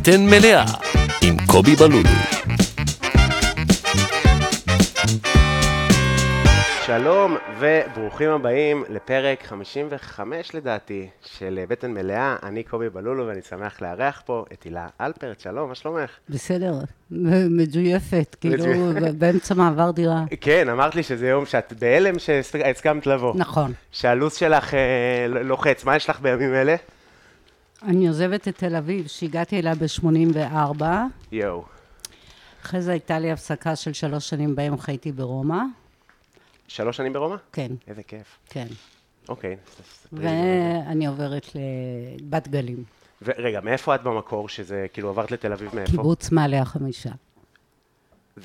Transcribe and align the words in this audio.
בטן 0.00 0.26
מלאה 0.26 0.64
עם 1.22 1.36
קובי 1.46 1.76
בלולו. 1.76 2.08
שלום 6.86 7.36
וברוכים 7.58 8.30
הבאים 8.30 8.84
לפרק 8.88 9.46
55 9.46 10.54
לדעתי 10.54 11.08
של 11.22 11.60
בטן 11.68 11.90
מלאה. 11.94 12.36
אני 12.42 12.62
קובי 12.62 12.90
בלולו 12.90 13.26
ואני 13.26 13.40
שמח 13.48 13.82
לארח 13.82 14.22
פה 14.26 14.44
את 14.52 14.62
הילה 14.62 14.86
אלפרט. 15.00 15.40
שלום, 15.40 15.68
מה 15.68 15.74
שלומך? 15.74 16.10
בסדר, 16.28 16.74
מג'ויפת, 17.50 18.36
כאילו 18.40 18.64
באמצע 19.18 19.54
מעבר 19.54 19.90
דירה. 19.90 20.24
כן, 20.40 20.68
אמרת 20.68 20.94
לי 20.94 21.02
שזה 21.02 21.28
יום 21.28 21.46
שאת 21.46 21.72
בהלם 21.80 22.18
שהסכמת 22.18 23.06
לבוא. 23.06 23.34
נכון. 23.36 23.72
שהלו"ז 23.92 24.34
שלך 24.34 24.74
אה, 24.74 25.26
לוחץ. 25.28 25.84
מה 25.84 25.96
יש 25.96 26.10
לך 26.10 26.20
בימים 26.20 26.54
אלה? 26.54 26.76
אני 27.82 28.08
עוזבת 28.08 28.48
את 28.48 28.58
תל 28.58 28.76
אביב, 28.76 29.06
שהגעתי 29.06 29.58
אליה 29.58 29.74
ב-84. 29.74 30.82
יואו. 31.32 31.64
אחרי 32.62 32.82
זה 32.82 32.90
הייתה 32.92 33.18
לי 33.18 33.32
הפסקה 33.32 33.76
של 33.76 33.92
שלוש 33.92 34.28
שנים 34.28 34.56
בהם 34.56 34.78
חייתי 34.78 35.12
ברומא. 35.12 35.62
שלוש 36.68 36.96
שנים 36.96 37.12
ברומא? 37.12 37.36
כן, 37.52 37.72
איזה 37.88 38.02
כיף. 38.02 38.38
כן. 38.48 38.66
אוקיי. 39.28 39.56
ואני 40.12 41.06
עוברת 41.06 41.46
לבת 41.54 42.48
גלים. 42.48 42.84
ורגע, 43.22 43.60
מאיפה 43.60 43.94
את 43.94 44.02
במקור 44.02 44.48
שזה, 44.48 44.86
כאילו 44.92 45.08
עברת 45.08 45.30
לתל 45.30 45.52
אביב 45.52 45.74
מאיפה? 45.74 45.90
קיבוץ 45.90 46.32
מעלה 46.32 46.60
החמישה. 46.60 47.10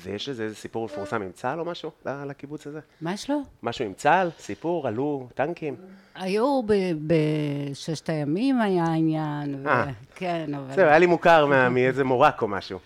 ויש 0.02 0.28
לזה 0.28 0.42
איזה 0.42 0.54
סיפור 0.54 0.84
מפורסם 0.84 1.22
עם 1.22 1.32
צה"ל 1.32 1.60
או 1.60 1.64
משהו 1.64 1.90
לקיבוץ 2.06 2.66
הזה? 2.66 2.80
מה 3.00 3.12
יש 3.12 3.30
לו? 3.30 3.42
משהו 3.62 3.84
עם 3.84 3.92
צה"ל? 3.94 4.30
סיפור? 4.38 4.88
עלו 4.88 5.28
טנקים? 5.34 5.76
היו 6.14 6.60
בששת 7.06 8.08
הימים 8.08 8.60
היה 8.60 8.84
עניין, 8.84 9.66
אה. 9.66 9.84
כן, 10.14 10.54
אבל... 10.54 10.74
זהו, 10.74 10.84
היה 10.84 10.98
לי 10.98 11.06
מוכר 11.06 11.46
מאיזה 11.70 12.04
מורק 12.04 12.42
או 12.42 12.48
משהו. 12.48 12.78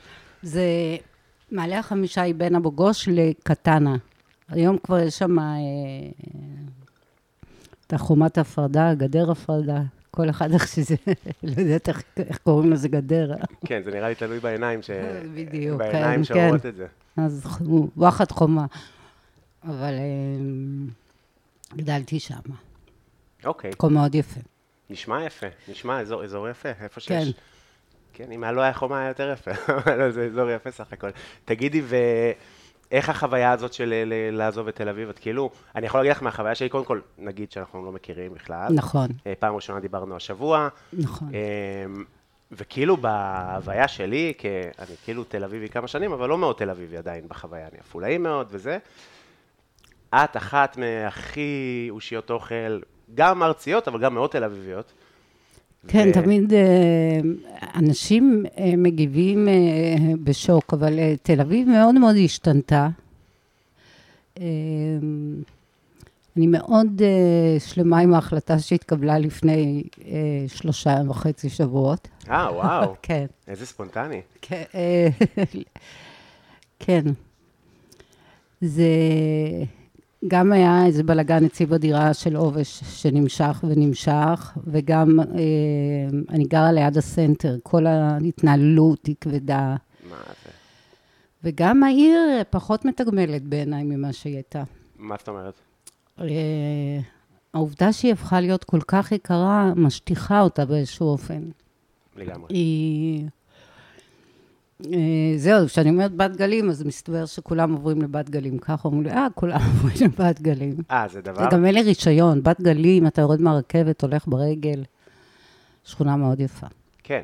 זה, 0.43 0.63
מעלה 1.53 1.79
החמישה 1.79 2.23
היא 2.23 2.35
בין 2.35 2.57
אבו 2.57 2.73
גוש 2.73 3.09
לקטנה. 3.13 3.97
היום 4.49 4.79
כבר 4.79 4.99
יש 4.99 5.19
שם 5.19 5.39
אה, 5.39 5.45
את 7.87 7.93
החומת 7.93 8.39
הפרדה, 8.39 8.95
גדר 8.95 9.31
הפרדה. 9.31 9.81
כל 10.11 10.31
אחד 10.31 10.53
איך 10.53 10.69
שזה, 10.69 10.95
לא 11.43 11.61
יודעת 11.63 11.89
איך, 11.89 12.03
איך 12.17 12.39
קוראים 12.39 12.73
לזה 12.73 12.89
גדר. 12.89 13.35
כן, 13.67 13.83
זה 13.83 13.91
נראה 13.91 14.09
לי 14.09 14.15
תלוי 14.15 14.41
בעיניים 14.41 14.83
ש... 14.83 14.91
בדיוק, 15.35 15.79
בעיניים 15.79 16.21
כן, 16.21 16.25
שאומרות 16.25 16.63
כן. 16.63 16.69
את 16.69 16.77
זה. 16.77 16.87
אז 17.17 17.47
וואחד 17.97 18.33
חומה. 18.33 18.67
אבל 19.65 19.95
אה, 19.95 20.39
גדלתי 21.77 22.21
שם. 22.21 22.41
אוקיי, 23.45 23.71
מקום 23.71 23.95
מאוד 23.95 24.15
יפה. 24.15 24.41
נשמע 24.91 25.25
יפה, 25.25 25.47
נשמע 25.69 26.01
אזור, 26.01 26.25
אזור 26.25 26.49
יפה, 26.49 26.69
איפה 26.69 27.01
כן. 27.01 27.25
שיש. 27.25 27.35
כן, 28.13 28.33
אם 28.33 28.45
לא 28.45 28.61
היה 28.61 28.73
חומה 28.75 28.99
היה 28.99 29.09
יותר 29.09 29.31
יפה, 29.33 29.51
אבל 29.79 30.13
זה 30.13 30.25
אזור 30.33 30.51
יפה 30.51 30.71
סך 30.71 30.93
הכל. 30.93 31.11
תגידי, 31.45 31.83
ואיך 32.91 33.09
החוויה 33.09 33.53
הזאת 33.53 33.73
של 33.73 34.13
לעזוב 34.33 34.69
את 34.69 34.77
תל 34.77 34.89
אביב? 34.89 35.09
את 35.09 35.19
כאילו, 35.19 35.51
אני 35.77 35.87
יכול 35.87 36.01
להגיד 36.01 36.13
לך 36.13 36.23
מהחוויה 36.23 36.55
שלי, 36.55 36.69
קודם 36.69 36.85
כל, 36.85 37.01
נגיד 37.19 37.53
שאנחנו 37.53 37.85
לא 37.85 37.93
מכירים 37.93 38.35
בכלל. 38.35 38.73
נכון, 38.75 39.09
אה, 39.27 39.33
פעם 39.39 39.55
ראשונה 39.55 39.81
דיברנו 39.81 40.17
השבוע. 40.17 40.69
נכון. 40.93 41.31
וכאילו 42.53 42.97
בהוויה 42.97 43.89
שלי, 43.89 44.33
כי 44.39 44.49
אני 44.79 44.97
כאילו 45.05 45.25
תל 45.25 45.45
אביבי 45.45 45.69
כמה 45.69 45.89
שנים, 45.89 46.13
אבל 46.13 46.29
לא 46.29 46.39
מאוד 46.39 46.57
תל 46.57 46.71
אביבי 46.71 46.97
עדיין 46.97 47.25
בחוויה, 47.29 47.69
אני 47.73 47.79
עפולאי 47.79 48.19
מאוד 48.19 48.47
וזה. 48.51 48.79
את 50.15 50.37
אחת 50.37 50.77
מהכי 50.77 51.87
אושיות 51.91 52.31
אוכל, 52.31 52.81
גם 53.15 53.43
ארציות, 53.43 53.89
אבל 53.89 54.01
גם 54.01 54.15
מאוד 54.15 54.31
תל 54.31 54.45
אביביות. 54.45 54.93
כן, 55.89 56.09
ו- 56.09 56.13
תמיד 56.13 56.53
אה, 56.55 57.21
אנשים 57.75 58.45
אה, 58.59 58.73
מגיבים 58.77 59.49
אה, 59.49 59.55
בשוק, 60.25 60.75
אבל 60.75 60.99
תל 61.23 61.41
אביב 61.41 61.69
מאוד 61.69 61.95
מאוד 61.95 62.17
השתנתה. 62.25 62.89
אני 66.37 66.47
מאוד 66.47 67.03
אה, 67.03 67.61
שלמה 67.61 67.99
עם 67.99 68.15
ההחלטה 68.15 68.59
שהתקבלה 68.59 69.19
לפני 69.19 69.83
אה, 70.05 70.45
שלושה 70.49 70.97
וחצי 71.09 71.49
שבועות. 71.49 72.09
אה, 72.31 72.49
וואו, 72.53 72.95
כן, 73.03 73.27
איזה 73.49 73.67
ספונטני. 73.67 74.21
כן. 74.43 74.63
אה, 74.75 75.09
כן. 76.79 77.03
זה 78.61 78.85
גם 80.29 80.53
היה 80.53 80.87
איזה 80.87 81.03
בלאגן 81.03 81.45
אצלי 81.45 81.67
בדירה 81.67 82.15
של 82.15 82.37
עובש 82.37 82.81
שנמשך 82.85 83.65
ונמשך, 83.69 84.53
וגם 84.67 85.21
אה, 85.21 85.27
אני 86.29 86.45
גרה 86.45 86.73
ליד 86.73 86.97
הסנטר, 86.97 87.57
כל 87.63 87.87
ההתנהלות 87.87 89.07
היא 89.07 89.15
כבדה, 89.21 89.77
מה 90.11 90.17
זה? 90.45 90.51
וגם 91.45 91.83
העיר 91.83 92.19
פחות 92.51 92.85
מתגמלת 92.85 93.43
בעיניי 93.43 93.85
ממה 93.85 94.13
שהיא 94.13 94.35
הייתה. 94.35 94.63
מה 94.99 95.17
זאת 95.19 95.29
אומרת? 95.29 95.55
אה, 96.21 97.01
העובדה 97.55 97.93
שהיא 97.93 98.13
הפכה 98.13 98.41
להיות 98.41 98.65
כל 98.65 98.81
כך 98.81 99.13
יקרה, 99.13 99.73
משטיחה 99.77 100.41
אותה 100.41 100.65
באיזשהו 100.65 101.07
אופן. 101.07 101.43
לגמרי. 102.17 102.47
היא... 102.49 103.27
אה, 104.87 105.33
זהו, 105.37 105.67
כשאני 105.67 105.91
אומרת 105.91 106.13
בת 106.13 106.37
גלים, 106.37 106.71
אז 106.71 106.83
מסתבר 106.83 107.27
שכולם 107.27 107.73
עוברים 107.73 108.03
לבת 108.03 108.31
גלים. 108.31 108.59
ככה 108.59 108.89
אומרים 108.89 109.03
לי, 109.03 109.11
אה, 109.11 109.27
כולם 109.35 109.61
עוברים 109.71 109.97
לבת 110.01 110.41
גלים. 110.41 110.77
אה, 110.91 111.07
זה 111.09 111.21
דבר? 111.21 111.47
וגם 111.47 111.65
אין 111.65 111.75
לי 111.75 111.83
רישיון, 111.83 112.43
בת 112.43 112.61
גלים, 112.61 113.07
אתה 113.07 113.21
יורד 113.21 113.41
מהרכבת, 113.41 114.03
הולך 114.03 114.27
ברגל. 114.27 114.83
שכונה 115.85 116.17
מאוד 116.17 116.41
יפה. 116.41 116.67
כן. 117.03 117.21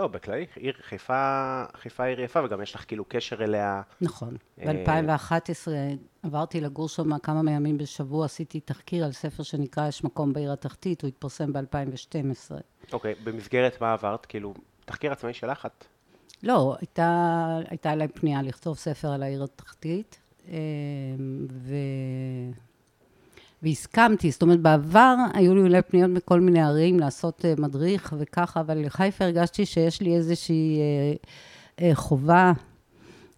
לא, 0.00 0.06
בכללי, 0.06 0.46
עיר 0.56 0.74
חיפה, 0.82 1.62
חיפה 1.76 2.04
עיר 2.04 2.20
יפה, 2.20 2.44
וגם 2.44 2.62
יש 2.62 2.74
לך 2.74 2.84
כאילו 2.88 3.04
קשר 3.08 3.44
אליה. 3.44 3.82
נכון. 4.00 4.36
אה, 4.60 4.72
ב-2011 4.84 5.68
עברתי 6.22 6.60
לגור 6.60 6.88
שם 6.88 7.18
כמה 7.18 7.50
ימים 7.50 7.78
בשבוע, 7.78 8.24
עשיתי 8.24 8.60
תחקיר 8.60 9.04
על 9.04 9.12
ספר 9.12 9.42
שנקרא 9.42 9.88
"יש 9.88 10.04
מקום 10.04 10.32
בעיר 10.32 10.52
התחתית", 10.52 11.02
הוא 11.02 11.08
התפרסם 11.08 11.52
ב-2012. 11.52 12.52
אוקיי, 12.92 13.14
במסגרת 13.24 13.80
מה 13.80 13.92
עברת? 13.92 14.26
כאילו, 14.26 14.54
תחקיר 14.84 15.12
עצמאי 15.12 15.34
שלך 15.34 15.66
את? 15.66 15.84
לא, 16.42 16.76
הייתה, 16.80 17.58
הייתה 17.68 17.92
אליי 17.92 18.08
פנייה 18.08 18.42
לכתוב 18.42 18.76
ספר 18.76 19.08
על 19.08 19.22
העיר 19.22 19.44
התחתית, 19.44 20.20
אה, 20.48 20.54
ו... 21.50 21.74
והסכמתי, 23.62 24.30
זאת 24.30 24.42
אומרת, 24.42 24.60
בעבר 24.60 25.14
היו 25.34 25.54
לי 25.54 25.60
אולי 25.60 25.82
פניות 25.82 26.10
מכל 26.10 26.40
מיני 26.40 26.62
ערים 26.62 27.00
לעשות 27.00 27.44
אה, 27.44 27.54
מדריך 27.58 28.14
וככה, 28.18 28.60
אבל 28.60 28.78
לחיפה 28.78 29.24
הרגשתי 29.24 29.66
שיש 29.66 30.00
לי 30.02 30.16
איזושהי 30.16 30.78
אה, 30.78 31.14
אה, 31.86 31.94
חובה, 31.94 32.52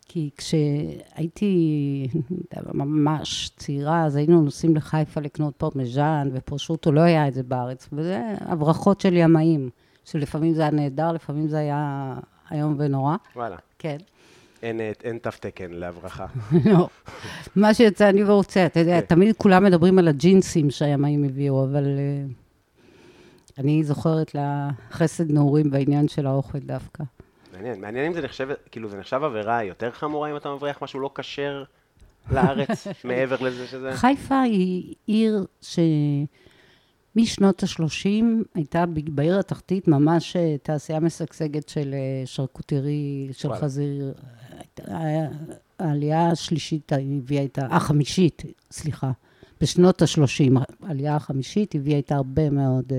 כי 0.09 0.31
כשהייתי 0.37 2.09
ממש 2.75 3.51
צעירה, 3.57 4.05
אז 4.05 4.17
היינו 4.17 4.43
נוסעים 4.43 4.77
לחיפה 4.77 5.21
לקנות 5.21 5.55
פרמיז'ן 5.57 6.29
ופרשוטו, 6.33 6.93
לא 6.93 7.01
היה 7.01 7.29
את 7.29 7.35
זה 7.35 7.43
בארץ, 7.43 7.89
וזה 7.93 8.23
הברחות 8.41 9.01
של 9.01 9.17
ימאים, 9.17 9.71
שלפעמים 10.05 10.55
זה 10.55 10.63
היה 10.63 10.71
נהדר, 10.71 11.13
לפעמים 11.13 11.49
זה 11.49 11.59
היה 11.59 12.15
איום 12.53 12.75
ונורא. 12.79 13.17
וואלה. 13.37 13.57
כן. 13.79 13.97
אין, 14.63 14.81
אה, 14.81 14.93
אין 15.05 15.19
תו 15.19 15.31
תקן 15.41 15.71
להברחה. 15.71 16.27
לא. 16.73 16.89
מה 17.57 17.75
שיצא 17.75 18.09
אני 18.09 18.25
ורוצה, 18.25 18.67
אתה 18.67 18.81
יודע, 18.81 19.01
כן. 19.01 19.07
תמיד 19.07 19.37
כולם 19.37 19.65
מדברים 19.65 19.99
על 19.99 20.09
הג'ינסים 20.09 20.71
שהימאים 20.71 21.25
הביאו, 21.25 21.65
אבל 21.65 21.85
אה, 21.87 22.25
אני 23.59 23.85
זוכרת 23.85 24.35
לחסד 24.35 25.31
נעורים 25.33 25.71
בעניין 25.71 26.09
של 26.09 26.27
האוכל 26.27 26.59
דווקא. 26.59 27.05
מעניין, 27.53 27.81
מעניין 27.81 28.07
אם 28.07 28.13
זה 28.13 28.23
נחשב, 28.23 28.49
כאילו 28.71 28.89
זה 28.89 28.97
נחשב 28.97 29.21
עבירה 29.25 29.65
יותר 29.65 29.91
חמורה 29.91 30.31
אם 30.31 30.37
אתה 30.37 30.55
מבריח 30.55 30.83
משהו 30.83 31.01
לא 31.01 31.11
כשר 31.15 31.65
לארץ, 32.31 32.87
מעבר 33.05 33.37
לזה 33.41 33.67
שזה... 33.67 33.93
חיפה 33.93 34.41
היא 34.41 34.95
עיר 35.07 35.47
שמשנות 37.15 37.63
ה-30 37.63 38.25
הייתה 38.55 38.85
בעיר 38.87 39.39
התחתית 39.39 39.89
ממש 39.89 40.37
אה, 40.37 40.57
תעשייה 40.63 41.01
משגשגת 41.01 41.69
של 41.69 41.95
אה, 41.95 42.27
שרקוטרי, 42.27 43.29
של 43.33 43.49
וואלה. 43.49 43.63
חזיר. 43.63 44.15
העלייה 45.79 46.31
השלישית 46.31 46.93
הביאה 46.93 47.43
איתה, 47.43 47.67
החמישית, 47.71 48.43
סליחה, 48.71 49.11
בשנות 49.61 50.03
ה-30, 50.03 50.61
העלייה 50.83 51.17
החמישית 51.17 51.75
הביאה 51.75 51.97
איתה 51.97 52.15
הרבה 52.15 52.51
מאוד 52.51 52.85
אה, 52.93 52.99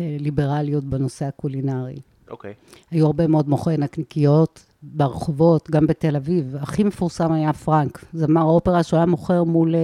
אה, 0.00 0.16
ליברליות 0.20 0.84
בנושא 0.84 1.24
הקולינרי. 1.24 2.00
אוקיי. 2.30 2.54
היו 2.90 3.06
הרבה 3.06 3.26
מאוד 3.26 3.48
מוכרי 3.48 3.76
נקניקיות 3.76 4.64
ברחובות, 4.82 5.70
גם 5.70 5.86
בתל 5.86 6.16
אביב. 6.16 6.56
הכי 6.60 6.84
מפורסם 6.84 7.32
היה 7.32 7.52
פרנק, 7.52 8.04
זמר 8.12 8.42
אופרה 8.42 8.82
שהוא 8.82 8.96
היה 8.96 9.06
מוכר 9.06 9.44
מול 9.44 9.74
אה, 9.74 9.80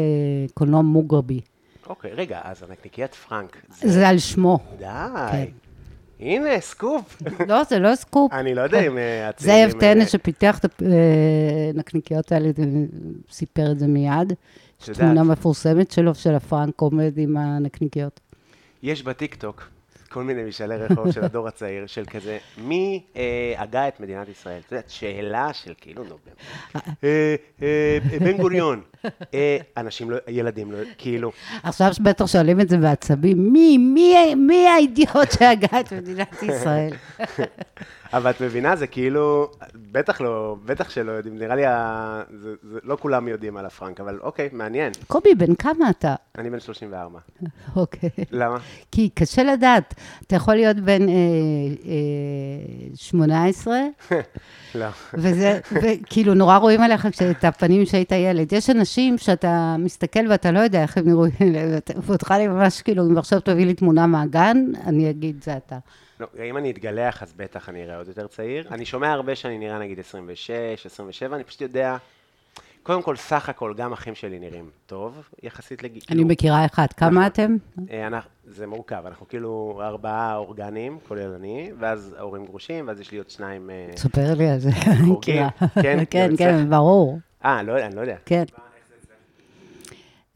קולנוע 0.54 0.82
מוגרבי. 0.82 1.40
אוקיי, 1.86 2.12
רגע, 2.12 2.40
אז 2.44 2.62
הנקניקיית 2.62 3.14
פרנק, 3.14 3.56
זה 3.70 4.08
על 4.08 4.18
שמו. 4.18 4.58
די. 4.78 4.86
כן. 5.32 5.44
הנה, 6.20 6.60
סקופ. 6.60 7.22
לא, 7.48 7.64
זה 7.64 7.78
לא 7.78 7.94
סקופ. 7.94 8.32
אני 8.32 8.54
לא 8.54 8.60
יודע 8.60 8.80
אם 8.86 8.98
אה, 8.98 9.28
הצעירים... 9.28 9.70
זאב 9.70 9.80
טנא 9.80 10.00
אה, 10.00 10.06
שפיתח 10.06 10.58
את 10.58 10.82
הנקניקיות 11.74 12.32
האלה, 12.32 12.50
סיפר 13.30 13.72
את 13.72 13.78
זה 13.78 13.86
מיד. 13.86 14.32
יש. 14.82 14.90
תמונה 14.90 15.22
מפורסמת 15.22 15.90
שלו, 15.90 16.14
של 16.14 16.34
הפרנק 16.34 16.80
עומד 16.80 17.18
עם 17.18 17.36
הנקניקיות. 17.36 18.20
יש 18.82 19.02
בטיקטוק 19.02 19.68
כל 20.12 20.22
מיני 20.22 20.42
משאלי 20.42 20.76
רחוב 20.76 21.12
של 21.12 21.24
הדור 21.24 21.48
הצעיר, 21.48 21.86
של 21.86 22.04
כזה, 22.04 22.38
מי 22.58 23.02
אה, 23.16 23.54
הגה 23.56 23.88
את 23.88 24.00
מדינת 24.00 24.28
ישראל? 24.28 24.60
את 24.66 24.72
יודעת, 24.72 24.90
שאלה 24.90 25.52
של 25.52 25.72
כאילו, 25.80 26.04
נו. 26.04 26.16
אה, 27.04 27.34
אה, 27.62 27.98
בן 28.20 28.36
גוריון. 28.36 28.82
אה, 29.34 29.56
אנשים 29.76 30.10
לא, 30.10 30.16
ילדים 30.28 30.72
לא, 30.72 30.78
כאילו, 30.98 31.32
עכשיו 31.62 31.92
בטח 32.00 32.26
שואלים 32.26 32.60
את 32.60 32.68
זה 32.68 32.78
בעצבים, 32.78 33.52
מי, 33.52 33.78
מי, 33.78 34.34
מי 34.34 34.66
האידיוט 34.66 35.32
שהגה 35.38 35.80
את 35.80 35.92
מדינת 35.92 36.42
ישראל? 36.42 36.90
אבל 38.12 38.30
את 38.30 38.40
מבינה, 38.40 38.76
זה 38.76 38.86
כאילו, 38.86 39.50
בטח 39.92 40.20
לא, 40.20 40.56
בטח 40.64 40.90
שלא 40.90 41.12
יודעים, 41.12 41.38
נראה 41.38 41.54
לי, 41.54 41.66
ה... 41.66 42.22
זה, 42.42 42.54
זה, 42.62 42.78
לא 42.82 42.96
כולם 43.00 43.28
יודעים 43.28 43.56
על 43.56 43.66
הפרנק, 43.66 44.00
אבל 44.00 44.18
אוקיי, 44.22 44.48
מעניין. 44.52 44.92
קובי, 45.06 45.34
בן 45.34 45.54
כמה 45.54 45.90
אתה? 45.90 46.14
אני 46.38 46.50
בן 46.50 46.60
34. 46.60 47.18
אוקיי. 47.76 48.10
למה? 48.30 48.58
כי 48.92 49.08
קשה 49.14 49.42
לדעת, 49.42 49.94
אתה 50.26 50.36
יכול 50.36 50.54
להיות 50.54 50.76
בן 50.76 51.08
אה, 51.08 51.14
אה, 51.84 52.94
18, 52.94 53.74
לא. 54.74 54.86
וזה, 55.14 55.60
וכאילו 55.72 56.34
נורא 56.34 56.56
רואים 56.56 56.80
עליך 56.80 57.06
את 57.30 57.44
הפנים 57.44 57.86
שהיית 57.86 58.12
ילד. 58.12 58.52
יש 58.52 58.70
אנשים 58.70 59.18
שאתה 59.18 59.76
מסתכל 59.78 60.20
ואתה 60.30 60.50
לא 60.50 60.58
יודע 60.58 60.82
איך 60.82 60.98
הם 60.98 61.08
נראו, 61.08 61.24
ואותך 61.96 62.30
לי 62.30 62.48
ממש 62.48 62.82
כאילו, 62.82 63.06
אם 63.06 63.18
עכשיו 63.18 63.40
תביא 63.40 63.66
לי 63.66 63.74
תמונה 63.74 64.06
מהגן, 64.06 64.64
אני 64.86 65.10
אגיד, 65.10 65.44
זה 65.44 65.56
אתה. 65.56 65.78
לא, 66.22 66.44
אם 66.44 66.56
אני 66.56 66.70
אתגלח, 66.70 67.22
אז 67.22 67.32
בטח 67.36 67.68
אני 67.68 67.84
אראה 67.84 67.96
עוד 67.96 68.08
יותר 68.08 68.26
צעיר. 68.26 68.68
אני 68.70 68.84
שומע 68.84 69.12
הרבה 69.12 69.34
שאני 69.34 69.58
נראה 69.58 69.78
נגיד 69.78 69.98
26, 69.98 70.86
27, 70.86 71.36
אני 71.36 71.44
פשוט 71.44 71.60
יודע... 71.60 71.96
קודם 72.82 73.02
כל, 73.02 73.16
סך 73.16 73.48
הכל, 73.48 73.74
גם 73.76 73.92
אחים 73.92 74.14
שלי 74.14 74.38
נראים 74.38 74.70
טוב, 74.86 75.28
יחסית 75.42 75.82
לגיל. 75.82 76.02
אני 76.10 76.24
מכירה 76.24 76.66
אחד. 76.66 76.86
כמה 76.96 77.10
נכון. 77.10 77.22
אתם? 77.24 77.56
אה, 77.90 78.06
אנחנו, 78.06 78.30
זה 78.46 78.66
מורכב, 78.66 79.02
אנחנו 79.06 79.28
כאילו 79.28 79.80
ארבעה 79.84 80.36
אורגנים, 80.36 80.98
כולל 81.08 81.34
אני, 81.34 81.70
ואז 81.78 82.16
ההורים 82.18 82.44
גרושים, 82.44 82.88
ואז 82.88 83.00
יש 83.00 83.12
לי 83.12 83.18
עוד 83.18 83.30
שניים... 83.30 83.70
אה, 83.70 83.90
ספר 83.96 84.34
לי 84.34 84.48
על 84.50 84.58
זה, 84.58 84.68
אני 84.68 84.96
חורגים, 84.96 85.12
מכירה. 85.12 85.50
כן? 85.58 85.82
כן, 85.82 86.04
כן, 86.10 86.34
אצלך? 86.34 86.68
ברור. 86.70 87.18
אה, 87.44 87.62
לא 87.62 87.86
אני 87.86 87.96
לא 87.96 88.00
יודע. 88.00 88.16
כן. 88.26 88.44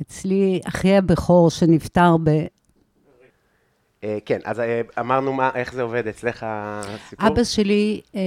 אצלי 0.03 0.61
אחי 0.69 0.97
הבכור 0.97 1.50
שנפטר 1.50 2.17
ב... 2.25 2.29
אה, 2.29 2.47
כן, 4.25 4.38
אז 4.44 4.61
אה, 4.61 4.81
אמרנו 5.00 5.32
מה, 5.32 5.50
איך 5.55 5.75
זה 5.75 5.82
עובד 5.82 6.08
אצלך 6.08 6.47
הסיפור? 6.49 7.29
אבא 7.29 7.44
שלי 7.44 8.00
אה, 8.14 8.20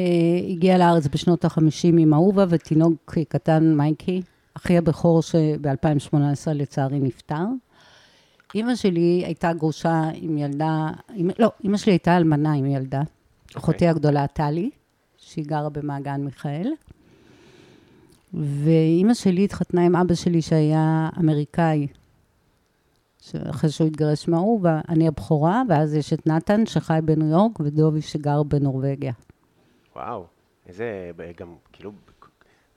הגיע 0.50 0.78
לארץ 0.78 1.08
בשנות 1.08 1.46
ה-50 1.46 1.62
עם 1.84 2.14
אהובה 2.14 2.46
ותינוק 2.50 3.18
קטן, 3.30 3.74
מייקי, 3.78 4.22
אחי 4.54 4.78
הבכור 4.78 5.22
שב-2018 5.22 6.16
לצערי 6.54 7.00
נפטר. 7.00 7.46
אימא 8.56 8.76
שלי 8.76 9.24
הייתה 9.26 9.54
גרושה 9.54 10.04
עם 10.14 10.38
ילדה, 10.38 10.88
עם, 11.16 11.30
לא, 11.40 11.52
אימא 11.64 11.78
שלי 11.78 11.92
הייתה 11.92 12.18
אלמנה 12.18 12.54
עם 12.54 12.66
ילדה, 12.66 13.02
אחותי 13.58 13.88
הגדולה 13.88 14.28
טלי, 14.28 14.70
שהיא 15.18 15.46
גרה 15.46 15.70
במעגן 15.70 16.22
מיכאל. 16.22 16.72
ואימא 18.34 19.14
שלי 19.14 19.44
התחתנה 19.44 19.86
עם 19.86 19.96
אבא 19.96 20.14
שלי 20.14 20.42
שהיה 20.42 21.10
אמריקאי, 21.20 21.88
אחרי 23.50 23.70
שהוא 23.70 23.88
התגרש 23.88 24.28
מאהובה, 24.28 24.80
אני 24.90 25.08
הבכורה, 25.08 25.62
ואז 25.70 25.96
יש 25.96 26.14
את 26.14 26.28
נתן 26.28 26.66
שחי 26.66 27.00
בניו 27.04 27.28
יורק, 27.28 27.60
ודובי 27.60 28.02
שגר 28.02 28.44
בנורבגיה. 28.44 29.14
וואו, 29.96 30.26
איזה, 30.68 31.12
גם, 31.38 31.56
כאילו, 31.72 31.92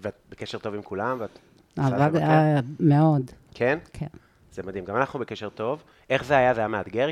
ואת 0.00 0.14
בקשר 0.30 0.58
טוב 0.58 0.74
עם 0.74 0.82
כולם, 0.82 1.16
ואת... 1.20 1.38
לבקר? 1.78 2.18
אה, 2.18 2.60
מאוד, 2.80 3.30
כן? 3.54 3.78
כן. 3.92 4.06
זה 4.52 4.62
מדהים, 4.62 4.84
גם 4.84 4.96
אנחנו 4.96 5.20
בקשר 5.20 5.48
טוב. 5.48 5.82
איך 6.10 6.24
זה 6.24 6.36
היה? 6.36 6.54
זה 6.54 6.60
היה 6.60 6.68
מאתגר 6.68 7.08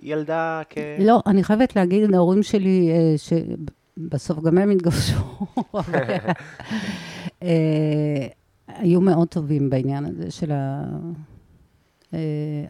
כילדה? 0.00 0.62
כ... 0.70 0.78
לא, 0.98 1.20
אני 1.26 1.44
חייבת 1.44 1.76
להגיד 1.76 2.10
להורים 2.10 2.42
שלי, 2.42 2.90
אה, 2.90 3.14
שבסוף 3.18 4.38
גם 4.40 4.58
הם 4.58 4.70
התגרשו, 4.70 5.46
אה, 7.42 8.26
היו 8.66 9.00
מאוד 9.00 9.28
טובים 9.28 9.70
בעניין 9.70 10.04
הזה 10.04 10.30
של 10.30 10.52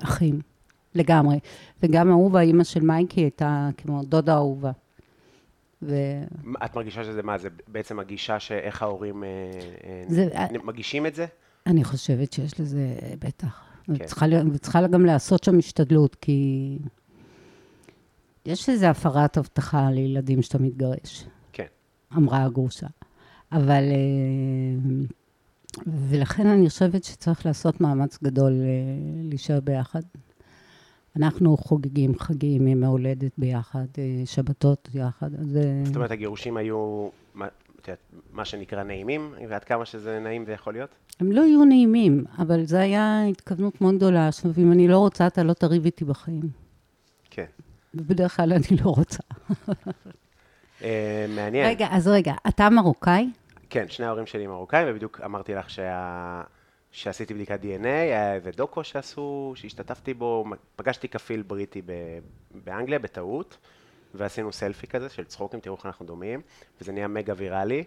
האחים, 0.01 0.41
לגמרי. 0.95 1.39
וגם 1.83 2.11
אהובה, 2.11 2.41
אימא 2.41 2.65
של 2.65 2.81
מייקי, 2.81 3.21
הייתה 3.21 3.69
כמו 3.77 4.03
דודה 4.03 4.35
אהובה. 4.35 4.71
ו... 5.83 5.95
את 6.65 6.77
מרגישה 6.77 7.05
שזה 7.05 7.23
מה? 7.23 7.39
זה 7.39 7.49
בעצם 7.69 7.99
הגישה 7.99 8.39
שאיך 8.41 8.83
ההורים 8.83 9.25
אה, 9.25 9.29
אה, 9.85 10.05
זה- 10.09 10.29
מגישים 10.65 11.07
את 11.07 11.15
זה? 11.15 11.27
אני 11.67 11.85
חושבת 11.85 12.33
שיש 12.33 12.61
לזה, 12.61 12.87
בטח. 13.19 13.63
כן. 13.87 13.93
וצריכה, 13.93 14.27
וצריכה 14.53 14.87
גם 14.87 15.05
לעשות 15.07 15.45
שם 15.45 15.59
השתדלות, 15.59 16.15
כי 16.15 16.79
יש 18.47 18.69
איזו 18.69 18.87
הפרת 18.87 19.37
הבטחה 19.37 19.91
לילדים 19.91 20.43
שאתה 20.43 20.59
מתגרש, 20.59 21.25
כן. 21.53 21.67
אמרה 22.17 22.45
הגרושה. 22.45 22.87
אבל, 23.53 23.85
אה, 23.91 25.05
ולכן 25.87 26.47
אני 26.47 26.69
חושבת 26.69 27.05
שצריך 27.05 27.47
לעשות 27.47 27.81
מאמץ 27.81 28.19
גדול 28.23 28.53
אה, 28.53 28.69
להישאר 29.25 29.61
ביחד. 29.61 30.01
אנחנו 31.17 31.57
חוגגים 31.57 32.19
חגים, 32.19 32.67
ימי 32.67 32.87
הולדת 32.87 33.33
ביחד, 33.39 33.87
אה, 33.99 34.23
שבתות 34.25 34.89
יחד, 34.95 35.35
אז... 35.35 35.57
אה, 35.57 35.83
זאת 35.85 35.97
אומרת, 35.97 36.11
הגירושים 36.11 36.57
היו, 36.57 37.09
מה, 38.33 38.45
שנקרא 38.45 38.83
נעימים, 38.83 39.35
ועד 39.49 39.65
כמה 39.65 39.85
שזה 39.85 40.21
נעים 40.21 40.45
זה 40.45 40.53
יכול 40.53 40.73
להיות? 40.73 40.91
הם 41.21 41.33
לא 41.33 41.43
היו 41.43 41.65
נעימים, 41.65 42.25
אבל 42.39 42.65
זו 42.65 42.77
הייתה 42.77 43.23
התכוונות 43.31 43.81
מאוד 43.81 43.97
גדולה, 43.97 44.31
אם 44.59 44.73
אני 44.73 44.89
לא 44.89 44.99
רוצה, 44.99 45.27
אתה 45.27 45.43
לא 45.43 45.53
תריב 45.53 45.85
איתי 45.85 46.05
בחיים. 46.05 46.49
כן. 47.31 47.45
ובדרך 47.95 48.37
כלל 48.37 48.53
אני 48.53 48.79
לא 48.85 48.91
רוצה. 48.91 49.23
מעניין. 51.29 51.67
רגע, 51.67 51.89
אז 51.91 52.09
רגע, 52.09 52.35
אתה 52.49 52.71
מרוקאי? 52.71 53.31
כן, 53.73 53.89
שני 53.89 54.07
ההורים 54.07 54.27
שלי 54.27 54.47
מרוקאים, 54.47 54.87
ובדיוק 54.91 55.21
אמרתי 55.25 55.55
לך 55.55 55.71
שה... 55.71 56.43
שעשיתי 56.91 57.35
בדיקת 57.35 57.61
DNA, 57.63 57.87
היה 57.87 58.35
איזה 58.35 58.51
דוקו 58.51 58.85
שעשו, 58.85 59.53
שהשתתפתי 59.57 60.15
בו, 60.15 60.45
פגשתי 60.77 61.09
כפיל 61.09 61.43
בריטי 61.43 61.83
ב... 61.87 61.93
באנגליה 62.65 62.99
בטעות, 62.99 63.57
ועשינו 64.15 64.53
סלפי 64.53 64.87
כזה 64.87 65.09
של 65.09 65.25
צחוקים, 65.25 65.61
תראו 65.61 65.77
איך 65.77 65.87
אנחנו 65.87 66.07
דומים, 66.07 66.41
וזה 66.81 66.93
נהיה 66.93 67.09
מגה 67.09 67.35
ויראלי, 67.37 67.85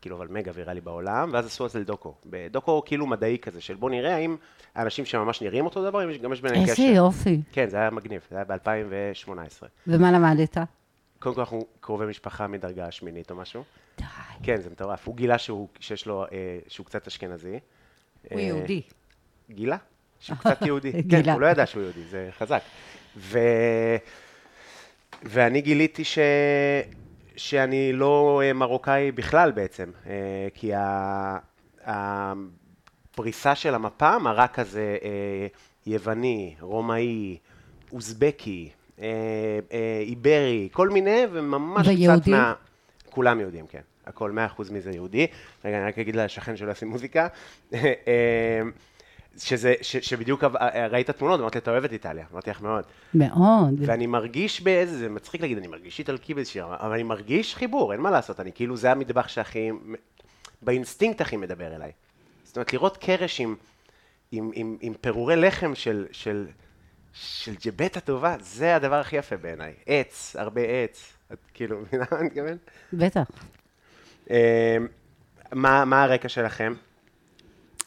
כאילו 0.00 0.16
אבל 0.16 0.28
מגה 0.28 0.52
ויראלי 0.54 0.80
בעולם, 0.80 1.30
ואז 1.32 1.46
עשו 1.46 1.64
על 1.64 1.70
זה 1.70 1.84
דוקו, 1.84 2.14
דוקו 2.50 2.82
כאילו 2.86 3.06
מדעי 3.06 3.38
כזה, 3.38 3.60
של 3.60 3.74
בוא 3.74 3.90
נראה 3.90 4.14
האם 4.14 4.36
האנשים 4.74 5.04
שממש 5.04 5.42
נראים 5.42 5.64
אותו 5.64 5.84
דבר, 5.84 6.04
אם 6.04 6.18
גם 6.18 6.32
יש 6.32 6.40
ביניהם 6.40 6.64
קשר. 6.64 6.82
איזה 6.82 6.94
יופי. 6.96 7.42
כן, 7.52 7.68
זה 7.68 7.76
היה 7.76 7.90
מגניב, 7.90 8.26
זה 8.30 8.36
היה 8.36 8.44
ב-2018. 8.44 9.66
ומה 9.86 10.12
למדת? 10.12 10.58
קודם 11.18 11.34
כל 11.34 11.40
אנחנו 11.40 11.66
קרובי 11.80 12.06
משפחה 12.06 12.46
מדרגה 12.46 12.90
שמינית 12.90 13.30
או 13.30 13.36
משהו. 13.36 13.64
כן, 14.42 14.60
זה 14.60 14.70
מטורף. 14.70 15.06
הוא 15.06 15.16
גילה 15.16 15.38
שהוא, 15.38 15.68
שיש 15.80 16.06
לו, 16.06 16.24
אה, 16.24 16.58
שהוא 16.68 16.86
קצת 16.86 17.06
אשכנזי. 17.06 17.58
הוא 18.30 18.38
אה, 18.38 18.44
יהודי. 18.44 18.82
גילה? 19.50 19.76
שהוא 20.20 20.38
קצת 20.38 20.62
יהודי. 20.62 20.92
כן, 21.10 21.20
גילה. 21.20 21.32
הוא 21.32 21.40
לא 21.40 21.46
ידע 21.46 21.66
שהוא 21.66 21.82
יהודי, 21.82 22.04
זה 22.04 22.28
חזק. 22.38 22.62
ו... 23.16 23.38
ואני 25.22 25.60
גיליתי 25.60 26.04
ש... 26.04 26.18
שאני 27.36 27.92
לא 27.92 28.42
אה, 28.44 28.52
מרוקאי 28.52 29.12
בכלל 29.12 29.52
בעצם, 29.52 29.90
כי 30.54 30.74
ה... 30.74 31.38
הפריסה 31.84 33.54
של 33.54 33.74
המפה 33.74 34.18
מראה 34.18 34.48
כזה 34.48 34.96
יווני, 35.86 36.54
רומאי, 36.60 37.38
אוזבקי, 37.92 38.70
איברי, 40.00 40.68
כל 40.72 40.88
מיני, 40.88 41.22
וממש 41.32 41.88
קצת? 41.88 42.28
מה... 42.28 42.54
כולם 43.10 43.40
יהודים, 43.40 43.66
כן. 43.66 43.80
הכל, 44.08 44.30
מאה 44.30 44.46
אחוז 44.46 44.70
מזה 44.70 44.90
יהודי. 44.90 45.26
רגע, 45.64 45.78
אני 45.78 45.86
רק 45.86 45.98
אגיד 45.98 46.16
לשכן 46.16 46.56
שלא 46.56 46.70
ישים 46.70 46.88
מוזיקה. 46.88 47.28
אה, 47.74 48.62
שזה, 49.38 49.74
ש, 49.82 49.96
שבדיוק 49.96 50.44
אה, 50.44 50.86
ראית 50.86 51.10
תמונות, 51.10 51.40
אמרתי, 51.40 51.58
אתה 51.58 51.70
אוהב 51.70 51.84
את 51.84 51.92
איטליה? 51.92 52.24
אמרתי 52.32 52.50
לך 52.50 52.60
מאוד. 52.60 52.84
מאוד. 53.14 53.74
ואני 53.78 54.06
מרגיש 54.06 54.60
באיזה, 54.60 54.98
זה 54.98 55.08
מצחיק 55.08 55.40
להגיד, 55.40 55.58
אני 55.58 55.66
מרגיש 55.66 55.98
איטלקי 55.98 56.34
באיזושהי 56.34 56.60
רמה, 56.60 56.76
אבל 56.80 56.92
אני 56.92 57.02
מרגיש 57.02 57.54
חיבור, 57.54 57.92
אין 57.92 58.00
מה 58.00 58.10
לעשות, 58.10 58.40
אני 58.40 58.52
כאילו, 58.52 58.76
זה 58.76 58.92
המטבח 58.92 59.28
שהכי, 59.28 59.70
באינסטינקט 60.62 61.20
הכי 61.20 61.36
מדבר 61.36 61.76
אליי. 61.76 61.92
זאת 62.44 62.56
אומרת, 62.56 62.72
לראות 62.72 62.96
קרש 62.96 63.40
עם, 63.40 63.54
עם, 64.32 64.50
עם, 64.54 64.76
עם 64.80 64.94
פירורי 65.00 65.36
לחם 65.36 65.74
של, 65.74 66.06
של, 66.12 66.46
של 67.12 67.54
ג'בטה 67.64 68.00
טובה, 68.00 68.36
זה 68.40 68.76
הדבר 68.76 69.00
הכי 69.00 69.16
יפה 69.16 69.36
בעיניי. 69.36 69.74
עץ, 69.86 70.36
הרבה 70.38 70.60
עץ. 70.60 71.12
את 71.32 71.38
כאילו, 71.54 71.80
מבינה 71.80 72.04
מה 72.12 72.18
אני 72.18 72.26
מתכוון? 72.26 72.56
בטח. 72.92 73.30
אה, 74.30 74.76
מה, 75.52 75.84
מה 75.84 76.02
הרקע 76.02 76.28
שלכם? 76.28 76.72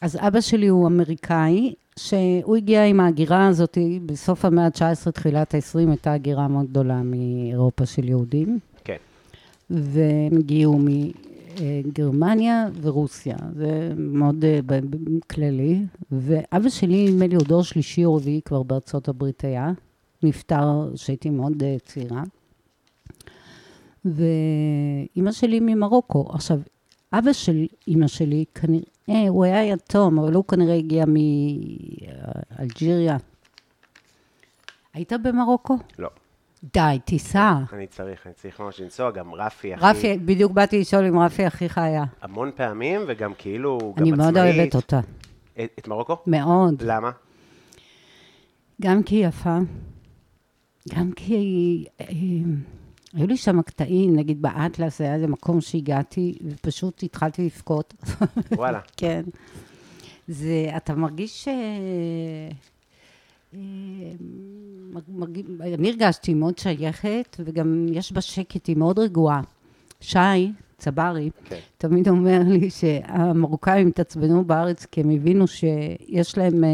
אז 0.00 0.18
אבא 0.20 0.40
שלי 0.40 0.66
הוא 0.66 0.86
אמריקאי, 0.86 1.74
שהוא 1.96 2.56
הגיע 2.56 2.84
עם 2.84 3.00
ההגירה 3.00 3.46
הזאת, 3.46 3.78
בסוף 4.06 4.44
המאה 4.44 4.64
ה-19, 4.64 5.10
תחילת 5.10 5.54
ה-20, 5.54 5.88
הייתה 5.88 6.12
הגירה 6.12 6.48
מאוד 6.48 6.66
גדולה 6.66 7.02
מאירופה 7.02 7.86
של 7.86 8.08
יהודים, 8.08 8.58
כן. 8.84 8.96
והם 9.70 10.38
הגיעו 10.38 10.78
מגרמניה 11.58 12.66
ורוסיה, 12.82 13.36
זה 13.56 13.92
מאוד 13.96 14.44
אה, 14.44 14.78
כללי. 15.30 15.78
ואבא 16.12 16.68
שלי, 16.68 17.10
נדמה 17.10 17.26
לי, 17.26 17.34
הוא 17.34 17.44
דור 17.44 17.62
שלישי 17.62 18.04
או 18.04 18.14
רביעי 18.14 18.40
כבר 18.44 18.62
בארצות 18.62 19.08
הברית 19.08 19.44
היה, 19.44 19.72
נפטר 20.22 20.90
כשהייתי 20.94 21.30
מאוד 21.30 21.62
אה, 21.62 21.76
צעירה. 21.84 22.22
ואימא 24.04 25.32
שלי 25.32 25.60
ממרוקו. 25.60 26.28
עכשיו, 26.32 26.58
אבא 27.12 27.32
של 27.32 27.66
אימא 27.88 28.06
שלי, 28.06 28.44
כנראה, 28.54 29.28
הוא 29.28 29.44
היה 29.44 29.64
יתום, 29.64 30.18
אבל 30.18 30.34
הוא 30.34 30.44
כנראה 30.44 30.74
הגיע 30.74 31.04
מאלג'יריה. 32.58 33.16
היית 34.94 35.12
במרוקו? 35.22 35.78
לא. 35.98 36.08
די, 36.74 36.98
תיסע. 37.04 37.54
אני 37.72 37.86
צריך, 37.86 38.26
אני 38.26 38.34
צריך 38.34 38.60
ממש 38.60 38.80
לנסוע, 38.80 39.10
גם 39.10 39.34
רפי, 39.34 39.74
אחי. 39.74 39.84
רפי, 39.84 40.18
בדיוק 40.18 40.52
באתי 40.52 40.80
לשאול 40.80 41.04
אם 41.04 41.18
רפי 41.18 41.46
אחיך 41.46 41.78
היה. 41.78 42.04
המון 42.22 42.50
פעמים, 42.56 43.00
וגם 43.08 43.32
כאילו, 43.38 43.78
גם 43.78 44.02
אני 44.02 44.12
עצמאית. 44.12 44.34
מאוד 44.34 44.36
אוהבת 44.38 44.74
אותה. 44.74 45.00
את, 45.54 45.70
את 45.78 45.88
מרוקו? 45.88 46.16
מאוד. 46.26 46.82
למה? 46.82 47.10
גם 48.82 49.02
כי 49.02 49.14
היא 49.16 49.26
יפה, 49.26 49.58
גם 50.94 51.12
כי 51.12 51.34
היא... 51.98 52.44
היו 53.14 53.26
לי 53.26 53.36
שם 53.36 53.62
קטעים, 53.62 54.16
נגיד 54.16 54.42
באטלס, 54.42 55.00
היה 55.00 55.14
איזה 55.14 55.26
מקום 55.26 55.60
שהגעתי, 55.60 56.34
ופשוט 56.44 57.02
התחלתי 57.02 57.44
לבכות. 57.44 57.94
וואלה. 58.52 58.80
כן. 58.96 59.22
זה, 60.28 60.70
אתה 60.76 60.94
מרגיש 60.94 61.44
ש... 61.44 61.48
אה, 63.54 63.60
מרגיש, 65.08 65.44
אני 65.60 65.90
הרגשתי 65.90 66.34
מאוד 66.34 66.58
שייכת, 66.58 67.36
וגם 67.38 67.86
יש 67.92 68.12
בה 68.12 68.20
שקט, 68.20 68.66
היא 68.66 68.76
מאוד 68.76 68.98
רגועה. 68.98 69.40
שי, 70.00 70.18
צברי, 70.78 71.30
כן. 71.44 71.58
תמיד 71.78 72.08
אומר 72.08 72.40
לי 72.46 72.70
שהמרוקאים 72.70 73.88
התעצבנו 73.88 74.44
בארץ 74.44 74.84
כי 74.84 75.00
הם 75.00 75.10
הבינו 75.10 75.46
שיש 75.46 76.38
להם 76.38 76.64
אה, 76.64 76.70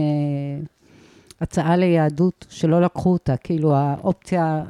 הצעה 1.40 1.76
ליהדות 1.76 2.46
שלא 2.48 2.80
לקחו 2.80 3.12
אותה, 3.12 3.36
כאילו 3.36 3.74
האופציה 3.74 4.64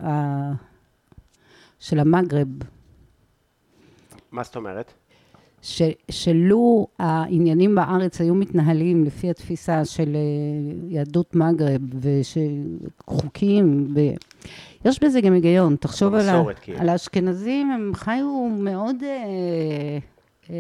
של 1.81 1.99
המגרב, 1.99 2.49
מה 4.33 4.43
זאת 4.43 4.57
אומרת? 4.57 4.93
ש, 5.63 5.83
שלו 6.11 6.87
העניינים 6.99 7.75
בארץ 7.75 8.21
היו 8.21 8.35
מתנהלים 8.35 9.05
לפי 9.05 9.31
התפיסה 9.31 9.85
של 9.85 10.17
אה, 10.17 10.21
יהדות 10.89 11.35
מגרב 11.35 11.81
וחוקים, 13.09 13.95
ויש 13.95 15.03
בזה 15.03 15.21
גם 15.21 15.33
היגיון. 15.33 15.77
תחשוב 15.77 16.15
על, 16.15 16.29
ה, 16.29 16.43
כאילו. 16.61 16.79
על 16.79 16.89
האשכנזים, 16.89 17.71
הם 17.71 17.91
חיו 17.95 18.49
מאוד 18.59 18.97
אה, 19.03 19.09
אה, 20.51 20.55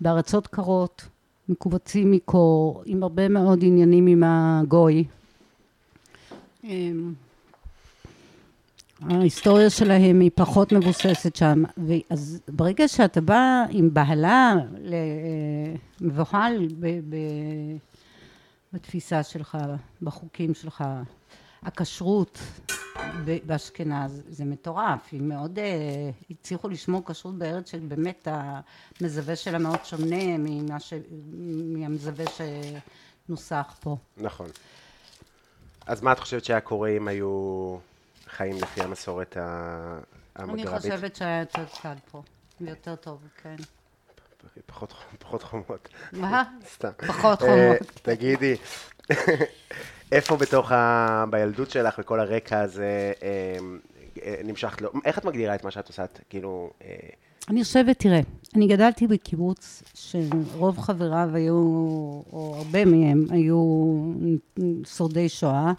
בארצות 0.00 0.46
קרות, 0.46 1.08
מכווצים 1.48 2.10
מקור, 2.10 2.82
עם 2.86 3.02
הרבה 3.02 3.28
מאוד 3.28 3.64
עניינים 3.64 4.06
עם 4.06 4.22
הגוי. 4.26 5.04
ההיסטוריה 9.10 9.70
שלהם 9.70 10.20
היא 10.20 10.30
פחות 10.34 10.72
מבוססת 10.72 11.36
שם, 11.36 11.62
אז 12.10 12.40
ברגע 12.48 12.88
שאתה 12.88 13.20
בא 13.20 13.64
עם 13.70 13.94
בהלה, 13.94 14.54
מבוהל 16.00 16.68
בתפיסה 18.72 19.22
שלך, 19.22 19.58
בחוקים 20.02 20.54
שלך, 20.54 20.84
הכשרות 21.62 22.38
באשכנז, 23.46 24.22
זה 24.28 24.44
מטורף, 24.44 25.08
היא 25.12 25.20
מאוד, 25.20 25.58
אה, 25.58 26.10
הצליחו 26.30 26.68
לשמור 26.68 27.02
כשרות 27.06 27.38
בארץ 27.38 27.70
שבאמת 27.70 28.28
המזווה 28.30 29.36
שלה 29.36 29.58
מאוד 29.58 29.84
שונה 29.84 30.38
ממה 30.38 30.80
ש... 30.80 30.92
מהמזווה 31.52 32.24
שנוסח 33.26 33.76
פה. 33.80 33.96
נכון. 34.16 34.46
אז 35.86 36.02
מה 36.02 36.12
את 36.12 36.18
חושבת 36.18 36.44
שהיה 36.44 36.60
קורה 36.60 36.88
אם 36.88 37.08
היו 37.08 37.76
חיים 38.36 38.56
לפי 38.56 38.80
המסורת 38.80 39.36
ה- 39.36 39.98
אני 40.38 40.52
המגרבית? 40.52 40.82
חושבת 40.82 41.16
שהיה 41.16 41.40
יותר 41.40 41.64
קל 41.82 41.94
פה, 42.10 42.22
ויותר 42.60 42.96
טוב, 42.96 43.18
כן. 43.42 43.56
פחות, 44.66 44.94
פחות 45.18 45.42
חומות. 45.42 45.88
מה? 46.12 46.42
סתם. 46.74 46.88
פחות 47.06 47.42
אה, 47.42 47.48
חומות. 47.48 47.90
תגידי, 48.02 48.56
איפה 50.12 50.36
בתוך 50.36 50.72
ה... 50.72 51.24
בילדות 51.30 51.70
שלך 51.70 51.94
וכל 51.98 52.20
הרקע 52.20 52.60
הזה 52.60 53.12
אה, 53.22 53.56
אה, 54.22 54.40
נמשכת 54.44 54.82
לו? 54.82 54.90
איך 55.04 55.18
את 55.18 55.24
מגדירה 55.24 55.54
את 55.54 55.64
מה 55.64 55.70
שאת 55.70 55.88
עושה? 55.88 56.04
כאילו... 56.28 56.70
אני 57.48 57.64
חושבת, 57.64 57.98
תראה, 57.98 58.20
אני 58.54 58.66
גדלתי 58.66 59.06
בקיבוץ 59.06 59.82
שרוב 59.94 60.78
חבריו 60.78 61.28
היו, 61.34 61.54
או 62.32 62.54
הרבה 62.58 62.84
מהם, 62.84 63.24
היו 63.30 63.56
שורדי 64.86 65.28
שואה. 65.28 65.72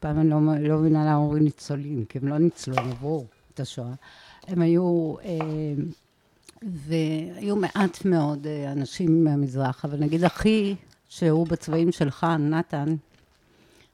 פעם 0.00 0.20
אני 0.20 0.30
לא, 0.30 0.36
לא 0.60 0.78
מבינה 0.78 1.04
למה 1.04 1.16
אומרים 1.16 1.44
ניצולים, 1.44 2.04
כי 2.04 2.18
הם 2.18 2.28
לא 2.28 2.38
ניצלו, 2.38 2.74
הם 2.76 2.90
עברו 2.90 3.26
את 3.54 3.60
השואה. 3.60 3.92
הם 4.46 4.62
היו, 4.62 5.14
אה, 5.24 5.38
והיו 6.62 7.56
מעט 7.56 8.04
מאוד 8.04 8.46
אה, 8.46 8.72
אנשים 8.72 9.24
מהמזרח, 9.24 9.84
אבל 9.84 9.98
נגיד 9.98 10.24
אחי, 10.24 10.76
שהוא 11.08 11.46
בצבעים 11.46 11.92
שלך, 11.92 12.26
נתן, 12.38 12.94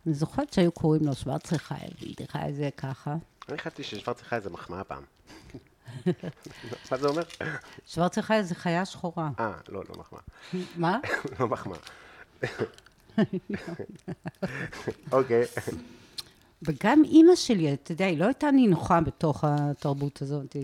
אני 0.07 0.15
זוכרת 0.15 0.53
שהיו 0.53 0.73
קוראים 0.73 1.07
לו 1.07 1.15
שוורצר 1.15 1.57
חייל, 1.57 1.91
חייל 2.27 2.53
זה 2.53 2.69
ככה. 2.77 3.17
אני 3.49 3.59
חשבתי 3.59 3.83
ששוורץ 3.83 4.21
לך 4.21 4.33
איזה 4.33 4.51
מחמאה 4.51 4.85
פעם. 4.85 5.03
מה 6.91 6.99
זה 6.99 7.09
אומר? 7.09 7.23
שוורצר 7.87 8.23
חייל 8.23 8.43
זה 8.43 8.55
חיה 8.55 8.85
שחורה. 8.85 9.31
אה, 9.41 9.53
לא, 9.69 9.83
לא 9.89 9.95
מחמאה. 9.99 10.21
מה? 10.77 10.99
לא 11.41 11.49
מחמאה. 11.49 11.79
אוקיי. 15.13 15.45
וגם 16.63 17.03
אימא 17.05 17.37
שלי, 17.37 17.75
אתה 17.75 17.93
יודע, 17.93 18.07
היא 18.07 18.19
לא 18.19 18.25
הייתה 18.25 18.51
נינוחה 18.51 19.01
בתוך 19.01 19.45
התרבות 19.45 20.23
הזאת. 20.23 20.57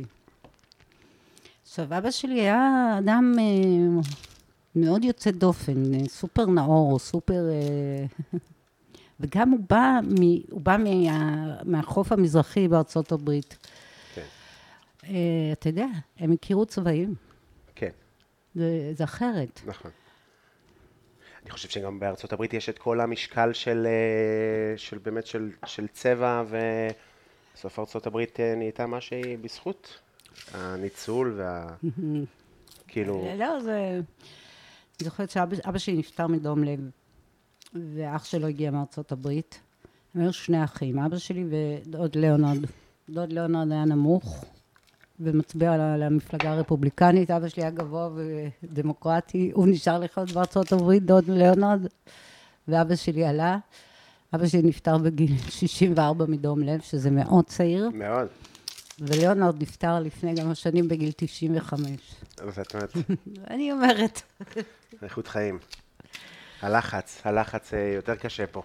עכשיו, 1.62 1.84
אבא 1.98 2.10
שלי 2.10 2.40
היה 2.40 2.94
אדם 2.98 3.34
אה, 3.38 4.02
מאוד 4.76 5.04
יוצא 5.04 5.30
דופן, 5.30 5.94
אה, 5.94 6.08
סופר 6.08 6.46
נאור, 6.46 6.98
סופר... 6.98 7.50
אה, 7.50 8.04
וגם 9.20 9.50
הוא 9.50 9.60
בא, 9.70 10.00
מ, 10.02 10.22
הוא 10.50 10.60
בא 10.60 10.76
מה, 10.76 11.62
מהחוף 11.64 12.12
המזרחי 12.12 12.68
בארצות 12.68 13.12
הברית. 13.12 13.66
כן. 14.14 14.22
אה, 15.04 15.52
אתה 15.52 15.68
יודע, 15.68 15.86
הם 16.18 16.32
הכירו 16.32 16.66
צבעים, 16.66 17.14
כן, 17.74 17.90
זה, 18.54 18.92
זה 18.96 19.04
אחרת. 19.04 19.60
נכון. 19.66 19.90
אני 21.42 21.50
חושב 21.50 21.68
שגם 21.68 22.00
בארצות 22.00 22.32
הברית 22.32 22.54
יש 22.54 22.68
את 22.68 22.78
כל 22.78 23.00
המשקל 23.00 23.52
של, 23.52 23.86
אה, 23.86 24.78
של 24.78 24.98
באמת 24.98 25.26
של, 25.26 25.50
של 25.66 25.86
צבע, 25.86 26.42
ובסוף 26.48 27.78
ארצות 27.78 28.06
הברית 28.06 28.40
אה, 28.40 28.54
נהייתה 28.54 28.86
מה 28.86 29.00
שהיא 29.00 29.38
בזכות 29.38 30.00
הניצול 30.52 31.34
וה... 31.36 31.66
כאילו, 32.88 33.28
לא, 33.38 33.60
זה... 33.60 34.00
אני 35.00 35.04
זוכרת 35.04 35.30
שאבא 35.30 35.56
אבא 35.68 35.78
שלי 35.78 35.96
נפטר 35.96 36.26
מדום 36.26 36.64
לב, 36.64 36.80
ואח 37.74 38.24
שלו 38.24 38.46
הגיע 38.46 38.70
מארצות 38.70 39.12
הברית. 39.12 39.60
הם 40.14 40.20
היו 40.20 40.32
שני 40.32 40.64
אחים, 40.64 40.98
אבא 40.98 41.18
שלי 41.18 41.44
ודוד 41.50 42.16
ליאונרד. 42.16 42.66
דוד 43.08 43.32
ליאונרד 43.32 43.72
היה 43.72 43.84
נמוך 43.84 44.44
ומצביע 45.22 45.72
המפלגה 45.72 46.52
הרפובליקנית, 46.52 47.30
אבא 47.30 47.48
שלי 47.48 47.62
היה 47.62 47.70
גבוה 47.70 48.08
ודמוקרטי, 48.62 49.50
הוא 49.54 49.66
נשאר 49.68 49.98
לחיות 49.98 50.32
בארצות 50.32 50.72
הברית, 50.72 51.04
דוד 51.04 51.30
ליאונרד, 51.30 51.86
ואבא 52.68 52.96
שלי 52.96 53.24
עלה. 53.24 53.58
אבא 54.34 54.46
שלי 54.46 54.62
נפטר 54.62 54.98
בגיל 54.98 55.38
64 55.50 56.24
מדום 56.28 56.60
לב, 56.60 56.80
שזה 56.80 57.10
מאוד 57.10 57.44
צעיר, 57.44 57.90
מאוד. 57.94 58.28
וליאונרד 58.98 59.62
נפטר 59.62 60.00
לפני 60.00 60.36
כמה 60.36 60.54
שנים 60.54 60.88
בגיל 60.88 61.12
95. 61.16 61.90
אז 62.38 62.58
את 62.58 62.74
אומרת, 62.74 62.92
אני 63.50 63.72
אומרת. 63.72 64.22
איכות 65.02 65.28
חיים. 65.28 65.58
הלחץ, 66.62 67.20
הלחץ 67.24 67.74
אה, 67.74 67.92
יותר 67.94 68.14
קשה 68.14 68.46
פה. 68.46 68.62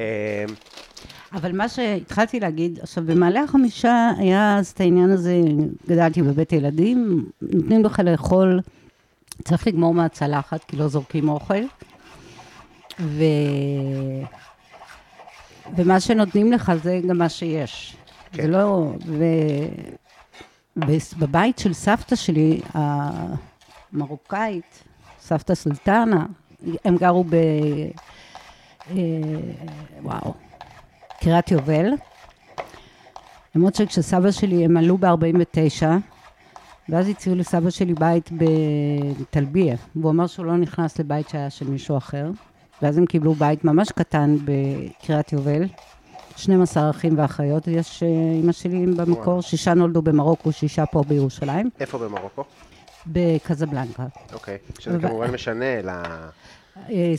אה, 0.00 0.44
אבל 1.32 1.56
מה 1.56 1.68
שהתחלתי 1.68 2.40
להגיד, 2.40 2.78
עכשיו 2.82 3.04
במעלה 3.06 3.42
החמישה 3.42 4.10
היה 4.18 4.58
אז 4.58 4.68
את 4.68 4.80
העניין 4.80 5.10
הזה, 5.10 5.40
גדלתי 5.88 6.22
בבית 6.22 6.52
ילדים, 6.52 7.26
נותנים 7.42 7.84
לך 7.84 8.00
לאכול, 8.04 8.60
צריך 9.44 9.66
לגמור 9.66 9.94
מהצלחת, 9.94 10.64
כי 10.64 10.76
לא 10.76 10.88
זורקים 10.88 11.28
אוכל. 11.28 11.62
ו... 13.00 13.24
ומה 15.76 16.00
שנותנים 16.00 16.52
לך 16.52 16.72
זה 16.82 17.00
גם 17.08 17.18
מה 17.18 17.28
שיש. 17.28 17.96
כן. 18.32 18.42
זה 18.42 18.48
לא... 18.48 18.92
ו... 19.06 19.24
בבית 21.18 21.58
של 21.58 21.72
סבתא 21.72 22.16
שלי, 22.16 22.60
המרוקאית, 23.92 24.84
סבתא 25.20 25.54
סולטנה, 25.54 26.26
הם 26.84 26.96
גרו 26.96 27.24
ב... 27.24 27.36
אה, 28.90 28.96
וואו, 30.02 30.34
קריית 31.20 31.50
יובל. 31.50 31.86
למרות 33.54 33.74
שכשסבא 33.74 34.30
שלי, 34.30 34.64
הם 34.64 34.76
עלו 34.76 34.98
ב-49, 34.98 35.86
ואז 36.88 37.08
הציעו 37.08 37.36
לסבא 37.36 37.70
שלי 37.70 37.94
בית 37.94 38.30
בטלביה, 38.32 39.76
והוא 39.96 40.10
אמר 40.10 40.26
שהוא 40.26 40.46
לא 40.46 40.56
נכנס 40.56 40.98
לבית 40.98 41.28
שהיה 41.28 41.50
של 41.50 41.70
מישהו 41.70 41.96
אחר. 41.96 42.30
ואז 42.82 42.98
הם 42.98 43.06
קיבלו 43.06 43.34
בית 43.34 43.64
ממש 43.64 43.92
קטן 43.92 44.36
בקריית 44.44 45.32
יובל. 45.32 45.64
12 46.36 46.90
אחים 46.90 47.18
ואחיות, 47.18 47.68
יש 47.68 48.02
אה, 48.02 48.08
אימא 48.08 48.52
שלי 48.52 48.86
במקור, 48.86 49.40
שישה 49.40 49.74
נולדו 49.74 50.02
במרוקו, 50.02 50.52
שישה 50.52 50.86
פה 50.86 51.02
בירושלים, 51.08 51.70
איפה 51.80 51.98
במרוקו? 51.98 52.44
בקזבלנקה. 53.06 54.06
אוקיי. 54.32 54.58
שזה 54.78 54.98
ו- 54.98 55.00
כמובן 55.00 55.30
משנה 55.30 55.82
ל... 55.82 55.90
אה, 56.90 57.12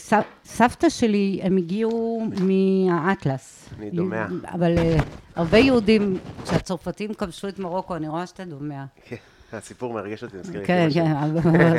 סבתא 0.45 0.89
שלי, 0.89 1.39
הם 1.43 1.57
הגיעו 1.57 2.23
מהאטלס. 2.41 3.69
אני 3.79 3.89
דומע. 3.89 4.25
אבל 4.53 4.77
אה, 4.77 4.97
הרבה 5.35 5.57
יהודים, 5.57 6.17
כשהצרפתים 6.43 7.13
כבשו 7.13 7.47
את 7.47 7.59
מרוקו, 7.59 7.95
אני 7.95 8.07
רואה 8.07 8.27
שאתה 8.27 8.45
דומע. 8.45 8.83
כן, 9.05 9.15
הסיפור 9.53 9.93
מרגש 9.93 10.23
אותי, 10.23 10.37
מזכיר 10.37 10.59
לי. 10.61 10.65
כן, 10.67 10.87
כן. 10.93 11.11
אבל- 11.15 11.39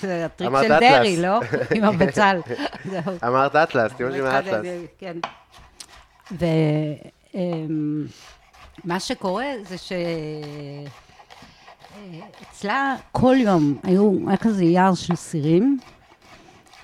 זה 0.00 0.24
הטריק 0.24 0.50
של. 0.62 0.80
דרעי, 0.80 1.16
לא? 1.22 1.40
עם 1.74 1.84
הבצל. 1.84 2.40
אמרת 3.26 3.56
אטלס, 3.56 3.92
שלי 3.98 4.20
מהאטלס. 4.20 4.66
כן. 4.98 5.16
ומה 8.84 9.00
שקורה 9.00 9.46
זה 9.68 9.78
ש... 9.78 9.92
אצלה 12.42 12.96
כל 13.12 13.36
יום 13.38 13.78
היו, 13.82 14.12
היה 14.26 14.36
כזה 14.36 14.64
יער 14.64 14.94
של 14.94 15.14
סירים, 15.14 15.78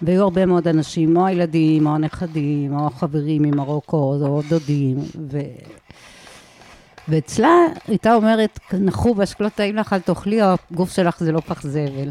והיו 0.03 0.23
הרבה 0.23 0.47
מאוד 0.47 0.69
אנשים, 0.69 1.17
או 1.17 1.27
הילדים, 1.27 1.87
או 1.87 1.95
הנכדים, 1.95 2.77
או 2.77 2.87
החברים 2.87 3.43
ממרוקו, 3.43 3.97
או 3.97 4.43
דודים, 4.49 4.99
ו... 5.31 5.41
ואצלה 7.09 7.57
הייתה 7.87 8.15
אומרת, 8.15 8.59
נחובה, 8.73 9.27
שלא 9.27 9.49
טעים 9.49 9.77
לך, 9.77 9.93
אל 9.93 9.99
תאכלי, 9.99 10.41
הגוף 10.43 10.93
שלך 10.93 11.21
זה 11.21 11.33
לא 11.33 11.41
פח 11.41 11.62
זבל. 11.62 12.11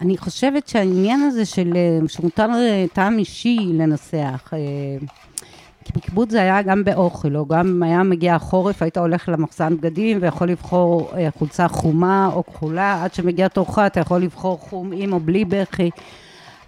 אני 0.00 0.18
חושבת 0.18 0.68
שהעניין 0.68 1.20
הזה 1.20 1.44
של, 1.44 1.72
אה, 1.76 2.08
שמותר 2.08 2.48
אה, 2.54 2.84
טעם 2.92 3.18
אישי 3.18 3.58
לנסח, 3.72 4.52
כי 5.84 5.92
בקיבוץ 5.96 6.30
זה 6.30 6.40
היה 6.40 6.62
גם 6.62 6.84
באוכל, 6.84 7.36
או 7.36 7.46
גם 7.46 7.82
היה 7.82 8.02
מגיע 8.02 8.34
החורף, 8.34 8.82
היית 8.82 8.96
הולך 8.96 9.28
למחסן 9.28 9.76
בגדים 9.76 10.18
ויכול 10.20 10.48
לבחור 10.48 11.10
אה, 11.16 11.28
חולצה 11.38 11.68
חומה 11.68 12.30
או 12.32 12.46
כחולה, 12.46 13.04
עד 13.04 13.14
שמגיע 13.14 13.48
תורך 13.48 13.78
אתה 13.78 14.00
יכול 14.00 14.20
לבחור 14.20 14.58
חום 14.58 14.90
עם 14.94 15.12
או 15.12 15.20
בלי 15.20 15.44
בכי. 15.44 15.90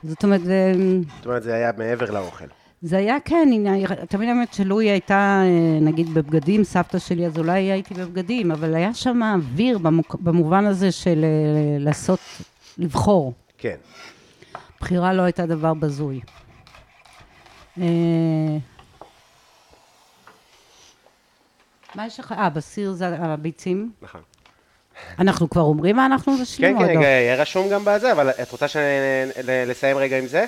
זאת 0.02 0.24
אומרת, 0.24 0.44
זה, 0.44 0.72
זאת 1.16 1.26
אומרת, 1.26 1.42
זה 1.42 1.54
היה 1.54 1.70
מעבר 1.78 2.10
לאוכל. 2.10 2.44
זה 2.82 2.96
היה, 2.96 3.16
כן, 3.24 3.48
הנה, 3.52 3.86
תמיד 4.08 4.28
האמת 4.28 4.54
שלו 4.54 4.80
היא 4.80 4.90
הייתה, 4.90 5.42
אה, 5.44 5.80
נגיד, 5.80 6.14
בבגדים, 6.14 6.64
סבתא 6.64 6.98
שלי, 6.98 7.26
אז 7.26 7.38
אולי 7.38 7.60
הייתי 7.60 7.94
בבגדים, 7.94 8.50
אבל 8.50 8.74
היה 8.74 8.94
שם 8.94 9.22
אוויר 9.22 9.78
במובן 10.20 10.66
הזה 10.66 10.92
של 10.92 11.24
אה, 11.24 11.78
לעשות, 11.78 12.20
לבחור. 12.78 13.32
כן. 13.58 13.76
בחירה 14.80 15.12
לא 15.12 15.22
הייתה 15.22 15.46
דבר 15.46 15.74
בזוי. 15.74 16.20
אה, 17.80 18.56
מה 21.96 22.06
יש 22.06 22.20
לך? 22.20 22.32
אה, 22.38 22.50
בסיר 22.50 22.92
זה 22.92 23.08
הביצים. 23.08 23.90
נכון. 24.02 24.20
אנחנו 25.18 25.50
כבר 25.50 25.62
אומרים 25.62 25.96
מה 25.96 26.06
אנחנו 26.06 26.32
מבשלים 26.32 26.78
כן, 26.78 26.86
כן, 26.86 26.94
לא? 26.94 27.00
יהיה 27.00 27.34
רשום 27.42 27.68
גם 27.68 27.82
בזה, 27.84 28.12
אבל 28.12 28.30
את 28.30 28.52
רוצה 28.52 28.66
לסיים 29.46 29.96
רגע 29.96 30.18
עם 30.18 30.26
זה? 30.26 30.46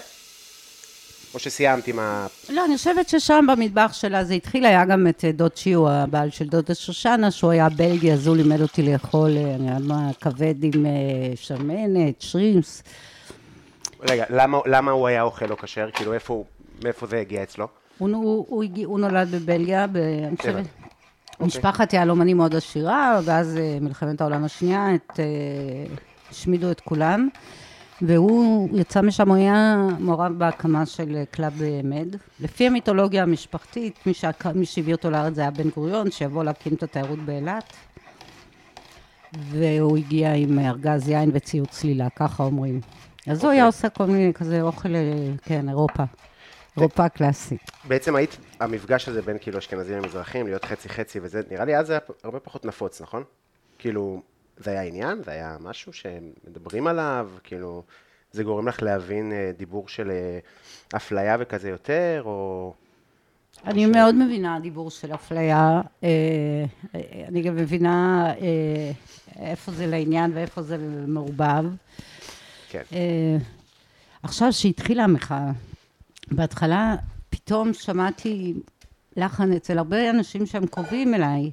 או 1.34 1.38
שסיימת 1.38 1.86
עם 1.88 1.98
ה... 1.98 2.26
לא, 2.48 2.64
אני 2.64 2.76
חושבת 2.76 3.08
ששם 3.08 3.46
במטבח 3.52 3.92
שלה 3.92 4.24
זה 4.24 4.34
התחיל, 4.34 4.66
היה 4.66 4.84
גם 4.84 5.06
את 5.08 5.24
אה, 5.24 5.32
דוד 5.32 5.56
שיו, 5.56 5.88
הבעל 5.88 6.30
של 6.30 6.48
דודה 6.48 6.74
שושנה, 6.74 7.30
שהוא 7.30 7.50
היה 7.50 7.68
בלגי, 7.68 8.12
אז 8.12 8.26
הוא 8.26 8.36
לימד 8.36 8.60
אותי 8.60 8.82
לאכול, 8.82 9.36
אה, 9.36 9.54
אני 9.54 9.66
יודעת 9.68 9.82
מה, 9.82 10.10
כבד 10.20 10.54
עם 10.64 10.86
אה, 10.86 10.90
שמנת, 11.36 12.14
שרימפס. 12.20 12.82
רגע, 14.10 14.24
למה- 14.30 14.58
למה 14.66 14.90
הוא 14.90 15.06
היה 15.08 15.22
אוכל 15.22 15.46
לא 15.46 15.56
כשר? 15.60 15.88
כאילו, 15.92 16.12
איפה. 16.12 16.44
מאיפה 16.84 17.06
זה 17.06 17.18
הגיע 17.20 17.42
אצלו? 17.42 17.68
הוא, 17.98 18.08
הוא, 18.10 18.46
הוא, 18.48 18.64
הוא 18.84 19.00
נולד 19.00 19.30
בבלגיה, 19.30 19.84
אני 19.84 20.36
חושבת. 20.36 20.64
משפחת 21.40 21.92
יהלומנים 21.92 22.36
מאוד 22.36 22.54
עשירה, 22.54 23.20
ואז 23.24 23.56
אה, 23.56 23.78
מלחמת 23.80 24.20
העולם 24.20 24.44
השנייה, 24.44 24.94
את, 24.94 25.20
אה, 25.20 25.24
השמידו 26.30 26.70
את 26.70 26.80
כולם, 26.80 27.28
והוא 28.02 28.68
יצא 28.72 29.00
משם, 29.02 29.28
הוא 29.28 29.36
היה 29.36 29.86
מעורב 29.98 30.32
בהקמה 30.38 30.86
של 30.86 31.16
אה, 31.16 31.24
קלאב 31.30 31.62
מד. 31.84 32.16
לפי 32.40 32.66
המיתולוגיה 32.66 33.22
המשפחתית, 33.22 33.98
מי, 34.54 34.64
שהביא 34.64 34.94
אותו 34.94 35.10
לארץ 35.10 35.34
זה 35.34 35.40
היה 35.40 35.50
בן 35.50 35.68
גוריון, 35.70 36.10
שיבוא 36.10 36.44
להקים 36.44 36.74
את 36.74 36.82
התיירות 36.82 37.18
באילת. 37.18 37.72
והוא 39.50 39.96
הגיע 39.96 40.32
עם 40.32 40.58
ארגז 40.58 41.08
יין 41.08 41.30
וציוד 41.32 41.68
צלילה, 41.68 42.08
ככה 42.16 42.42
אומרים. 42.42 42.80
אז 43.26 43.44
הוא 43.44 43.52
היה 43.52 43.66
עושה 43.66 43.88
כל 43.88 44.06
מיני 44.06 44.34
כזה 44.34 44.62
אוכל, 44.62 44.88
כן, 45.42 45.68
אירופה. 45.68 46.04
אירופה 46.78 47.08
קלאסית. 47.08 47.70
בעצם 47.84 48.16
היית, 48.16 48.36
המפגש 48.60 49.08
הזה 49.08 49.22
בין 49.22 49.36
כאילו 49.40 49.58
אשכנזים 49.58 49.98
למזרחים, 49.98 50.46
להיות 50.46 50.64
חצי 50.64 50.88
חצי 50.88 51.20
וזה, 51.22 51.40
נראה 51.50 51.64
לי 51.64 51.76
אז 51.76 51.86
זה 51.86 51.92
היה 51.92 52.00
הרבה 52.24 52.40
פחות 52.40 52.64
נפוץ, 52.64 53.00
נכון? 53.00 53.24
כאילו, 53.78 54.22
זה 54.56 54.70
היה 54.70 54.82
עניין? 54.82 55.22
זה 55.22 55.30
היה 55.30 55.56
משהו 55.60 55.92
שמדברים 55.92 56.86
עליו? 56.86 57.30
כאילו, 57.44 57.82
זה 58.32 58.44
גורם 58.44 58.68
לך 58.68 58.82
להבין 58.82 59.32
אה, 59.32 59.50
דיבור 59.58 59.88
של 59.88 60.10
אה, 60.10 60.38
אפליה 60.96 61.36
וכזה 61.40 61.68
יותר, 61.68 62.22
או... 62.24 62.72
אני 63.66 63.86
מאוד 63.86 64.14
מבינה 64.14 64.58
דיבור 64.62 64.90
של 64.90 65.14
אפליה, 65.14 65.80
אה, 66.04 66.08
אה, 66.94 67.00
אני 67.28 67.42
גם 67.42 67.56
מבינה 67.56 68.26
אה, 68.40 68.90
איפה 69.36 69.72
זה 69.72 69.86
לעניין 69.86 70.30
ואיפה 70.34 70.62
זה 70.62 70.78
מעורבב. 71.06 71.64
כן. 72.68 72.82
אה, 72.92 73.36
עכשיו 74.22 74.52
שהתחילה 74.52 75.04
המחאה, 75.04 75.50
בהתחלה 76.30 76.96
פתאום 77.30 77.72
שמעתי 77.72 78.54
לחן 79.16 79.52
אצל 79.52 79.78
הרבה 79.78 80.10
אנשים 80.10 80.46
שהם 80.46 80.66
קרובים 80.66 81.14
אליי, 81.14 81.50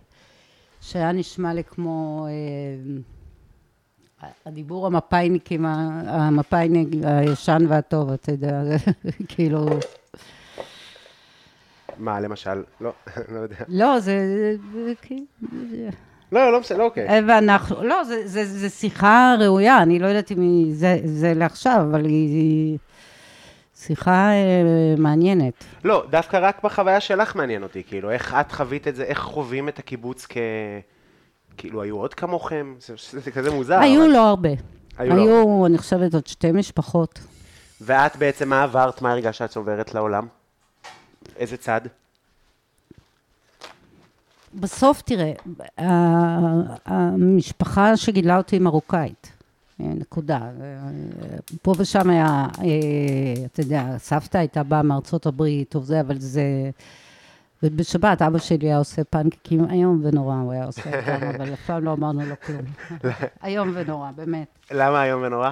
שהיה 0.81 1.11
נשמע 1.11 1.53
לי 1.53 1.63
כמו 1.63 2.27
אה, 2.29 4.27
הדיבור 4.45 4.87
המפאיניקים, 4.87 5.65
המפאיניק 5.65 6.87
הישן 7.03 7.65
והטוב, 7.69 8.11
אתה 8.11 8.31
יודע, 8.31 8.61
כאילו... 9.27 9.65
מה, 11.97 12.19
למשל? 12.19 12.63
לא, 12.81 12.91
לא 13.33 13.39
יודע. 13.39 13.55
לא, 13.67 13.99
זה... 13.99 14.55
זה. 15.71 15.89
לא, 16.31 16.51
לא 16.51 16.59
בסדר, 16.59 16.83
אוקיי. 16.83 17.07
ואנחנו, 17.27 17.83
לא, 17.83 18.03
זה, 18.03 18.27
זה, 18.27 18.45
זה 18.45 18.69
שיחה 18.69 19.35
ראויה, 19.39 19.81
אני 19.81 19.99
לא 19.99 20.07
יודעת 20.07 20.31
אם 20.31 20.41
היא, 20.41 20.75
זה, 20.75 20.97
זה 21.03 21.33
לעכשיו, 21.33 21.85
אבל 21.89 22.05
היא 22.05 22.77
שיחה 23.87 24.29
אה, 24.31 24.95
מעניינת. 24.97 25.65
לא, 25.83 26.05
דווקא 26.09 26.39
רק 26.41 26.63
בחוויה 26.63 26.99
שלך 26.99 27.35
מעניין 27.35 27.63
אותי, 27.63 27.83
כאילו, 27.87 28.11
איך 28.11 28.35
את 28.39 28.51
חווית 28.51 28.87
את 28.87 28.95
זה, 28.95 29.03
איך 29.03 29.19
חווים 29.19 29.69
את 29.69 29.79
הקיבוץ 29.79 30.25
כ... 30.29 30.37
כאילו, 31.57 31.81
היו 31.81 31.97
עוד 31.97 32.13
כמוכם? 32.13 32.75
זה, 32.79 32.93
זה 33.19 33.31
כזה 33.31 33.51
מוזר. 33.51 33.79
היו 33.79 34.01
אבל... 34.01 34.11
לא 34.11 34.29
הרבה. 34.29 34.49
היו 34.97 35.15
לא 35.15 35.21
היו, 35.21 35.65
אני 35.65 35.77
חושבת, 35.77 36.13
עוד 36.13 36.27
שתי 36.27 36.51
משפחות. 36.51 37.19
ואת 37.81 38.15
בעצם, 38.15 38.49
מה 38.49 38.63
עברת, 38.63 39.01
מה 39.01 39.11
הרגשת 39.11 39.51
שאת 39.51 39.57
עוברת 39.57 39.93
לעולם? 39.93 40.27
איזה 41.37 41.57
צד? 41.57 41.81
בסוף, 44.53 45.01
תראה, 45.01 45.31
המשפחה 46.85 47.97
שגידלה 47.97 48.37
אותי 48.37 48.55
היא 48.55 48.61
מרוקאית. 48.61 49.34
אה, 49.81 49.85
נקודה. 49.85 50.37
אה, 50.37 50.77
פה 51.61 51.73
ושם 51.77 52.09
היה, 52.09 52.47
אה, 52.61 53.45
אתה 53.45 53.61
יודע, 53.61 53.97
סבתא 53.97 54.37
הייתה 54.37 54.63
באה 54.63 54.83
מארצות 54.83 55.25
הברית, 55.25 55.75
או 55.75 55.81
זה, 55.81 56.01
אבל 56.01 56.19
זה... 56.19 56.43
ובשבת 57.63 58.21
אבא 58.21 58.37
שלי 58.37 58.67
היה 58.67 58.77
עושה 58.77 59.03
פנקקים 59.03 59.71
איום 59.71 60.01
ונורא, 60.03 60.35
הוא 60.35 60.51
היה 60.51 60.65
עושה 60.65 60.99
אותם, 60.99 61.27
אבל 61.35 61.53
אף 61.53 61.59
פעם 61.65 61.83
לא 61.83 61.93
אמרנו 61.93 62.21
לו 62.25 62.35
כלום. 62.45 62.61
איום 63.43 63.71
ונורא, 63.73 64.11
באמת. 64.15 64.47
למה 64.71 65.05
איום 65.05 65.23
ונורא? 65.23 65.51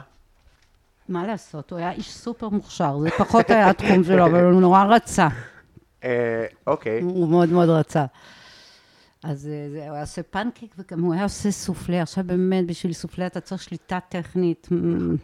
מה 1.09 1.27
לעשות, 1.27 1.71
הוא 1.71 1.79
היה 1.79 1.91
איש 1.91 2.13
סופר 2.13 2.49
מוכשר, 2.49 2.99
זה 2.99 3.09
פחות 3.17 3.49
היה 3.49 3.69
התחום 3.69 4.03
שלו, 4.03 4.25
אבל 4.25 4.43
הוא 4.43 4.61
נורא 4.61 4.83
רצה. 4.83 5.27
אוקיי. 6.67 7.01
הוא 7.01 7.27
מאוד 7.29 7.49
מאוד 7.49 7.69
רצה. 7.69 8.05
אז 9.23 9.47
אה, 9.47 9.69
זה, 9.69 9.77
הוא 9.85 9.93
היה 9.93 10.01
עושה 10.01 10.23
פנקק 10.23 10.67
וגם 10.77 11.01
הוא 11.01 11.13
היה 11.13 11.23
עושה 11.23 11.51
סופלה. 11.51 12.01
עכשיו 12.01 12.23
באמת, 12.23 12.67
בשביל 12.67 12.93
סופלה 12.93 13.27
אתה 13.27 13.39
צריך 13.41 13.63
שליטה 13.63 13.99
טכנית. 14.09 14.67
מ- 14.71 15.15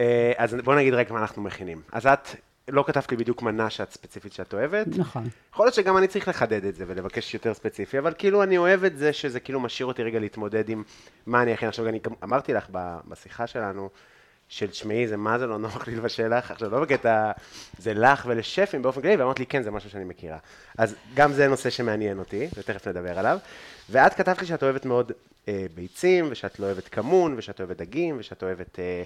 אה, 0.00 0.32
אז 0.36 0.54
בוא 0.64 0.74
נגיד 0.74 0.94
רגע 0.94 1.12
מה 1.12 1.18
אנחנו 1.20 1.42
מכינים. 1.42 1.82
אז 1.92 2.06
את 2.06 2.28
לא 2.68 2.84
כתבת 2.86 3.10
לי 3.10 3.16
בדיוק 3.16 3.42
מנה 3.42 3.70
שאת 3.70 3.90
ספציפית 3.90 4.32
שאת 4.32 4.54
אוהבת. 4.54 4.86
נכון. 4.98 5.28
יכול 5.52 5.66
להיות 5.66 5.74
שגם 5.74 5.96
אני 5.96 6.08
צריך 6.08 6.28
לחדד 6.28 6.64
את 6.64 6.74
זה 6.74 6.84
ולבקש 6.88 7.34
יותר 7.34 7.54
ספציפי, 7.54 7.98
אבל 7.98 8.14
כאילו 8.18 8.42
אני 8.42 8.58
אוהב 8.58 8.84
את 8.84 8.98
זה 8.98 9.12
שזה 9.12 9.40
כאילו 9.40 9.60
משאיר 9.60 9.86
אותי 9.86 10.02
רגע 10.02 10.18
להתמודד 10.18 10.68
עם 10.68 10.82
מה 11.26 11.42
אני 11.42 11.54
אכין. 11.54 11.68
עכשיו, 11.68 11.88
אני 11.88 11.98
גם 11.98 12.12
אמרתי 12.22 12.52
לך 12.52 12.66
בשיחה 13.08 13.46
שלנו, 13.46 13.90
של 14.54 14.66
תשמעי, 14.66 15.08
זה 15.08 15.16
מה 15.16 15.38
זה 15.38 15.46
לא 15.46 15.58
נוח 15.58 15.88
לי 15.88 15.96
לבשל 15.96 16.38
לך, 16.38 16.50
עכשיו 16.50 16.70
לא 16.70 16.80
בקטע, 16.80 17.32
זה 17.78 17.94
לך 17.94 18.24
ולשפים 18.28 18.82
באופן 18.82 19.00
כללי, 19.00 19.16
ואמרת 19.16 19.38
לי, 19.38 19.46
כן, 19.46 19.62
זה 19.62 19.70
משהו 19.70 19.90
שאני 19.90 20.04
מכירה. 20.04 20.38
אז 20.78 20.94
גם 21.14 21.32
זה 21.32 21.48
נושא 21.48 21.70
שמעניין 21.70 22.18
אותי, 22.18 22.48
ותכף 22.56 22.88
נדבר 22.88 23.18
עליו. 23.18 23.38
ואת 23.90 24.14
כתבת 24.14 24.40
לי 24.40 24.46
שאת 24.46 24.62
אוהבת 24.62 24.86
מאוד 24.86 25.12
אה, 25.48 25.66
ביצים, 25.74 26.26
ושאת 26.30 26.60
לא 26.60 26.66
אוהבת 26.66 26.88
כמון, 26.88 27.34
ושאת 27.36 27.60
אוהבת 27.60 27.76
דגים, 27.76 28.16
ושאת 28.18 28.42
אוהבת 28.42 28.78
אה, 28.78 29.02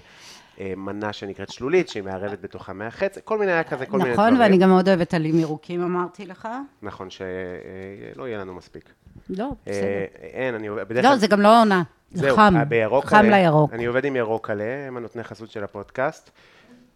אה, 0.59 0.73
מנה 0.77 1.13
שנקראת 1.13 1.49
שלולית, 1.51 1.89
שהיא 1.89 2.03
מערבת 2.03 2.41
בתוכה 2.41 2.73
מהחץ, 2.73 3.17
כל 3.23 3.37
מיני 3.37 3.51
היה 3.51 3.63
כזה, 3.63 3.85
כל 3.85 3.97
מיני 3.97 4.13
דברים. 4.13 4.33
נכון, 4.33 4.41
ואני 4.41 4.57
גם 4.57 4.69
מאוד 4.69 4.87
אוהבת 4.87 5.13
עלים 5.13 5.39
ירוקים, 5.39 5.83
אמרתי 5.83 6.25
לך. 6.25 6.47
נכון, 6.81 7.09
שלא 7.09 8.27
יהיה 8.27 8.37
לנו 8.37 8.53
מספיק. 8.53 8.89
לא, 9.29 9.49
בסדר. 9.65 9.83
אה, 9.83 10.05
אין, 10.21 10.55
אני 10.55 10.69
בדרך 10.69 11.05
לא. 11.05 11.15
זה 11.15 11.27
גם 11.27 11.41
לא 11.41 11.61
עונה. 11.61 11.83
זה 12.11 12.21
זהו, 12.21 12.35
חם. 12.35 12.53
אה, 12.57 12.65
בירוק 12.65 13.05
חם 13.05 13.15
עלה- 13.15 13.41
לירוק. 13.41 13.73
אני 13.73 13.85
עובד 13.85 14.05
עם 14.05 14.15
ירוק 14.15 14.49
עלה, 14.49 14.85
הם 14.87 14.97
הנותני 14.97 15.23
חסות 15.23 15.51
של 15.51 15.63
הפודקאסט. 15.63 16.29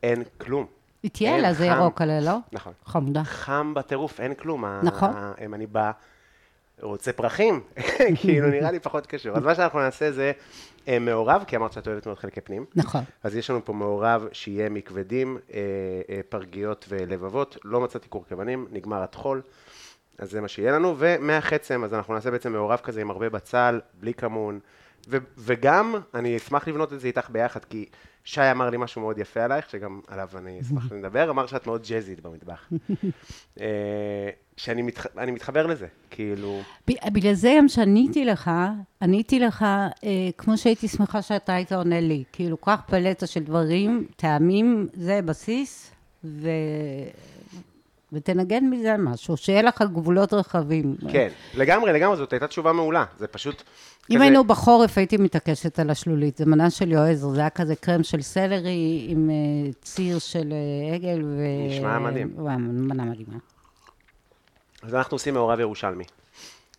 אין 0.04 0.24
כלום. 0.38 0.66
איטיאלה 1.04 1.48
אין, 1.48 1.54
זה 1.54 1.68
חם. 1.70 1.76
ירוק 1.82 2.02
עלה, 2.02 2.20
לא? 2.20 2.38
נכון. 2.52 2.74
חמודה. 2.86 3.24
חם 3.24 3.74
בטירוף, 3.76 4.20
אין 4.20 4.34
כלום. 4.34 4.66
נכון. 4.84 5.10
ה- 5.16 5.34
אם 5.46 5.54
אני 5.54 5.68
בא, 5.68 5.92
רוצה 6.82 7.14
פרחים, 7.14 7.62
כאילו 8.22 8.48
נראה 8.50 8.72
לי 8.72 8.80
פחות 8.80 9.06
קשור. 9.08 9.38
אז 9.38 9.44
מה 9.44 9.56
שאנחנו 9.56 9.80
נעשה 9.80 10.12
זה 10.12 10.32
אה, 10.88 11.00
מעורב, 11.00 11.44
כי 11.48 11.56
אמרת 11.56 11.74
שאת 11.74 11.88
אוהבת 11.88 12.06
מאוד 12.06 12.20
חלקי 12.20 12.42
פנים. 12.42 12.66
נכון. 12.76 13.04
אז 13.24 13.36
יש 13.36 13.50
לנו 13.50 13.66
פה 13.66 13.74
מעורב 13.74 14.28
שיהיה 14.32 14.70
מכבדים, 14.70 15.38
אה, 15.54 15.60
פרגיות 16.30 16.86
ולבבות. 16.90 17.58
לא 17.64 17.82
מצאתי 17.82 18.08
קורקבנים, 18.10 18.68
נגמר 18.72 19.04
הטחול. 19.04 19.42
אז 20.18 20.32
זה 20.32 20.42
מה 20.42 20.48
שיהיה 20.48 20.72
לנו, 20.72 20.96
ומהחצם, 20.98 21.84
אז 21.84 21.94
אנחנו 21.94 22.14
נעשה 22.14 22.32
בעצם 22.32 22.52
מעורב 22.52 22.80
כזה 22.84 23.02
עם 23.02 23.12
הרבה 23.12 23.30
בצל, 23.30 23.80
בלי 24.00 24.14
כמון, 24.14 24.60
ו- 25.08 25.18
וגם, 25.38 25.96
אני 26.14 26.38
אשמח 26.38 26.68
לבנות 26.68 26.94
את 26.94 27.00
זה 27.00 27.08
איתך 27.08 27.30
ביחד, 27.30 27.66
כי 27.66 27.86
שי 28.24 28.52
אמר 28.52 28.70
לי 28.70 28.78
משהו 28.78 29.02
מאוד 29.02 29.18
יפה 29.18 29.44
עלייך, 29.44 29.70
שגם 29.70 30.02
עליו 30.08 30.30
אני 30.38 30.62
אשמח 30.62 30.92
לדבר, 30.92 31.30
אמר 31.30 31.48
שאת 31.48 31.68
מאוד 31.68 31.86
ג'אזית 31.88 32.20
במטבח. 32.20 32.70
אה, 33.62 34.30
שאני 34.58 34.82
מתח... 34.82 35.06
מתחבר 35.16 35.68
לזה, 35.68 35.88
כאילו, 36.10 36.62
בגלל 36.88 37.34
זה 37.34 37.56
גם 37.58 37.68
שעניתי 37.68 38.26
לך, 38.26 38.52
עניתי 39.02 39.40
לך 39.40 39.62
אה, 40.04 40.30
כמו 40.38 40.58
שהייתי 40.58 40.88
שמחה 40.88 41.22
שאתה 41.22 41.54
היית 41.54 41.72
עונה 41.72 42.00
לי. 42.00 42.24
כאילו, 42.32 42.58
קח 42.58 42.82
פלטה 42.88 43.28
של 43.28 43.44
דברים, 43.44 44.08
טעמים, 44.16 44.88
זה 44.94 45.20
בסיס, 45.26 45.92
ו... 46.24 46.50
ותנגן 48.14 48.64
מזה 48.70 48.96
משהו, 49.00 49.38
שיהיה 49.38 49.62
לך 49.62 49.82
גבולות 49.82 50.34
רחבים. 50.34 50.96
כן, 51.12 51.28
לגמרי, 51.54 51.94
לגמרי, 51.94 52.18
זאת 52.18 52.34
הייתה 52.34 52.48
תשובה 52.48 52.74
מעולה, 52.74 53.06
זה 53.20 53.28
פשוט... 53.28 53.64
אם 54.10 54.16
כזה- 54.16 54.24
היינו 54.24 54.44
בחורף, 54.44 54.98
הייתי 54.98 55.18
מתעקשת 55.18 55.80
על 55.80 55.90
השלולית. 55.90 56.38
זה 56.38 56.46
מנה 56.46 56.70
של 56.70 56.92
יועזר, 56.92 57.30
זה 57.30 57.40
היה 57.40 57.50
כזה 57.50 57.76
קרם 57.76 58.04
של 58.04 58.22
סלרי 58.22 59.06
עם 59.10 59.30
אה, 59.30 59.36
ציר 59.82 60.20
של 60.20 60.54
אה, 60.54 60.96
עגל 60.96 61.22
ו... 61.24 61.38
נשמע 61.70 62.00
מדהים. 62.00 62.34
מנה 62.60 63.04
מדהימה. 63.06 63.38
אז 64.84 64.96
אנחנו 64.96 65.16
עושים 65.16 65.34
מעורב 65.34 65.60
ירושלמי. 65.60 66.04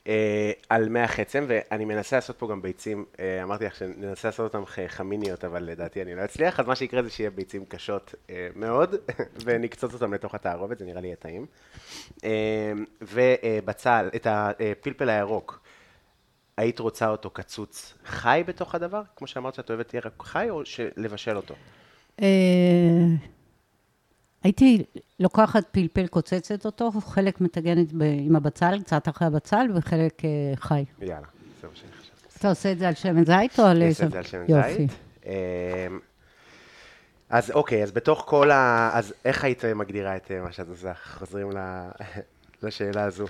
אה, 0.09 0.53
על 0.69 0.88
מי 0.88 1.01
החצם, 1.01 1.45
ואני 1.49 1.85
מנסה 1.85 2.17
לעשות 2.17 2.38
פה 2.38 2.49
גם 2.49 2.62
ביצים, 2.62 3.05
אה, 3.21 3.43
אמרתי 3.43 3.64
לך 3.64 3.75
שננסה 3.75 4.29
לעשות 4.29 4.55
אותן 4.55 4.87
חמיניות, 4.88 5.45
אבל 5.45 5.62
לדעתי 5.62 6.03
אני 6.03 6.14
לא 6.14 6.25
אצליח, 6.25 6.61
אז 6.61 6.67
מה 6.67 6.75
שיקרה 6.75 7.03
זה 7.03 7.11
שיהיה 7.11 7.31
ביצים 7.31 7.64
קשות 7.64 8.14
אה, 8.31 8.49
מאוד, 8.57 8.95
ונקצוץ 9.45 9.95
אותן 9.95 10.11
לתוך 10.11 10.35
התערובת, 10.35 10.79
זה 10.79 10.85
נראה 10.85 11.01
לי 11.01 11.07
יהיה 11.07 11.17
טעים. 11.17 11.47
אה, 12.25 12.73
ובצל, 13.03 14.09
את 14.17 14.27
הפלפל 14.31 15.09
הירוק, 15.09 15.61
היית 16.57 16.79
רוצה 16.79 17.09
אותו 17.09 17.31
קצוץ 17.31 17.95
חי 18.05 18.43
בתוך 18.47 18.75
הדבר? 18.75 19.03
כמו 19.17 19.27
שאמרת 19.27 19.55
שאת 19.55 19.71
אוהבת 19.71 19.95
ירק 19.95 20.23
חי, 20.23 20.47
או 20.51 20.62
לבשל 20.97 21.37
אותו? 21.37 21.55
אה, 24.44 24.48
הייתי 24.48 24.85
לוקחת 25.20 25.64
פלפל, 25.72 26.07
קוצצת 26.07 26.66
אותו, 26.66 26.90
חלק 26.92 27.40
מטגנת 27.40 27.92
ב- 27.92 28.02
עם 28.02 28.37
הבצל, 28.37 28.80
קצת 28.83 29.09
אחרי 29.09 29.26
הבצל, 29.28 29.66
וחלק 29.74 30.24
אה, 30.24 30.30
חי. 30.57 30.85
יאללה, 31.00 31.26
זה 31.62 31.68
מה 31.68 31.74
שאני 31.76 31.92
חשבתי. 31.92 32.38
אתה 32.38 32.48
עושה 32.48 32.72
את 32.72 32.78
זה 32.78 32.88
על 32.88 32.94
שמן 32.94 33.24
זית 33.24 33.59
או 33.59 33.64
על... 33.64 33.76
אני 33.76 33.88
אעשה 33.88 34.04
איזה- 34.04 34.07
את 34.07 34.12
זה 34.12 34.18
על 34.18 34.24
שמן. 34.24 34.72
זית. 34.76 34.90
אמ, 35.26 35.30
אז 37.30 37.50
אוקיי, 37.50 37.83
אז 37.83 37.92
בתוך 37.92 38.24
כל 38.26 38.50
ה... 38.50 38.90
אז 38.92 39.14
איך 39.24 39.44
היית 39.44 39.64
מגדירה 39.64 40.16
את 40.16 40.30
אה, 40.30 40.40
מה 40.40 40.52
שאת 40.52 40.68
עושה? 40.68 40.92
חוזרים 41.18 41.48
לשאלה 42.62 43.04
הזו. 43.04 43.26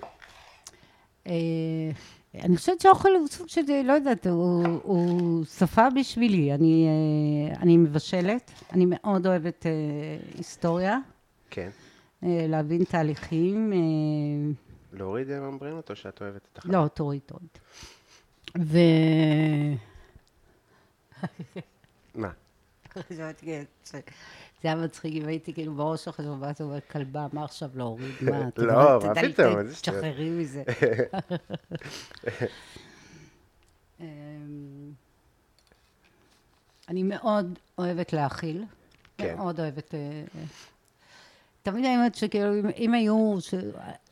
אני 2.43 2.57
חושבת 2.57 2.81
שאוכל 2.81 3.09
הוא 3.19 3.29
סוג 3.29 3.49
של, 3.49 3.61
לא 3.85 3.93
יודעת, 3.93 4.27
הוא, 4.27 4.67
הוא 4.83 5.45
שפה 5.45 5.91
בשבילי. 5.91 6.55
אני, 6.55 6.87
אה, 6.87 7.61
אני 7.61 7.77
מבשלת, 7.77 8.51
אני 8.73 8.85
מאוד 8.89 9.27
אוהבת 9.27 9.67
אה, 9.67 9.73
היסטוריה, 10.39 10.99
כן. 11.51 11.71
אה, 12.23 12.47
להבין 12.49 12.85
תהליכים. 12.85 13.73
אה, 13.73 13.79
להוריד 14.93 15.31
אה, 15.31 15.41
ממברנות 15.41 15.91
או 15.91 15.97
שאת 15.97 16.23
אוהבת 16.23 16.49
את 16.53 16.59
החלב? 16.59 16.73
לא, 16.73 16.89
תוריד, 16.89 17.21
תוריד. 17.27 17.49
ו... 18.59 18.79
מה? 22.15 22.31
זה 24.65 24.69
היה 24.69 24.77
מצחיק 24.77 25.15
אם 25.15 25.29
הייתי 25.29 25.53
כאילו 25.55 25.75
בראש 25.75 26.05
שלך, 26.05 26.23
ואז 26.41 26.61
הוא 26.61 26.69
אומר, 26.69 26.81
כלבה, 26.91 27.27
מה 27.33 27.45
עכשיו 27.45 27.71
להוריד? 27.75 28.15
מה? 28.21 28.49
לא, 28.57 28.99
מה 29.07 29.15
פתאום. 29.15 29.71
תשחררי 29.71 30.31
מזה. 30.31 30.63
אמ, 34.01 34.07
אני 36.89 37.03
מאוד 37.03 37.59
אוהבת 37.79 38.13
להאכיל. 38.13 38.65
כן. 39.19 39.37
מאוד 39.37 39.61
אוהבת... 39.61 39.95
אה. 39.95 40.25
תמיד 41.63 41.85
אומרת 41.85 42.15
שכאילו, 42.15 42.55
אם, 42.55 42.67
אם 42.79 42.95
היו... 42.95 43.37
ש... 43.41 43.55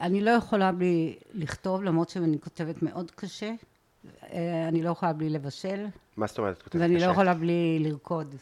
אני 0.00 0.20
לא 0.20 0.30
יכולה 0.30 0.72
בלי 0.72 1.16
לכתוב, 1.34 1.82
למרות 1.82 2.08
שאני 2.08 2.40
כותבת 2.40 2.82
מאוד 2.82 3.10
קשה. 3.10 3.52
אה, 4.32 4.68
אני 4.68 4.82
לא 4.82 4.90
יכולה 4.90 5.12
בלי 5.12 5.30
לבשל, 5.30 5.86
מה 6.16 6.26
זאת 6.26 6.38
אומרת? 6.38 6.56
את 6.56 6.62
כותבת 6.62 6.80
ואני 6.80 6.94
לא 6.94 7.00
קשה? 7.00 7.10
יכולה 7.10 7.34
בלי 7.34 7.78
לרקוד. 7.80 8.34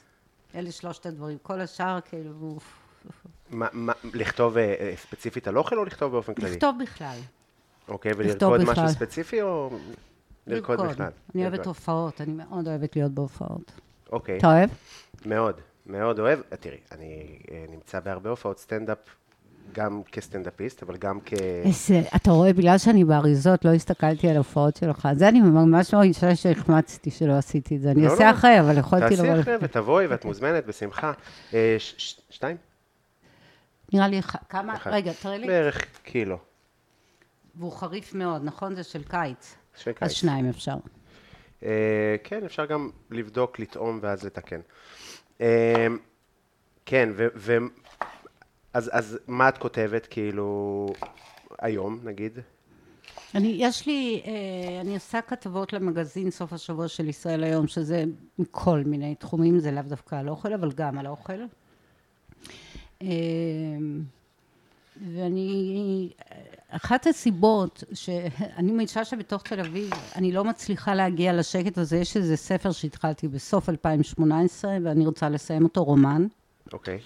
אלה 0.55 0.73
שלושת 0.73 1.07
הדברים. 1.07 1.39
כל 1.43 1.61
השאר, 1.61 1.99
כאילו... 2.01 2.59
מה- 3.51 3.69
מה- 3.73 3.93
לכתוב 4.15 4.57
אה, 4.57 4.75
אה, 4.81 4.93
ספציפית 4.97 5.49
על 5.49 5.59
אוכל 5.59 5.79
או 5.79 5.85
לכתוב 5.85 6.13
באופן 6.13 6.35
כללי? 6.35 6.51
לכתוב 6.51 6.77
בכלל. 6.83 7.19
אוקיי, 7.89 8.13
ולרקוד 8.17 8.61
משהו. 8.65 8.89
ספציפי 8.89 9.43
או 9.43 9.79
לרקוד 10.47 10.81
בכלל? 10.81 11.11
אני 11.35 11.43
אוהבת 11.43 11.57
לרקוד. 11.59 11.67
הופעות, 11.67 12.21
אני 12.21 12.33
מאוד 12.33 12.69
אוהבת 12.69 12.97
להיות 12.97 13.13
בהופעות. 13.13 13.73
אוקיי. 14.13 14.39
אתה 14.39 14.47
אוהב? 14.47 14.71
מאוד, 15.27 15.61
מאוד 15.87 16.19
אוהב. 16.19 16.39
אה, 16.53 16.57
תראי, 16.57 16.79
אני 16.93 17.39
נמצא 17.69 18.01
בהרבה 18.01 18.31
הופעות 18.31 18.59
סטנדאפ, 18.59 18.99
גם 19.73 20.03
כסטנדאפיסט, 20.13 20.83
אבל 20.83 20.97
גם 20.97 21.19
כ... 21.27 21.33
איזה, 21.65 22.03
אתה 22.17 22.31
רואה, 22.31 22.53
בגלל 22.53 22.79
שאני 22.79 23.05
באריזות, 23.05 23.65
לא 23.65 23.71
הסתכלתי 23.71 24.29
על 24.29 24.37
הופעות 24.37 24.77
שלך. 24.77 25.09
זה 25.15 25.29
אני 25.29 25.41
ממש 25.41 25.95
מרגישה 25.95 26.37
שהחמצתי 26.37 27.11
שלא 27.11 27.33
עשיתי 27.33 27.77
את 27.77 27.81
זה. 27.81 27.91
אני 27.91 28.03
לא, 28.03 28.11
אעשה 28.11 28.25
לא. 28.25 28.31
אחרי, 28.31 28.61
אבל 28.61 28.79
יכולתי 28.79 29.17
תעשי 29.17 29.29
לבוא... 29.29 29.41
אחרי 29.41 29.55
ותבואי 29.61 30.07
ואת 30.07 30.25
מוזמנת, 30.25 30.67
בשמחה. 30.67 31.13
אה, 31.55 31.77
שתיים? 32.31 32.57
נראה 33.93 34.09
לי, 34.09 34.21
כמה... 34.49 34.75
רגע, 34.87 35.13
תראה 35.23 35.39
לי. 35.39 35.47
בערך 35.47 35.85
קילו. 36.05 36.39
והוא 37.55 37.73
חריף 37.73 38.15
מאוד, 38.15 38.45
נכון? 38.45 38.75
זה 38.75 38.83
של 38.83 39.03
קיץ. 39.03 39.57
של 39.77 39.91
אז 39.91 39.97
קיץ. 39.97 40.11
שניים 40.11 40.49
אפשר. 40.49 40.77
אה, 41.65 42.17
כן, 42.25 42.45
אפשר 42.45 42.67
גם 42.67 42.91
לבדוק, 43.11 43.59
לטעום 43.59 43.99
ואז 44.03 44.25
לתקן. 44.25 44.61
אה, 45.41 45.87
כן. 46.87 47.09
ו- 47.17 47.57
אז, 48.75 48.91
אז 48.93 49.19
מה 49.27 49.49
את 49.49 49.59
כותבת, 49.59 50.07
כאילו, 50.07 50.87
היום, 51.59 52.01
נגיד? 52.05 52.39
אני, 53.35 53.57
יש 53.59 53.87
לי, 53.87 54.23
אה, 54.27 54.81
אני 54.81 54.95
עושה 54.95 55.21
כתבות 55.21 55.73
למגזין 55.73 56.31
סוף 56.31 56.53
השבוע 56.53 56.89
של 56.89 57.09
ישראל 57.09 57.45
היום, 57.45 57.67
שזה 57.67 58.05
מכל 58.39 58.83
מיני 58.87 59.15
תחומים, 59.15 59.59
זה 59.59 59.71
לאו 59.71 59.83
דווקא 59.83 60.15
על 60.15 60.29
אוכל, 60.29 60.53
אבל 60.53 60.73
גם 60.73 60.99
על 60.99 61.07
אוכל. 61.07 61.41
אה, 63.03 63.09
ואני, 65.15 66.11
אחת 66.69 67.07
הסיבות 67.07 67.85
שאני 67.93 68.73
מאישה 68.73 69.05
שבתוך 69.05 69.43
תל 69.43 69.61
אביב, 69.61 69.91
אני 70.17 70.33
לא 70.33 70.45
מצליחה 70.45 70.95
להגיע 70.95 71.33
לשקט 71.33 71.79
הזה, 71.79 71.97
יש 71.97 72.17
איזה 72.17 72.37
ספר 72.37 72.73
שהתחלתי 72.73 73.29
בסוף 73.29 73.69
2018, 73.69 74.77
ואני 74.85 75.07
רוצה 75.07 75.29
לסיים 75.29 75.65
אותו, 75.65 75.85
רומן. 75.85 76.27
אוקיי. 76.73 76.95
אמ, 76.95 77.01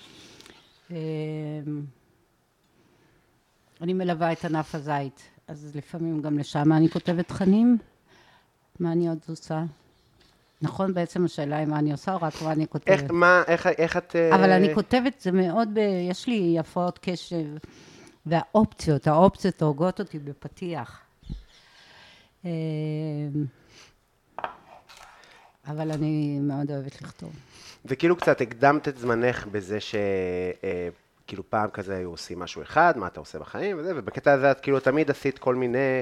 אני 3.80 3.92
מלווה 3.92 4.32
את 4.32 4.44
ענף 4.44 4.74
הזית, 4.74 5.22
אז 5.48 5.76
לפעמים 5.76 6.22
גם 6.22 6.38
לשם 6.38 6.72
אני 6.72 6.88
כותבת 6.88 7.28
תכנים. 7.28 7.78
מה 8.80 8.92
אני 8.92 9.08
עוד 9.08 9.18
עושה? 9.28 9.64
נכון, 10.62 10.94
בעצם 10.94 11.24
השאלה 11.24 11.56
היא 11.56 11.66
מה 11.66 11.78
אני 11.78 11.92
עושה, 11.92 12.14
או 12.14 12.18
רק 12.22 12.42
מה 12.42 12.52
אני 12.52 12.62
איך, 12.62 12.70
כותבת. 12.70 13.10
מה, 13.10 13.42
איך, 13.46 13.66
איך 13.66 13.96
את... 13.96 14.16
אה, 14.16 14.34
אבל 14.34 14.50
אני 14.50 14.74
כותבת, 14.74 15.20
זה 15.20 15.32
מאוד, 15.32 15.68
ב... 15.74 15.78
יש 16.10 16.26
לי 16.26 16.58
הפרעות 16.58 16.98
קשב, 17.02 17.46
והאופציות, 18.26 19.06
האופציות 19.06 19.62
הורגות 19.62 20.00
אותי 20.00 20.18
בפתיח. 20.18 21.00
אמ, 22.44 22.50
אבל 25.66 25.90
אני 25.90 26.38
מאוד 26.40 26.70
אוהבת 26.70 27.02
לכתוב. 27.02 27.32
וכאילו 27.84 28.16
קצת 28.16 28.40
הקדמת 28.40 28.88
את 28.88 28.98
זמנך 28.98 29.46
בזה 29.46 29.80
ש... 29.80 29.94
אה, 30.64 30.88
כאילו 31.26 31.42
פעם 31.50 31.70
כזה 31.70 31.96
היו 31.96 32.10
עושים 32.10 32.38
משהו 32.38 32.62
אחד, 32.62 32.92
מה 32.98 33.06
אתה 33.06 33.20
עושה 33.20 33.38
בחיים 33.38 33.78
וזה, 33.78 33.92
ובקטע 33.96 34.32
הזה 34.32 34.50
את 34.50 34.60
כאילו 34.60 34.80
תמיד 34.80 35.10
עשית 35.10 35.38
כל 35.38 35.54
מיני, 35.54 36.00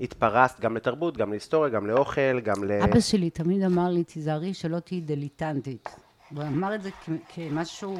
התפרסת 0.00 0.60
גם 0.60 0.76
לתרבות, 0.76 1.16
גם 1.16 1.30
להיסטוריה, 1.30 1.70
גם 1.70 1.86
לאוכל, 1.86 2.40
גם 2.40 2.64
ל... 2.64 2.72
אבא 2.72 3.00
שלי 3.00 3.30
תמיד 3.30 3.62
אמר 3.62 3.88
לי, 3.88 4.04
תיזהרי 4.04 4.54
שלא 4.54 4.78
תהיי 4.78 5.00
דליטנטית. 5.00 5.88
הוא 6.34 6.42
אמר 6.42 6.74
את 6.74 6.82
זה 6.82 6.90
כ- 6.90 7.08
כמשהו, 7.34 7.96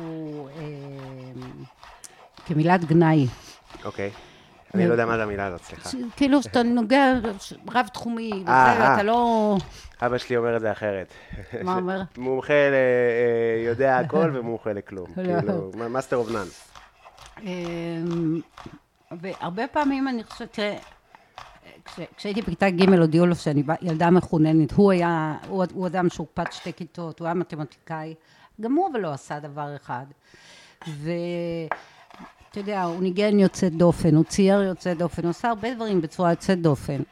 אה, 0.48 0.52
כמילת 2.46 2.84
גנאי. 2.84 3.26
אוקיי. 3.84 4.10
אני 4.74 4.86
לא 4.86 4.92
יודע 4.92 5.06
מה 5.06 5.16
זה 5.16 5.22
המילה 5.22 5.46
הזאת, 5.46 5.60
סליחה. 5.60 5.88
כאילו 6.16 6.42
שאתה 6.42 6.62
נוגע 6.62 7.12
רב-תחומי, 7.74 8.30
וזה, 8.42 8.50
אה, 8.50 8.72
אה. 8.80 8.90
ואתה 8.90 9.02
לא... 9.02 9.56
אבא 10.02 10.18
שלי 10.18 10.36
אומר 10.36 10.56
את 10.56 10.60
זה 10.60 10.72
אחרת. 10.72 11.12
מה 11.62 11.74
אומר? 11.76 12.02
מומחה 12.18 12.52
ל... 12.52 12.74
אה, 12.74 13.68
יודע 13.68 13.98
הכל 13.98 14.30
ומומחה 14.34 14.72
לכלום. 14.72 15.06
לא. 15.16 15.40
כאילו, 15.40 15.70
master 15.90 16.16
of 16.16 16.28
none. 16.30 16.46
אמ, 17.42 18.40
והרבה 19.20 19.66
פעמים 19.66 20.08
אני 20.08 20.24
חושבת, 20.24 20.52
תראה, 20.52 20.76
כש- 21.84 22.00
כשהייתי 22.16 22.42
בכיתה 22.42 22.70
ג' 22.70 22.88
הודיעו 22.94 23.26
לו 23.26 23.34
שאני 23.34 23.62
ילדה 23.82 24.10
מחוננת, 24.10 24.72
הוא 24.72 24.92
היה, 24.92 25.36
הוא, 25.48 25.64
הוא 25.74 25.86
אדם 25.86 26.08
שהוקפץ 26.08 26.54
שתי 26.54 26.72
כיתות, 26.72 27.18
הוא 27.20 27.26
היה 27.26 27.34
מתמטיקאי, 27.34 28.14
גם 28.60 28.74
הוא 28.74 28.88
אבל 28.92 29.00
לא 29.00 29.12
עשה 29.12 29.40
דבר 29.40 29.76
אחד. 29.76 30.04
ואתה 32.50 32.60
יודע, 32.60 32.82
הוא 32.82 33.02
ניגן 33.02 33.38
יוצא 33.38 33.68
דופן, 33.68 34.14
הוא 34.14 34.24
צייר 34.24 34.62
יוצא 34.62 34.94
דופן, 34.94 35.22
הוא 35.22 35.30
עשה 35.30 35.48
הרבה 35.48 35.74
דברים 35.74 36.00
בצורה 36.00 36.30
יוצאת 36.30 36.62
דופן. 36.62 37.02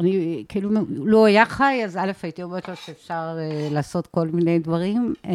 אני, 0.00 0.44
כאילו, 0.48 0.70
לו 0.90 1.18
הוא 1.18 1.26
היה 1.26 1.46
חי, 1.46 1.80
אז 1.84 1.96
א', 1.96 2.12
הייתי 2.22 2.42
אומרת 2.42 2.68
לו 2.68 2.76
שאפשר 2.76 3.38
אה, 3.38 3.68
לעשות 3.70 4.06
כל 4.06 4.28
מיני 4.28 4.58
דברים, 4.58 5.14
אה, 5.24 5.32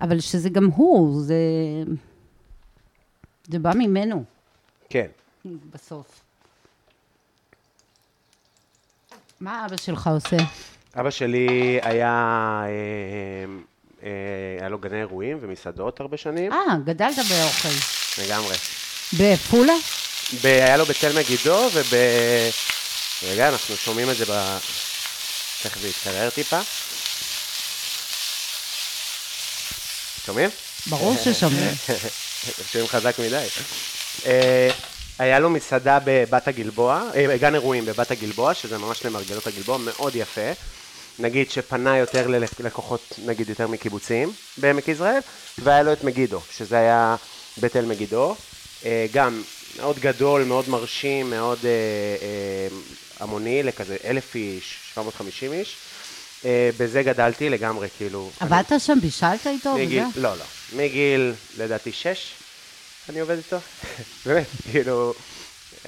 אבל 0.00 0.20
שזה 0.20 0.48
גם 0.48 0.66
הוא, 0.66 1.22
זה... 1.22 1.34
זה 3.48 3.58
בא 3.58 3.72
ממנו, 3.74 4.24
כן. 4.88 5.06
בסוף. 5.44 6.20
מה 9.40 9.66
אבא 9.66 9.76
שלך 9.76 10.10
עושה? 10.14 10.36
אבא 10.94 11.10
שלי 11.10 11.78
היה, 11.82 12.62
אה, 12.66 13.44
היה 14.60 14.68
לו 14.68 14.78
גני 14.78 14.98
אירועים 14.98 15.38
ומסעדות 15.40 16.00
הרבה 16.00 16.16
שנים, 16.16 16.52
אה, 16.52 16.58
גדלת 16.84 17.16
באוכל. 17.16 17.68
לגמרי. 18.22 18.56
בעפולה? 19.12 19.74
ב- 20.42 20.46
היה 20.46 20.76
לו 20.76 20.86
בתל 20.86 21.18
מגידו 21.18 21.68
וב... 21.74 21.94
רגע, 23.22 23.48
אנחנו 23.48 23.76
שומעים 23.76 24.10
את 24.10 24.16
זה 24.16 24.24
ב... 24.24 24.58
תכף 25.62 25.80
זה 25.80 25.88
יתקרר 25.88 26.30
טיפה. 26.30 26.60
שומעים? 30.26 30.50
ברור 30.86 31.16
ששומעים. 31.24 31.70
שומעים 32.72 32.88
חזק 32.88 33.18
מדי. 33.18 33.46
אה, 34.26 34.68
היה 35.18 35.38
לו 35.38 35.50
מסעדה 35.50 35.98
בבת 36.04 36.48
הגלבוע, 36.48 37.02
אה, 37.14 37.36
גן 37.36 37.54
אירועים 37.54 37.84
בבת 37.84 38.10
הגלבוע, 38.10 38.54
שזה 38.54 38.78
ממש 38.78 39.04
למרגלות 39.04 39.46
הגלבוע, 39.46 39.78
מאוד 39.78 40.16
יפה. 40.16 40.50
נגיד 41.18 41.50
שפנה 41.50 41.98
יותר 41.98 42.26
ללקוחות, 42.26 43.18
נגיד 43.24 43.48
יותר 43.48 43.66
מקיבוצים 43.66 44.32
בעמק 44.56 44.88
יזרעאל, 44.88 45.20
והיה 45.58 45.82
לו 45.82 45.92
את 45.92 46.04
מגידו, 46.04 46.40
שזה 46.50 46.78
היה 46.78 47.16
בתל 47.58 47.84
מגידו. 47.84 48.34
אה, 48.84 49.06
גם 49.12 49.42
מאוד 49.76 49.98
גדול, 49.98 50.44
מאוד 50.44 50.68
מרשים, 50.68 51.30
מאוד 51.30 51.58
אה, 51.64 51.70
אה, 52.22 52.76
המוני, 53.20 53.62
לכזה 53.62 53.96
אלף 54.04 54.34
איש, 54.34 54.78
750 54.94 55.52
איש. 55.52 55.76
בזה 56.78 57.02
גדלתי 57.02 57.48
לגמרי, 57.50 57.88
כאילו. 57.96 58.30
עבדת 58.40 58.72
שם, 58.80 58.98
בישלת 59.00 59.46
איתו 59.46 59.74
מגיל, 59.74 60.04
וזה? 60.04 60.20
לא, 60.20 60.36
לא. 60.36 60.44
מגיל, 60.76 61.32
לדעתי, 61.58 61.92
שש, 61.92 62.32
אני 63.08 63.20
עובד 63.20 63.36
איתו. 63.36 63.56
באמת, 64.26 64.46
כאילו... 64.70 65.14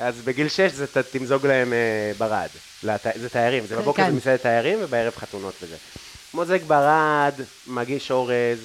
אז 0.02 0.14
בגיל 0.24 0.48
שש 0.48 0.72
זה 0.72 0.86
ת- 0.86 0.98
תמזוג 0.98 1.46
להם 1.46 1.72
אה, 1.72 2.12
ברד. 2.18 2.48
לת... 2.82 3.06
זה 3.14 3.28
תיירים, 3.28 3.66
זה 3.66 3.74
כן, 3.74 3.80
בבוקר 3.80 4.02
כן. 4.02 4.10
זה 4.10 4.16
מסעדת 4.16 4.42
תיירים 4.42 4.78
ובערב 4.82 5.12
חתונות 5.16 5.54
וזה. 5.62 5.76
מוזג 6.34 6.62
ברד, 6.66 7.34
מגיש 7.66 8.10
אורז, 8.10 8.58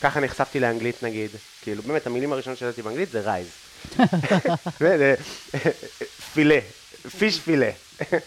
ככה 0.00 0.20
נחשפתי 0.20 0.60
לאנגלית 0.60 1.02
נגיד. 1.02 1.30
כאילו, 1.62 1.82
באמת, 1.82 2.06
המילים 2.06 2.32
הראשונות 2.32 2.58
שידעתי 2.58 2.82
באנגלית 2.82 3.10
זה 3.10 3.20
רייז. 3.20 3.46
פילה, 6.34 6.58
פיש 7.18 7.40
פילה. 7.40 7.70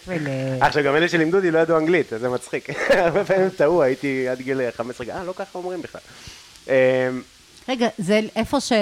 פילה. 0.04 0.30
עכשיו, 0.60 0.84
גם 0.84 0.96
אלה 0.96 1.08
שלימדו 1.08 1.36
אותי 1.36 1.50
לא 1.50 1.58
ידעו 1.58 1.78
אנגלית, 1.78 2.12
אז 2.12 2.20
זה 2.20 2.28
מצחיק. 2.28 2.68
הרבה 2.90 3.24
פעמים 3.24 3.50
טעו, 3.50 3.82
הייתי 3.82 4.28
עד 4.28 4.40
גיל 4.40 4.70
15, 4.70 5.06
אה, 5.16 5.24
לא 5.24 5.32
ככה 5.36 5.58
אומרים 5.58 5.82
בכלל. 5.82 6.00
רגע, 7.68 7.88
זה 7.98 8.20
איפה 8.36 8.60
ש... 8.60 8.72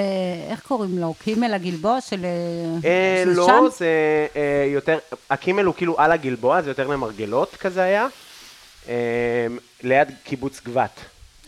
איך 0.51 0.61
קוראים 0.61 0.99
לו? 0.99 1.15
קימל 1.25 1.55
הגלבוע 1.55 2.01
של... 2.01 2.25
אה, 2.85 3.23
של 3.25 3.31
לא, 3.31 3.47
שם? 3.47 3.65
זה 3.79 3.87
אה, 4.37 4.67
יותר, 4.73 4.99
הקימל 5.31 5.65
הוא 5.65 5.75
כאילו 5.75 6.01
על 6.01 6.13
הגלבוע, 6.13 6.63
זה 6.63 6.71
יותר 6.71 6.87
למרגלות 6.87 7.57
כזה 7.57 7.83
היה. 7.83 8.07
אמ, 8.89 8.93
ליד 9.83 10.09
קיבוץ 10.25 10.61
גבת, 10.65 11.01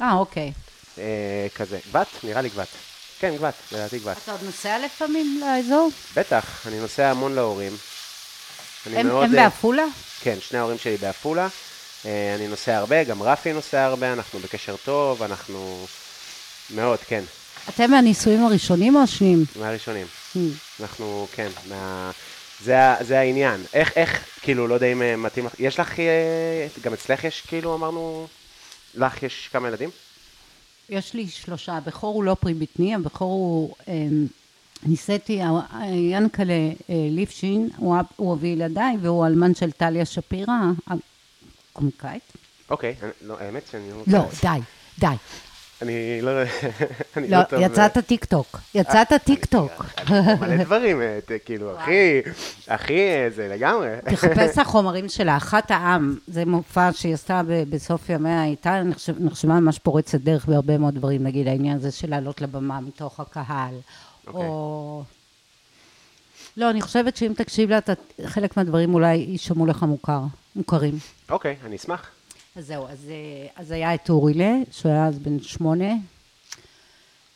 אה, 0.03 0.13
אוקיי. 0.13 0.53
אה, 0.99 1.47
כזה. 1.55 1.79
גבת? 1.91 2.07
נראה 2.25 2.41
לי 2.41 2.49
גבת. 2.49 2.69
כן, 3.21 3.37
גבת, 3.37 3.55
לדעתי 3.73 3.99
גבת. 3.99 4.17
אתה 4.25 4.33
עוד 4.33 4.41
נוסע 4.45 4.79
לפעמים 4.79 5.41
לאזור? 5.41 5.91
בטח, 6.17 6.67
אני 6.67 6.81
נוסע 6.81 7.11
המון 7.11 7.35
להורים. 7.35 7.73
הם 8.87 9.07
מאוד, 9.07 9.25
הם 9.25 9.39
אה, 9.39 9.45
בעפולה? 9.45 9.85
כן, 10.21 10.37
שני 10.41 10.59
ההורים 10.59 10.79
שלי 10.79 10.97
בעפולה. 10.97 11.49
אה, 12.07 12.35
אני 12.35 12.49
נוסע 12.49 12.77
הרבה, 12.77 13.05
גם 13.05 13.23
רפי 13.23 13.53
נוסע 13.53 13.85
הרבה, 13.85 14.13
אנחנו 14.13 14.39
בקשר 14.39 14.77
טוב, 14.85 15.23
אנחנו... 15.23 15.87
מאוד, 16.71 16.99
כן, 16.99 17.25
אתם 17.69 17.91
מהנישואים 17.91 18.45
הראשונים 18.45 18.97
או 18.97 19.03
השניים? 19.03 19.45
מהראשונים. 19.61 20.07
Hmm. 20.35 20.39
אנחנו, 20.81 21.27
כן, 21.35 21.49
מה... 21.69 22.11
זה, 22.65 22.77
זה 23.01 23.19
העניין. 23.19 23.61
איך, 23.73 23.93
איך, 23.97 24.25
כאילו, 24.43 24.67
לא 24.69 24.75
יודע 24.75 24.87
אם 24.87 25.03
אה, 25.03 25.17
מתאים 25.17 25.47
לך, 25.47 25.53
יש 25.59 25.81
לך, 25.81 26.01
אה, 26.01 26.67
גם 26.83 26.93
אצלך 26.93 27.25
יש, 27.25 27.41
כאילו, 27.47 27.75
אמרנו, 27.75 28.27
לך 28.95 29.23
יש 29.23 29.49
כמה 29.53 29.69
ילדים? 29.69 29.91
יש 30.89 31.15
לי 31.15 31.29
שלושה, 31.29 31.77
הבכור 31.77 32.15
הוא 32.15 32.25
לא 32.25 32.37
פרי 32.41 32.55
בטני, 32.55 32.95
הבכור 32.95 33.31
הוא, 33.33 33.75
אמ, 33.89 34.27
נישאתי, 34.83 35.43
ה- 35.43 35.47
ה- 35.71 35.87
ינקלה 35.87 36.53
אה, 36.91 36.95
ליפשין, 37.11 37.69
הוא 37.77 37.97
הוא 38.17 38.35
אבי 38.35 38.49
ילדיי, 38.49 38.97
והוא 39.03 39.27
אלמן 39.27 39.55
של 39.55 39.73
טליה 39.73 40.05
שפירא, 40.05 40.53
הקומיקאית. 41.73 42.23
אוקיי, 42.71 42.95
לא, 43.23 43.37
האמת 43.41 43.63
שאני 43.71 43.91
לא... 43.91 44.03
לא, 44.07 44.25
די, 44.43 44.61
די. 44.99 45.07
אני 45.83 46.21
לא... 46.23 46.31
אני 47.17 47.29
לא, 47.29 47.43
טוב, 47.43 47.61
יצאת 47.63 47.97
אה, 47.97 48.03
טיקטוק, 48.03 48.61
יצאת 48.75 49.13
טיקטוק. 49.25 49.85
מלא 50.41 50.57
דברים, 50.65 51.03
אה, 51.03 51.19
כאילו, 51.45 51.79
הכי, 51.79 52.21
הכי, 52.69 52.95
אה, 52.99 53.29
זה 53.35 53.49
לגמרי. 53.49 53.89
תחפש 54.11 54.59
החומרים 54.59 55.09
שלה, 55.09 55.37
אחת 55.37 55.71
העם, 55.71 56.17
זה 56.27 56.45
מופע 56.45 56.91
שהיא 56.93 57.15
עשתה 57.15 57.43
ב- 57.49 57.71
בסוף 57.71 58.11
ימיה, 58.11 58.43
הייתה 58.43 58.83
נחשב- 58.83 59.23
נחשבה 59.25 59.61
ממש 59.61 59.79
פורצת 59.79 60.21
דרך 60.21 60.47
בהרבה 60.47 60.79
מאוד 60.79 60.95
דברים, 60.95 61.23
נגיד 61.25 61.49
העניין 61.49 61.77
הזה 61.77 61.91
של 61.91 62.11
לעלות 62.11 62.41
לבמה 62.41 62.81
מתוך 62.81 63.21
הקהל, 63.21 63.75
אוקיי. 64.27 64.41
או... 64.41 65.03
לא, 66.57 66.71
אני 66.71 66.81
חושבת 66.83 67.17
שאם 67.17 67.33
תקשיב 67.37 67.71
לה, 67.71 67.79
חלק 68.27 68.57
מהדברים 68.57 68.95
אולי 68.95 69.15
יישמעו 69.15 69.67
לך 69.67 69.83
מוכר, 69.83 70.21
מוכרים. 70.57 70.99
אוקיי, 71.31 71.57
אני 71.67 71.77
אשמח. 71.77 72.11
אז 72.59 72.67
זהו, 72.67 72.89
אז, 72.89 73.07
אה, 73.11 73.47
אז 73.57 73.71
היה 73.71 73.95
את 73.95 74.11
אורילה, 74.11 74.53
שהוא 74.71 74.93
היה 74.93 75.07
אז 75.07 75.19
בן 75.19 75.41
שמונה, 75.41 75.95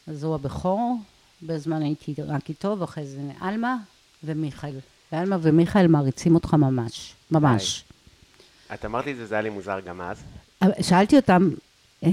אז 0.07 0.25
הוא 0.25 0.35
הבכור, 0.35 0.99
בזמן 1.43 1.83
הייתי 1.83 2.15
רק 2.27 2.49
איתו, 2.49 2.77
ואחרי 2.79 3.07
זה 3.07 3.21
עלמה 3.41 3.77
ומיכאל. 4.25 4.75
ועלמה 5.13 5.37
ומיכאל 5.43 5.87
מעריצים 5.87 6.35
אותך 6.35 6.55
ממש, 6.55 7.15
ממש. 7.31 7.85
את 8.75 8.85
אמרת 8.85 9.07
לי 9.07 9.13
את 9.13 9.17
זה, 9.17 9.27
זה 9.27 9.35
היה 9.35 9.43
לי 9.43 9.51
מוזר 9.51 9.81
גם 9.81 10.01
אז. 10.01 10.23
שאלתי 10.81 11.17
אותם, 11.17 11.51
אה, 12.05 12.11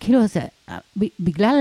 כאילו, 0.00 0.26
זה, 0.26 0.40
ב- 0.70 1.14
בגלל 1.20 1.56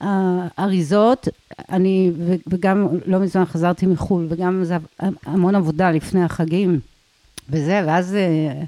האריזות, 0.00 1.28
אני, 1.68 2.10
וגם 2.46 2.88
לא 3.06 3.18
מזמן 3.18 3.44
חזרתי 3.44 3.86
מחו"ל, 3.86 4.26
וגם 4.28 4.64
זה 4.64 4.76
המון 5.26 5.54
עבודה 5.54 5.90
לפני 5.90 6.24
החגים, 6.24 6.80
וזה, 7.48 7.82
ואז 7.86 8.14
אה, 8.14 8.62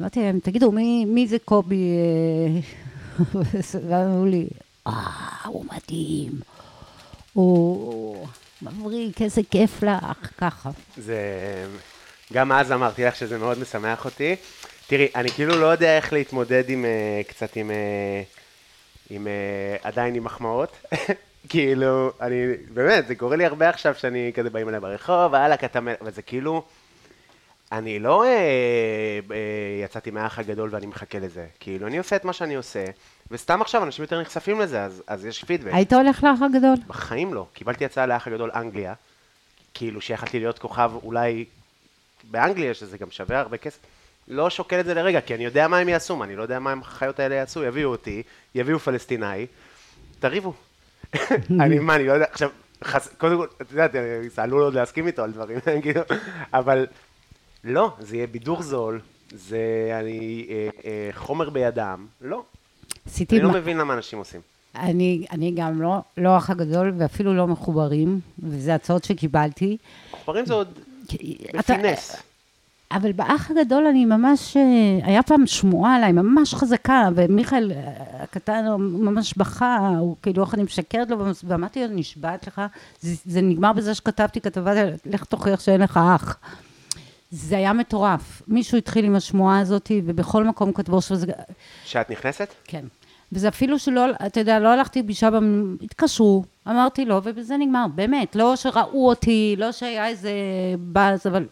אמרתי 0.00 0.20
להם, 0.20 0.38
תגידו, 0.40 0.72
מי, 0.72 1.04
מי 1.04 1.26
זה 1.26 1.36
קובי? 1.38 1.76
אה?" 2.56 2.60
ואמרו 3.88 4.26
לי, 4.26 4.48
אה, 4.86 4.92
הוא 5.44 5.64
מדהים, 5.64 6.32
הוא 7.32 8.26
מבריק, 8.62 9.22
איזה 9.22 9.40
כיף 9.50 9.82
לך, 9.82 10.30
ככה. 10.38 10.70
זה... 10.96 11.18
גם 12.32 12.52
אז 12.52 12.72
אמרתי 12.72 13.04
לך 13.04 13.16
שזה 13.16 13.38
מאוד 13.38 13.58
משמח 13.58 14.04
אותי. 14.04 14.36
תראי, 14.86 15.08
אני 15.14 15.28
כאילו 15.30 15.60
לא 15.60 15.66
יודע 15.66 15.96
איך 15.96 16.12
להתמודד 16.12 16.64
עם 16.68 16.84
אה, 16.84 17.20
קצת 17.28 17.56
עם... 17.56 17.70
אה, 17.70 18.22
עם 19.10 19.26
אה, 19.26 19.76
עדיין 19.82 20.14
עם 20.14 20.24
מחמאות. 20.24 20.76
כאילו, 21.48 22.12
אני, 22.20 22.36
באמת, 22.74 23.06
זה 23.06 23.14
קורה 23.14 23.36
לי 23.36 23.44
הרבה 23.44 23.68
עכשיו 23.68 23.94
שאני 23.94 24.32
כזה 24.34 24.50
באים 24.50 24.68
אליי 24.68 24.80
ברחוב, 24.80 25.32
וואלכ, 25.32 25.64
אתה... 25.64 25.80
מ-" 25.80 25.94
וזה 26.02 26.22
כאילו... 26.22 26.62
אני 27.72 27.98
לא 27.98 28.24
אה, 28.24 28.28
אה, 28.28 29.84
יצאתי 29.84 30.10
מהאח 30.10 30.38
הגדול 30.38 30.68
ואני 30.72 30.86
מחכה 30.86 31.18
לזה. 31.18 31.46
כאילו, 31.60 31.86
אני 31.86 31.98
עושה 31.98 32.16
את 32.16 32.24
מה 32.24 32.32
שאני 32.32 32.54
עושה, 32.54 32.84
וסתם 33.30 33.62
עכשיו 33.62 33.82
אנשים 33.82 34.02
יותר 34.02 34.20
נחשפים 34.20 34.60
לזה, 34.60 34.82
אז, 34.82 35.02
אז 35.06 35.26
יש 35.26 35.44
פידבק. 35.44 35.70
היית 35.74 35.92
הולך 35.92 36.24
לאח 36.24 36.42
הגדול? 36.42 36.76
בחיים 36.86 37.34
לא. 37.34 37.46
קיבלתי 37.52 37.84
הצעה 37.84 38.06
לאח 38.06 38.26
הגדול 38.26 38.50
אנגליה, 38.54 38.94
כאילו 39.74 40.00
שיכלתי 40.00 40.38
להיות 40.38 40.58
כוכב 40.58 40.90
אולי 41.02 41.44
באנגליה, 42.30 42.74
שזה 42.74 42.98
גם 42.98 43.10
שווה 43.10 43.40
הרבה 43.40 43.56
כסף. 43.56 43.78
לא 44.28 44.50
שוקל 44.50 44.80
את 44.80 44.84
זה 44.84 44.94
לרגע, 44.94 45.20
כי 45.20 45.34
אני 45.34 45.44
יודע 45.44 45.68
מה 45.68 45.78
הם 45.78 45.88
יעשו, 45.88 46.24
אני 46.24 46.36
לא 46.36 46.42
יודע 46.42 46.58
מה 46.58 46.74
החיות 46.80 47.20
האלה 47.20 47.34
יעשו, 47.34 47.64
יביאו 47.64 47.90
אותי, 47.90 48.22
יביאו 48.54 48.78
פלסטיני, 48.78 49.46
תריבו. 50.20 50.52
אני, 51.60 51.78
מה, 51.78 51.94
אני 51.94 52.06
לא 52.06 52.12
יודע, 52.12 52.26
עכשיו, 52.30 52.50
חס, 52.84 53.08
קודם 53.18 53.36
כל, 53.36 53.46
את 53.62 53.70
יודעת, 53.70 53.94
אני 53.94 54.28
עלול 54.36 54.62
עוד 54.62 54.74
להסכים 54.74 55.06
איתו 55.06 55.22
על 55.22 55.32
דברים, 55.32 55.60
כאילו, 55.82 56.00
אבל 56.52 56.86
לא, 57.64 57.92
זה 58.00 58.16
יהיה 58.16 58.26
בידור 58.26 58.62
זול, 58.62 59.00
זה 59.32 59.58
אני, 60.00 60.46
אה, 60.50 60.68
אה, 60.84 61.08
חומר 61.14 61.50
בידם, 61.50 62.06
לא. 62.20 62.42
אני 63.30 63.40
לא 63.40 63.50
מה- 63.52 63.58
מבין 63.58 63.76
למה 63.76 63.94
אנשים 63.94 64.18
עושים. 64.18 64.40
אני, 64.76 65.26
אני 65.30 65.52
גם 65.56 65.82
לא, 65.82 65.98
לא 66.16 66.28
האח 66.28 66.50
הגדול 66.50 66.92
ואפילו 66.98 67.34
לא 67.34 67.46
מחוברים, 67.46 68.20
וזה 68.42 68.74
הצעות 68.74 69.04
שקיבלתי. 69.04 69.76
מחוברים 70.12 70.46
זה 70.46 70.54
עוד 70.54 70.68
בפינס. 71.54 72.16
אבל 72.92 73.12
באח 73.12 73.50
הגדול 73.50 73.86
אני 73.86 74.04
ממש, 74.04 74.56
אה, 74.56 74.62
היה 75.06 75.22
פעם 75.22 75.46
שמועה 75.46 75.96
עליי, 75.96 76.12
ממש 76.12 76.54
חזקה, 76.54 77.08
ומיכאל 77.14 77.72
אה, 77.72 77.92
הקטן 78.22 78.64
ממש 78.78 79.34
בכה, 79.36 79.88
הוא 79.98 80.16
כאילו, 80.22 80.44
איך 80.44 80.54
אני 80.54 80.62
משקרת 80.62 81.10
לו, 81.10 81.16
ואמרתי 81.44 81.86
לו, 81.86 81.94
נשבעת 81.94 82.46
לך, 82.46 82.62
זה, 83.00 83.14
זה 83.26 83.40
נגמר 83.40 83.72
בזה 83.72 83.94
שכתבתי 83.94 84.40
כתבה, 84.40 84.72
לך 85.06 85.24
תוכיח 85.24 85.60
שאין 85.60 85.80
לך 85.80 86.00
אח. 86.14 86.36
זה 87.30 87.56
היה 87.56 87.72
מטורף. 87.72 88.42
מישהו 88.48 88.78
התחיל 88.78 89.04
עם 89.04 89.14
השמועה 89.14 89.60
הזאת, 89.60 89.90
ובכל 90.04 90.44
מקום 90.44 90.72
כתבו 90.72 91.00
שזה... 91.02 91.26
שאת 91.84 92.10
נכנסת? 92.10 92.54
כן. 92.64 92.84
וזה 93.32 93.48
אפילו 93.48 93.78
שלא, 93.78 94.04
אתה 94.26 94.40
יודע, 94.40 94.58
לא 94.58 94.68
הלכתי 94.68 95.02
פגישה, 95.02 95.30
במ- 95.30 95.76
התקשרו, 95.82 96.44
אמרתי 96.68 97.04
לו, 97.04 97.20
ובזה 97.24 97.56
נגמר, 97.56 97.86
באמת, 97.94 98.36
לא 98.36 98.56
שראו 98.56 99.08
אותי, 99.08 99.54
לא 99.58 99.72
שהיה 99.72 100.08
איזה 100.08 100.30
באז, 100.78 101.26
אבל... 101.26 101.46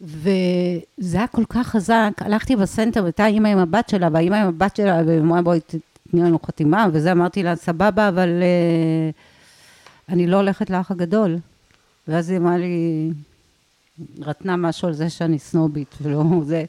וזה 0.00 1.16
היה 1.18 1.26
כל 1.26 1.44
כך 1.48 1.66
חזק, 1.68 2.10
הלכתי 2.18 2.56
בסנטר, 2.56 3.02
והייתה 3.02 3.26
אימא 3.26 3.48
עם 3.48 3.58
הבת 3.58 3.88
שלה, 3.88 4.08
והאימא 4.12 4.34
עם 4.36 4.48
הבת 4.48 4.76
שלה, 4.76 5.00
והיא 5.06 5.18
אמרה, 5.20 5.42
בואי 5.42 5.60
תתני 5.60 5.80
לנו 6.22 6.38
חתימה, 6.46 6.86
וזה 6.92 7.12
אמרתי 7.12 7.42
לה, 7.42 7.56
סבבה, 7.56 8.08
אבל 8.08 8.28
אה, 8.42 9.10
אני 10.14 10.26
לא 10.26 10.36
הולכת 10.36 10.70
לאח 10.70 10.90
הגדול. 10.90 11.36
ואז 12.08 12.30
היא 12.30 12.38
אמרה 12.38 12.58
לי, 12.58 13.10
רטנה 14.20 14.56
משהו 14.56 14.88
על 14.88 14.94
זה 14.94 15.10
שאני 15.10 15.38
סנובית, 15.38 15.94
ולא 16.02 16.22
זה. 16.44 16.64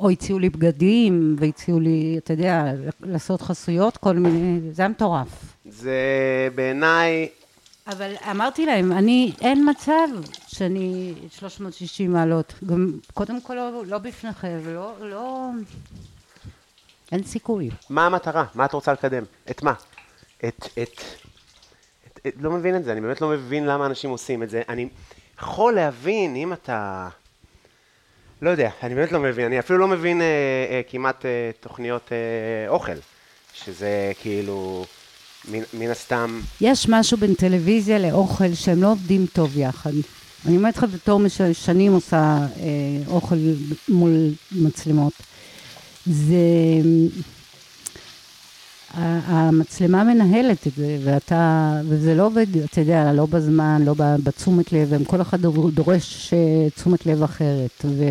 או 0.00 0.10
הציעו 0.10 0.38
לי 0.38 0.48
בגדים, 0.48 1.36
והציעו 1.38 1.80
לי, 1.80 2.14
אתה 2.18 2.32
יודע, 2.32 2.72
לעשות 3.00 3.42
חסויות, 3.42 3.96
כל 3.96 4.16
מיני, 4.16 4.72
זה 4.72 4.82
היה 4.82 4.88
מטורף. 4.88 5.56
זה 5.64 5.98
בעיניי, 6.54 7.28
אבל 7.86 8.14
אמרתי 8.30 8.66
להם, 8.66 8.92
אני, 8.92 9.32
אין 9.40 9.70
מצב 9.70 10.08
שאני 10.46 11.14
360 11.30 12.12
מעלות. 12.12 12.54
גם, 12.66 12.92
קודם 13.14 13.40
כל, 13.40 13.54
לא, 13.54 13.82
לא 13.86 13.98
בפניכם, 13.98 14.58
ולא, 14.62 14.94
לא... 15.00 15.50
אין 17.12 17.22
סיכוי. 17.22 17.70
מה 17.90 18.06
המטרה? 18.06 18.44
מה 18.54 18.64
את 18.64 18.72
רוצה 18.72 18.92
לקדם? 18.92 19.22
את 19.50 19.62
מה? 19.62 19.72
את, 20.44 20.68
את, 20.78 20.78
את, 22.06 22.20
את... 22.26 22.34
לא 22.40 22.50
מבין 22.50 22.76
את 22.76 22.84
זה, 22.84 22.92
אני 22.92 23.00
באמת 23.00 23.20
לא 23.20 23.28
מבין 23.28 23.66
למה 23.66 23.86
אנשים 23.86 24.10
עושים 24.10 24.42
את 24.42 24.50
זה. 24.50 24.62
אני 24.68 24.88
יכול 25.38 25.74
להבין 25.74 26.36
אם 26.36 26.52
אתה... 26.52 27.08
לא 28.42 28.50
יודע, 28.50 28.70
אני 28.82 28.94
באמת 28.94 29.12
לא 29.12 29.20
מבין. 29.20 29.46
אני 29.46 29.58
אפילו 29.58 29.78
לא 29.78 29.88
מבין 29.88 30.20
אה, 30.20 30.26
אה, 30.70 30.80
כמעט 30.90 31.26
אה, 31.26 31.50
תוכניות 31.60 32.12
אה, 32.12 32.68
אוכל, 32.68 32.92
שזה 33.54 34.12
כאילו, 34.20 34.84
מן, 35.50 35.60
מן 35.74 35.90
הסתם... 35.90 36.40
יש 36.60 36.88
משהו 36.88 37.16
בין 37.16 37.34
טלוויזיה 37.34 37.98
לאוכל 37.98 38.54
שהם 38.54 38.82
לא 38.82 38.90
עובדים 38.90 39.26
טוב 39.32 39.58
יחד. 39.58 39.90
אני 40.46 40.56
אומרת 40.56 40.76
לך, 40.76 40.84
בתור 40.84 41.20
מי 41.20 41.28
ששנים 41.28 41.92
עושה 41.92 42.16
אה, 42.16 43.12
אוכל 43.12 43.36
מול 43.88 44.10
מצלמות. 44.52 45.12
זה... 46.06 46.34
המצלמה 48.96 50.04
מנהלת 50.04 50.66
את 50.66 50.72
זה, 50.76 50.98
ואתה, 51.04 51.72
וזה 51.84 52.14
לא 52.14 52.26
עובד, 52.26 52.56
אתה 52.56 52.80
יודע, 52.80 53.12
לא 53.12 53.26
בזמן, 53.26 53.82
לא 53.84 53.94
בתשומת 53.98 54.72
לב, 54.72 54.92
הם 54.92 55.04
כל 55.04 55.20
אחד 55.20 55.40
דור- 55.40 55.70
דורש 55.70 56.34
אה, 56.34 56.70
תשומת 56.70 57.06
לב 57.06 57.22
אחרת, 57.22 57.84
ו... 57.84 58.04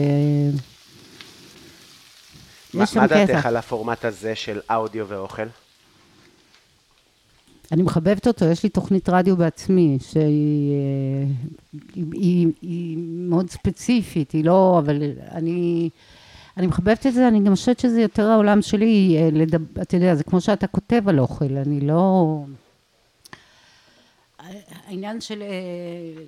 מה, 2.74 2.86
דעתך. 3.08 3.46
על 3.46 3.58
הפורמט 3.58 4.06
הזה 4.06 4.36
של 4.36 4.60
אודיו 4.70 5.06
ואוכל? 5.08 5.46
אני 7.72 7.84
מחבבת 7.84 8.28
אותו, 8.28 8.46
יש 8.46 8.64
לי 8.64 8.70
תוכנית 8.70 9.10
רדיו 9.10 9.38
בעצמי, 9.38 9.98
שהיא 10.02 10.74
אה, 10.74 11.28
היא, 11.96 12.06
היא, 12.12 12.48
היא 12.62 12.98
מאוד 13.30 13.50
ספציפית, 13.50 14.32
היא 14.32 14.46
לא, 14.46 14.76
אבל 14.86 15.02
אני, 15.32 15.90
אני 16.58 16.68
מחבבת 16.68 17.08
את 17.08 17.14
זה, 17.14 17.28
אני 17.28 17.40
גם 17.44 17.56
חושבת 17.56 17.80
שזה 17.80 18.02
יותר 18.02 18.24
העולם 18.30 18.62
שלי, 18.62 19.18
אה, 19.18 19.30
לדבר, 19.32 19.82
אתה 19.82 19.96
יודע, 19.96 20.16
זה 20.16 20.24
כמו 20.24 20.42
שאתה 20.42 20.68
כותב 20.68 21.10
על 21.10 21.20
אוכל, 21.20 21.58
אני 21.58 21.82
לא... 21.82 22.38
העניין 24.88 25.22
של 25.22 25.42
אה, 25.42 26.24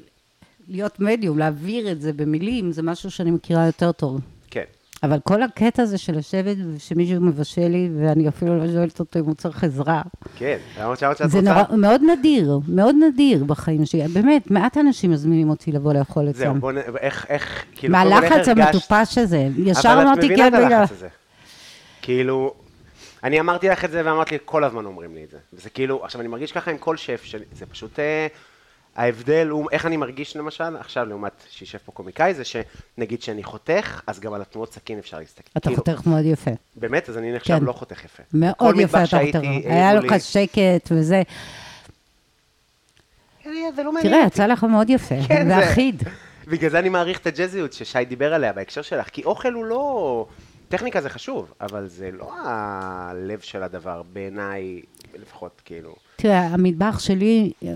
להיות 0.67 0.99
מדיום, 0.99 1.38
להעביר 1.38 1.91
את 1.91 2.01
זה 2.01 2.13
במילים, 2.13 2.71
זה 2.71 2.81
משהו 2.83 3.11
שאני 3.11 3.31
מכירה 3.31 3.65
יותר 3.65 3.91
טוב. 3.91 4.21
כן. 5.01 5.08
אבל 5.08 5.19
כל 5.23 5.43
הקטע 5.43 5.84
הזה 5.84 5.97
של 5.97 6.17
לשבת 6.17 6.58
ושמישהו 6.75 7.21
מבשל 7.21 7.67
לי, 7.67 7.89
ואני 7.99 8.27
אפילו 8.29 8.58
לא 8.58 8.67
שואלת 8.71 8.99
אותו 8.99 9.19
אם 9.19 9.25
הוא 9.25 9.34
צריך 9.36 9.63
עזרה. 9.63 10.01
כן, 10.36 10.58
למרות 10.79 10.99
שאמרת 10.99 11.17
שאת 11.17 11.29
זה 11.29 11.38
רוצה... 11.39 11.53
נורא, 11.53 11.77
מאוד 11.77 12.01
נדיר, 12.17 12.60
מאוד 12.67 12.95
נדיר 13.08 13.43
בחיים 13.43 13.86
שלי. 13.86 14.08
באמת, 14.08 14.51
מעט 14.51 14.77
אנשים 14.77 15.12
מזמינים 15.12 15.49
אותי 15.49 15.71
לבוא 15.71 15.93
לאכול 15.93 16.23
זהו, 16.31 16.31
אצלם. 16.31 16.60
בוא 16.60 16.71
נ... 16.71 16.77
איך, 16.99 17.25
איך, 17.29 17.65
כאילו... 17.75 17.91
מהלחץ 17.91 18.47
המטופש 18.47 19.17
הזה. 19.17 19.47
ישר 19.58 19.89
אבל 19.93 20.01
את 20.01 20.05
אמרתי 20.05 20.25
מבינה 20.25 20.43
כן 20.43 20.47
את 20.47 20.53
בגלל... 20.53 20.73
הלחץ 20.73 20.91
הזה. 20.91 21.08
כאילו, 22.01 22.53
אני 23.23 23.39
אמרתי 23.39 23.69
לך 23.69 23.86
את 23.86 23.91
זה 23.91 24.01
ואמרת 24.05 24.31
לי, 24.31 24.38
כל 24.45 24.63
הזמן 24.63 24.86
אומרים 24.86 25.15
לי 25.15 25.23
את 25.23 25.29
זה. 25.31 25.38
וזה 25.53 25.69
כאילו, 25.69 26.03
עכשיו 26.05 26.21
אני 26.21 26.29
מרגיש 26.29 26.51
ככה 26.51 26.71
עם 26.71 26.77
כל 26.77 26.97
שף, 26.97 27.21
שאני- 27.23 27.43
זה 27.53 27.65
פשוט, 27.65 27.99
אה, 27.99 28.27
ההבדל 28.95 29.47
הוא, 29.47 29.67
איך 29.71 29.86
אני 29.86 29.97
מרגיש 29.97 30.36
למשל, 30.38 30.75
עכשיו 30.79 31.05
לעומת 31.05 31.31
שישב 31.49 31.77
פה 31.86 31.91
קומיקאי, 31.91 32.34
זה 32.34 32.43
שנגיד 32.45 33.21
שאני 33.21 33.43
חותך, 33.43 34.01
אז 34.08 34.19
גם 34.19 34.34
על 34.34 34.41
התנועות 34.41 34.73
סכין 34.73 34.99
אפשר 34.99 35.19
להסתכל. 35.19 35.47
אתה 35.58 35.69
כאילו, 35.69 35.75
חותך 35.75 36.08
מאוד 36.08 36.25
יפה. 36.25 36.51
באמת, 36.75 37.10
אז 37.10 37.17
אני 37.17 37.34
נחשב 37.36 37.58
כן. 37.60 37.63
לא 37.63 37.71
חותך 37.73 38.05
יפה. 38.05 38.23
מאוד 38.34 38.75
יפה 38.79 38.97
אתה 39.03 39.08
חותך. 39.08 39.36
העירו 39.36 39.69
היה 39.69 39.93
לי- 39.93 40.08
לך 40.08 40.13
שקט 40.23 40.91
וזה. 40.91 41.21
אה, 43.45 43.51
זה 43.75 43.84
לא 43.84 43.93
מעניין 43.93 44.13
תראה. 44.13 44.27
יצא 44.27 44.45
לך 44.45 44.63
מאוד 44.63 44.89
יפה. 44.89 45.15
כן, 45.27 45.47
ואחיד. 45.51 46.03
בגלל 46.47 46.69
זה 46.69 46.79
אני 46.79 46.89
מעריך 46.89 47.19
את 47.19 47.27
הג'אזיות 47.27 47.73
ששי 47.73 48.05
דיבר 48.05 48.34
עליה 48.34 48.53
בהקשר 48.53 48.81
שלך, 48.81 49.10
כי 49.10 49.23
אוכל 49.23 49.53
הוא 49.53 49.65
לא... 49.65 50.25
טכניקה 50.69 51.01
זה 51.01 51.10
חשוב, 51.10 51.54
אבל 51.62 51.88
זה 51.88 52.10
לא 52.12 52.32
הלב 52.45 53.39
של 53.39 53.63
הדבר, 53.63 54.01
בעיניי, 54.13 54.82
לפחות, 55.15 55.62
כאילו. 55.65 55.95
תראה, 56.15 56.47
המטבח 56.47 56.99
שלי 56.99 57.51
אה, 57.63 57.69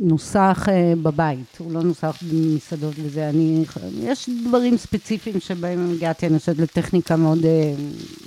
נוסח 0.00 0.66
אה, 0.68 0.92
בבית, 1.02 1.56
הוא 1.58 1.72
לא 1.72 1.82
נוסח 1.82 2.22
במסעדות 2.22 2.94
וזה. 2.96 3.28
אני, 3.28 3.64
יש 3.98 4.28
דברים 4.48 4.76
ספציפיים 4.76 5.40
שבהם 5.40 5.92
הגעתי, 5.96 6.26
אני 6.26 6.38
חושבת, 6.38 6.58
לטכניקה 6.58 7.16
מאוד 7.16 7.44
אה, 7.44 7.72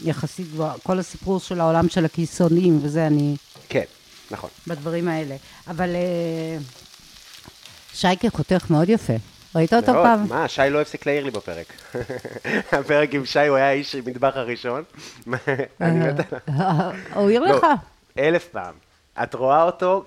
יחסית 0.03 0.47
גבוהה. 0.47 0.73
כל 0.83 0.99
הסיפור 0.99 1.39
של 1.39 1.59
העולם 1.59 1.89
של 1.89 2.05
הכיסונים 2.05 2.79
וזה, 2.81 3.07
אני 3.07 3.35
כן, 3.69 3.83
נכון. 4.31 4.49
בדברים 4.67 5.07
האלה. 5.07 5.35
אבל 5.67 5.95
אה, 5.95 6.57
שייקה 7.93 8.29
חותך 8.29 8.65
מאוד 8.69 8.89
יפה. 8.89 9.13
ראית 9.55 9.73
אותו 9.73 9.93
מאוד. 9.93 10.03
פעם? 10.05 10.25
מה, 10.29 10.47
שי 10.47 10.61
לא 10.69 10.81
הפסיק 10.81 11.05
להעיר 11.05 11.23
לי 11.23 11.31
בפרק. 11.31 11.73
הפרק 12.79 13.13
עם 13.13 13.25
שי, 13.25 13.47
הוא 13.47 13.57
היה 13.57 13.69
האיש 13.69 13.95
מטבח 13.95 14.31
הראשון. 14.35 14.83
אני 15.81 15.99
מת 15.99 16.33
עליו. 16.47 16.91
הוא 17.13 17.27
העיר 17.27 17.41
לא, 17.41 17.57
לך? 17.57 17.65
אלף 18.19 18.47
פעם. 18.47 18.73
את 19.23 19.33
רואה 19.33 19.63
אותו, 19.63 20.05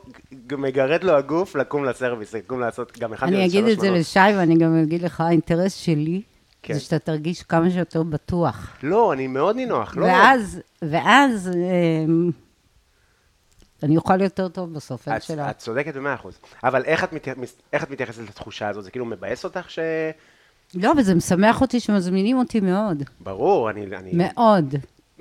מגרד 0.52 1.04
לו 1.04 1.16
הגוף 1.16 1.56
לקום 1.56 1.84
לסרוויס, 1.84 2.34
לקום 2.34 2.60
לעשות 2.60 2.98
גם 2.98 3.12
אחד 3.12 3.26
אני 3.26 3.46
אגיד 3.46 3.64
את 3.64 3.80
זה. 3.80 3.90
לשי, 3.90 4.18
ואני 4.18 4.58
גם 4.58 4.82
אגיד 4.82 5.02
לך, 5.02 5.20
האינטרס 5.20 5.74
שלי, 5.74 6.22
כן. 6.62 6.74
זה 6.74 6.80
שאתה 6.80 6.98
תרגיש 6.98 7.42
כמה 7.42 7.70
שיותר 7.70 8.02
בטוח. 8.02 8.76
לא, 8.82 9.12
אני 9.12 9.26
מאוד 9.26 9.56
נינוח, 9.56 9.96
לא... 9.96 10.04
ואז, 10.04 10.60
ואז, 10.82 11.50
אמ, 11.54 12.30
אני 13.82 13.96
אוכל 13.96 14.20
יותר 14.20 14.48
טוב 14.48 14.74
בסוף, 14.74 15.08
אין 15.08 15.20
שאלה. 15.20 15.50
את 15.50 15.58
צודקת 15.58 15.94
במאה 15.94 16.14
אחוז. 16.14 16.38
אבל 16.64 16.84
איך 16.84 17.04
את, 17.04 17.12
מתייח, 17.12 17.36
איך 17.72 17.84
את 17.84 17.90
מתייחסת 17.90 18.22
לתחושה 18.28 18.68
הזאת? 18.68 18.84
זה 18.84 18.90
כאילו 18.90 19.04
מבאס 19.04 19.44
אותך 19.44 19.70
ש... 19.70 19.78
לא, 20.74 20.92
וזה 20.98 21.14
משמח 21.14 21.60
אותי 21.60 21.80
שמזמינים 21.80 22.38
אותי 22.38 22.60
מאוד. 22.60 23.02
ברור, 23.20 23.70
אני, 23.70 23.86
אני, 23.96 24.10
מאוד. 24.14 24.74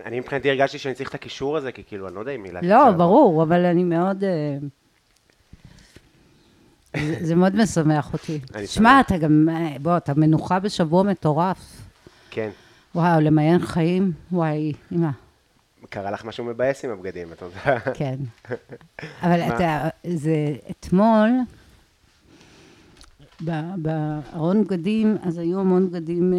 אני 0.05 0.19
מבחינתי 0.19 0.49
הרגשתי 0.49 0.77
שאני 0.77 0.95
צריך 0.95 1.09
את 1.09 1.15
הקישור 1.15 1.57
הזה, 1.57 1.71
כי 1.71 1.83
כאילו, 1.83 2.07
אני 2.07 2.15
לא 2.15 2.19
יודע 2.19 2.31
אם 2.31 2.43
מילה... 2.43 2.59
לא, 2.63 2.91
ברור, 2.91 3.43
אבל 3.43 3.65
אני 3.65 3.83
מאוד... 3.83 4.23
אה, 4.23 4.57
זה, 6.97 7.15
זה 7.21 7.35
מאוד 7.35 7.55
משמח 7.55 8.13
אותי. 8.13 8.39
שמע. 8.65 8.99
אתה 8.99 9.17
גם, 9.17 9.47
אה, 9.51 9.75
בוא, 9.81 9.97
אתה 9.97 10.13
מנוחה 10.13 10.59
בשבוע 10.59 11.03
מטורף. 11.03 11.81
כן. 12.29 12.49
וואו, 12.95 13.19
למיין 13.19 13.59
חיים, 13.59 14.11
וואי, 14.31 14.73
אמא, 14.91 15.09
קרה 15.91 16.11
לך 16.11 16.25
משהו 16.25 16.43
מבאס 16.45 16.85
עם 16.85 16.91
הבגדים, 16.91 17.27
את 17.33 17.41
יודעת. 17.41 17.97
כן. 17.97 18.15
אבל? 19.23 19.41
אתה, 19.41 19.89
זה, 20.07 20.55
אתמול, 20.71 21.29
בארון 23.75 24.63
בגדים, 24.63 25.17
אז 25.23 25.37
היו 25.37 25.59
המון 25.59 25.89
בגדים 25.89 26.33
אה, 26.33 26.37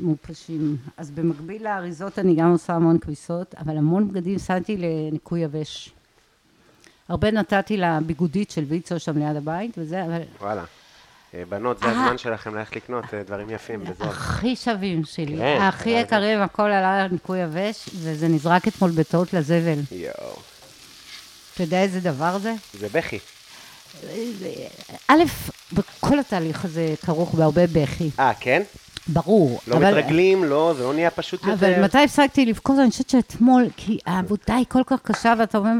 מופשים. 0.00 0.76
אז 0.96 1.10
במקביל 1.10 1.64
לאריזות 1.64 2.18
אני 2.18 2.34
גם 2.34 2.50
עושה 2.50 2.72
המון 2.72 2.98
כביסות, 2.98 3.54
אבל 3.54 3.76
המון 3.76 4.08
בגדים 4.08 4.38
שמתי 4.38 4.76
לניקוי 4.76 5.40
יבש. 5.40 5.92
הרבה 7.08 7.30
נתתי 7.30 7.76
לביגודית 7.76 8.50
של 8.50 8.64
ויצו 8.68 9.00
שם 9.00 9.18
ליד 9.18 9.36
הבית 9.36 9.74
וזה, 9.78 10.04
אבל 10.04 10.20
וואלה. 10.40 10.64
אה, 11.34 11.42
בנות, 11.48 11.78
זה 11.78 11.86
אה. 11.86 11.90
הזמן 11.90 12.18
שלכם 12.18 12.54
ללכת 12.54 12.76
לקנות 12.76 13.14
אה, 13.14 13.22
דברים 13.22 13.50
יפים 13.50 13.84
בזול. 13.84 14.08
הכי 14.08 14.56
שווים 14.56 15.04
שלי, 15.04 15.36
כן, 15.38 15.58
הכי 15.60 15.90
יקרים, 15.90 16.42
הכל 16.42 16.62
עלה 16.62 17.06
לניקוי 17.06 17.38
יבש, 17.38 17.88
וזה 17.94 18.28
נזרק 18.28 18.68
אתמול 18.68 18.90
בטעות 18.90 19.32
לזבל. 19.32 19.78
יואו. 19.90 20.36
אתה 21.54 21.62
יודע 21.62 21.82
איזה 21.82 22.00
דבר 22.00 22.38
זה? 22.38 22.54
זה 22.72 22.88
בכי. 22.88 23.18
א', 25.08 25.22
בכל 25.72 26.18
התהליך 26.18 26.64
הזה 26.64 26.94
כרוך 27.06 27.34
בהרבה 27.34 27.66
בכי, 27.66 28.10
אה, 28.18 28.32
כן? 28.40 28.62
ברור. 29.08 29.60
לא 29.68 29.76
אבל- 29.76 29.98
מתרגלים, 29.98 30.44
לא, 30.44 30.74
זה 30.76 30.82
לא 30.82 30.94
נהיה 30.94 31.10
פשוט 31.10 31.40
יותר. 31.44 31.52
אבל 31.54 31.84
מתי 31.84 31.98
הפסקתי 31.98 32.46
לבכות? 32.46 32.78
אני 32.78 32.90
חושבת 32.90 33.10
שאתמול, 33.10 33.66
כי 33.76 33.98
העבודה 34.06 34.54
היא 34.56 34.64
כל 34.68 34.82
כך 34.86 35.02
קשה, 35.02 35.34
ואתה 35.38 35.58
אומר, 35.58 35.70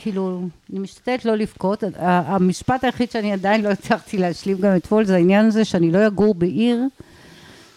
כאילו, 0.00 0.40
אני 0.70 0.78
משתדלת 0.78 1.24
לא 1.24 1.34
לבכות. 1.34 1.84
המשפט 1.98 2.84
היחיד 2.84 3.10
שאני 3.10 3.32
עדיין 3.32 3.62
לא 3.62 3.68
הצלחתי 3.68 4.18
להשלים 4.18 4.58
גם 4.58 4.76
אתמול, 4.76 5.04
זה 5.04 5.14
העניין 5.14 5.46
הזה 5.46 5.64
שאני 5.64 5.92
לא 5.92 6.06
אגור 6.06 6.34
בעיר, 6.34 6.80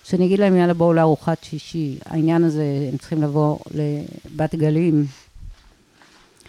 שאני 0.03 0.25
אגיד 0.25 0.39
להם, 0.39 0.55
יאללה, 0.55 0.73
בואו 0.73 0.93
לארוחת 0.93 1.43
שישי. 1.43 1.97
העניין 2.05 2.43
הזה, 2.43 2.63
הם 2.91 2.97
צריכים 2.97 3.21
לבוא 3.21 3.57
לבת 4.35 4.55
גלים. 4.55 5.05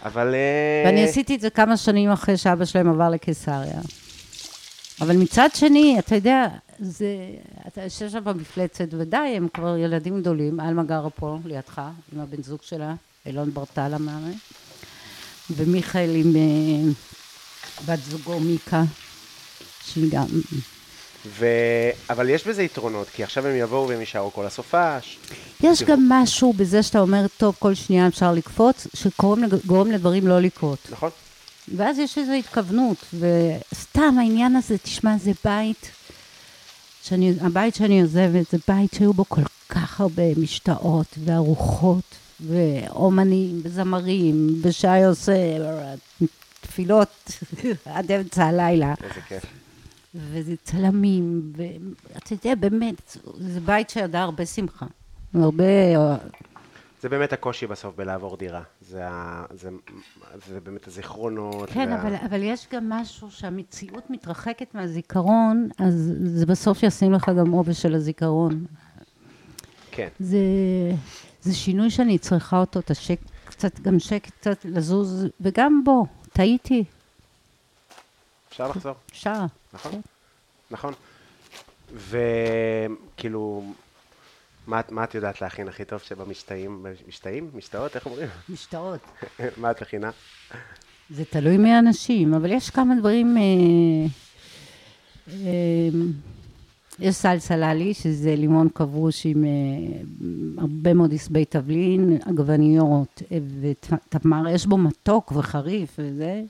אבל... 0.05 0.33
אה, 0.35 0.83
ואני 0.85 1.03
עשיתי 1.03 1.35
את 1.35 1.41
זה 1.41 1.49
כמה 1.49 1.77
שנים 1.77 2.11
אחרי 2.11 2.37
שאבא 2.37 2.65
שלהם 2.65 2.89
עבר 2.89 3.09
לקיסריה. 3.09 3.79
אבל 5.01 5.17
מצד 5.17 5.49
שני, 5.55 5.99
אתה 5.99 6.15
יודע, 6.15 6.47
זה, 6.79 7.07
אתה 7.67 7.81
יושב 7.81 8.09
שם 8.09 8.23
במפלצת, 8.23 8.87
ודי, 8.91 9.17
הם 9.17 9.47
כבר 9.53 9.77
ילדים 9.77 10.19
גדולים. 10.21 10.59
עלמה 10.59 10.83
גרה 10.83 11.09
פה, 11.09 11.37
לידך, 11.45 11.81
עם 12.13 12.19
הבן 12.19 12.43
זוג 12.43 12.59
שלה, 12.61 12.93
אילון 13.25 13.53
ברטל 13.53 13.93
המאמן, 13.93 14.31
ומיכאל 15.49 16.15
עם 16.15 16.35
אה, 16.35 16.91
בת 17.85 17.99
זוגו 18.03 18.39
מיקה, 18.39 18.83
שהיא 19.85 20.11
גם... 20.11 20.25
ו... 21.25 21.45
אבל 22.09 22.29
יש 22.29 22.47
בזה 22.47 22.63
יתרונות, 22.63 23.07
כי 23.09 23.23
עכשיו 23.23 23.47
הם 23.47 23.55
יבואו 23.55 23.87
והם 23.87 23.99
יישארו 23.99 24.33
כל 24.33 24.45
הסופש. 24.45 25.19
יש 25.63 25.83
גם 25.83 26.09
משהו 26.09 26.53
בזה 26.53 26.83
שאתה 26.83 26.99
אומר, 26.99 27.25
טוב, 27.37 27.55
כל 27.59 27.73
שנייה 27.73 28.07
אפשר 28.07 28.33
לקפוץ, 28.33 28.87
שגורם 28.93 29.91
לדברים 29.91 30.27
לא 30.27 30.39
לקרות. 30.39 30.87
נכון? 30.91 31.09
ואז 31.75 31.99
יש 31.99 32.17
איזו 32.17 32.31
התכוונות, 32.31 32.97
וסתם 33.13 34.15
העניין 34.19 34.55
הזה, 34.55 34.77
תשמע, 34.77 35.17
זה 35.17 35.31
בית, 35.45 35.91
שאני, 37.03 37.33
הבית 37.41 37.75
שאני 37.75 38.01
עוזבת, 38.01 38.51
זה 38.51 38.57
בית 38.67 38.93
שהיו 38.93 39.13
בו 39.13 39.25
כל 39.27 39.41
כך 39.69 40.01
הרבה 40.01 40.35
משתאות 40.37 41.07
וארוחות, 41.25 42.15
ואומנים, 42.41 43.61
וזמרים, 43.63 44.61
ושי 44.61 45.03
עושה 45.07 45.33
תפילות 46.61 47.39
עד 47.85 48.11
אמצע 48.11 48.45
הלילה, 48.45 48.93
איזה 49.03 49.21
כיף. 49.27 49.45
וזה 50.15 50.53
צלמים, 50.63 51.53
ואתה 51.55 52.33
יודע, 52.33 52.55
באמת, 52.55 53.17
זה 53.37 53.59
בית 53.59 53.89
שידע 53.89 54.21
הרבה 54.21 54.45
שמחה. 54.45 54.85
הרבה... 55.33 55.63
זה 57.03 57.09
באמת 57.09 57.33
הקושי 57.33 57.67
בסוף 57.67 57.95
בלעבור 57.95 58.37
דירה. 58.37 58.61
זה, 58.81 59.07
ה... 59.07 59.45
זה... 59.53 59.69
זה 60.47 60.59
באמת 60.59 60.87
הזיכרונות. 60.87 61.69
כן, 61.69 61.89
וה... 61.89 62.01
אבל, 62.01 62.15
אבל 62.15 62.43
יש 62.43 62.67
גם 62.71 62.89
משהו 62.89 63.31
שהמציאות 63.31 64.09
מתרחקת 64.09 64.75
מהזיכרון, 64.75 65.69
אז 65.79 66.11
זה 66.23 66.45
בסוף 66.45 66.83
ישים 66.83 67.13
לך 67.13 67.31
גם 67.39 67.51
עובש 67.51 67.81
של 67.81 67.95
הזיכרון. 67.95 68.65
כן. 69.91 70.07
זה, 70.19 70.37
זה 71.41 71.55
שינוי 71.55 71.89
שאני 71.89 72.17
צריכה 72.17 72.59
אותו, 72.59 72.79
את 72.79 72.91
השק, 72.91 73.19
קצת, 73.45 73.79
גם 73.79 73.99
שקט 73.99 74.31
קצת 74.31 74.65
לזוז, 74.65 75.25
וגם 75.41 75.81
בו, 75.85 76.05
טעיתי, 76.33 76.83
אפשר 78.49 78.67
לחזור. 78.67 78.93
אפשר. 79.11 79.45
נכון. 79.73 80.01
נכון. 80.71 80.93
וכאילו, 81.93 83.63
מה, 84.67 84.81
מה 84.91 85.03
את 85.03 85.15
יודעת 85.15 85.41
להכין 85.41 85.67
הכי 85.67 85.85
טוב 85.85 85.99
שבמשתאים? 85.99 86.85
משתאים? 87.07 87.49
משתאות? 87.53 87.95
איך 87.95 88.05
אומרים? 88.05 88.27
משתאות. 88.49 88.99
מה 89.61 89.71
את 89.71 89.81
מכינה? 89.81 90.11
זה 91.09 91.25
תלוי 91.25 91.57
מי 91.57 91.71
האנשים, 91.71 92.33
אבל 92.33 92.51
יש 92.51 92.69
כמה 92.69 92.95
דברים... 92.99 93.37
אה, 93.37 93.43
אה, 95.27 95.89
יש 96.99 97.15
סלסה 97.15 97.57
לאלי, 97.57 97.93
שזה 97.93 98.35
לימון 98.35 98.67
כבוש 98.75 99.25
עם 99.25 99.45
אה, 99.45 99.49
הרבה 100.57 100.93
מאוד 100.93 101.13
עשבי 101.13 101.45
תבלין, 101.45 102.17
עגבניות 102.25 103.21
אה, 103.31 103.37
ותמר, 103.61 104.47
יש 104.49 104.65
בו 104.65 104.77
מתוק 104.77 105.31
וחריף 105.35 105.95
וזה. 105.99 106.41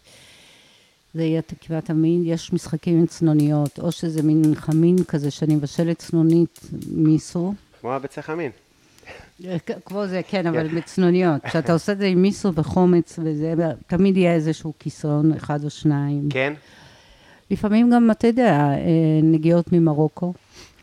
זה 1.13 1.23
יהיה 1.23 1.41
תקווה 1.41 1.81
תמיד, 1.81 2.21
יש 2.25 2.53
משחקים 2.53 2.99
עם 2.99 3.05
צנוניות, 3.05 3.79
או 3.79 3.91
שזה 3.91 4.23
מין 4.23 4.55
חמין 4.55 5.03
כזה 5.03 5.31
שאני 5.31 5.55
מבשלת 5.55 5.99
צנונית 5.99 6.59
מיסו. 6.87 7.53
כמו 7.83 7.93
הביצי 7.93 8.21
חמין. 8.21 8.51
כמו 9.85 10.07
זה, 10.07 10.21
כן, 10.27 10.47
אבל 10.47 10.67
בצנוניות. 10.67 11.41
כשאתה 11.49 11.73
עושה 11.73 11.91
את 11.91 11.97
זה 11.97 12.05
עם 12.05 12.21
מיסו 12.21 12.53
וחומץ 12.55 13.19
וזה, 13.23 13.53
תמיד 13.87 14.17
יהיה 14.17 14.33
איזשהו 14.33 14.73
כיסון, 14.79 15.33
אחד 15.33 15.63
או 15.63 15.69
שניים. 15.69 16.29
כן? 16.29 16.53
לפעמים 17.51 17.91
גם, 17.93 18.11
אתה 18.11 18.27
יודע, 18.27 18.51
אה, 18.53 18.77
נגיעות 19.23 19.65
ממרוקו, 19.71 20.33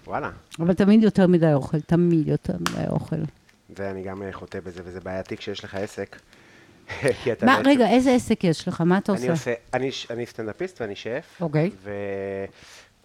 וואלה. 0.07 0.31
אבל 0.59 0.75
תמיד 0.75 1.03
יותר 1.03 1.27
מדי 1.27 1.53
אוכל, 1.53 1.81
תמיד 1.81 2.29
יותר 2.29 2.55
מדי 2.61 2.89
אוכל. 2.89 3.17
ואני 3.77 4.03
גם 4.03 4.23
אה, 4.23 4.33
חוטא 4.33 4.61
בזה, 4.61 4.81
וזה 4.85 5.01
בעייתי 5.01 5.37
כשיש 5.37 5.65
לך 5.65 5.75
עסק. 5.75 6.17
מה, 7.43 7.57
בעצם- 7.57 7.69
רגע, 7.69 7.91
איזה 7.91 8.15
עסק 8.15 8.45
יש 8.45 8.69
לך? 8.69 8.81
מה 8.81 8.99
אתה 8.99 9.13
עושה? 9.13 9.55
אני 10.11 10.27
סטנדאפיסט 10.27 10.81
ואני 10.81 10.97
שף. 10.97 11.37
אוקיי. 11.41 11.71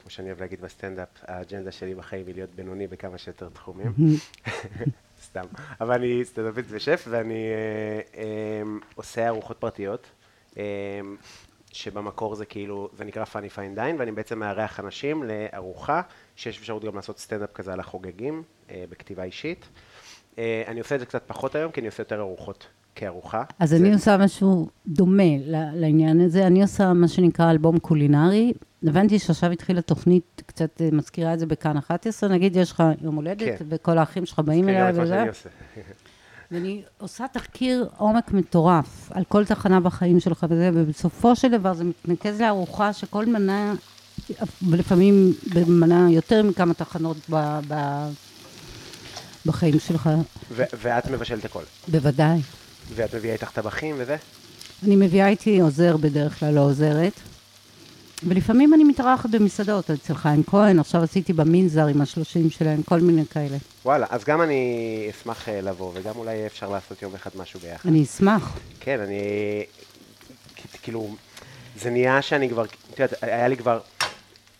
וכמו 0.05 0.13
שאני 0.13 0.27
אוהב 0.27 0.39
להגיד 0.39 0.61
בסטנדאפ, 0.61 1.07
האג'נדה 1.21 1.71
שלי 1.71 1.95
בחיים 1.95 2.27
היא 2.27 2.35
להיות 2.35 2.49
בינוני 2.49 2.87
בכמה 2.87 3.17
שיותר 3.17 3.49
תחומים. 3.49 3.93
סתם. 5.25 5.45
אבל 5.81 5.95
אני 5.95 6.25
סטנדאפיסט 6.25 6.67
ושף, 6.71 7.05
ואני 7.09 7.33
אה, 7.33 8.21
אה, 8.21 8.61
עושה 8.95 9.27
ארוחות 9.27 9.57
פרטיות, 9.59 10.07
אה, 10.57 10.63
שבמקור 11.71 12.35
זה 12.35 12.45
כאילו, 12.45 12.89
זה 12.93 13.03
נקרא 13.03 13.25
funny 13.25 13.49
fine 13.49 13.75
dine, 13.75 13.95
ואני 13.99 14.11
בעצם 14.11 14.39
מארח 14.39 14.79
אנשים 14.79 15.23
לארוחה, 15.23 16.01
שיש 16.35 16.57
אפשרות 16.57 16.83
גם 16.83 16.95
לעשות 16.95 17.19
סטנדאפ 17.19 17.51
כזה 17.53 17.73
על 17.73 17.79
החוגגים, 17.79 18.43
אה, 18.69 18.83
בכתיבה 18.89 19.23
אישית. 19.23 19.69
אה, 20.37 20.63
אני 20.67 20.79
עושה 20.79 20.95
את 20.95 20.99
זה 20.99 21.05
קצת 21.05 21.23
פחות 21.27 21.55
היום, 21.55 21.71
כי 21.71 21.79
אני 21.79 21.87
עושה 21.87 22.01
יותר 22.01 22.19
ארוחות 22.19 22.67
כארוחה. 22.95 23.43
אז 23.59 23.69
זה- 23.69 23.75
אני 23.75 23.93
עושה 23.93 24.17
משהו 24.17 24.67
דומה 24.87 25.23
לעניין 25.73 26.21
הזה. 26.21 26.47
אני 26.47 26.61
עושה 26.61 26.93
מה 26.93 27.07
שנקרא 27.07 27.51
אלבום 27.51 27.79
קולינרי. 27.79 28.53
הבנתי 28.87 29.19
שעכשיו 29.19 29.51
התחילה 29.51 29.81
תוכנית, 29.81 30.41
קצת 30.45 30.81
אה, 30.81 30.89
מזכירה 30.91 31.33
את 31.33 31.39
זה 31.39 31.45
בכאן 31.45 31.77
11, 31.77 32.29
נגיד 32.29 32.55
יש 32.55 32.71
לך 32.71 32.83
יום 33.01 33.15
הולדת, 33.15 33.39
כן. 33.59 33.65
וכל 33.69 33.97
האחים 33.97 34.25
שלך 34.25 34.39
באים 34.39 34.69
אליי 34.69 34.89
את 34.89 34.95
מה 34.95 35.03
וזה. 35.03 35.13
שאני 35.13 35.27
עושה. 35.27 35.49
ואני 36.51 36.81
עושה 36.97 37.25
תחקיר 37.33 37.89
עומק 37.97 38.31
מטורף 38.31 39.11
על 39.11 39.23
כל 39.23 39.45
תחנה 39.45 39.79
בחיים 39.79 40.19
שלך 40.19 40.45
וזה, 40.49 40.69
ובסופו 40.73 41.35
של 41.35 41.51
דבר 41.51 41.73
זה 41.73 41.83
מתנקז 41.83 42.41
לארוחה 42.41 42.93
שכל 42.93 43.25
מנה, 43.25 43.73
ולפעמים 44.69 45.33
במנה 45.53 46.07
יותר 46.11 46.43
מכמה 46.43 46.73
תחנות 46.73 47.17
ב, 47.29 47.59
ב, 47.67 48.05
בחיים 49.45 49.79
שלך, 49.79 50.09
ו- 50.51 50.63
ואת 50.81 51.07
מבשלת 51.11 51.45
הכל. 51.45 51.63
בוודאי. 51.87 52.39
ואת 52.93 53.15
מביאה 53.15 53.33
איתך 53.33 53.51
טבחים 53.51 53.95
וזה? 53.97 54.15
אני 54.85 54.95
מביאה 54.95 55.27
איתי 55.27 55.59
עוזר 55.59 55.97
בדרך 55.97 56.39
כלל, 56.39 56.53
לא 56.53 56.61
עוזרת. 56.61 57.13
ולפעמים 58.23 58.73
אני 58.73 58.83
מתארחת 58.83 59.29
במסעדות, 59.29 59.91
אצל 59.91 60.13
חיים 60.13 60.43
כהן, 60.43 60.79
עכשיו 60.79 61.03
עשיתי 61.03 61.33
במנזר 61.33 61.87
עם 61.87 62.01
השלושים 62.01 62.49
שלהם, 62.49 62.83
כל 62.83 62.99
מיני 62.99 63.25
כאלה. 63.25 63.57
וואלה, 63.85 64.05
אז 64.09 64.23
גם 64.23 64.41
אני 64.41 65.07
אשמח 65.09 65.49
אה, 65.49 65.61
לבוא, 65.61 65.91
וגם 65.95 66.13
אולי 66.15 66.45
אפשר 66.45 66.69
לעשות 66.69 67.01
יום 67.01 67.15
אחד 67.15 67.31
משהו 67.35 67.59
ביחד. 67.59 67.89
אני 67.89 68.03
אשמח. 68.03 68.57
כן, 68.79 68.99
אני... 68.99 69.19
כאילו, 70.83 71.15
זה 71.81 71.89
נהיה 71.89 72.21
שאני 72.21 72.49
כבר, 72.49 72.65
את 72.65 72.99
יודעת, 72.99 73.23
היה 73.23 73.47
לי 73.47 73.57
כבר... 73.57 73.79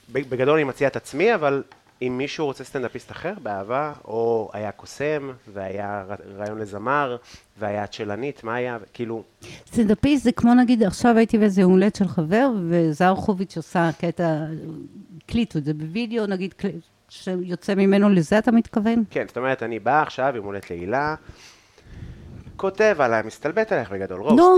בגדול 0.09 0.55
אני 0.55 0.63
מציע 0.63 0.87
את 0.87 0.95
עצמי, 0.95 1.35
אבל 1.35 1.63
אם 2.01 2.17
מישהו 2.17 2.45
רוצה 2.45 2.63
סטנדאפיסט 2.63 3.11
אחר, 3.11 3.33
באהבה, 3.43 3.93
או 4.05 4.49
היה 4.53 4.71
קוסם, 4.71 5.31
והיה 5.53 6.05
רעיון 6.37 6.59
לזמר, 6.59 7.17
והיה 7.59 7.87
צ'לנית, 7.87 8.43
מה 8.43 8.55
היה, 8.55 8.77
כאילו, 8.93 9.23
סטנדאפיסט 9.67 10.23
זה 10.23 10.31
כמו 10.31 10.53
נגיד, 10.53 10.83
עכשיו 10.83 11.17
הייתי 11.17 11.37
באיזה 11.37 11.61
יום 11.61 11.71
הולדת 11.71 11.95
של 11.95 12.07
חבר, 12.07 12.49
וזרחוביץ' 12.69 13.57
עושה 13.57 13.89
קטע, 13.99 14.37
הקליטו 15.23 15.59
את 15.59 15.65
זה 15.65 15.73
בווידאו, 15.73 16.25
נגיד, 16.25 16.53
שיוצא 17.09 17.75
ממנו, 17.75 18.09
לזה 18.09 18.37
אתה 18.37 18.51
מתכוון? 18.51 19.03
כן, 19.09 19.25
זאת 19.27 19.37
אומרת, 19.37 19.63
אני 19.63 19.79
בא 19.79 20.01
עכשיו 20.01 20.33
יום 20.37 20.43
הולדת 20.43 20.69
להילה, 20.69 21.15
כותב 22.55 22.95
עליי, 22.99 23.23
מסתלבט 23.25 23.71
עליך 23.71 23.91
בגדול, 23.91 24.21
roast. 24.21 24.37
נו. 24.37 24.57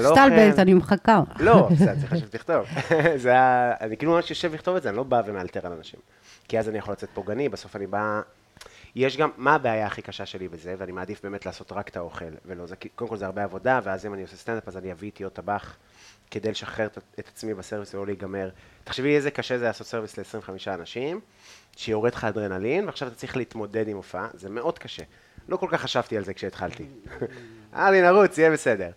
סטלבט, 0.00 0.58
אני 0.58 0.74
מחכה. 0.74 1.22
לא, 1.38 1.68
בסדר, 1.70 1.94
צריך 1.94 2.12
עכשיו 2.12 2.28
שתכתוב. 2.28 2.66
זה 3.22 3.28
היה, 3.28 3.74
אני 3.80 3.96
כאילו 3.96 4.12
ממש 4.12 4.30
יושב 4.30 4.54
לכתוב 4.54 4.76
את 4.76 4.82
זה, 4.82 4.88
אני 4.88 4.96
לא 4.96 5.02
בא 5.02 5.22
ומאלתר 5.26 5.66
על 5.66 5.72
אנשים. 5.72 6.00
כי 6.48 6.58
אז 6.58 6.68
אני 6.68 6.78
יכול 6.78 6.92
לצאת 6.92 7.08
פוגעני, 7.14 7.48
בסוף 7.48 7.76
אני 7.76 7.86
בא... 7.86 8.20
יש 8.94 9.16
גם, 9.16 9.30
מה 9.36 9.54
הבעיה 9.54 9.86
הכי 9.86 10.02
קשה 10.02 10.26
שלי 10.26 10.48
בזה, 10.48 10.74
ואני 10.78 10.92
מעדיף 10.92 11.22
באמת 11.22 11.46
לעשות 11.46 11.72
רק 11.72 11.88
את 11.88 11.96
האוכל, 11.96 12.24
ולא, 12.46 12.66
זה, 12.66 12.76
קודם 12.94 13.10
כל 13.10 13.16
זה 13.16 13.26
הרבה 13.26 13.44
עבודה, 13.44 13.80
ואז 13.82 14.06
אם 14.06 14.14
אני 14.14 14.22
עושה 14.22 14.36
סטנדאפ, 14.36 14.68
אז 14.68 14.76
אני 14.76 14.92
אביא 14.92 15.06
איתי 15.06 15.24
עוד 15.24 15.32
טבח, 15.32 15.76
כדי 16.30 16.50
לשחרר 16.50 16.86
את, 16.86 16.98
את 17.18 17.28
עצמי 17.28 17.54
בסרוויס 17.54 17.94
ולא 17.94 18.06
להיגמר. 18.06 18.50
תחשבי 18.84 19.16
איזה 19.16 19.30
קשה 19.30 19.58
זה 19.58 19.64
לעשות 19.64 19.86
סרוויס 19.86 20.18
ל-25 20.18 20.74
אנשים, 20.74 21.20
שיורד 21.76 22.14
לך 22.14 22.24
אדרנלין, 22.24 22.86
ועכשיו 22.86 23.08
אתה 23.08 23.16
צריך 23.16 23.36
להתמודד 23.36 23.88
עם 23.88 23.96
הופעה, 23.96 24.28
זה 24.34 24.50
מאוד 24.50 24.78
קשה. 24.78 25.02
לא 25.48 25.56
כל 25.56 25.68
כך 25.70 25.80
חשבתי 25.82 26.16
על 26.16 26.24
זה 26.24 26.34
כשהתחלתי. 26.34 26.86
אמר 27.74 27.90
לי, 27.90 28.02
נרוץ, 28.02 28.38
יהיה 28.38 28.50
בסדר. 28.50 28.90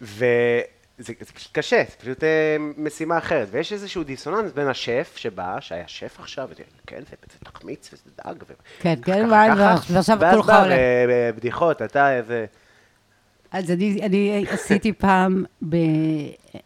וזה 0.00 0.62
זה 0.98 1.14
פשוט 1.34 1.52
קשה, 1.52 1.82
זה 1.90 1.96
פשוט 1.98 2.24
אה, 2.24 2.56
משימה 2.76 3.18
אחרת. 3.18 3.48
ויש 3.50 3.72
איזשהו 3.72 4.04
דיסוננס 4.04 4.52
בין 4.52 4.66
השף 4.68 5.12
שבא, 5.16 5.56
שהיה 5.60 5.84
שף 5.86 6.16
עכשיו, 6.18 6.48
וזה, 6.50 6.62
כן, 6.86 7.00
זה, 7.10 7.16
זה 7.32 7.38
תחמיץ 7.44 7.90
וזה 7.92 8.10
דג, 8.24 8.42
ו... 8.42 8.52
כן, 8.80 8.94
כן, 9.02 9.12
ככה, 9.12 9.28
וואי, 9.28 9.48
ככה, 9.50 9.92
ועכשיו 9.92 10.18
ואז 10.20 10.34
כולך 10.34 10.46
בא, 10.46 10.64
עולה. 10.64 10.74
ו- 11.08 11.30
בדיחות, 11.36 11.82
אתה 11.82 12.16
איזה... 12.16 12.46
אז 13.52 13.70
אני, 13.70 14.00
אני 14.02 14.44
עשיתי 14.48 14.92
פעם 14.92 15.44
ב, 15.68 15.76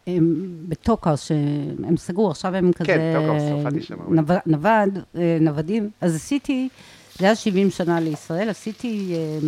הם, 0.07 0.45
בטוקר, 0.67 1.15
שהם 1.15 1.97
סגרו, 1.97 2.31
עכשיו 2.31 2.55
הם 2.55 2.71
כזה... 2.73 2.85
כן, 2.87 3.13
טוקר, 3.15 3.53
הופעתי 3.53 3.81
שם 3.81 3.95
נווד, 4.45 4.97
אה, 5.15 5.37
נוודים. 5.41 5.89
אז 6.01 6.15
עשיתי, 6.15 6.69
זה 7.17 7.25
היה 7.25 7.35
70 7.35 7.71
שנה 7.71 7.99
לישראל, 7.99 8.49
עשיתי 8.49 9.15
אה, 9.15 9.47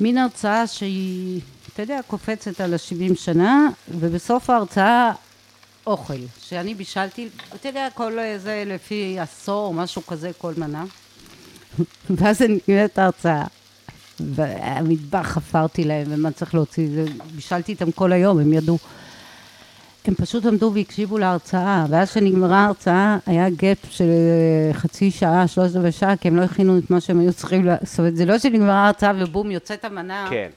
מין 0.00 0.18
הרצאה 0.18 0.66
שהיא, 0.66 1.40
אתה 1.76 1.82
יודע, 1.82 2.00
קופצת 2.06 2.60
על 2.60 2.74
ה-70 2.74 3.14
שנה, 3.14 3.68
ובסוף 3.88 4.50
ההרצאה 4.50 5.12
אוכל, 5.86 6.14
שאני 6.40 6.74
בישלתי, 6.74 7.28
אתה 7.54 7.68
יודע, 7.68 7.88
כל 7.94 8.12
זה 8.36 8.62
לפי 8.66 9.16
עשור, 9.20 9.74
משהו 9.74 10.06
כזה, 10.06 10.30
כל 10.38 10.52
מנה. 10.56 10.84
ואז 12.16 12.42
אני 12.42 12.58
נראית 12.68 12.98
ההרצאה. 12.98 13.44
והמטבח 14.20 15.26
חפרתי 15.26 15.84
להם, 15.84 16.06
ומה 16.10 16.30
צריך 16.30 16.54
להוציא, 16.54 16.88
בישלתי 17.34 17.72
איתם 17.72 17.92
כל 17.92 18.12
היום, 18.12 18.38
הם 18.38 18.52
ידעו. 18.52 18.78
הם 20.04 20.14
פשוט 20.14 20.46
עמדו 20.46 20.72
והקשיבו 20.74 21.18
להרצאה, 21.18 21.86
ואז 21.90 22.10
שנגמרה 22.10 22.58
ההרצאה, 22.58 23.18
היה 23.26 23.50
גאפ 23.50 23.78
של 23.90 24.04
אה, 24.04 24.74
חצי 24.74 25.10
שעה, 25.10 25.48
שלושת 25.48 25.76
רבעי 25.76 25.92
שעה, 25.92 26.16
כי 26.16 26.28
הם 26.28 26.36
לא 26.36 26.42
הכינו 26.42 26.78
את 26.78 26.90
מה 26.90 27.00
שהם 27.00 27.20
היו 27.20 27.32
צריכים 27.32 27.64
לעשות. 27.64 28.16
זה 28.16 28.24
לא 28.24 28.38
שנגמרה 28.38 28.74
ההרצאה 28.74 29.12
ובום, 29.18 29.50
יוצאת 29.50 29.84
המנה. 29.84 30.26
כן, 30.30 30.48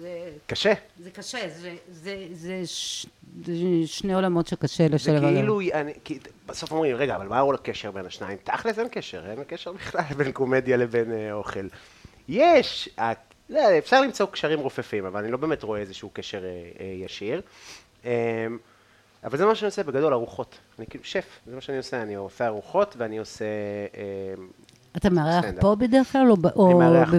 זה, 0.00 0.08
קשה. 0.46 0.72
זה 1.02 1.10
קשה, 1.10 1.38
זה, 1.48 1.74
זה, 1.90 2.26
זה, 2.32 2.62
ש, 2.66 3.06
זה 3.46 3.52
שני 3.86 4.14
עולמות 4.14 4.46
שקשה 4.46 4.88
זה 4.88 4.94
לשלב 4.94 5.16
עליהם. 5.16 5.34
כאילו, 5.34 5.60
אני, 5.60 5.92
כי, 6.04 6.18
בסוף 6.46 6.72
אומרים, 6.72 6.96
רגע, 6.96 7.16
אבל 7.16 7.28
מה 7.28 7.38
הוא 7.38 7.54
הקשר 7.54 7.90
בין 7.90 8.06
השניים? 8.06 8.38
תכל'ס 8.44 8.78
אין 8.78 8.88
קשר, 8.90 9.30
אין 9.30 9.38
קשר 9.46 9.72
בכלל 9.72 10.02
בין 10.16 10.32
קומדיה 10.32 10.76
לבין 10.76 11.12
אה, 11.12 11.32
אוכל. 11.32 11.66
יש, 12.28 12.88
ה- 13.00 13.12
לא, 13.50 13.60
אפשר 13.78 14.00
למצוא 14.00 14.26
קשרים 14.26 14.58
רופפים, 14.60 15.04
אבל 15.04 15.22
אני 15.22 15.32
לא 15.32 15.38
באמת 15.38 15.62
רואה 15.62 15.80
איזשהו 15.80 16.10
קשר 16.12 16.44
אה, 16.44 16.50
אה, 16.80 17.04
ישיר. 17.04 17.40
אה, 18.04 18.46
אבל 19.24 19.38
זה 19.38 19.46
מה 19.46 19.54
שאני 19.54 19.66
עושה 19.66 19.82
בגדול, 19.82 20.12
ארוחות. 20.12 20.58
אני 20.78 20.86
כאילו 20.86 21.04
שף, 21.04 21.24
זה 21.46 21.54
מה 21.54 21.60
שאני 21.60 21.76
עושה, 21.78 22.02
אני 22.02 22.14
עושה 22.14 22.46
ארוחות 22.46 22.94
ואני 22.98 23.18
עושה... 23.18 23.44
אה, 23.96 24.34
אתה 24.96 25.10
מארח. 25.10 25.44
פה 25.60 25.74
בדרך 25.74 26.12
כלל, 26.12 26.30
או, 26.30 26.36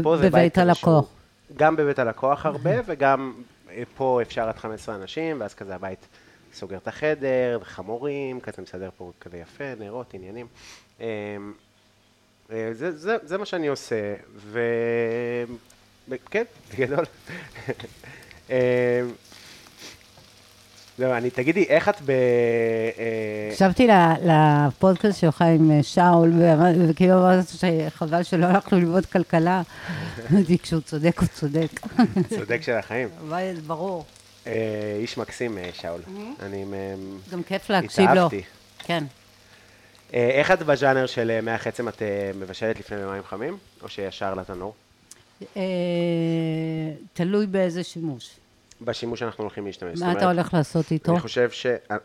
או 0.05 0.17
זה 0.17 0.29
בבית 0.29 0.57
הלקוח? 0.57 1.05
גם 1.57 1.75
בבית 1.75 1.99
הלקוח 1.99 2.45
הרבה, 2.45 2.71
וגם 2.85 3.33
אה, 3.69 3.83
פה 3.97 4.21
אפשר 4.21 4.49
עד 4.49 4.57
15 4.57 4.95
אנשים, 4.95 5.41
ואז 5.41 5.53
כזה 5.53 5.75
הבית 5.75 6.07
סוגר 6.53 6.77
את 6.77 6.87
החדר, 6.87 7.59
וחמורים, 7.61 8.39
כזה 8.39 8.61
מסדר 8.61 8.89
פה 8.97 9.11
כזה 9.21 9.37
יפה, 9.37 9.63
נרות, 9.79 10.13
עניינים. 10.13 10.47
אה, 11.01 11.07
אה, 12.51 12.69
זה, 12.73 12.97
זה, 12.97 13.17
זה 13.23 13.37
מה 13.37 13.45
שאני 13.45 13.67
עושה, 13.67 14.15
ו... 14.35 14.59
כן, 16.29 16.43
בגדול. 16.73 17.05
זהו, 20.99 21.13
אני, 21.13 21.29
תגידי, 21.29 21.63
איך 21.63 21.89
את 21.89 22.01
ב... 22.05 22.09
אה, 22.09 23.49
הקשבתי 23.51 23.87
לפודקאסט 24.23 25.19
שלך 25.19 25.41
עם 25.41 25.71
אה, 25.71 25.83
שאול, 25.83 26.31
וכאילו 26.89 27.13
אמרת 27.13 27.45
שחבל 27.47 28.23
שלא 28.23 28.45
הלכנו 28.45 28.79
ללמוד 28.79 29.05
כלכלה. 29.05 29.61
אמרתי, 30.31 30.57
כשהוא 30.57 30.81
צודק, 30.81 31.19
הוא 31.19 31.27
צודק. 31.27 31.71
צודק 32.37 32.61
של 32.61 32.73
החיים. 32.73 33.09
ברור. 33.67 34.05
אה, 34.47 34.97
איש 34.99 35.17
מקסים, 35.17 35.57
שאול. 35.73 36.01
אני... 36.41 36.65
גם 37.31 37.43
כיף 37.43 37.69
להקשיב 37.69 38.05
לו. 38.05 38.11
התאהבתי. 38.11 38.41
כן. 38.79 39.03
איך 40.13 40.51
את 40.51 40.63
בז'אנר 40.63 41.05
של 41.05 41.41
מח 41.41 41.67
עצם 41.67 41.87
את 41.87 42.01
מבשלת 42.39 42.79
לפני 42.79 42.97
במים 42.97 43.23
חמים, 43.23 43.57
או 43.81 43.89
שישר 43.89 44.33
לתנור? 44.33 44.73
תלוי 47.13 47.47
באיזה 47.47 47.83
שימוש. 47.83 48.29
בשימוש 48.81 49.19
שאנחנו 49.19 49.43
הולכים 49.43 49.65
להשתמש. 49.65 49.99
מה 49.99 50.11
אתה 50.11 50.25
הולך 50.25 50.53
לעשות 50.53 50.91
איתו? 50.91 51.11
אני 51.11 51.19
חושב 51.19 51.49
ש... 51.51 51.65
אה, 51.65 51.97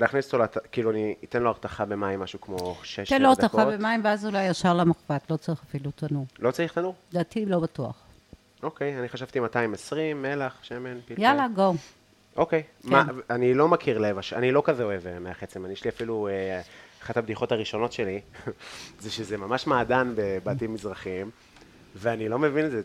להכניס 0.00 0.26
אותו, 0.26 0.38
לת... 0.38 0.56
כאילו 0.72 0.90
אני 0.90 1.14
אתן 1.24 1.42
לו 1.42 1.48
הרתחה 1.48 1.84
במים, 1.84 2.20
משהו 2.20 2.40
כמו 2.40 2.76
6 2.82 2.98
דקות. 2.98 3.08
תן 3.08 3.22
לו 3.22 3.28
הרתחה 3.28 3.64
במים, 3.64 4.00
ואז 4.04 4.26
אולי 4.26 4.46
ישר 4.46 4.74
למחבת, 4.74 5.30
לא 5.30 5.36
צריך 5.36 5.62
אפילו 5.68 5.90
תנור. 5.90 6.26
לא 6.38 6.50
צריך 6.50 6.72
תנור? 6.72 6.94
לדעתי 7.12 7.46
לא 7.46 7.60
בטוח. 7.60 8.02
אוקיי, 8.62 8.98
אני 8.98 9.08
חשבתי 9.08 9.40
220, 9.40 10.22
מלח, 10.22 10.58
שמן, 10.62 11.00
פלפל. 11.06 11.22
יאללה, 11.22 11.46
גו. 11.54 11.74
אוקיי. 12.36 12.62
מה, 12.84 13.04
אני 13.30 13.54
לא 13.54 13.68
מכיר 13.68 13.98
לב, 13.98 14.18
אני 14.32 14.52
לא 14.52 14.62
כזה 14.64 14.82
אוהב 14.84 15.06
אה, 15.06 15.18
מח 15.18 15.42
עצם, 15.42 15.64
אני 15.64 15.72
יש 15.72 15.84
לי 15.84 15.90
אפילו, 15.90 16.28
אה, 16.28 16.60
אחת 17.02 17.16
הבדיחות 17.16 17.52
הראשונות 17.52 17.92
שלי, 17.92 18.20
זה 19.02 19.10
שזה 19.10 19.36
ממש 19.36 19.66
מעדן 19.66 20.12
בבתים 20.16 20.74
מזרחיים, 20.74 21.30
ואני 21.96 22.28
לא 22.28 22.38
מבין 22.38 22.66
את 22.66 22.70
זה 22.70 22.82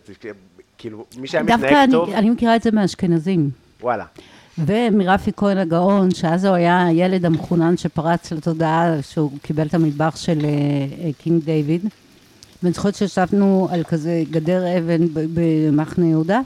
כאילו, 0.80 1.06
מי 1.18 1.28
שהיה 1.28 1.44
דווקא 1.44 1.66
מתנהג 1.66 1.92
טוב, 1.92 2.10
אני 2.10 2.30
מכירה 2.30 2.56
את 2.56 2.64
זה 2.64 2.72
מהאשכנזים. 2.72 3.50
וואלה. 3.82 4.06
ומרפי 4.58 5.32
כהן 5.38 5.58
הגאון, 5.58 6.12
שאז 6.12 6.46
הוא 6.46 6.56
היה 6.56 6.86
הילד 6.86 7.26
המחונן 7.26 7.78
שפרץ 7.78 8.32
לתודעה, 8.32 9.02
שהוא 9.02 9.32
קיבל 9.42 9.68
את 9.68 9.74
המטבח 9.74 10.16
של 10.16 10.40
אה, 10.44 10.50
אה, 10.50 11.10
קינג 11.18 11.44
דיוויד. 11.44 11.86
ואני 12.64 12.74
זוכרת 12.74 12.96
שישבנו 12.96 13.68
על 13.72 13.84
כזה 13.84 14.24
גדר 14.32 14.78
אבן 14.78 15.08
במחנה 15.14 16.06
יהודה, 16.06 16.40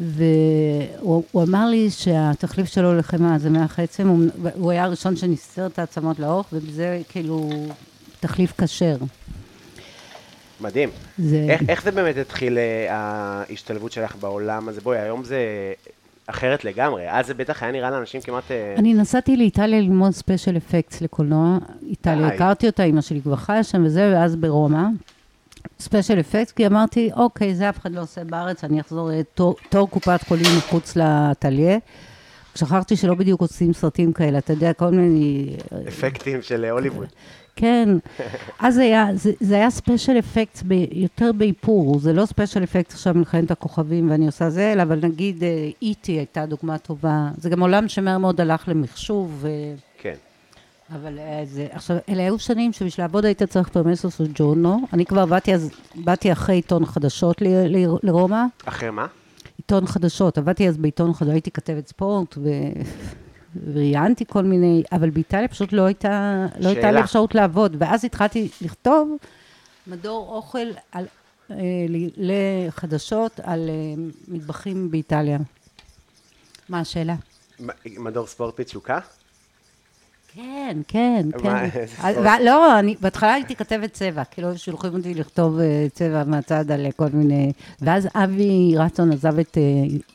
והוא 0.00 1.24
הוא 1.32 1.42
אמר 1.42 1.66
לי 1.66 1.90
שהתחליף 1.90 2.66
שלו 2.66 2.98
לחמאה 2.98 3.38
זה 3.38 3.50
מח 3.50 3.80
עצם, 3.80 4.08
הוא, 4.08 4.24
הוא 4.54 4.70
היה 4.70 4.84
הראשון 4.84 5.16
שניסר 5.16 5.66
את 5.66 5.78
העצמות 5.78 6.18
לאורך, 6.18 6.46
וזה 6.52 7.00
כאילו 7.08 7.50
תחליף 8.20 8.60
כשר. 8.60 8.96
מדהים. 10.60 10.88
זה... 11.18 11.46
איך, 11.48 11.62
איך 11.68 11.82
זה 11.82 11.90
באמת 11.90 12.16
התחיל 12.16 12.58
אה, 12.58 12.86
ההשתלבות 12.90 13.92
שלך 13.92 14.16
בעולם 14.16 14.68
הזה? 14.68 14.80
בואי, 14.80 14.98
היום 14.98 15.24
זה 15.24 15.38
אחרת 16.26 16.64
לגמרי. 16.64 17.10
אז 17.10 17.26
זה 17.26 17.34
בטח 17.34 17.62
היה 17.62 17.72
נראה 17.72 17.90
לאנשים 17.90 18.20
כמעט... 18.20 18.50
אה, 18.50 18.74
אני 18.78 18.94
נסעתי 18.94 19.36
לאיטליה 19.36 19.80
ללמוד 19.80 20.12
ספיישל 20.12 20.56
אפקטס 20.56 21.00
לקולנוע. 21.00 21.58
איטליה. 21.88 22.26
הכרתי 22.26 22.66
אותה, 22.66 22.82
אימא 22.82 23.00
שלי 23.00 23.20
כבר 23.22 23.36
חיה 23.36 23.64
שם 23.64 23.84
וזה, 23.84 24.12
ואז 24.14 24.36
ברומא. 24.36 24.82
special 25.80 26.20
effects, 26.20 26.52
כי 26.52 26.66
אמרתי, 26.66 27.10
אוקיי, 27.16 27.54
זה 27.54 27.68
אף 27.68 27.78
אחד 27.78 27.92
לא 27.92 28.00
עושה 28.00 28.24
בארץ, 28.24 28.64
אני 28.64 28.80
אחזור 28.80 29.10
לתור, 29.12 29.56
תור 29.68 29.90
קופת 29.90 30.20
חולים 30.28 30.46
מחוץ 30.58 30.96
לאטליה. 30.96 31.78
שכחתי 32.54 32.96
שלא 32.96 33.14
בדיוק 33.14 33.40
עושים 33.40 33.72
סרטים 33.72 34.12
כאלה, 34.12 34.38
אתה 34.38 34.52
יודע, 34.52 34.72
כל 34.72 34.90
מיני... 34.90 35.56
אפקטים 35.88 36.42
של 36.42 36.64
אה, 36.64 36.70
הוליווד. 36.70 37.06
כן. 37.60 37.88
אז 38.58 38.78
היה, 38.78 39.06
זה, 39.14 39.32
זה 39.40 39.54
היה 39.54 39.70
special 39.70 40.18
effects 40.18 40.62
ב, 40.68 40.72
יותר 40.92 41.32
באיפור, 41.32 41.98
זה 41.98 42.12
לא 42.12 42.26
special 42.26 42.64
effects 42.64 42.94
עכשיו 42.94 43.14
מלחמת 43.14 43.50
הכוכבים 43.50 44.10
ואני 44.10 44.26
עושה 44.26 44.50
זה, 44.50 44.72
אלא 44.72 44.82
אבל 44.82 44.98
נגיד 45.02 45.42
E.T. 45.82 46.12
הייתה 46.12 46.46
דוגמה 46.46 46.78
טובה. 46.78 47.28
זה 47.36 47.50
גם 47.50 47.60
עולם 47.60 47.88
שמהר 47.88 48.18
מאוד 48.18 48.40
הלך 48.40 48.68
למחשוב. 48.68 49.38
ו... 49.40 49.48
כן. 49.98 50.14
אבל 50.94 51.18
אה, 51.18 51.42
זה, 51.44 51.66
עכשיו, 51.70 51.96
אלה 52.08 52.22
היו 52.22 52.38
שנים 52.38 52.72
שבשביל 52.72 53.04
לעבוד 53.04 53.24
היית 53.24 53.42
צריך 53.42 53.68
פרמסוס 53.68 54.20
וג'ורנו. 54.20 54.80
אני 54.92 55.06
כבר 55.06 55.26
באתי 55.26 55.54
אז, 55.54 55.70
באתי 55.94 56.32
אחרי 56.32 56.54
עיתון 56.54 56.86
חדשות 56.86 57.42
ל, 57.42 57.46
ל, 57.46 57.86
לרומא. 58.02 58.44
אחרי 58.64 58.90
מה? 58.90 59.06
עיתון 59.58 59.86
חדשות, 59.86 60.38
עבדתי 60.38 60.68
אז 60.68 60.76
בעיתון 60.76 61.12
חדשות, 61.12 61.32
הייתי 61.32 61.50
כתבת 61.50 61.88
ספורט, 61.88 62.38
ו... 62.38 62.48
וראיינתי 63.66 64.24
כל 64.28 64.42
מיני, 64.42 64.82
אבל 64.92 65.10
באיטליה 65.10 65.48
פשוט 65.48 65.72
לא 65.72 65.82
הייתה, 65.82 66.46
לא 66.60 66.68
הייתה 66.68 66.92
לי. 66.92 67.00
אפשרות 67.00 67.34
לעבוד. 67.34 67.76
ואז 67.78 68.04
התחלתי 68.04 68.48
לכתוב 68.60 69.16
מדור 69.86 70.28
אוכל 70.28 70.66
על, 70.92 71.06
אה, 71.50 71.56
לחדשות 72.16 73.40
על 73.42 73.68
אה, 73.68 74.02
מטבחים 74.28 74.90
באיטליה. 74.90 75.38
מה 76.68 76.80
השאלה? 76.80 77.14
מדור 77.86 78.26
ספורט 78.26 78.60
בתשוקה? 78.60 78.98
כן, 80.34 80.78
כן, 80.88 81.26
כן. 81.42 81.68
לא, 82.44 82.78
אני, 82.78 82.96
בהתחלה 83.00 83.34
הייתי 83.34 83.56
כתבת 83.56 83.92
צבע, 83.92 84.24
כאילו 84.24 84.58
שולחים 84.58 84.94
אותי 84.94 85.14
לכתוב 85.14 85.58
אה, 85.58 85.86
צבע 85.92 86.24
מהצד 86.24 86.70
על 86.70 86.86
כל 86.96 87.08
מיני... 87.12 87.52
ואז 87.80 88.08
אבי 88.14 88.74
רצון 88.76 89.12
עזב 89.12 89.38
את 89.38 89.58
אה, 89.58 89.62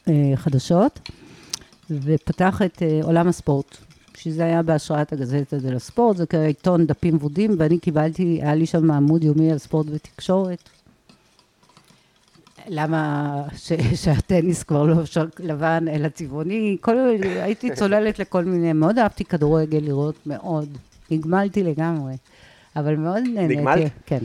אה, 0.08 0.38
חדשות, 0.38 1.00
ופתח 1.92 2.62
את 2.66 2.82
אה, 2.84 3.00
עולם 3.04 3.28
הספורט, 3.28 3.78
שזה 4.18 4.46
היה 4.46 4.62
בהשראת 4.64 5.14
הגזטה 5.14 5.58
דה 5.58 5.70
לספורט, 5.72 6.18
זה 6.18 6.26
כעיתון 6.26 6.86
דפים 6.86 7.18
ורודים, 7.20 7.56
ואני 7.58 7.80
קיבלתי, 7.80 8.40
היה 8.42 8.56
לי 8.56 8.66
שם 8.66 8.92
עמוד 8.92 9.24
יומי 9.24 9.52
על 9.52 9.58
ספורט 9.58 9.86
ותקשורת. 9.90 10.70
למה 12.68 13.42
ש, 13.58 13.72
שהטניס 13.96 14.64
כבר 14.64 14.84
לא 14.84 15.06
ש- 15.06 15.18
לבן 15.40 15.86
אלא 15.88 16.10
צבעוני, 16.10 16.78
כל, 16.82 16.96
הייתי 17.24 17.76
צוללת 17.76 18.20
לכל 18.20 18.46
מיני, 18.46 18.74
מאוד 18.74 19.00
אהבתי 19.00 19.26
כדורגל 19.26 19.78
לראות, 19.78 20.16
מאוד. 20.28 20.78
נגמלתי 21.12 21.64
לגמרי, 21.64 22.14
אבל 22.76 22.96
מאוד 22.96 23.24
נהניתי. 23.34 23.56
נגמלת? 23.56 23.92
כן. 24.06 24.24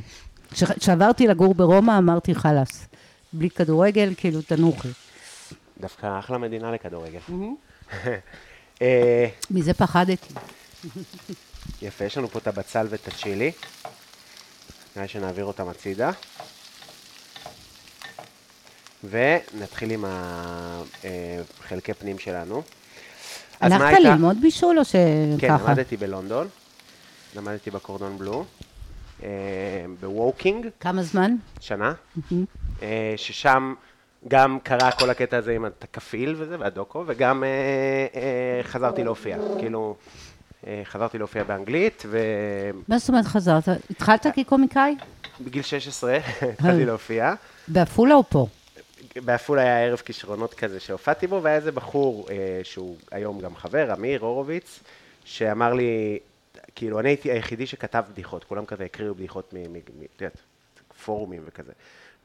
כשעברתי 0.50 1.26
לגור 1.26 1.54
ברומא 1.54 1.98
אמרתי 1.98 2.34
חלאס, 2.34 2.86
בלי 3.32 3.50
כדורגל 3.50 4.12
כאילו 4.16 4.42
תנוחי. 4.42 4.88
דווקא 5.80 6.18
אחלה 6.18 6.38
מדינה 6.38 6.72
לכדורגל. 6.72 7.18
אה, 8.82 9.26
מזה 9.50 9.74
פחדתי. 9.74 10.34
יפה, 11.82 12.04
יש 12.04 12.18
לנו 12.18 12.28
פה 12.28 12.38
את 12.38 12.46
הבצל 12.46 12.86
ואת 12.90 13.08
הצ'ילי. 13.08 13.52
נראה 14.96 15.08
שנעביר 15.08 15.44
אותם 15.44 15.68
הצידה. 15.68 16.10
ונתחיל 19.04 19.90
עם 19.90 20.04
החלקי 20.08 21.94
פנים 21.94 22.18
שלנו. 22.18 22.62
הלכת 23.60 24.00
ללמוד 24.00 24.40
בישול 24.40 24.78
או 24.78 24.84
כן, 24.84 25.36
שככה? 25.38 25.72
למדתי 25.72 25.96
בלונדון. 25.96 26.48
למדתי 27.36 27.70
בקורדון 27.70 28.18
בלו. 28.18 28.44
אה, 29.22 29.28
בווקינג, 30.00 30.66
כמה 30.80 31.02
זמן? 31.02 31.36
שנה. 31.60 31.92
אה, 32.82 33.14
ששם 33.16 33.74
גם 34.28 34.58
קרה 34.62 34.92
כל 34.92 35.10
הקטע 35.10 35.36
הזה 35.36 35.52
עם 35.52 35.64
הכפיל 35.64 36.34
וזה, 36.38 36.56
והדוקו, 36.58 37.04
וגם 37.06 37.44
אה, 37.44 37.48
אה, 38.20 38.62
חזרתי 38.62 39.04
להופיע. 39.04 39.36
כאילו, 39.58 39.96
אה, 40.66 40.82
חזרתי 40.84 41.18
להופיע 41.18 41.44
באנגלית, 41.44 42.04
מה 42.88 42.98
זאת 42.98 43.08
אומרת 43.08 43.24
חזרת? 43.24 43.68
התחלת 43.90 44.26
כקומיקאי? 44.34 44.96
ובגיל 45.40 45.62
16 45.62 46.16
התחלתי 46.52 46.84
להופיע. 46.84 47.34
בעפולה 47.68 48.14
או 48.14 48.22
פה? 48.28 48.46
בעפולה 49.16 49.62
היה 49.62 49.84
ערב 49.86 49.98
כישרונות 49.98 50.54
כזה 50.54 50.80
שהופעתי 50.80 51.26
בו, 51.26 51.42
והיה 51.42 51.56
איזה 51.56 51.72
בחור 51.72 52.26
אה, 52.30 52.60
שהוא 52.62 52.96
היום 53.10 53.40
גם 53.40 53.56
חבר, 53.56 53.92
אמיר 53.92 54.20
הורוביץ, 54.20 54.80
שאמר 55.24 55.72
לי, 55.74 56.18
כאילו, 56.74 57.00
אני 57.00 57.08
הייתי 57.08 57.30
היחידי 57.32 57.66
שכתב 57.66 58.02
בדיחות, 58.12 58.44
כולם 58.44 58.64
כזה 58.64 58.84
הקריאו 58.84 59.14
בדיחות 59.14 59.54
מ- 59.54 59.76
את 59.76 60.20
יודעת, 60.20 60.36
פורומים 61.04 61.42
וכזה. 61.46 61.72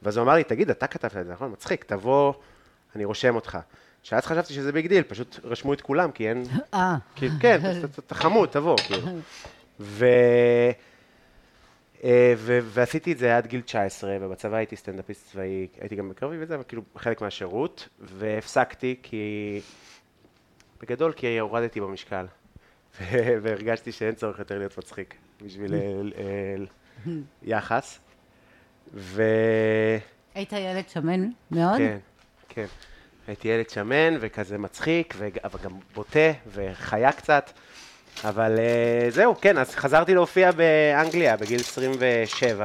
ואז 0.04 0.18
הוא 0.18 0.24
אמר 0.24 0.34
לי, 0.34 0.44
תגיד, 0.44 0.70
אתה 0.70 0.88
כתבת 0.88 1.18
את 1.18 1.26
זה, 1.26 1.34
נכון? 1.34 1.52
מצחיק, 1.52 1.84
תבוא, 1.84 2.34
אני 2.96 3.06
רושם 3.06 3.36
אותך. 3.36 3.58
שאז 4.04 4.26
חשבתי 4.26 4.54
שזה 4.54 4.72
big 4.72 4.88
deal, 4.88 5.04
פשוט 5.04 5.40
רשמו 5.44 5.74
את 5.74 5.82
כולם, 5.82 6.12
כי 6.12 6.30
אין... 6.30 6.44
אה. 6.74 6.96
כי, 7.16 7.28
כן, 7.40 7.60
אתה- 8.00 8.16
חמוד, 8.16 8.50
תבוא, 8.50 8.78
כאילו. 8.78 9.08
ו... 9.80 10.06
אה, 12.04 12.34
ו- 12.38 12.60
ועשיתי 12.64 13.12
את 13.12 13.18
זה 13.18 13.38
עד 13.38 13.48
גיל 13.48 13.62
19, 13.62 14.18
ובצבא 14.22 14.58
הייתי 14.58 14.76
סטנדאפיסט 14.76 15.32
צבאי, 15.32 15.68
הייתי 15.80 15.96
גם 15.96 16.10
בקרבי 16.10 16.36
וזה, 16.40 16.56
אבל 16.56 16.64
כאילו 16.68 16.82
חלק 16.98 17.22
מהשירות, 17.22 17.90
והפסקתי 18.00 18.96
כי... 19.04 19.62
בגדול, 20.82 21.14
כי 21.14 21.40
הורדתי 21.40 21.82
במשקל. 21.82 22.26
והרגשתי 23.42 23.92
שאין 23.92 24.16
צורך 24.16 24.40
יותר 24.40 24.58
להיות 24.58 24.78
מצחיק 24.78 25.16
בשביל 25.46 25.74
יחס. 27.44 28.00
ו... 28.94 29.24
היית 30.36 30.54
ילד 30.54 30.90
שמן 30.90 31.30
מאוד? 31.52 31.78
כן, 31.78 31.98
כן. 32.50 32.66
הייתי 33.28 33.48
ילד 33.48 33.70
שמן 33.70 34.18
וכזה 34.20 34.58
מצחיק, 34.58 35.14
וג- 35.18 35.38
אבל 35.44 35.60
גם 35.64 35.72
בוטה 35.96 36.20
וחיה 36.54 37.12
קצת. 37.12 37.52
אבל 38.24 38.60
אה, 38.60 39.08
זהו, 39.12 39.36
כן, 39.42 39.58
אז 39.58 39.76
חזרתי 39.76 40.14
להופיע 40.14 40.52
באנגליה 40.52 41.38
בגיל 41.38 41.60
27, 41.60 42.64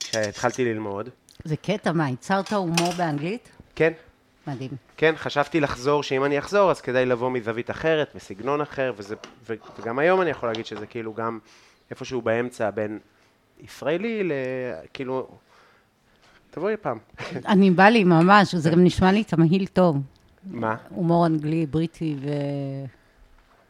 כשהתחלתי 0.00 0.64
ללמוד. 0.64 1.08
זה 1.44 1.56
קטע, 1.56 1.92
מה, 1.92 2.08
ייצרת 2.08 2.52
הומור 2.52 2.92
באנגלית? 2.96 3.48
כן, 3.74 3.92
מדהים. 4.46 4.70
כן, 4.96 5.14
חשבתי 5.16 5.60
לחזור, 5.60 6.02
שאם 6.02 6.24
אני 6.24 6.38
אחזור, 6.38 6.70
אז 6.70 6.80
כדאי 6.80 7.06
לבוא 7.06 7.30
מזווית 7.30 7.70
אחרת 7.70 8.12
וסגנון 8.14 8.60
אחר, 8.60 8.92
וזה, 8.96 9.14
ו, 9.48 9.54
וגם 9.78 9.98
היום 9.98 10.20
אני 10.22 10.30
יכול 10.30 10.48
להגיד 10.48 10.66
שזה 10.66 10.86
כאילו 10.86 11.14
גם 11.14 11.38
איפשהו 11.90 12.22
באמצע 12.22 12.70
בין 12.70 12.98
ישראלי 13.64 14.24
ל... 14.24 14.32
כאילו... 14.92 15.28
תבואי 16.50 16.76
פעם. 16.76 16.98
אני 17.46 17.70
בא 17.70 17.84
לי 17.84 18.04
ממש, 18.04 18.54
זה 18.54 18.70
גם 18.70 18.84
נשמע 18.84 19.12
לי 19.12 19.24
תמהיל 19.24 19.66
טוב. 19.66 19.96
מה? 20.44 20.76
הומור 20.88 21.26
אנגלי, 21.26 21.66
בריטי 21.66 22.16
ו... 22.20 22.28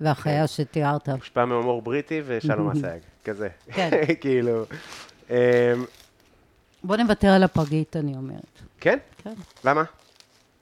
והחיה 0.01 0.47
שתיארת. 0.47 1.09
מושפע 1.09 1.45
מהומור 1.45 1.82
בריטי 1.82 2.22
ושלום 2.26 2.70
אסייג, 2.72 3.03
כזה. 3.24 3.49
כן. 3.66 3.91
כאילו... 4.20 4.64
אמ, 5.30 5.36
בוא 6.84 6.97
נוותר 6.97 7.28
על 7.28 7.43
הפרגית, 7.43 7.97
אני 7.97 8.16
אומרת. 8.16 8.62
כן? 8.80 8.99
כן. 9.22 9.34
למה? 9.64 9.82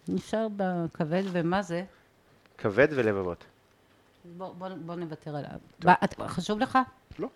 נשאר 0.08 0.46
בכבד, 0.56 1.22
ומה 1.32 1.62
זה? 1.62 1.84
כבד 2.58 2.88
ולבבות. 2.90 3.44
בוא, 4.36 4.54
בוא, 4.58 4.68
בוא 4.86 4.94
נוותר 4.94 5.36
עליו. 5.36 5.96
חשוב 6.26 6.58
לך? 6.58 6.78
לא, 7.18 7.28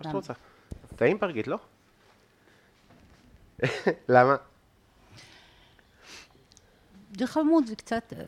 מה 0.00 0.04
שאת? 0.04 0.14
רוצה. 0.14 0.32
טעים 0.98 1.18
פרגית, 1.18 1.46
לא? 1.46 1.58
למה? 4.08 4.36
זה 7.18 7.26
חמוד, 7.26 7.66
זה 7.66 7.76
קצת... 7.76 8.12
אה, 8.16 8.24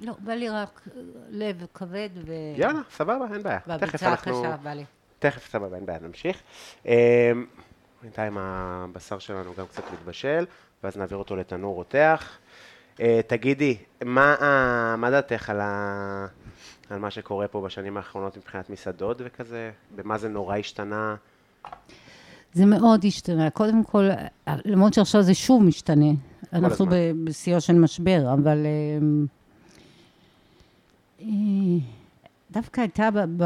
לא, 0.00 0.14
בא 0.18 0.32
לי 0.32 0.48
רק 0.48 0.80
אה, 0.86 1.00
לב 1.30 1.66
כבד 1.74 2.08
ו... 2.26 2.32
יאללה, 2.56 2.80
סבבה, 2.90 3.26
אין 3.34 3.42
בעיה. 3.42 3.58
תכף 3.60 3.68
והביצה 3.80 4.08
אנחנו... 4.10 4.44
הקשה 4.44 4.56
בא 4.56 4.72
לי. 4.72 4.84
תכף, 5.18 5.50
סבבה, 5.50 5.76
אין 5.76 5.86
בעיה, 5.86 5.98
נמשיך. 5.98 6.42
אמ, 6.86 6.92
בינתיים 8.02 8.38
הבשר 8.38 9.18
שלנו 9.18 9.54
גם 9.54 9.66
קצת 9.66 9.82
מתבשל, 9.92 10.46
ואז 10.84 10.96
נעביר 10.96 11.18
אותו 11.18 11.36
לתנור 11.36 11.74
רותח. 11.74 12.38
אה, 13.00 13.20
תגידי, 13.26 13.76
מה 14.04 14.36
מה 14.98 15.10
דעתך 15.10 15.50
על 15.50 15.60
ה- 15.60 16.26
על 16.90 16.98
מה 16.98 17.10
שקורה 17.10 17.48
פה 17.48 17.60
בשנים 17.60 17.96
האחרונות 17.96 18.36
מבחינת 18.36 18.70
מסעדות 18.70 19.16
וכזה? 19.20 19.70
במה 19.96 20.18
זה 20.18 20.28
נורא 20.28 20.56
השתנה? 20.56 21.16
זה 22.54 22.66
מאוד 22.66 23.04
השתנה. 23.04 23.50
קודם 23.50 23.84
כל, 23.84 24.08
למרות 24.64 24.94
שעכשיו 24.94 25.22
זה 25.22 25.34
שוב 25.34 25.62
משתנה. 25.62 26.10
אנחנו. 26.52 26.86
ב- 26.86 27.12
בשיאו 27.24 27.60
של 27.60 27.78
משבר, 27.78 28.32
אבל... 28.32 28.66
אמ, 28.98 29.26
אה, 31.22 31.26
דווקא 32.50 32.80
הייתה, 32.80 33.10
ב, 33.10 33.18
ב, 33.36 33.44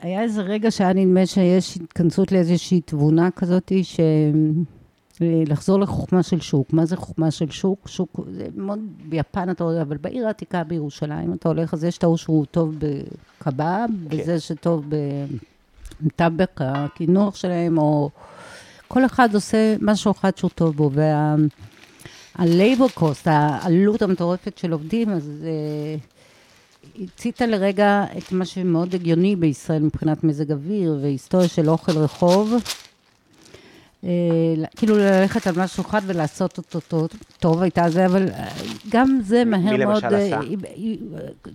היה 0.00 0.22
איזה 0.22 0.42
רגע 0.42 0.70
שהיה 0.70 0.92
נדמה 0.92 1.26
שיש 1.26 1.76
התכנסות 1.76 2.32
לאיזושהי 2.32 2.80
תבונה 2.80 3.30
כזאת, 3.30 3.72
ש... 3.82 4.00
לחזור 5.20 5.80
לחוכמה 5.80 6.22
של 6.22 6.40
שוק. 6.40 6.72
מה 6.72 6.86
זה 6.86 6.96
חוכמה 6.96 7.30
של 7.30 7.50
שוק? 7.50 7.88
שוק, 7.88 8.20
זה 8.32 8.46
מאוד, 8.56 8.78
ביפן 9.08 9.50
אתה 9.50 9.64
רואה, 9.64 9.82
אבל 9.82 9.96
בעיר 9.96 10.26
העתיקה 10.26 10.64
בירושלים 10.64 11.32
אתה 11.32 11.48
הולך, 11.48 11.74
אז 11.74 11.84
יש 11.84 11.98
את 11.98 12.04
ההוא 12.04 12.16
שהוא 12.16 12.46
טוב 12.50 12.74
בקבב, 12.78 13.88
כן. 14.10 14.20
וזה 14.20 14.40
שטוב 14.40 14.84
בטבק, 16.00 16.60
הקינוח 16.60 17.36
שלהם, 17.36 17.78
או 17.78 18.10
כל 18.88 19.06
אחד 19.06 19.34
עושה 19.34 19.76
משהו 19.80 20.12
אחד 20.12 20.36
שהוא 20.36 20.50
טוב 20.54 20.76
בו, 20.76 20.90
וה-labor 20.94 22.98
cost, 22.98 23.24
העלות 23.24 24.02
המטורפת 24.02 24.58
של 24.58 24.72
עובדים, 24.72 25.10
אז 25.10 25.44
אה, 25.44 25.96
הצית 27.04 27.40
לרגע 27.40 28.04
את 28.18 28.32
מה 28.32 28.44
שמאוד 28.44 28.94
הגיוני 28.94 29.36
בישראל 29.36 29.82
מבחינת 29.82 30.24
מזג 30.24 30.52
אוויר 30.52 30.98
והיסטוריה 31.02 31.48
של 31.48 31.70
אוכל 31.70 31.98
רחוב. 31.98 32.54
אה, 34.04 34.10
כאילו 34.76 34.96
ללכת 34.96 35.46
על 35.46 35.54
משהו 35.56 35.82
אחד 35.82 36.00
ולעשות 36.06 36.58
אותו 36.58 36.80
טוב, 36.80 37.08
טוב 37.40 37.62
הייתה 37.62 37.90
זה, 37.90 38.06
אבל 38.06 38.28
אה, 38.28 38.48
גם 38.88 39.18
זה 39.22 39.44
מהר 39.44 39.76
מאוד, 39.76 40.04
למשל 40.04 40.14
עשה? 40.14 40.40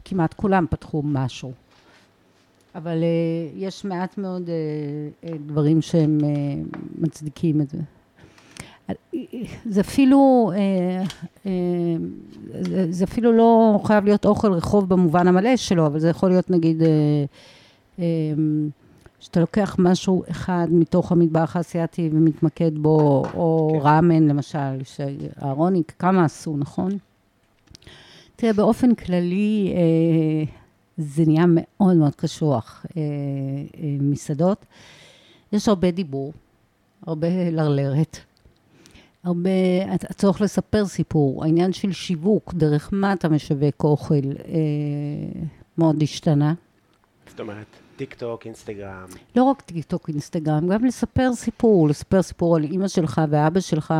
כמעט 0.06 0.34
כולם 0.34 0.66
פתחו 0.70 1.02
משהו. 1.06 1.52
אבל 2.76 3.04
אה, 3.04 3.50
יש 3.56 3.86
מעט 3.86 4.18
מאוד 4.18 4.50
אה, 4.50 4.56
אה, 5.30 5.38
דברים 5.46 5.82
שהם 5.82 6.18
מצדיקים 6.98 7.62
את 7.62 7.70
זה. 7.70 7.78
זה 9.66 9.82
אפילו, 9.82 10.52
זה, 12.90 13.04
אפילו 13.04 13.32
לא 13.32 13.80
חייב 13.84 14.06
להיות 14.06 14.26
אוכל 14.26 14.54
רחוב 14.54 14.90
במובן 14.90 15.28
המלא 15.28 15.58
שלו, 15.58 15.86
אבל 15.86 16.00
זה 16.00 16.10
יכול 16.10 16.30
להיות 16.30 16.50
נגיד, 16.50 16.84
שאתה 19.20 19.40
לוקח 19.40 19.76
משהו 19.80 20.24
אחד 20.32 20.68
מתוך 20.70 21.12
המטבח 21.12 21.56
האסייתי 21.56 22.10
ומתמקד 22.14 22.78
בו, 22.78 23.24
או 23.34 23.70
כן. 23.74 23.88
ראמן 23.88 24.28
למשל, 24.28 24.84
שאהרוני, 24.84 25.84
כמה 26.00 26.26
עשו, 26.26 26.58
נכון? 26.58 26.92
תראה, 28.36 28.54
באופן 28.54 28.96
כללי, 28.96 29.74
זה 31.02 31.24
נהיה 31.28 31.46
מאוד 31.48 31.96
מאוד 31.96 32.16
קשוח, 32.16 32.86
אה, 32.98 33.02
אה, 33.02 33.98
מסעדות. 34.00 34.66
יש 35.54 35.68
הרבה 35.68 35.92
דיבור, 35.92 36.34
הרבה 37.08 37.28
לרלרת, 37.52 38.18
הרבה, 39.24 39.50
הצורך 40.10 40.42
לספר 40.42 40.86
סיפור, 40.86 41.44
העניין 41.44 41.74
של 41.74 41.92
שיווק, 41.92 42.54
דרך 42.54 42.90
מה 42.92 43.14
אתה 43.14 43.30
משווק 43.30 43.84
אוכל, 43.84 44.14
אה, 44.16 45.42
מאוד 45.78 46.04
השתנה. 46.04 46.54
זאת 47.30 47.40
אומרת, 47.40 47.66
טיק 47.96 48.14
טוק, 48.14 48.46
אינסטגרם. 48.46 49.06
לא 49.36 49.44
רק 49.44 49.62
טיקטוק, 49.62 50.10
אינסטגרם, 50.10 50.68
גם 50.68 50.86
לספר 50.86 51.34
סיפור, 51.34 51.90
לספר 51.90 52.22
סיפור 52.22 52.56
על 52.56 52.64
אימא 52.64 52.88
שלך 52.88 53.22
ואבא 53.30 53.60
שלך, 53.60 53.94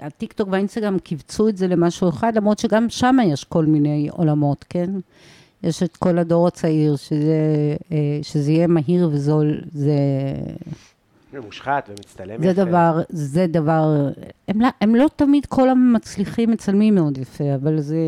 והטיקטוק 0.00 0.48
והאינסטגרם 0.52 0.98
קיבצו 0.98 1.48
את 1.48 1.56
זה 1.56 1.68
למשהו 1.68 2.08
אחד, 2.08 2.36
למרות 2.36 2.58
שגם 2.58 2.88
שם 2.88 3.16
יש 3.26 3.44
כל 3.44 3.64
מיני 3.64 4.08
עולמות, 4.12 4.64
כן? 4.68 4.90
יש 5.64 5.82
את 5.82 5.96
כל 5.96 6.18
הדור 6.18 6.46
הצעיר, 6.46 6.96
שזה, 6.96 7.76
אה, 7.92 8.18
שזה 8.22 8.52
יהיה 8.52 8.66
מהיר 8.66 9.08
וזול, 9.12 9.60
זה, 9.72 9.94
מושחת 11.44 11.88
ומצטלם 11.88 12.42
זה 12.42 12.50
יפה. 12.50 12.64
דבר, 12.64 13.00
זה 13.08 13.46
דבר, 13.46 14.10
הם 14.48 14.60
לא, 14.60 14.68
הם 14.80 14.94
לא 14.94 15.06
תמיד 15.16 15.46
כל 15.46 15.68
המצליחים 15.68 16.50
מצלמים 16.50 16.94
מאוד 16.94 17.18
יפה, 17.18 17.54
אבל 17.54 17.80
זה 17.80 17.98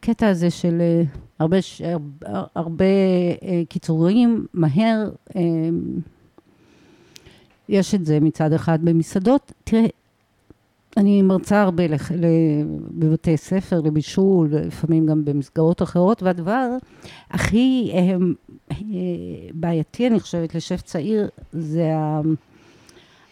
קטע 0.00 0.28
הזה 0.28 0.50
של 0.50 0.80
אה, 0.80 1.02
הרבה, 1.38 1.56
הרבה, 1.80 2.46
הרבה 2.54 2.84
אה, 3.42 3.62
קיצורים, 3.68 4.46
מהר, 4.54 5.10
יש 7.68 7.94
את 7.94 8.06
זה 8.06 8.20
מצד 8.20 8.52
אחד 8.52 8.78
במסעדות. 8.82 9.52
תראה, 9.64 9.86
אני 10.96 11.22
מרצה 11.22 11.62
הרבה 11.62 11.86
לח, 11.86 12.10
בבתי 12.90 13.36
ספר, 13.36 13.80
לבישול, 13.80 14.48
לפעמים 14.52 15.06
גם 15.06 15.24
במסגרות 15.24 15.82
אחרות, 15.82 16.22
והדבר 16.22 16.68
הכי 17.30 17.90
אה, 17.94 17.98
אה, 18.70 18.76
בעייתי, 19.54 20.06
אני 20.06 20.20
חושבת, 20.20 20.54
לשף 20.54 20.82
צעיר, 20.82 21.28
זה 21.52 21.96
ה... 21.96 22.20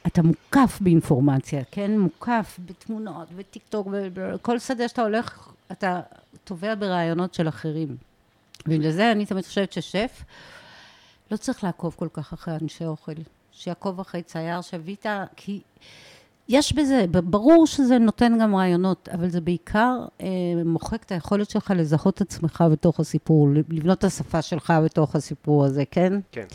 אתה 0.07 0.23
מוקף 0.23 0.79
באינפורמציה, 0.81 1.63
כן? 1.71 1.99
מוקף 1.99 2.59
בתמונות, 2.67 3.29
בטיק 3.37 3.63
טוק, 3.69 3.89
בכל 4.15 4.59
שדה 4.59 4.89
שאתה 4.89 5.03
הולך, 5.03 5.53
אתה 5.73 6.01
תובע 6.45 6.75
ברעיונות 6.75 7.35
של 7.35 7.49
אחרים. 7.49 7.97
ובגלל 8.67 8.91
זה 8.91 9.13
אני 9.13 9.27
תמיד 9.27 9.45
חושבת 9.45 9.73
ששף 9.73 10.23
לא 11.31 11.37
צריך 11.37 11.65
לעקוב 11.65 11.95
כל 11.99 12.09
כך 12.13 12.33
אחרי 12.33 12.55
אנשי 12.63 12.85
אוכל. 12.85 13.13
שיעקוב 13.53 14.01
אחרי 14.01 14.23
צייר, 14.23 14.61
שווית, 14.61 15.07
כי 15.37 15.61
יש 16.49 16.73
בזה, 16.73 17.05
ברור 17.11 17.67
שזה 17.67 17.99
נותן 17.99 18.39
גם 18.41 18.57
רעיונות, 18.57 19.09
אבל 19.13 19.29
זה 19.29 19.41
בעיקר 19.41 19.97
אה, 20.21 20.27
מוחק 20.65 21.03
את 21.03 21.13
היכולת 21.13 21.51
שלך 21.51 21.73
לזהות 21.77 22.15
את 22.17 22.21
עצמך 22.21 22.65
בתוך 22.73 23.01
הסיפור, 23.01 23.49
לבנות 23.69 23.99
את 23.99 24.05
השפה 24.05 24.43
שלך 24.43 24.73
בתוך 24.85 25.17
הסיפור 25.17 25.65
הזה, 25.65 25.83
כן? 25.91 26.13
כן. 26.33 26.47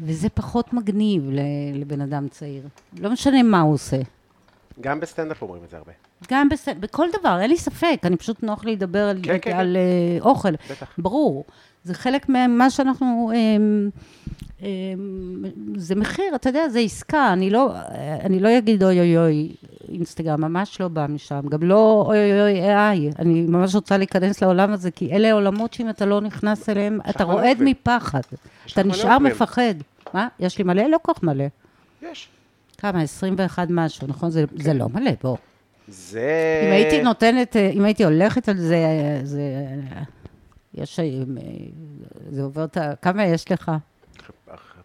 וזה 0.00 0.28
פחות 0.28 0.72
מגניב 0.72 1.30
לבן 1.74 2.00
אדם 2.00 2.28
צעיר. 2.28 2.62
לא 2.98 3.10
משנה 3.10 3.42
מה 3.42 3.60
הוא 3.60 3.74
עושה. 3.74 3.96
גם 4.80 5.00
בסטנדאפ 5.00 5.42
אומרים 5.42 5.64
את 5.64 5.70
זה 5.70 5.76
הרבה. 5.76 5.92
גם 6.30 6.48
בס... 6.48 6.68
בכל 6.80 7.08
דבר, 7.20 7.38
אין 7.40 7.50
לי 7.50 7.56
ספק, 7.56 8.00
אני 8.04 8.16
פשוט 8.16 8.42
נוח 8.42 8.64
לי 8.64 8.72
לדבר 8.72 9.08
על, 9.08 9.20
כן, 9.22 9.36
כן, 9.42 9.56
על 9.56 9.76
אה, 9.76 10.20
אוכל. 10.20 10.52
בטח. 10.70 10.94
ברור. 10.98 11.44
זה 11.84 11.94
חלק 11.94 12.28
ממה 12.28 12.70
שאנחנו... 12.70 13.32
אמ, 13.34 13.90
אמ, 14.62 15.44
זה 15.76 15.94
מחיר, 15.94 16.34
אתה 16.34 16.48
יודע, 16.48 16.68
זה 16.68 16.78
עסקה. 16.78 17.32
אני 17.32 17.50
לא, 17.50 17.72
אני 18.24 18.40
לא 18.40 18.58
אגיד 18.58 18.84
אוי 18.84 19.00
אוי 19.00 19.18
אוי, 19.18 19.52
אינסטגרם 19.88 20.40
ממש 20.40 20.80
לא 20.80 20.88
בא 20.88 21.06
משם. 21.08 21.40
גם 21.48 21.62
לא 21.62 22.04
אוי 22.06 22.18
אוי 22.18 22.40
אוי 22.40 22.74
איי. 22.74 23.10
אני 23.18 23.42
ממש 23.42 23.74
רוצה 23.74 23.96
להיכנס 23.96 24.42
לעולם 24.42 24.72
הזה, 24.72 24.90
כי 24.90 25.12
אלה 25.12 25.32
עולמות 25.32 25.74
שאם 25.74 25.90
אתה 25.90 26.06
לא 26.06 26.20
נכנס 26.20 26.68
אליהם, 26.68 26.98
אתה 27.10 27.24
רועד. 27.24 27.56
מפחד. 27.60 28.20
אתה 28.72 28.82
נשאר. 28.82 29.18
מפחד. 29.18 29.74
מה? 30.14 30.28
יש 30.40 30.58
לי 30.58 30.64
מלא? 30.64 30.82
לא 30.82 30.98
כל 31.02 31.12
כך 31.14 31.22
מלא. 31.22 31.44
יש. 32.02 32.28
כמה? 32.78 33.02
21 33.02 33.68
משהו, 33.70 34.06
נכון? 34.06 34.30
זה, 34.30 34.44
זה 34.56 34.74
לא 34.74 34.88
מלא, 34.88 35.10
בוא. 35.22 35.36
זה... 35.88 36.60
אם 36.66 36.72
הייתי 36.72 37.02
נותנת, 37.02 37.56
אם 37.56 37.84
הייתי 37.84 38.04
הולכת 38.04 38.48
על 38.48 38.56
זה, 38.56 38.84
זה... 39.22 39.42
אה, 40.78 40.82
יש... 40.82 41.00
אה, 41.00 41.04
זה 42.30 42.42
עובר 42.42 42.64
את 42.64 42.76
ה... 42.76 42.92
כמה 43.02 43.24
יש 43.24 43.52
לך? 43.52 43.70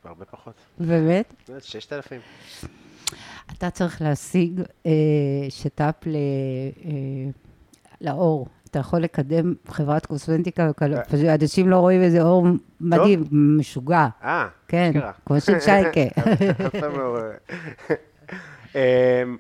הרבה 0.06 0.26
פחות. 0.26 0.54
באמת? 0.78 1.34
ששת 1.60 1.94
אלפים. 1.94 2.22
אתה 3.58 3.70
צריך 3.70 4.02
להשיג 4.02 4.62
אה, 4.86 4.92
שת"פ 5.50 6.06
ל, 6.06 6.16
אה, 6.86 6.92
לאור. 8.02 8.48
אתה 8.70 8.80
יכול 8.80 9.00
לקדם 9.00 9.54
חברת 9.68 10.06
קוסמטיקה, 10.06 10.68
וכאלה. 10.72 11.04
פשוט 11.04 11.26
אנשים 11.42 11.70
לא 11.70 11.78
רואים 11.78 12.02
איזה 12.02 12.22
אור 12.22 12.48
מדהים, 12.82 13.24
משוגע. 13.32 14.08
אה, 14.24 14.48
כן. 14.68 14.92
כמו 15.26 15.42
של 15.42 15.60
שייקה. 15.60 16.22
לא... 16.82 17.18
אמ, 18.76 19.38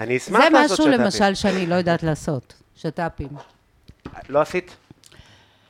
אני 0.00 0.16
אשמח 0.16 0.40
זה 0.40 0.50
לעשות 0.50 0.72
משהו 0.72 0.84
שת"פים. 0.92 1.00
למשל 1.00 1.34
שאני 1.34 1.66
לא 1.66 1.74
יודעת 1.74 2.02
לעשות, 2.02 2.54
שת"פים. 2.74 3.28
לא 4.28 4.40
עשית? 4.40 4.76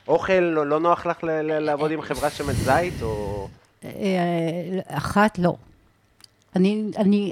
אוכל, 0.07 0.39
לא 0.39 0.67
לא 0.67 0.79
נוח 0.79 1.05
לך 1.05 1.17
לעבוד 1.41 1.91
עם 1.91 2.01
חברת 2.01 2.31
שמן 2.31 2.53
זית, 2.53 2.93
או... 3.01 3.47
אה, 3.83 4.79
אחת 4.87 5.39
לא. 5.39 5.55
אני, 6.55 6.91
אני, 6.97 7.31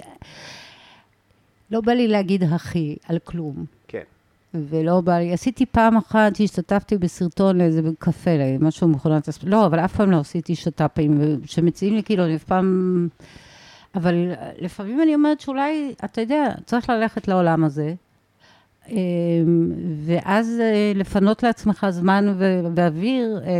לא 1.72 1.82
בא 1.82 1.91
לי 1.91 2.08
להגיד 2.08 2.43
הכי 2.43 2.97
על 3.08 3.20
כלום, 3.20 3.66
כן. 3.88 4.03
ולא 4.53 5.01
בא 5.01 5.18
לי, 5.18 5.34
עשיתי 5.34 5.66
פעם 5.66 5.97
אחת 5.97 6.36
שהשתתפתי 6.36 6.97
בסרטון 6.97 7.58
לאיזה 7.58 7.82
קפה, 7.99 8.32
משהו 8.60 8.88
מכונת 8.88 9.28
הספ... 9.28 9.43
לא, 9.43 9.66
אבל 9.66 9.80
אף 9.80 9.95
פעם 9.95 10.12
לא 10.12 10.20
עשיתי 10.20 10.55
שת"פים, 10.55 11.39
שמציעים 11.45 11.95
לי 11.95 12.03
כאילו, 12.03 12.26
אני 12.26 12.36
אף 12.36 12.43
פעם... 12.43 13.08
אבל 13.95 14.16
לפעמים 14.60 15.01
אני 15.01 15.16
אומרת 15.16 15.39
שאולי, 15.39 15.93
אתה 16.05 16.22
יודע, 16.22 16.49
צריך 16.66 16.89
ללכת 16.89 17.28
לעולם 17.28 17.64
הזה, 17.64 17.93
ואז 20.05 20.59
אה, 20.61 20.91
לפנות 20.95 21.43
לעצמך 21.43 21.88
זמן 21.89 22.35
ואוויר 22.75 23.39
אה, 23.43 23.51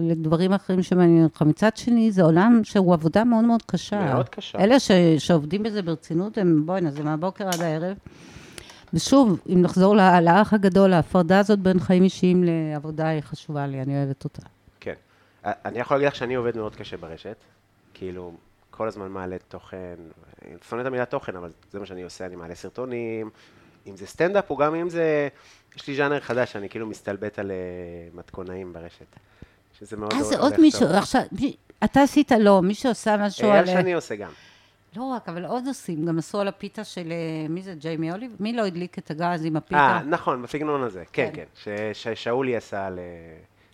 לדברים 0.00 0.52
אחרים 0.52 0.82
שמעניינים 0.82 1.24
אותך. 1.24 1.42
מצד 1.42 1.76
שני, 1.76 2.12
זה 2.12 2.22
עולם 2.22 2.60
שהוא 2.64 2.94
עבודה 2.94 3.24
מאוד 3.24 3.44
מאוד 3.44 3.62
קשה. 3.62 4.04
מאוד 4.14 4.28
קשה. 4.28 4.58
אלה 4.58 4.80
ש- 4.80 4.90
שעובדים 5.18 5.62
בזה 5.62 5.82
ברצינות, 5.82 6.38
הם, 6.38 6.66
בואי, 6.66 6.90
זה 6.90 7.02
מהבוקר 7.02 7.48
עד 7.48 7.60
הערב. 7.60 7.96
ושוב, 8.94 9.40
אם 9.52 9.62
נחזור 9.62 9.96
לאח 9.96 10.52
הגדול, 10.52 10.92
ההפרדה 10.92 11.38
הזאת 11.38 11.58
בין 11.58 11.80
חיים 11.80 12.02
אישיים 12.02 12.44
לעבודה 12.44 13.08
היא 13.08 13.20
חשובה 13.20 13.66
לי, 13.66 13.82
אני 13.82 13.96
אוהבת 13.98 14.24
אותה. 14.24 14.42
כן. 14.80 14.94
אני 15.44 15.78
יכול 15.78 15.96
להגיד 15.96 16.08
לך 16.08 16.14
שאני 16.14 16.34
עובד 16.34 16.56
מאוד 16.56 16.76
קשה 16.76 16.96
ברשת. 16.96 17.36
כאילו, 17.94 18.32
כל 18.70 18.88
הזמן 18.88 19.08
מעלה 19.08 19.36
תוכן, 19.48 19.94
אני 20.44 20.54
שונא 20.68 20.80
את 20.80 20.86
המילה 20.86 21.04
תוכן, 21.04 21.36
אבל 21.36 21.50
זה 21.72 21.78
מה 21.80 21.86
שאני 21.86 22.02
עושה, 22.02 22.26
אני 22.26 22.36
מעלה 22.36 22.54
סרטונים, 22.54 23.30
אם 23.86 23.96
זה 23.96 24.06
סטנדאפ 24.06 24.50
או 24.50 24.56
גם 24.56 24.74
אם 24.74 24.88
זה... 24.88 25.28
יש 25.76 25.86
לי 25.88 25.94
ז'אנר 25.96 26.20
חדש, 26.20 26.52
שאני 26.52 26.68
כאילו 26.68 26.86
מסתלבט 26.86 27.38
על 27.38 27.50
אה, 27.50 27.56
מתכונאים 28.14 28.72
ברשת. 28.72 29.16
שזה 29.78 29.96
מאוד 29.96 30.12
אה, 30.12 30.22
זה 30.22 30.34
הולך 30.38 30.52
עוד. 30.52 30.60
מישהו, 30.60 30.86
עכשיו, 30.88 31.22
מי- 31.40 31.56
אתה 31.84 32.02
עשית 32.02 32.32
לא, 32.32 32.62
מי 32.62 32.74
שעושה 32.74 33.16
משהו 33.16 33.44
אייל 33.48 33.56
על... 33.58 33.66
שאני 33.66 33.92
עושה 33.94 34.16
גם. 34.16 34.30
לא 34.96 35.02
רק, 35.02 35.28
אבל 35.28 35.44
עוד 35.44 35.66
עושים, 35.66 36.06
גם 36.06 36.18
עשו 36.18 36.40
על 36.40 36.48
הפיתה 36.48 36.84
של, 36.84 37.12
אה, 37.12 37.48
מי 37.48 37.62
זה, 37.62 37.74
ג'יימי 37.74 38.12
אוליב? 38.12 38.30
מי 38.40 38.52
לא 38.52 38.66
הדליק 38.66 38.98
את 38.98 39.10
הגז 39.10 39.44
עם 39.44 39.56
הפיתה? 39.56 39.76
אה, 39.80 40.02
נכון, 40.02 40.42
בסגנון 40.42 40.82
הזה, 40.82 41.02
כן, 41.12 41.30
כן. 41.34 41.42
כן. 41.64 41.90
ששאולי 41.92 42.56
עשה 42.56 42.90
ל- 42.90 42.98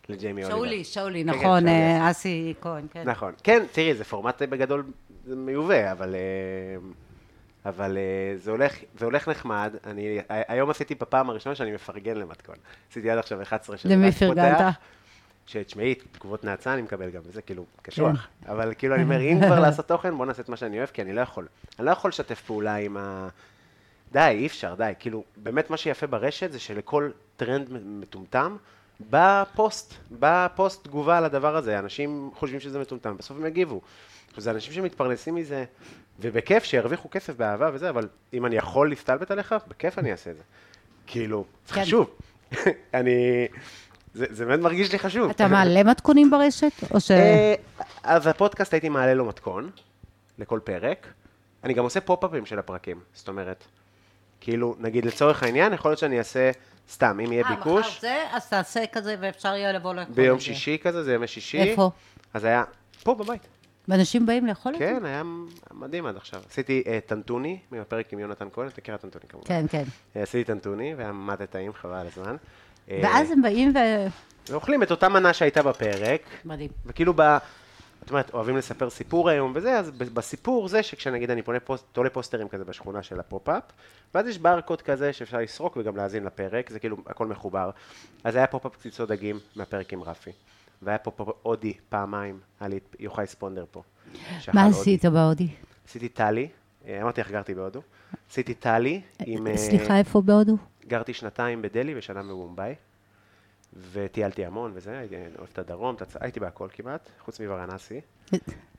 לג'יימי 0.09 0.43
אוליבר. 0.45 0.59
שאולי, 0.59 0.85
שאולי, 0.85 1.25
כן, 1.25 1.33
כן, 1.33 1.39
נכון, 1.39 1.69
אה. 1.69 2.11
אסי 2.11 2.55
כהן, 2.61 2.87
כן. 2.93 3.03
נכון. 3.09 3.33
כן, 3.45 3.65
תראי, 3.73 3.95
זה 3.95 4.05
פורמט 4.05 4.43
אה, 4.43 4.47
בגדול 4.47 4.85
מיובא, 5.27 5.93
אבל... 5.93 6.15
אה, 7.67 7.71
אבל 7.71 7.97
אה, 7.97 8.03
זה 8.39 8.51
הולך, 8.51 8.77
זה 8.99 9.05
הולך 9.05 9.29
נחמד. 9.29 9.75
אני 9.87 10.19
ה- 10.19 10.53
היום 10.53 10.71
עשיתי 10.71 10.95
בפעם 10.95 11.31
הראשונה 11.31 11.55
שאני 11.55 11.73
מפרגן 11.73 12.17
למתכון. 12.17 12.57
עשיתי 12.91 13.11
עד 13.11 13.19
עכשיו 13.19 13.43
11 13.43 13.77
שאני 13.77 13.95
למי 13.95 14.13
פרגנת? 14.13 14.75
שתשמעי, 15.47 15.95
תגובות 15.95 16.45
נאצה 16.45 16.75
אני 16.75 16.83
מקבל 16.83 17.11
גם, 17.11 17.21
וזה 17.27 17.43
כאילו 17.43 17.65
קשוח. 17.83 18.29
אבל 18.49 18.75
כאילו 18.79 18.95
אני 18.95 19.03
אומר, 19.03 19.21
אם 19.33 19.39
כבר 19.47 19.61
לעשות 19.61 19.89
תוכן, 19.89 20.17
בוא 20.17 20.27
נעשה 20.27 20.43
את 20.43 20.49
מה 20.49 20.57
שאני 20.57 20.79
אוהב, 20.79 20.89
כי 20.89 21.03
אני 21.03 21.13
לא 21.13 21.21
יכול. 21.21 21.47
אני 21.79 21.87
לא 21.87 21.91
יכול 21.91 22.09
לשתף 22.09 22.41
פעולה 22.41 22.75
עם 22.77 22.97
ה... 22.97 23.29
די, 24.13 24.21
אי 24.31 24.47
אפשר, 24.47 24.75
די. 24.75 24.93
כאילו, 24.99 25.25
באמת 25.37 25.71
מה 25.71 25.77
שיפה 25.77 26.07
ברשת 26.07 26.53
זה 26.53 26.59
שלכל 26.59 27.11
טרנד 27.37 27.69
מטומטם, 27.85 28.57
בא 29.11 29.45
פוסט, 29.55 29.95
בא 30.11 30.47
פוסט 30.57 30.85
תגובה 30.85 31.19
על 31.19 31.25
הדבר 31.25 31.57
הזה, 31.57 31.79
אנשים 31.79 32.31
חושבים 32.35 32.61
שזה 32.61 32.79
מטומטם, 32.79 33.17
בסוף 33.17 33.37
הם 33.37 33.47
יגיבו. 33.47 33.81
זה 34.37 34.51
אנשים 34.51 34.73
שמתפרנסים 34.73 35.35
מזה, 35.35 35.65
ובכיף, 36.21 36.65
שירוויחו 36.65 37.11
כסף 37.11 37.37
באהבה 37.37 37.71
וזה, 37.73 37.91
אבל 37.91 38.09
אם 38.33 38.47
אני 38.47 38.57
יכול 38.57 38.89
להסתלבט 38.89 39.31
עליך, 39.31 39.55
בכיף 39.69 39.99
אני 39.99 40.13
אעשה 40.13 40.31
את 40.31 40.37
זה. 40.37 40.43
כאילו, 41.07 41.45
זה 41.69 41.75
כן. 41.75 41.83
חשוב. 41.83 42.11
אני... 42.95 43.47
זה, 44.15 44.27
זה 44.31 44.47
באמת 44.47 44.61
מרגיש 44.61 44.93
לי 44.93 44.99
חשוב. 44.99 45.31
אתה 45.31 45.49
מעלה 45.49 45.83
מתכונים 45.83 46.31
ברשת? 46.31 46.73
או 46.95 47.01
ש... 47.01 47.11
אה, 47.11 47.55
אז 48.03 48.27
הפודקאסט 48.27 48.75
הייתי 48.75 48.89
מעלה 48.89 49.15
לו 49.15 49.25
מתכון, 49.25 49.71
לכל 50.39 50.61
פרק. 50.65 51.07
אני 51.65 51.75
גם 51.75 51.85
עושה 51.85 52.01
פופ-אפים 52.01 52.47
של 52.47 52.59
הפרקים, 52.59 53.01
זאת 53.15 53.29
אומרת, 53.29 53.65
כאילו, 54.41 54.75
נגיד 54.79 55.05
לצורך 55.05 55.43
העניין, 55.43 55.73
יכול 55.73 55.91
להיות 55.91 55.99
שאני 55.99 56.19
אעשה, 56.19 56.51
סתם, 56.91 57.21
אם 57.25 57.33
יהיה 57.33 57.45
אה, 57.45 57.51
מחר 57.51 57.57
ביקוש, 57.57 58.01
זה, 58.01 58.25
אז 58.33 58.49
תעשה 58.49 58.87
כזה 58.93 59.17
ואפשר 59.21 59.55
יהיה 59.55 59.73
לבוא 59.73 59.95
לאכול 59.95 60.13
את 60.13 60.17
ביום 60.17 60.39
זה. 60.39 60.45
שישי 60.45 60.79
כזה, 60.83 61.03
זה 61.03 61.15
ימי 61.15 61.27
שישי. 61.27 61.59
איפה? 61.59 61.91
אז 62.35 62.45
היה, 62.45 62.65
פה 63.03 63.15
בבית. 63.15 63.49
ואנשים 63.89 64.27
באים 64.27 64.47
לאכול 64.47 64.75
את 64.75 64.79
זה? 64.79 64.85
כן, 64.85 65.05
היה 65.05 65.23
מדהים 65.73 66.07
עד 66.07 66.17
עכשיו. 66.17 66.43
עשיתי 66.51 66.83
אה, 66.87 66.99
טנטוני, 67.07 67.59
מהפרק 67.71 68.13
עם 68.13 68.19
יונתן 68.19 68.49
כהן, 68.53 68.69
את 68.69 68.79
מכירה 68.79 68.99
טנטוני 68.99 69.25
כמובן. 69.29 69.47
כן, 69.49 69.67
כן. 69.69 69.85
אה, 70.17 70.23
עשיתי 70.23 70.45
טנטוני, 70.45 70.95
והיה 70.95 71.13
ממש 71.13 71.39
טעים, 71.51 71.73
חבל 71.73 71.95
על 71.95 72.07
הזמן. 72.07 72.37
אה, 72.91 73.01
ואז 73.03 73.31
הם 73.31 73.43
באים 73.43 73.73
ו... 73.75 73.79
ואוכלים 74.49 74.83
את 74.83 74.91
אותה 74.91 75.09
מנה 75.09 75.33
שהייתה 75.33 75.63
בפרק, 75.63 76.23
מדהים. 76.45 76.71
וכאילו 76.87 77.13
ב... 77.17 77.39
את 78.05 78.11
אומרת, 78.11 78.35
אוהבים 78.35 78.57
לספר 78.57 78.91
סיפור 78.91 79.29
היום 79.29 79.53
וזה, 79.55 79.79
אז 79.79 79.91
בסיפור 79.91 80.69
זה 80.69 80.83
שכשנגיד 80.83 81.31
אני 81.31 81.43
עושה 81.43 81.61
פוסט, 81.61 81.85
תולה 81.93 82.11
פוסטרים 82.11 82.49
כזה 82.49 82.65
בשכונה 82.65 83.03
של 83.03 83.21
הפופ-אפ, 83.21 83.63
ואז 84.15 84.27
יש 84.27 84.39
ברקוד 84.39 84.83
כזה 84.83 85.13
שאפשר 85.13 85.39
לסרוק 85.39 85.77
וגם 85.77 85.97
להאזין 85.97 86.25
לפרק, 86.25 86.71
זה 86.71 86.79
כאילו 86.79 86.97
הכל 87.07 87.27
מחובר. 87.27 87.71
אז 88.25 88.37
היה 88.37 88.47
פופ-אפ 88.47 88.77
קציצות 88.77 89.09
דגים 89.09 89.39
מהפרק 89.57 89.93
עם 89.93 90.03
רפי, 90.03 90.31
והיה 90.83 90.99
פופ-אפ 90.99 91.29
הודי 91.43 91.73
פעמיים, 91.89 92.41
היה 92.61 92.69
לי 92.69 92.81
יוחאי 92.99 93.27
ספונדר 93.27 93.65
פה. 93.71 93.83
מה. 94.55 94.67
עשית 94.67 95.05
בהודי? 95.05 95.49
עשיתי 95.89 96.09
טאלי, 96.09 96.49
אה, 96.87 97.03
אמרתי 97.03 97.21
איך 97.21 97.31
גרתי 97.31 97.55
בהודו, 97.55 97.81
עשיתי 98.31 98.55
טאלי 98.55 99.01
עם... 99.27 99.47
אה, 99.47 99.57
סליחה, 99.57 99.99
איפה 99.99 100.21
בהודו? 100.21 100.57
גרתי 100.87 101.15
שנתיים 101.15 101.63
בדלהי 101.63 101.95
ושנה 101.99 102.23
במומבאי, 102.23 102.75
וטיילתי 103.93 104.45
המון 104.45 104.73
וזה, 104.75 104.99
הייתי 104.99 105.17
אוהב 105.39 105.49
את 105.53 105.59
הדרום, 105.59 105.97
הייתי 106.21 106.41
בהכל 106.41 106.69
כמעט, 106.73 107.09
חוץ 107.25 107.41
מוורנסי. 107.41 108.01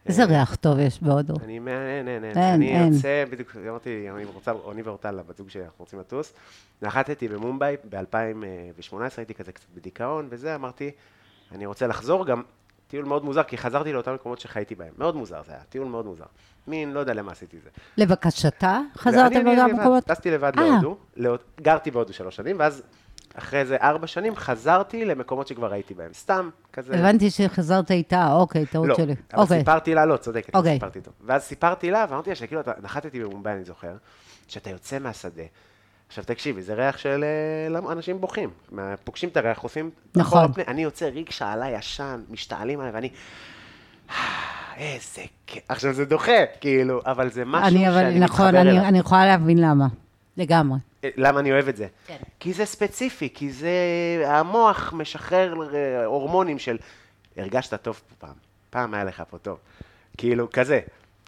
איזה 0.05 0.25
ריח 0.25 0.55
טוב 0.55 0.79
יש 0.79 1.03
בהודו. 1.03 1.33
אני, 1.43 1.57
אין, 1.57 2.07
אין, 2.07 2.23
אין. 2.23 2.37
אני. 2.37 2.65
יוצא, 2.95 3.25
בדיוק, 3.31 3.55
אמרתי, 3.69 4.09
אני 4.09 4.25
רוצה, 4.25 4.51
אני 4.71 4.81
ואורטל, 4.81 5.19
הבת 5.19 5.37
זוג 5.37 5.49
שלי, 5.49 5.63
אנחנו 5.63 5.75
רוצים 5.79 5.99
לטוס. 5.99 6.33
נחתתי 6.81 7.27
במומבאי 7.27 7.75
ב-2018, 7.89 8.93
הייתי 9.17 9.33
כזה 9.33 9.51
קצת 9.51 9.65
בדיכאון 9.75 10.27
וזה, 10.29 10.55
אמרתי, 10.55 10.91
אני 11.55 11.65
רוצה 11.65 11.87
לחזור 11.87 12.25
גם, 12.25 12.41
טיול 12.87 13.05
מאוד 13.05 13.25
מוזר, 13.25 13.43
כי 13.43 13.57
חזרתי 13.57 13.93
לאותם 13.93 14.13
מקומות 14.13 14.39
שחייתי 14.39 14.75
בהם. 14.75 14.93
מאוד 14.97 15.15
מוזר 15.15 15.41
זה 15.45 15.51
היה, 15.51 15.61
טיול 15.69 15.87
מאוד 15.87 16.05
מוזר. 16.05 16.25
מין, 16.67 16.91
לא 16.91 16.99
יודע 16.99 17.13
למה 17.13 17.31
עשיתי 17.31 17.57
את 17.57 17.61
זה. 17.63 17.69
לבקשתה? 17.97 18.79
חזרת 18.97 19.31
לבד, 19.31 19.65
מקומות? 19.73 20.03
טסתי 20.03 20.31
לבד 20.31 20.51
אה. 20.59 20.63
בהודו, 20.63 20.97
לא- 21.17 21.37
גרתי 21.61 21.91
בהודו 21.91 22.13
שלוש 22.13 22.35
שנים, 22.35 22.55
ואז 22.59 22.83
אחרי 23.35 23.59
איזה 23.59 23.75
ארבע 23.81 24.07
שנים 24.07 24.35
חזרתי 24.35 25.05
למקומות 25.05 25.47
שכבר 25.47 25.73
הייתי 25.73 25.93
בהם. 25.93 26.13
סתם, 26.13 26.49
כזה. 26.73 26.93
הבנתי 26.93 27.29
שחזרת 27.29 27.91
איתה, 27.91 28.33
אוקיי, 28.33 28.65
טעות 28.65 28.87
לא, 28.87 28.95
שלי. 28.95 29.15
אבל 29.33 29.41
אוקיי. 29.41 29.59
סיפרתי 29.59 29.95
לה, 29.95 30.05
לא, 30.05 30.17
צודקת, 30.17 30.55
לא 30.55 30.59
אוקיי. 30.59 30.73
סיפרתי 30.73 31.01
טוב. 31.01 31.13
ואז 31.25 31.43
סיפרתי 31.43 31.91
לה, 31.91 32.05
ואמרתי 32.09 32.29
לה 32.29 32.35
שכאילו, 32.35 32.61
נחתתי 32.81 33.19
במומבאי, 33.23 33.53
אני 33.53 33.63
זוכר, 33.63 33.95
שאתה 34.47 34.69
יוצא 34.69 34.99
מהשדה. 34.99 35.43
עכשיו 36.13 36.23
תקשיבי, 36.23 36.61
זה 36.61 36.73
ריח 36.73 36.97
של 36.97 37.23
אה, 37.75 37.91
אנשים 37.91 38.21
בוכים. 38.21 38.49
מה- 38.71 38.95
פוגשים 39.03 39.29
את 39.29 39.37
הריח, 39.37 39.59
עושים... 39.59 39.89
נכון. 40.15 40.53
פני- 40.53 40.63
אני 40.67 40.83
יוצא 40.83 41.05
ריגשה 41.05 41.51
עליי 41.51 41.77
ישן, 41.77 42.21
משתעלים 42.29 42.79
עליי, 42.79 42.91
ואני... 42.93 43.09
"אה, 44.09 44.15
איזה 44.77 45.21
כיף. 45.47 45.63
עכשיו 45.69 45.93
זה 45.93 46.05
דוחה, 46.05 46.31
כאילו, 46.61 47.01
אבל 47.05 47.29
זה 47.31 47.45
משהו 47.45 47.67
אני, 47.67 47.89
אבל 47.89 47.97
שאני 48.01 48.19
נכון, 48.19 48.45
מתחבר 48.45 48.61
אני, 48.61 48.69
אליו. 48.71 48.83
אני 48.83 48.99
יכולה 48.99 49.25
להבין 49.25 49.57
למה. 49.61 49.85
לגמרי. 50.37 50.79
אה, 51.03 51.09
למה 51.17 51.39
אני 51.39 51.51
אוהב 51.51 51.67
את 51.67 51.75
זה? 51.77 51.87
כן. 52.07 52.17
כי 52.39 52.53
זה 52.53 52.65
ספציפי, 52.65 53.29
כי 53.33 53.51
זה... 53.51 53.69
המוח 54.25 54.93
משחרר 54.97 55.53
הורמונים 56.05 56.59
של... 56.59 56.77
הרגשת 57.37 57.73
טוב 57.81 58.01
פה 58.09 58.27
פעם, 58.27 58.35
פעם 58.69 58.93
היה 58.93 59.03
לך 59.03 59.23
פה 59.29 59.37
טוב. 59.37 59.57
כאילו, 60.17 60.47
כזה. 60.53 60.79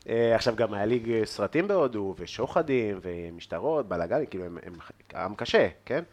אה, 0.09 0.35
עכשיו, 0.35 0.55
גם 0.55 0.73
היה 0.73 0.85
לי 0.85 1.19
אה, 1.19 1.25
סרטים 1.25 1.67
בהודו, 1.67 2.15
ושוחדים, 2.19 2.99
ומשטרות, 3.01 3.87
בלאגנים, 3.87 4.25
כאילו, 4.25 4.45
הם, 4.45 4.57
הם 4.63 4.73
עם 5.15 5.35
קשה, 5.35 5.67
כן? 5.85 6.03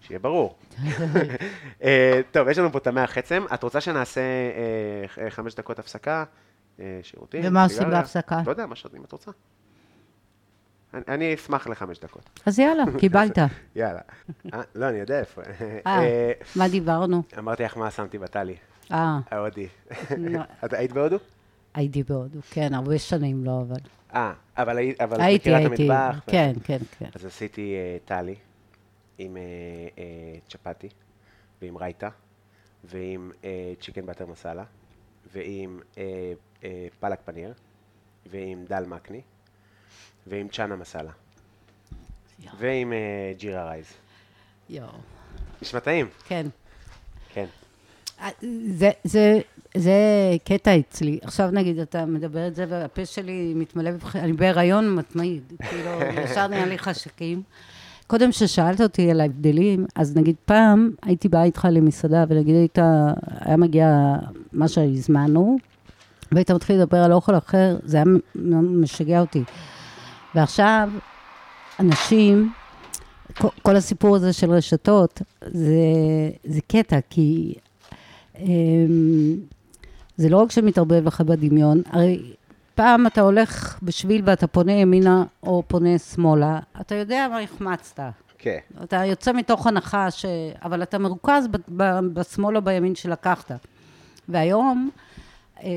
שיהיה 0.00 0.18
ברור. 0.18 0.56
אה, 1.82 2.20
טוב, 2.30 2.48
יש 2.48 2.58
לנו 2.58 2.72
פה 2.72 2.78
המח 2.86 3.18
עצם. 3.18 3.44
את 3.54 3.62
רוצה 3.62 3.80
שנעשה 3.80 4.20
ח- 5.06 5.18
חמש 5.28 5.54
דקות 5.54 5.78
הפסקה? 5.78 6.24
אה, 6.80 7.00
שירותים? 7.02 7.40
ומה 7.44 7.64
עושים? 7.64 7.90
בהפסקה? 7.90 8.40
לא 8.46 8.50
יודע, 8.50 8.66
מה 8.66 8.76
שעוד, 8.76 8.94
אם 8.94 9.04
את 9.04 9.12
רוצה. 9.12 9.30
אני, 10.94 11.02
אני 11.08 11.34
אשמח 11.34 11.66
לחמש 11.66 11.98
דקות. 11.98 12.40
אז 12.46 12.58
יאללה, 12.58 12.84
קיבלת. 13.00 13.38
יאללה. 13.76 14.00
אה, 14.54 14.60
לא, 14.74 14.88
אני 14.88 14.98
יודע 14.98 15.18
איפה. 15.20 15.42
אה, 15.86 16.32
מה 16.56 16.68
דיברנו? 16.68 17.22
אמרתי 17.38 17.62
לך 17.62 17.76
מה 17.76 17.90
שמתי 17.90 18.18
בטלי, 18.18 18.56
אה, 18.92 19.18
ההודי. 19.30 19.68
את 20.64 20.72
היית 20.72 20.92
בהודו? 20.92 21.16
הייתי 21.74 22.02
בהודו, 22.02 22.38
כן, 22.50 22.74
הרבה 22.74 22.98
שנים 22.98 23.44
לא, 23.44 23.60
אבל... 23.60 23.80
אה, 24.14 24.32
אבל 24.56 24.78
היית 24.78 25.00
אבל 25.00 25.20
הייתי, 25.20 25.50
מכירה 25.50 25.60
את 25.60 25.66
המטבח? 25.66 26.22
ו- 26.26 26.30
כן, 26.30 26.52
כן, 26.64 26.78
כן. 26.98 27.08
אז 27.14 27.24
עשיתי 27.24 27.74
אה, 27.74 27.96
טלי 28.04 28.34
עם 29.18 29.36
אה, 29.36 29.42
צ'פטי, 30.48 30.88
ועם 31.62 31.76
רייטה, 31.76 32.08
ועם 32.84 33.32
אה, 33.44 33.72
צ'יקן 33.80 34.06
באטר 34.06 34.26
מסאלה, 34.26 34.64
ועם 35.32 35.80
אה, 35.98 36.32
אה, 36.64 36.86
פלק 37.00 37.18
פניר, 37.24 37.54
ועם 38.26 38.64
דל 38.68 38.84
מקני, 38.86 39.20
ועם 40.26 40.48
צ'אנה 40.48 40.76
מסאלה. 40.76 41.12
ועם 42.58 42.92
אה, 42.92 43.32
ג'ירה 43.36 43.64
רייז. 43.68 43.86
יואו. 44.68 44.88
נשמע 45.62 45.80
טעים, 45.80 46.08
כן. 46.26 46.46
כן. 47.32 47.46
זה, 48.70 48.90
זה, 49.04 49.40
זה 49.76 49.92
קטע 50.44 50.78
אצלי. 50.78 51.18
עכשיו 51.22 51.50
נגיד, 51.52 51.78
אתה 51.78 52.06
מדבר 52.06 52.46
את 52.46 52.54
זה, 52.54 52.64
והפה 52.68 53.06
שלי 53.06 53.52
מתמלא 53.56 53.90
בבח... 53.90 54.16
אני 54.16 54.32
בהיריון 54.32 54.94
מתמיד, 54.94 55.42
כאילו, 55.68 55.90
ישר 56.24 56.46
נראה 56.46 56.66
לי 56.66 56.78
חשקים. 56.78 57.42
קודם 58.06 58.32
ששאלת 58.32 58.80
אותי 58.80 59.10
על 59.10 59.20
ההבדלים, 59.20 59.86
אז 59.94 60.16
נגיד 60.16 60.36
פעם 60.44 60.90
הייתי 61.02 61.28
באה 61.28 61.44
איתך 61.44 61.68
למסעדה, 61.70 62.24
ונגיד 62.28 62.54
היית, 62.54 62.78
היה 63.40 63.56
מגיע 63.56 64.16
מה 64.52 64.68
שהזמנו, 64.68 65.56
והיית 66.32 66.50
מתחיל 66.50 66.76
לדבר 66.76 66.98
על 66.98 67.12
אוכל 67.12 67.38
אחר, 67.38 67.76
זה 67.84 67.96
היה 67.96 68.04
משגע 68.62 69.20
אותי. 69.20 69.42
ועכשיו, 70.34 70.90
אנשים, 71.80 72.52
כל, 73.38 73.48
כל 73.62 73.76
הסיפור 73.76 74.16
הזה 74.16 74.32
של 74.32 74.50
רשתות, 74.50 75.22
זה, 75.44 75.74
זה 76.44 76.60
קטע, 76.68 76.98
כי 77.10 77.54
אמ, 78.38 79.36
זה 80.20 80.28
לא 80.28 80.36
רק 80.36 80.50
שמתערבב 80.50 81.06
לך 81.06 81.20
בדמיון, 81.20 81.82
הרי 81.86 82.22
פעם 82.74 83.06
אתה 83.06 83.20
הולך 83.20 83.78
בשביל 83.82 84.22
ואתה 84.24 84.46
פונה 84.46 84.72
ימינה 84.72 85.24
או 85.42 85.62
פונה 85.68 85.98
שמאלה, 85.98 86.58
אתה 86.80 86.94
יודע 86.94 87.26
מה 87.30 87.40
החמצת. 87.40 88.02
כן. 88.38 88.58
אתה 88.84 88.96
יוצא 89.04 89.32
מתוך 89.32 89.66
הנחה 89.66 90.10
ש... 90.10 90.24
אבל 90.62 90.82
אתה 90.82 90.98
מרוכז 90.98 91.46
ב- 91.50 91.56
ב- 91.82 92.00
בשמאל 92.12 92.56
או 92.56 92.62
בימין 92.62 92.94
שלקחת. 92.94 93.50
והיום, 94.28 94.90
אה, 95.62 95.68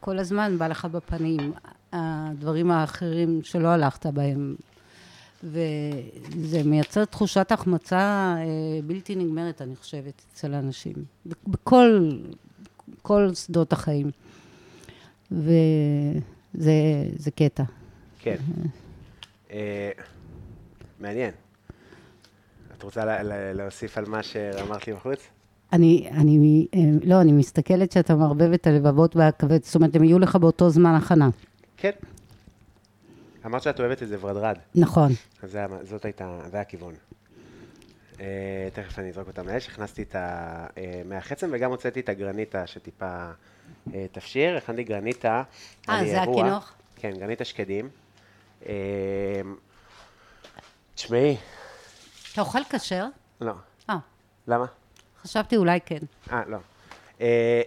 כל 0.00 0.18
הזמן 0.18 0.58
בא 0.58 0.66
לך 0.66 0.84
בפנים 0.84 1.52
הדברים 1.92 2.70
האחרים 2.70 3.40
שלא 3.42 3.68
הלכת 3.68 4.06
בהם. 4.06 4.54
וזה 5.44 6.62
מייצר 6.64 7.04
תחושת 7.04 7.52
החמצה 7.52 7.98
אה, 8.38 8.44
בלתי 8.86 9.14
נגמרת, 9.16 9.62
אני 9.62 9.76
חושבת, 9.76 10.22
אצל 10.32 10.54
האנשים. 10.54 10.94
ב- 11.26 11.56
בכל 13.08 13.26
כל 13.28 13.34
שדות 13.34 13.72
החיים. 13.72 14.10
וזה 15.30 16.72
זה 17.16 17.30
קטע. 17.30 17.62
כן. 18.18 18.36
אה, 19.50 19.90
מעניין. 21.00 21.30
את 22.78 22.82
רוצה 22.82 23.04
לה- 23.04 23.22
לה- 23.22 23.52
להוסיף 23.52 23.98
על 23.98 24.04
מה 24.06 24.22
שאמרת 24.22 24.86
לי 24.86 24.92
בחוץ? 24.92 25.18
אני, 25.72 26.08
אני, 26.12 26.66
אה, 26.74 26.80
לא, 27.04 27.20
אני 27.20 27.32
מסתכלת 27.32 27.92
שאתה 27.92 28.14
מערבב 28.14 28.52
את 28.52 28.66
הלבבות 28.66 29.16
והכבד, 29.16 29.64
זאת 29.64 29.74
אומרת, 29.74 29.96
הם 29.96 30.04
יהיו 30.04 30.18
לך 30.18 30.36
באותו 30.36 30.70
זמן 30.70 30.94
הכנה. 30.94 31.28
כן. 31.76 31.90
אמרת 33.46 33.62
שאת 33.62 33.80
אוהבת 33.80 34.02
את 34.02 34.08
זה 34.08 34.16
ורדרד. 34.20 34.56
נכון. 34.74 35.12
אז 35.42 35.50
זה, 35.50 35.66
זאת 35.82 36.04
הייתה, 36.04 36.38
זה 36.50 36.60
הכיוון. 36.60 36.94
אה, 38.20 38.26
תכף 38.72 38.98
אני 38.98 39.08
אזרוק 39.08 39.28
אותם 39.28 39.48
לאש, 39.48 39.68
הכנסתי 39.68 40.02
את 40.02 40.16
המח 40.18 41.32
עצם 41.32 41.50
וגם 41.52 41.70
הוצאתי 41.70 42.00
את 42.00 42.08
הגרניטה 42.08 42.66
שטיפה 42.66 43.30
אה, 43.94 44.06
תפשיר, 44.12 44.56
הכנתי 44.56 44.84
גרניטה. 44.84 45.42
אה, 45.88 46.04
זה 46.04 46.22
אירוע. 46.22 46.42
הקינוח? 46.42 46.74
כן, 46.96 47.12
גרניטה 47.18 47.44
שקדים. 47.44 47.88
אה, 48.66 48.72
תשמעי, 50.94 51.36
אתה 52.32 52.40
אוכל 52.40 52.58
כשר? 52.70 53.06
לא. 53.40 53.52
אה, 53.90 53.96
למה? 54.48 54.66
חשבתי 55.22 55.56
אולי 55.56 55.80
כן. 55.86 55.98
אה, 56.32 56.42
לא. 56.46 56.58
אה, 57.20 57.62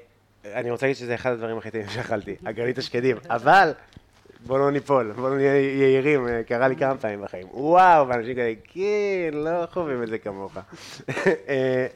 אני 0.46 0.72
רוצה 0.72 0.86
להגיד 0.86 0.98
שזה 0.98 1.16
אחד 1.16 1.32
הדברים 1.32 1.58
הכי 1.58 1.72
טובים 1.72 1.90
שאכלתי, 1.90 2.36
עגלית 2.46 2.78
השקדים, 2.78 3.18
אבל 3.30 3.72
בואו 4.46 4.60
לא 4.60 4.72
ניפול, 4.72 5.12
בואו 5.12 5.36
נהיה 5.36 5.56
יהירים, 5.56 6.28
אה, 6.28 6.44
קרה 6.44 6.68
לי 6.68 6.76
כמה 6.76 6.98
פעמים 6.98 7.22
בחיים. 7.22 7.48
וואו, 7.52 8.08
ואנשים 8.08 8.36
כאלה, 8.36 8.54
כן, 8.64 9.34
לא 9.34 9.66
חווים 9.66 10.04
את 10.04 10.08
זה 10.08 10.18
כמוך. 10.18 10.58
אה, 11.48 11.88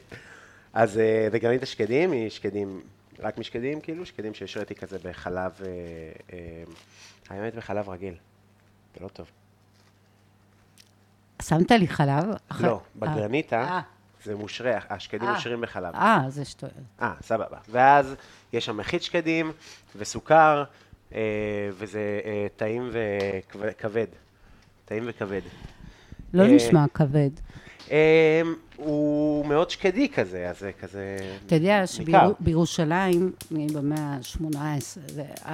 אז 0.72 0.98
אה, 0.98 1.28
דגנית 1.32 1.62
השקדים 1.62 2.12
היא 2.12 2.30
שקדים, 2.30 2.80
רק 3.18 3.38
משקדים, 3.38 3.80
כאילו, 3.80 4.06
שקדים 4.06 4.34
שהשריתי 4.34 4.74
כזה 4.74 4.98
בחלב, 5.04 5.52
אה, 5.64 5.68
אה, 6.32 6.64
האמת 7.28 7.54
בחלב 7.54 7.88
רגיל. 7.88 8.14
זה 8.94 9.04
לא 9.04 9.08
טוב. 9.08 9.26
שמת 11.42 11.70
לי 11.70 11.88
חלב? 11.88 12.24
לא, 12.60 12.72
אה, 12.72 12.78
בגרניטה 12.96 13.62
אה, 13.62 13.80
זה 14.24 14.36
מושרה, 14.36 14.78
השקדים 14.90 15.28
אה. 15.28 15.34
מושרים 15.34 15.60
בחלב. 15.60 15.94
אה, 15.94 16.24
זה 16.28 16.44
שטויות. 16.44 16.74
אה, 17.02 17.12
סבבה. 17.22 17.58
ואז 17.68 18.14
יש 18.52 18.64
שם 18.64 18.76
מחית 18.76 19.02
שקדים 19.02 19.52
וסוכר, 19.96 20.58
אה, 20.60 20.64
וזה 21.78 22.20
אה, 22.24 22.46
טעים 22.56 22.90
וכבד. 23.60 24.06
טעים 24.84 25.04
וכבד. 25.06 25.40
לא 26.34 26.42
אה, 26.42 26.48
נשמע 26.48 26.84
כבד. 26.94 27.30
אה, 27.90 28.42
הוא 28.76 29.46
מאוד 29.46 29.70
שקדי 29.70 30.08
כזה, 30.08 30.50
אז 30.50 30.58
זה 30.60 30.70
כזה... 30.80 31.16
אתה 31.46 31.54
יודע. 31.54 31.82
שבירושלים, 31.86 33.32
במאה 33.50 33.98
ה-18, 33.98 35.46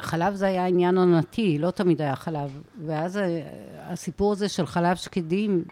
החלב 0.00 0.34
זה 0.34 0.46
היה 0.46 0.66
עניין 0.66 0.98
עונתי, 0.98 1.58
לא 1.58 1.70
תמיד 1.70 2.02
היה 2.02 2.16
חלב. 2.16 2.60
ואז 2.86 3.16
אה, 3.18 3.40
הסיפור 3.88 4.32
הזה 4.32 4.48
של 4.48 4.66
חלב 4.66 4.96
שקדים, 4.96 5.64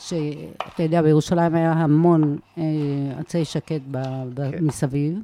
שאתה 0.00 0.82
יודע, 0.82 1.02
בירושלים 1.02 1.54
היה 1.54 1.72
המון 1.72 2.38
אה, 2.58 2.62
עצי 3.18 3.44
שקד 3.44 3.80
ב- 3.90 4.50
כן. 4.50 4.64
מסביב. 4.64 5.18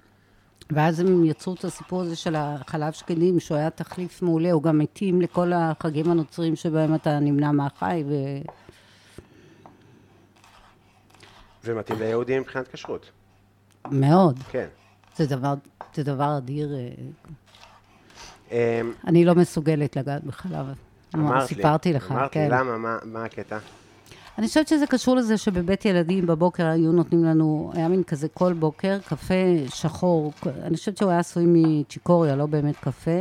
ואז 0.75 1.01
הם 1.01 1.25
יצרו 1.25 1.55
את 1.55 1.64
הסיפור 1.64 2.03
הזה 2.03 2.16
של 2.16 2.35
החלב 2.37 2.93
שקדים, 2.93 3.41
שהוא 3.41 3.57
היה 3.57 3.70
תחליף 3.70 4.23
מעולה, 4.23 4.53
הוא 4.53 4.62
גם 4.62 4.79
מתאים 4.79 5.20
לכל 5.20 5.53
החגים 5.53 6.11
הנוצרים 6.11 6.57
שבהם 6.57 6.95
אתה 6.95 7.18
נמנע 7.20 7.53
מהחי, 7.53 8.05
ו... 8.09 8.14
ומתאים 11.64 11.99
ליהודים 11.99 12.41
מבחינת 12.43 12.68
כשרות. 12.68 13.11
מאוד. 13.91 14.39
כן. 14.51 14.66
זה 15.16 15.27
דבר, 15.27 15.55
זה 15.95 16.03
דבר 16.03 16.39
אדיר. 16.39 16.75
אה, 16.75 16.89
אה, 18.53 18.81
אני 19.07 19.25
לא 19.25 19.35
מסוגלת 19.35 19.97
לגעת 19.97 20.25
בחלב. 20.25 20.66
אמרת 21.14 21.43
לי, 21.43 21.49
סיפרתי 21.49 21.93
לך, 21.93 22.12
אמרת 22.12 22.33
כן. 22.33 22.41
לי, 22.41 22.49
למה? 22.59 22.79
מה- 22.79 22.99
מה 23.05 23.25
הקטע? 23.25 23.59
אני 24.39 24.47
חושבת 24.47 24.68
שזה 24.68 24.87
קשור 24.87 25.16
לזה 25.16 25.37
שבבית 25.37 25.85
ילדים 25.85 26.26
בבוקר 26.26 26.66
היו 26.66 26.93
נותנים 26.93 27.24
לנו, 27.24 27.70
היה 27.74 27.89
מין 27.89 28.03
כזה 28.03 28.28
כל 28.28 28.53
בוקר, 28.53 28.99
קפה 28.99 29.35
שחור, 29.68 30.33
אני 30.62 30.76
חושבת 30.76 30.97
שהוא 30.97 31.11
היה 31.11 31.18
עשוי 31.18 31.45
מצ'יקוריה, 31.47 32.37
לא 32.37 32.47
באמת 32.47 32.76
קפה. 32.76 33.20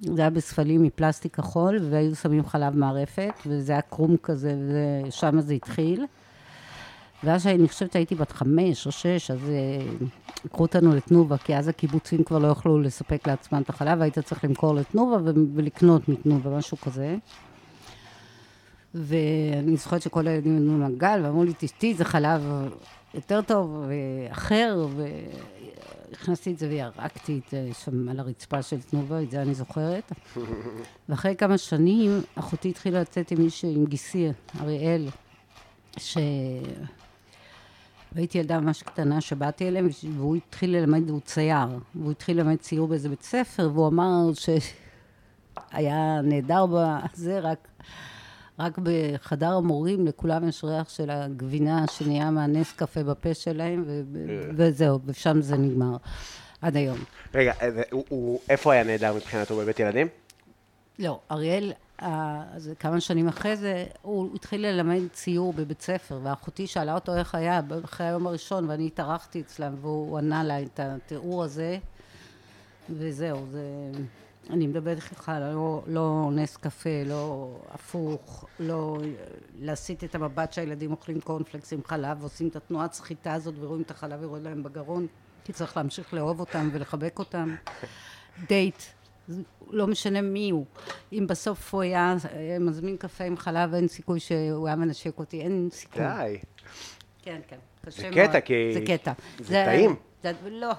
זה 0.00 0.20
היה 0.20 0.30
בספלים 0.30 0.82
מפלסטיק 0.82 1.36
כחול, 1.36 1.78
והיו 1.90 2.16
שמים 2.16 2.46
חלב 2.46 2.76
מערפת, 2.76 3.32
וזה 3.46 3.72
היה 3.72 3.82
קרום 3.82 4.16
כזה, 4.16 4.54
ושם 5.08 5.40
זה 5.40 5.54
התחיל. 5.54 6.06
ואז 7.24 7.42
שאני 7.42 7.68
חושבת 7.68 7.92
שהייתי 7.92 8.14
בת 8.14 8.32
חמש 8.32 8.86
או 8.86 8.92
שש, 8.92 9.30
אז 9.30 9.38
אה, 9.48 9.86
לקחו 10.44 10.62
אותנו 10.62 10.94
לתנובה, 10.94 11.38
כי 11.38 11.56
אז 11.56 11.68
הקיבוצים 11.68 12.24
כבר 12.24 12.38
לא 12.38 12.48
יכלו 12.48 12.78
לספק 12.78 13.26
לעצמם 13.26 13.62
את 13.62 13.68
החלב, 13.68 14.02
היית 14.02 14.18
צריך 14.18 14.44
למכור 14.44 14.74
לתנובה 14.74 15.16
ולקנות 15.54 16.08
מתנובה, 16.08 16.50
משהו 16.50 16.76
כזה. 16.76 17.16
ואני 18.94 19.76
זוכרת 19.76 20.02
שכל 20.02 20.28
הילדים 20.28 20.56
היו 20.56 20.78
מהגל, 20.78 21.20
ואמרו 21.24 21.44
לי, 21.44 21.52
תשתי, 21.58 21.94
זה 21.94 22.04
חלב 22.04 22.42
יותר 23.14 23.42
טוב 23.42 23.84
ואחר, 23.88 24.86
והכנסתי 26.10 26.52
את 26.52 26.58
זה 26.58 26.68
וירקתי 26.68 27.40
את 27.44 27.50
זה 27.50 27.68
שם 27.84 28.08
על 28.08 28.20
הרצפה 28.20 28.62
של 28.62 28.80
תנובה, 28.80 29.22
את 29.22 29.30
זה 29.30 29.42
אני 29.42 29.54
זוכרת. 29.54 30.12
ואחרי 31.08 31.36
כמה 31.36 31.58
שנים, 31.58 32.20
אחותי 32.34 32.68
התחילה 32.68 33.00
לצאת 33.00 33.30
עם 33.30 33.42
מישהו, 33.42 33.68
עם 33.74 33.86
גיסי, 33.86 34.28
אריאל, 34.60 35.08
ש... 35.96 36.18
והייתי 38.12 38.38
ילדה 38.38 38.60
ממש 38.60 38.82
קטנה 38.82 39.20
שבאתי 39.20 39.68
אליהם, 39.68 39.88
והוא 40.16 40.36
התחיל 40.36 40.76
ללמד, 40.76 41.10
הוא 41.10 41.20
צייר, 41.20 41.68
והוא 41.94 42.10
התחיל 42.10 42.36
ללמד 42.36 42.56
ציור 42.56 42.88
באיזה 42.88 43.08
בית 43.08 43.22
ספר, 43.22 43.70
והוא 43.74 43.88
אמר 43.88 44.30
שהיה 44.34 46.20
נהדר 46.22 46.66
בזה, 46.66 47.40
רק, 47.40 47.68
רק 48.58 48.78
בחדר 48.82 49.52
המורים 49.54 50.06
לכולם 50.06 50.48
יש 50.48 50.64
ריח 50.64 50.88
של 50.88 51.10
הגבינה 51.10 51.84
שנהיה 51.90 52.30
מהנס 52.30 52.72
קפה 52.72 53.02
בפה 53.02 53.34
שלהם, 53.34 53.84
ו- 53.86 54.02
וזהו, 54.56 54.98
ושם 55.06 55.40
זה 55.42 55.56
נגמר, 55.56 55.96
עד 56.62 56.76
היום. 56.76 56.98
רגע, 57.34 57.52
אה, 57.62 57.70
זה- 57.70 57.82
הוא- 57.90 58.04
הוא- 58.08 58.40
איפה 58.50 58.72
היה 58.72 58.84
נהדר 58.84 59.14
מבחינתו 59.14 59.56
בבית 59.56 59.80
ילדים? 59.80 60.06
לא, 60.98 61.20
אריאל, 61.30 61.72
אה, 62.02 62.42
כמה 62.78 63.00
שנים 63.00 63.28
אחרי 63.28 63.56
זה, 63.56 63.84
הוא 64.02 64.34
התחיל 64.34 64.66
ללמד 64.66 65.00
ציור 65.12 65.52
בבית 65.52 65.82
ספר, 65.82 66.18
ואחותי 66.22 66.66
שאלה 66.66 66.94
אותו 66.94 67.16
איך 67.16 67.34
היה 67.34 67.60
אחרי 67.84 68.06
היום 68.06 68.26
הראשון, 68.26 68.70
ואני 68.70 68.86
התארחתי 68.86 69.40
אצלם, 69.40 69.74
והוא 69.80 70.18
ענה 70.18 70.44
לה 70.44 70.62
את 70.62 70.80
התיאור 70.82 71.44
הזה, 71.44 71.78
וזהו, 72.90 73.46
זה... 73.52 73.62
אני 74.50 74.66
מדברת 74.66 74.96
איתך, 75.10 75.32
לא, 75.40 75.82
לא 75.86 76.30
נס 76.32 76.56
קפה, 76.56 76.90
לא 77.06 77.50
הפוך, 77.70 78.44
לא 78.60 78.98
להסיט 79.60 80.04
את 80.04 80.14
המבט 80.14 80.52
שהילדים 80.52 80.90
אוכלים 80.90 81.20
קורנפלקס 81.20 81.72
עם 81.72 81.80
חלב, 81.84 82.16
ועושים 82.20 82.48
את 82.48 82.56
התנועת 82.56 82.92
סחיטה 82.92 83.32
הזאת 83.32 83.54
ורואים 83.60 83.82
את 83.82 83.90
החלב 83.90 84.22
יורד 84.22 84.42
להם 84.42 84.62
בגרון, 84.62 85.06
כי 85.44 85.52
צריך 85.52 85.76
להמשיך 85.76 86.14
לאהוב 86.14 86.40
אותם 86.40 86.68
ולחבק 86.72 87.18
אותם. 87.18 87.54
דייט, 88.48 88.82
זה 89.28 89.42
לא 89.70 89.86
משנה 89.86 90.22
מי 90.22 90.50
הוא. 90.50 90.64
אם 91.12 91.26
בסוף 91.26 91.74
הוא 91.74 91.82
היה 91.82 92.14
אה, 92.32 92.56
מזמין 92.60 92.96
קפה 92.96 93.24
עם 93.24 93.36
חלב, 93.36 93.74
אין 93.74 93.88
סיכוי 93.88 94.20
שהוא 94.20 94.66
היה 94.66 94.76
מנשק 94.76 95.18
אותי, 95.18 95.40
אין 95.40 95.68
סיכוי. 95.72 96.02
די. 96.02 96.38
כן, 97.22 97.40
כן, 97.48 97.56
זה. 97.90 98.10
קטע, 98.14 98.40
כי- 98.40 98.74
זה 98.74 98.80
קטע. 98.86 99.12
זה 99.38 99.62
טעים. 99.66 99.96
זה, 100.22 100.32
לא, 100.50 100.72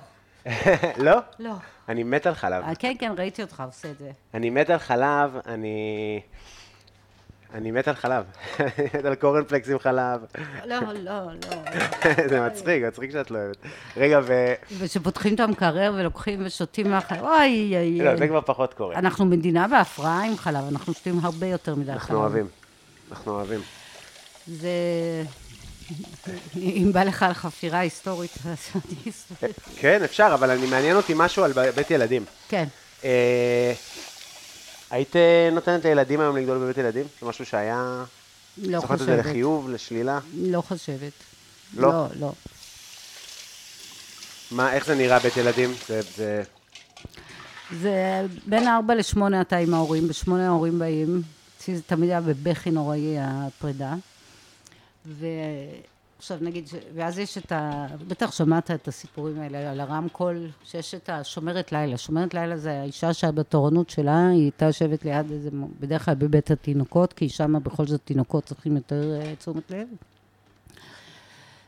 לא? 0.97 1.17
לא. 1.39 1.53
אני 1.89 2.03
מת 2.03 2.27
על 2.27 2.35
חלב. 2.35 2.63
אה, 2.63 2.75
כן, 2.75 2.93
כן, 2.99 3.11
ראיתי 3.17 3.41
אותך 3.41 3.63
עושה 3.65 3.91
את 3.91 3.97
זה. 3.97 4.11
אני 4.33 4.49
מת 4.49 4.69
על 4.69 4.77
חלב, 4.77 5.37
אני... 5.45 6.21
אני 7.53 7.71
מת 7.71 7.87
על 7.87 7.95
חלב. 7.95 8.25
אני 8.59 8.87
מת 8.93 9.05
על 9.05 9.15
קורנפלקס 9.15 9.69
עם 9.69 9.79
חלב. 9.79 10.21
לא, 10.65 10.75
לא, 10.93 11.25
לא. 11.25 11.31
זה 12.29 12.41
מצחיק, 12.41 12.83
מצחיק 12.83 13.11
שאת 13.11 13.31
לא 13.31 13.37
אוהבת. 13.37 13.57
רגע, 13.97 14.19
ו... 14.23 14.53
ושפותחים 14.77 15.35
את 15.35 15.39
המקרר 15.39 15.93
ולוקחים 15.97 16.45
ושותים 16.45 16.89
מהחלב, 16.89 17.23
אוי, 17.23 17.73
אוי, 17.77 17.97
לא, 17.97 18.15
זה 18.15 18.21
אוי. 18.21 18.27
כבר 18.27 18.41
פחות 18.41 18.73
קורה. 18.73 18.95
אנחנו 18.95 19.25
מדינה 19.25 19.67
בהפרעה 19.67 20.25
עם 20.25 20.37
חלב, 20.37 20.63
אנחנו 20.71 20.93
שותים 20.93 21.19
הרבה 21.21 21.47
יותר 21.47 21.75
מדי 21.75 21.85
חלב. 21.85 21.95
אנחנו 21.95 22.17
אוהבים. 22.17 22.47
אנחנו 23.11 23.31
אוהבים. 23.31 23.59
זה... 24.47 24.69
אם 26.57 26.89
בא 26.93 27.03
לך 27.03 27.23
על 27.23 27.33
חפירה 27.33 27.79
היסטורית, 27.79 28.31
אז 28.45 28.57
אני 28.75 29.11
אסביר. 29.11 29.51
כן, 29.75 30.03
אפשר, 30.03 30.31
אבל 30.33 30.49
אני 30.49 30.67
מעניין 30.67 30.95
אותי 30.95 31.13
משהו 31.15 31.43
על 31.43 31.53
בית 31.75 31.91
ילדים. 31.91 32.25
כן. 32.49 32.65
אה, 33.03 33.73
היית 34.91 35.15
אה, 35.15 35.49
נותנת 35.51 35.85
לילדים 35.85 36.19
היום 36.19 36.37
לגדול 36.37 36.57
בבית 36.57 36.77
ילדים? 36.77 37.05
זה 37.21 37.27
משהו 37.27 37.45
שהיה... 37.45 38.03
לא 38.57 38.79
זוכרת 38.79 39.01
את 39.01 39.05
זה 39.05 39.11
חושבת. 39.11 39.25
לחיוב, 39.25 39.69
לשלילה? 39.69 40.19
לא 40.33 40.61
חושבת. 40.61 41.11
לא? 41.77 41.87
לא, 41.91 42.05
לא. 42.19 42.31
מה, 44.51 44.73
איך 44.73 44.85
זה 44.85 44.95
נראה 44.95 45.19
בית 45.19 45.37
ילדים? 45.37 45.73
זה... 45.87 46.01
זה... 46.15 46.43
זה 47.81 48.21
בין 48.45 48.67
ארבע 48.67 48.95
לשמונה 48.95 49.41
אתה 49.41 49.57
עם 49.57 49.73
ההורים, 49.73 50.07
בשמונה 50.07 50.47
ההורים 50.47 50.79
באים. 50.79 51.21
אצלי 51.57 51.75
זה 51.75 51.81
תמיד 51.81 52.09
היה 52.09 52.21
בבכי 52.21 52.71
נוראי 52.71 53.15
הפרידה. 53.19 53.93
ועכשיו 55.05 56.37
נגיד, 56.41 56.67
ש... 56.67 56.75
ואז 56.95 57.19
יש 57.19 57.37
את 57.37 57.51
ה... 57.51 57.87
בטח 58.07 58.31
שמעת 58.31 58.71
את 58.71 58.87
הסיפורים 58.87 59.41
האלה 59.41 59.71
על 59.71 59.79
הרמקול, 59.79 60.47
שיש 60.63 60.95
את 60.95 61.09
השומרת 61.09 61.71
לילה. 61.71 61.97
שומרת 61.97 62.33
לילה 62.33 62.57
זה 62.57 62.81
האישה 62.81 63.13
שהבתורנות 63.13 63.89
שלה, 63.89 64.27
היא 64.27 64.41
הייתה 64.41 64.65
יושבת 64.65 65.05
ליד 65.05 65.31
איזה, 65.31 65.49
בדרך 65.79 66.05
כלל 66.05 66.15
בבית 66.15 66.51
התינוקות, 66.51 67.13
כי 67.13 67.29
שם 67.29 67.63
בכל 67.63 67.87
זאת 67.87 68.01
תינוקות 68.05 68.43
צריכים 68.43 68.75
יותר 68.75 69.19
אה, 69.21 69.35
תשומת 69.35 69.71
לב. 69.71 69.87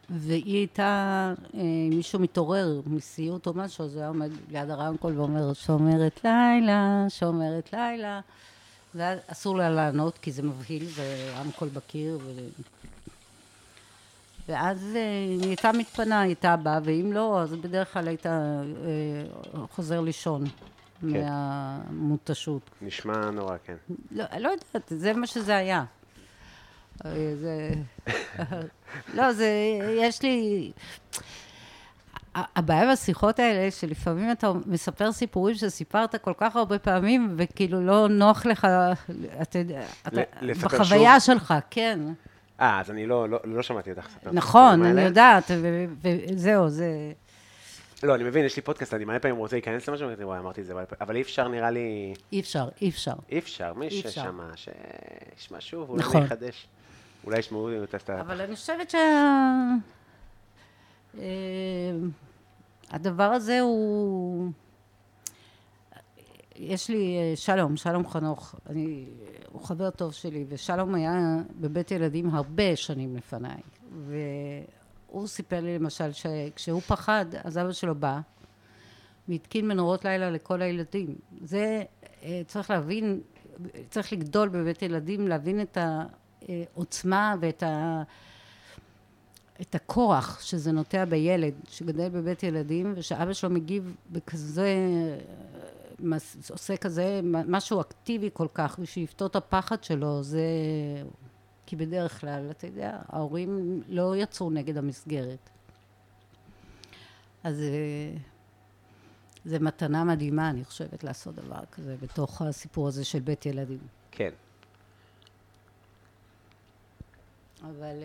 והיא 0.09 0.57
הייתה, 0.57 1.33
אה, 1.53 1.61
מישהו 1.89 2.19
מתעורר 2.19 2.81
מסיוט 2.85 3.47
או 3.47 3.53
משהו, 3.53 3.85
אז 3.85 3.93
הוא 3.93 3.99
היה 3.99 4.07
עומד 4.07 4.29
ליד 4.51 4.69
הרמקול 4.69 5.19
ואומר, 5.19 5.53
שומרת 5.53 6.19
לילה, 6.23 7.05
שומרת 7.09 7.73
לילה. 7.73 8.19
ואז 8.95 9.19
אסור 9.27 9.57
לה 9.57 9.69
לענות, 9.69 10.17
כי 10.17 10.31
זה 10.31 10.43
מבהיל, 10.43 10.85
זה 10.85 11.33
רמקול 11.37 11.69
בקיר. 11.73 12.19
ואז 14.47 14.95
אה, 14.95 15.01
היא 15.39 15.47
הייתה 15.47 15.71
מתפנה, 15.71 16.21
היא 16.21 16.29
הייתה 16.29 16.55
באה, 16.55 16.79
ואם 16.83 17.13
לא, 17.13 17.41
אז 17.41 17.53
בדרך 17.53 17.93
כלל 17.93 18.07
הייתה 18.07 18.61
אה, 18.85 19.67
חוזר 19.71 20.01
לישון 20.01 20.43
מהמותשות. 21.01 22.69
נשמע 22.81 23.31
נורא, 23.31 23.57
כן. 23.63 23.75
לא, 24.11 24.25
לא 24.39 24.49
יודעת, 24.49 24.83
זה 24.87 25.13
מה 25.13 25.27
שזה 25.27 25.55
היה. 25.55 25.83
אה, 27.05 27.33
זה... 27.35 27.71
לא, 29.17 29.33
זה... 29.33 29.49
יש 29.97 30.21
לי... 30.21 30.71
הבעיה 32.35 32.91
בשיחות 32.91 33.39
האלה, 33.39 33.71
שלפעמים 33.71 34.31
אתה 34.31 34.51
מספר 34.65 35.11
סיפורים 35.11 35.55
שסיפרת 35.55 36.15
כל 36.15 36.33
כך 36.37 36.55
הרבה 36.55 36.79
פעמים, 36.79 37.33
וכאילו 37.37 37.81
לא 37.85 38.07
נוח 38.07 38.45
לך, 38.45 38.67
אתה 39.41 39.59
יודע, 39.59 39.85
בחוויה 40.63 41.19
שוב? 41.19 41.37
שלך, 41.37 41.53
כן. 41.69 41.99
אה, 42.61 42.79
אז 42.79 42.91
אני 42.91 43.05
לא, 43.05 43.29
לא, 43.29 43.39
לא 43.43 43.61
שמעתי 43.61 43.91
אותך. 43.91 44.07
נכון, 44.31 44.85
אני 44.85 45.01
יודעת, 45.01 45.51
וזהו, 46.01 46.69
זה... 46.69 47.11
לא, 48.03 48.15
אני 48.15 48.23
מבין, 48.23 48.45
יש 48.45 48.55
לי 48.55 48.61
פודקאסט, 48.61 48.93
אני 48.93 49.05
מלא 49.05 49.19
פעמים 49.19 49.37
רוצה 49.37 49.55
להיכנס 49.55 49.89
למשהו, 49.89 50.09
ואני 50.09 50.23
וואי, 50.23 50.39
אמרתי 50.39 50.61
את 50.61 50.65
זה, 50.65 50.73
אבל 51.01 51.15
אי 51.15 51.21
אפשר, 51.21 51.47
נראה 51.47 51.71
לי... 51.71 52.13
אי 52.31 52.39
אפשר, 52.39 52.69
אי 52.81 52.89
אפשר. 52.89 53.13
אי 53.29 53.39
אפשר, 53.39 53.73
מי 53.73 53.91
ששמע, 53.91 54.51
שישמע 54.55 55.57
שוב, 55.61 55.89
אולי 55.89 56.01
נכון. 56.01 56.23
יחדש. 56.23 56.67
אולי 57.23 57.39
ישמעו 57.39 57.83
את 57.83 57.93
הסטארט. 57.93 58.19
אבל 58.19 58.41
אני 58.41 58.55
חושבת 58.55 58.89
שה... 58.89 58.97
אה, 61.17 61.23
הדבר 62.89 63.23
הזה 63.23 63.59
הוא... 63.59 64.51
יש 66.61 66.89
לי 66.89 67.17
אה, 67.17 67.35
שלום, 67.35 67.77
שלום 67.77 68.07
חנוך, 68.07 68.55
אני, 68.69 69.05
הוא 69.51 69.61
חבר 69.61 69.89
טוב 69.89 70.13
שלי, 70.13 70.45
ושלום 70.49 70.95
היה 70.95 71.37
בבית 71.59 71.91
ילדים 71.91 72.35
הרבה 72.35 72.75
שנים 72.75 73.15
לפניי, 73.15 73.61
והוא 74.05 75.27
סיפר 75.27 75.59
לי 75.59 75.79
למשל 75.79 76.11
שכשהוא 76.11 76.81
פחד, 76.81 77.25
אז 77.43 77.57
אבא 77.57 77.71
שלו 77.71 77.95
בא 77.95 78.19
והתקין 79.29 79.67
מנורות 79.67 80.05
לילה 80.05 80.31
לכל 80.31 80.61
הילדים. 80.61 81.15
זה, 81.43 81.83
אה, 82.23 82.41
צריך 82.47 82.69
להבין, 82.69 83.21
צריך 83.89 84.13
לגדול 84.13 84.49
בבית 84.49 84.81
ילדים, 84.81 85.27
להבין 85.27 85.61
את 85.61 85.77
העוצמה 85.81 87.35
ואת 87.39 87.63
ה... 87.63 88.03
את 89.61 89.75
הכוח 89.75 90.41
שזה 90.41 90.71
נוטע 90.71 91.05
בילד 91.05 91.53
שגדל 91.69 92.09
בבית 92.09 92.43
ילדים 92.43 92.93
ושאבא 92.95 93.33
שלו 93.33 93.49
מגיב 93.49 93.95
בכזה 94.11 94.75
עושה 96.49 96.77
כזה 96.77 97.19
משהו 97.23 97.81
אקטיבי 97.81 98.29
כל 98.33 98.47
כך 98.53 98.79
בשביל 98.79 99.03
לפתור 99.03 99.27
את 99.27 99.35
הפחד 99.35 99.83
שלו 99.83 100.23
זה 100.23 100.45
כי 101.65 101.75
בדרך 101.75 102.21
כלל 102.21 102.51
אתה 102.51 102.67
יודע 102.67 102.99
ההורים 103.07 103.81
לא 103.87 104.15
יצאו 104.15 104.49
נגד 104.49 104.77
המסגרת 104.77 105.49
אז 107.43 107.63
זה 109.45 109.59
מתנה 109.59 110.03
מדהימה 110.03 110.49
אני 110.49 110.65
חושבת 110.65 111.03
לעשות 111.03 111.35
דבר 111.35 111.61
כזה 111.71 111.95
בתוך 112.01 112.41
הסיפור 112.41 112.87
הזה 112.87 113.05
של 113.05 113.19
בית 113.19 113.45
ילדים 113.45 113.79
כן 114.11 114.31
אבל 117.63 118.03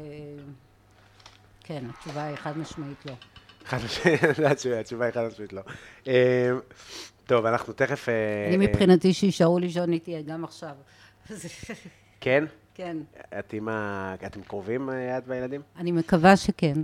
כן, 1.66 1.84
התשובה 1.90 2.24
היא 2.24 2.36
חד 2.36 2.58
משמעית 2.58 3.06
לא. 3.06 3.12
חד 3.64 3.78
משמעית, 3.84 4.20
התשובה 4.80 5.04
היא 5.04 5.14
חד 5.14 5.26
משמעית 5.26 5.52
לא. 5.52 5.62
טוב, 7.26 7.46
אנחנו 7.46 7.72
תכף... 7.72 8.08
אה, 8.08 8.48
אני 8.48 8.66
מבחינתי 8.66 9.12
שישארו 9.12 9.58
לישון 9.58 9.92
איתי 9.92 10.22
גם 10.22 10.44
עכשיו. 10.44 10.76
כן? 12.20 12.44
כן. 12.74 12.96
את 13.38 13.52
עם 13.52 13.68
ה... 13.68 14.14
אתם 14.26 14.42
קרובים, 14.42 14.90
אה, 14.90 15.18
את 15.18 15.22
והילדים? 15.26 15.60
אני 15.76 15.92
מקווה 15.92 16.36
שכן. 16.36 16.74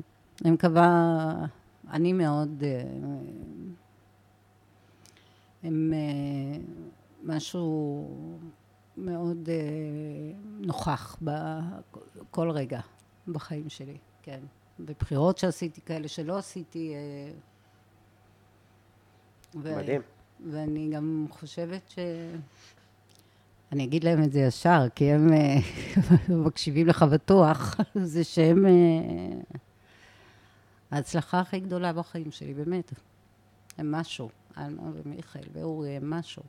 אני 0.44 0.50
מקווה... 0.50 1.32
אני 1.90 2.12
מאוד... 2.12 2.62
אה, 2.64 2.82
הם 5.62 5.92
משהו 7.22 8.08
מאוד 8.96 9.48
נוכח 10.60 11.16
בכל 11.22 12.50
רגע 12.50 12.80
בחיים 13.28 13.68
שלי, 13.68 13.96
כן. 14.22 14.40
בבחירות 14.80 15.38
שעשיתי, 15.38 15.80
כאלה 15.80 16.08
שלא 16.08 16.38
עשיתי. 16.38 16.94
אה, 16.94 17.32
ו- 19.54 19.76
מדהים. 19.76 20.00
ואני 20.50 20.90
גם 20.94 21.26
חושבת 21.30 21.88
ש... 21.88 21.98
אני 23.72 23.84
אגיד 23.84 24.04
להם 24.04 24.22
את 24.22 24.32
זה 24.32 24.40
ישר, 24.40 24.86
כי 24.94 25.12
הם 25.12 25.32
אה, 25.32 25.56
מקשיבים 26.46 26.86
לך 26.86 27.02
בטוח, 27.02 27.76
זה 27.94 28.24
שהם... 28.24 28.66
אה, 28.66 29.60
ההצלחה 30.90 31.40
הכי 31.40 31.60
גדולה 31.60 31.92
בחיים 31.92 32.30
שלי, 32.30 32.54
באמת. 32.54 32.92
הם 33.78 33.92
משהו. 33.92 34.30
אלמה 34.58 34.82
ומיכאל 34.94 35.42
ואורי 35.52 35.96
הם 35.96 36.10
משהו. 36.10 36.42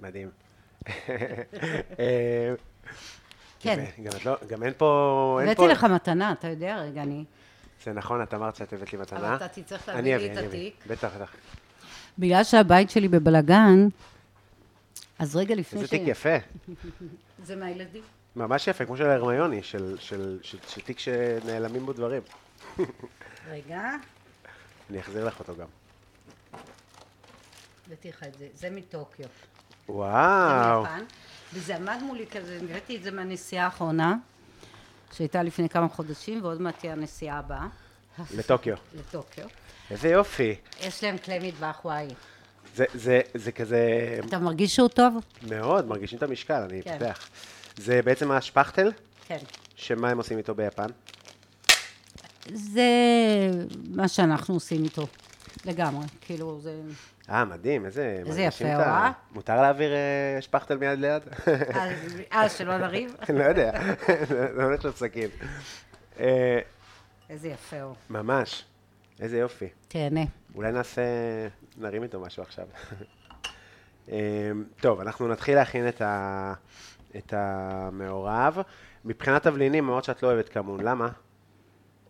מדהים. 0.00 0.30
כן. 3.60 3.84
גם, 4.02 4.12
לא, 4.24 4.36
גם 4.48 4.62
אין 4.62 4.72
פה... 4.76 5.40
הבאתי. 5.42 5.68
לך 5.68 5.84
מתנה, 5.84 6.32
אתה 6.32 6.48
יודע, 6.48 6.76
רגע, 6.76 7.02
אני... 7.02 7.24
זה 7.84 7.92
נכון, 7.92 8.22
את 8.22 8.34
אמרת 8.34 8.56
שאת 8.56 8.72
הבאת 8.72 8.92
לי 8.92 8.98
מתנה. 8.98 9.18
אבל 9.18 9.36
אתה 9.36 9.48
תצטרך 9.48 9.88
להביא 9.88 10.16
לי 10.16 10.32
את 10.32 10.36
התיק. 10.36 10.84
בטח, 10.86 11.16
בטח. 11.16 11.34
בגלל 12.18 12.44
שהבית 12.44 12.90
שלי 12.90 13.08
בבלגן, 13.08 13.88
אז 15.18 15.36
רגע 15.36 15.54
לפני 15.54 15.80
ש... 15.80 15.82
איזה 15.82 15.90
תיק 15.90 16.02
יפה. 16.06 16.36
זה 17.46 17.56
מהילדים. 17.56 18.02
ממש 18.36 18.68
יפה, 18.68 18.84
כמו 18.84 18.96
של 18.96 19.06
הרמיוני, 19.06 19.62
של, 19.62 19.96
של, 20.00 20.38
של, 20.42 20.58
של 20.68 20.80
תיק 20.80 20.98
שנעלמים 20.98 21.86
בו 21.86 21.92
דברים. 21.92 22.22
רגע. 23.50 23.90
אני 24.90 25.00
אחזיר 25.00 25.24
לך 25.24 25.40
אותו 25.40 25.56
גם. 25.56 25.66
הבאתי 27.86 28.10
את 28.10 28.34
זה, 28.38 28.48
זה 28.54 28.70
מטוקיו. 28.70 29.26
וואו. 29.88 30.84
וזה 31.54 31.76
עמד 31.76 31.98
מולי 32.02 32.26
כזה, 32.26 32.58
הבאתי 32.62 32.96
את 32.96 33.02
זה 33.02 33.10
מהנסיעה 33.10 33.64
האחרונה, 33.64 34.16
שהייתה 35.12 35.42
לפני 35.42 35.68
כמה 35.68 35.88
חודשים, 35.88 36.42
ועוד 36.42 36.60
מעט 36.60 36.78
תהיה 36.78 36.92
הנסיעה 36.92 37.38
הבאה. 37.38 37.66
לטוקיו. 38.34 38.76
לטוקיו. 38.94 39.48
איזה 39.90 40.08
יופי. 40.08 40.54
יש 40.80 41.04
להם 41.04 41.18
כלי 41.18 41.48
מטבח 41.48 41.80
וואי. 41.84 42.06
זה, 42.74 42.84
זה, 42.94 43.20
זה 43.34 43.52
כזה... 43.52 43.80
אתה 44.28 44.38
מרגיש 44.38 44.76
שהוא 44.76 44.88
טוב? 44.88 45.14
מאוד, 45.48 45.86
מרגישים 45.86 46.18
את 46.18 46.22
המשקל, 46.22 46.62
אני 46.70 46.82
כן. 46.82 46.92
אפתח. 46.92 47.28
זה 47.76 48.02
בעצם 48.02 48.30
השפכטל? 48.30 48.92
כן. 49.26 49.38
שמה 49.76 50.10
הם 50.10 50.18
עושים 50.18 50.38
איתו 50.38 50.54
ביפן? 50.54 50.86
זה 52.52 52.90
מה 53.90 54.08
שאנחנו 54.08 54.54
עושים 54.54 54.84
איתו, 54.84 55.06
לגמרי. 55.64 56.06
כאילו, 56.20 56.60
זה... 56.62 56.80
אה, 57.30 57.44
מדהים, 57.44 57.86
איזה... 57.86 58.22
איזה 58.26 58.42
יפה, 58.42 58.64
אה? 58.64 59.10
מותר 59.32 59.62
להעביר 59.62 59.92
אה, 59.92 60.42
שפכטל 60.42 60.76
מיד 60.76 60.98
ליד? 60.98 61.22
אה, 62.32 62.48
שלא 62.48 62.78
נריב? 62.78 63.16
לא 63.38 63.44
יודע, 63.44 63.72
זה 64.56 64.64
הולך 64.64 64.84
לו 64.84 64.92
סכין. 64.92 65.28
אה, 66.20 66.58
איזה 67.30 67.48
יפה 67.48 67.80
הוא. 67.80 67.94
ממש, 68.10 68.64
איזה 69.20 69.38
יופי. 69.38 69.68
תהנה. 69.88 70.20
אולי 70.54 70.72
נעשה, 70.72 71.02
נרים 71.76 72.02
איתו 72.02 72.20
משהו 72.20 72.42
עכשיו. 72.42 72.66
אה, 74.12 74.50
טוב, 74.80 75.00
אנחנו 75.00 75.28
נתחיל 75.28 75.54
להכין 75.54 75.88
את, 75.88 76.02
ה, 76.02 76.54
את 77.16 77.34
המעורב. 77.36 78.58
מבחינת 79.04 79.42
תבלינים, 79.42 79.84
מאוד 79.84 80.04
שאת 80.04 80.22
לא 80.22 80.28
אוהבת 80.28 80.48
כמון, 80.48 80.80
למה? 80.80 81.08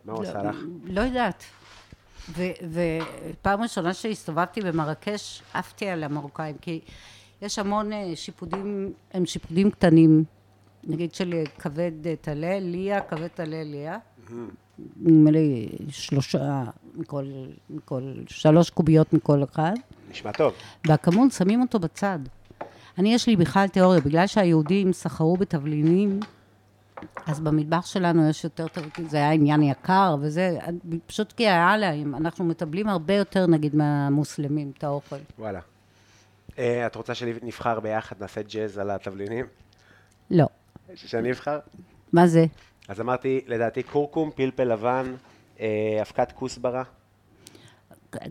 מה 0.04 0.12
הוא 0.12 0.24
לא, 0.24 0.28
עושה 0.28 0.42
לך? 0.42 0.56
לא 0.84 1.00
יודעת. 1.00 1.44
ופעם 2.70 3.62
ראשונה 3.62 3.94
שהסתובבתי 3.94 4.60
במרקש, 4.60 5.42
עפתי 5.54 5.88
על 5.88 6.04
המרוקאים, 6.04 6.58
כי 6.58 6.80
יש 7.42 7.58
המון 7.58 7.92
אה, 7.92 8.12
שיפודים, 8.14 8.92
הם 9.12 9.26
שיפודים 9.26 9.70
קטנים, 9.70 10.24
נגיד 10.84 11.14
של 11.14 11.34
כבד 11.58 12.06
אה, 12.06 12.14
טלה, 12.20 12.60
ליה, 12.60 13.00
כבד 13.00 13.28
טלה, 13.28 13.64
ליה. 13.64 13.98
נדמה 14.96 15.30
לי 15.30 15.68
שלושה, 15.88 16.64
מכל, 16.94 17.24
מכל, 17.70 18.12
שלוש 18.26 18.70
קוביות 18.70 19.12
מכל 19.12 19.44
אחד. 19.44 19.74
נשמע 20.10 20.32
טוב. 20.32 20.52
והכמון 20.86 21.30
שמים 21.30 21.60
אותו 21.60 21.78
בצד. 21.78 22.18
אני, 22.98 23.14
יש 23.14 23.26
לי 23.26 23.36
בכלל 23.36 23.68
תיאוריה, 23.68 24.00
בגלל 24.00 24.26
שהיהודים 24.26 24.92
סחרו 24.92 25.36
בתבלינים, 25.36 26.20
אז 27.26 27.40
במטבח 27.40 27.86
שלנו 27.86 28.28
יש 28.28 28.44
יותר, 28.44 28.66
זה 29.08 29.16
היה 29.16 29.30
עניין 29.30 29.62
יקר 29.62 30.16
וזה, 30.20 30.58
פשוט 31.06 31.32
כי 31.32 31.48
היה 31.48 31.76
להם, 31.76 32.14
אנחנו 32.14 32.44
מטבלים 32.44 32.88
הרבה 32.88 33.14
יותר 33.14 33.46
נגיד 33.46 33.76
מהמוסלמים 33.76 34.72
את 34.78 34.84
האוכל. 34.84 35.16
וואלה. 35.38 35.60
אה, 36.58 36.86
את 36.86 36.94
רוצה 36.96 37.14
שנבחר 37.14 37.80
ביחד, 37.80 38.16
נעשה 38.20 38.42
ג'אז 38.42 38.78
על 38.78 38.90
התבלינים? 38.90 39.46
לא. 40.30 40.46
שאני 40.94 41.30
אבחר? 41.30 41.58
מה 42.12 42.26
זה? 42.26 42.46
אז 42.88 43.00
אמרתי, 43.00 43.40
לדעתי 43.46 43.82
קורקום, 43.82 44.30
פלפל 44.34 44.64
לבן, 44.64 45.14
אה, 45.60 45.98
אבקת 46.00 46.32
כוסברה. 46.32 46.82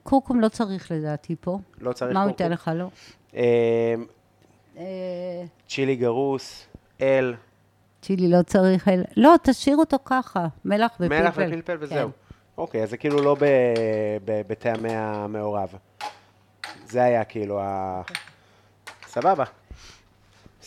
קורקום 0.04 0.40
לא 0.40 0.50
צריך 0.50 0.92
לדעתי 0.92 1.36
פה. 1.42 1.60
לא 1.80 1.94
צריך 1.94 2.00
קורקום? 2.00 2.14
מה 2.14 2.22
הוא 2.22 2.30
ייתן 2.30 2.52
לך? 2.52 2.72
לא. 2.76 2.88
צ'ילי 5.68 5.96
גרוס, 5.96 6.68
אל. 7.02 7.36
צ'ילי 8.02 8.28
לא 8.28 8.42
צריך, 8.42 8.88
לא, 9.18 9.36
תשאיר 9.44 9.78
אותו 9.78 9.98
ככה, 10.06 10.48
מלח 10.66 10.92
ופלפל. 10.96 11.22
מלח 11.22 11.34
ופלפל 11.34 11.78
וזהו. 11.80 12.10
כן. 12.10 12.36
אוקיי, 12.58 12.84
אז 12.84 12.90
זה 12.90 12.98
כאילו 12.98 13.22
לא 13.22 13.36
בטעמי 14.26 14.94
המעורב. 14.94 15.74
זה 16.86 17.04
היה 17.04 17.24
כאילו 17.24 17.60
ה... 17.62 18.02
סבבה. 19.08 19.44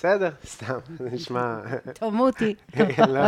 בסדר, 0.01 0.31
סתם, 0.45 0.79
זה 0.99 1.11
נשמע... 1.15 1.61
תמותי. 1.95 2.55
לא. 3.15 3.21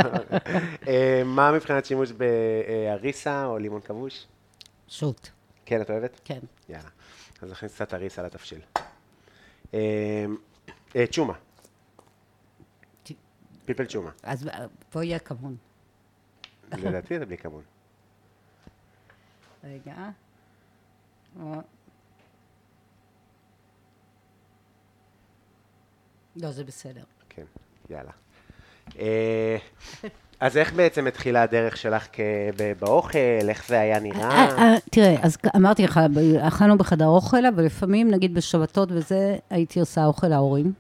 אה, 0.89 1.23
מה 1.24 1.53
מבחינת 1.53 1.85
שימוש 1.85 2.12
באריסה 2.12 3.44
או 3.47 3.59
לימון 3.59 3.81
כבוש? 3.81 4.27
שוט, 4.89 5.28
כן, 5.66 5.81
את 5.82 5.90
אוהבת? 5.90 6.20
כן. 6.24 6.39
יאללה. 6.69 6.89
אז 7.43 7.51
נכניס 7.51 7.74
קצת 7.74 7.94
אריסה 7.94 8.23
לתבשיל. 8.23 8.61
אה, 9.74 10.24
אה, 10.97 11.05
צ'ומה. 11.11 11.32
ט- 13.03 13.11
פלפל 13.66 13.86
צ'ומה. 13.86 14.11
אז 14.23 14.49
פה 14.90 15.05
יהיה 15.05 15.19
כמון. 15.19 15.57
לדעתי 16.73 17.19
זה 17.19 17.27
בלי 17.27 17.39
כמון. 17.39 17.62
רגע. 19.65 20.09
לא, 26.36 26.50
זה 26.50 26.64
בסדר. 26.64 27.02
כן, 27.28 27.42
יאללה. 27.90 28.10
אה, 28.98 29.56
אז 30.40 30.56
איך 30.56 30.72
בעצם 30.72 31.06
התחילה 31.06 31.42
הדרך 31.42 31.76
שלך 31.76 32.06
באוכל? 32.80 33.18
איך 33.48 33.68
זה 33.68 33.80
היה 33.80 33.94
אה, 33.94 34.00
נראה? 34.00 34.59
אה, 34.59 34.74
תראה, 34.90 35.16
אז 35.22 35.36
אמרתי 35.56 35.84
לך, 35.84 36.00
ב- 36.14 36.36
אכלנו 36.36 36.78
בחדר 36.78 37.06
אוכל, 37.06 37.46
אבל 37.46 37.64
לפעמים, 37.64 38.10
נגיד 38.10 38.34
בשבתות 38.34 38.88
וזה, 38.92 39.36
הייתי 39.50 39.80
עושה 39.80 40.04
אוכל 40.04 40.28
להורים. 40.28 40.72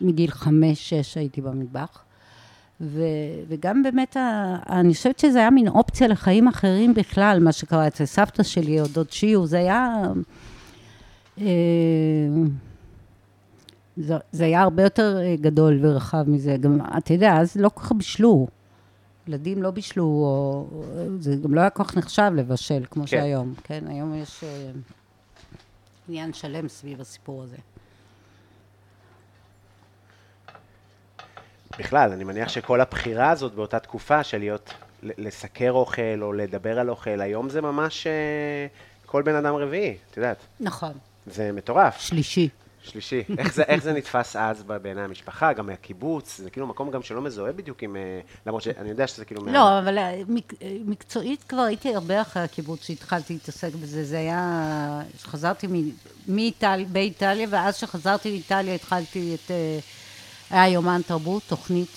מגיל 0.00 0.30
חמש, 0.30 0.90
שש 0.90 1.16
הייתי 1.16 1.40
במטבח. 1.40 2.02
ו, 2.80 3.02
וגם 3.48 3.82
באמת, 3.82 4.16
ה, 4.16 4.56
אני 4.68 4.94
חושבת 4.94 5.18
שזה 5.18 5.38
היה 5.38 5.50
מין 5.50 5.68
אופציה 5.68 6.08
לחיים 6.08 6.48
אחרים 6.48 6.94
בכלל, 6.94 7.38
מה 7.42 7.52
שקרה 7.52 7.86
אצל 7.86 8.04
סבתא 8.04 8.42
שלי 8.42 8.80
או 8.80 8.86
דוד 8.86 9.10
שיו, 9.10 9.46
זה 9.46 9.58
היה... 9.58 10.02
זה, 14.00 14.14
זה 14.32 14.44
היה 14.44 14.62
הרבה 14.62 14.82
יותר 14.82 15.18
אה, 15.22 15.36
גדול 15.36 15.78
ורחב 15.82 16.24
מזה. 16.26 16.56
גם, 16.60 16.78
אתה 16.98 17.12
יודע, 17.12 17.32
אז 17.32 17.56
לא 17.56 17.68
כל 17.68 17.80
כך 17.80 17.92
בישלו. 17.92 18.46
ילדים 19.28 19.62
לא 19.62 19.70
בישלו, 19.70 20.04
או, 20.04 20.66
זה 21.18 21.36
גם 21.42 21.54
לא 21.54 21.60
היה 21.60 21.70
כל 21.70 21.84
כך 21.84 21.96
נחשב 21.96 22.32
לבשל, 22.36 22.84
כמו 22.90 23.02
כן. 23.02 23.06
שהיום. 23.06 23.54
כן, 23.64 23.84
היום 23.88 24.14
יש 24.14 24.44
אה, 24.44 24.70
עניין 26.08 26.32
שלם 26.32 26.68
סביב 26.68 27.00
הסיפור 27.00 27.42
הזה. 27.42 27.56
בכלל, 31.78 32.12
אני 32.12 32.24
מניח 32.24 32.48
שכל 32.48 32.80
הבחירה 32.80 33.30
הזאת 33.30 33.54
באותה 33.54 33.78
תקופה 33.78 34.24
של 34.24 34.38
להיות, 34.38 34.74
לסקר 35.02 35.70
אוכל 35.70 36.22
או 36.22 36.32
לדבר 36.32 36.78
על 36.78 36.90
אוכל, 36.90 37.20
היום 37.20 37.48
זה 37.48 37.60
ממש 37.60 38.06
אה, 38.06 38.66
כל 39.06 39.22
בן 39.22 39.34
אדם 39.34 39.54
רביעי, 39.54 39.96
את 40.10 40.16
יודעת. 40.16 40.36
נכון. 40.60 40.92
זה 41.26 41.52
מטורף. 41.52 42.00
שלישי. 42.00 42.48
שלישי. 42.90 43.22
איך 43.38 43.54
זה, 43.54 43.62
איך 43.62 43.82
זה 43.82 43.92
נתפס 43.92 44.36
אז 44.36 44.62
בעיני 44.62 45.00
המשפחה, 45.02 45.52
גם 45.52 45.66
מהקיבוץ? 45.66 46.38
זה 46.38 46.50
כאילו 46.50 46.66
מקום 46.66 46.90
גם 46.90 47.02
שלא 47.02 47.22
מזוהה 47.22 47.52
בדיוק 47.52 47.82
עם... 47.82 47.96
אה, 47.96 48.00
למרות 48.46 48.62
שאני 48.62 48.88
יודע 48.90 49.06
שזה 49.06 49.24
כאילו... 49.24 49.42
מה- 49.42 49.52
לא, 49.52 49.78
אבל 49.78 49.98
אה, 49.98 50.22
מק- 50.28 50.62
אה, 50.62 50.76
מקצועית 50.84 51.44
כבר 51.48 51.60
הייתי 51.60 51.94
הרבה 51.94 52.22
אחרי 52.22 52.42
הקיבוץ 52.42 52.84
שהתחלתי 52.84 53.32
להתעסק 53.32 53.74
בזה. 53.74 54.04
זה 54.04 54.18
היה... 54.18 55.00
חזרתי 55.22 55.66
מ- 55.66 55.90
מאיטליה, 56.28 56.86
באיטליה, 56.92 57.46
ואז 57.50 57.76
שחזרתי 57.76 58.30
מאיטליה 58.30 58.74
התחלתי 58.74 59.34
את... 59.34 59.50
היה 60.50 60.68
יומן 60.68 61.00
תרבות, 61.06 61.42
תוכנית 61.46 61.96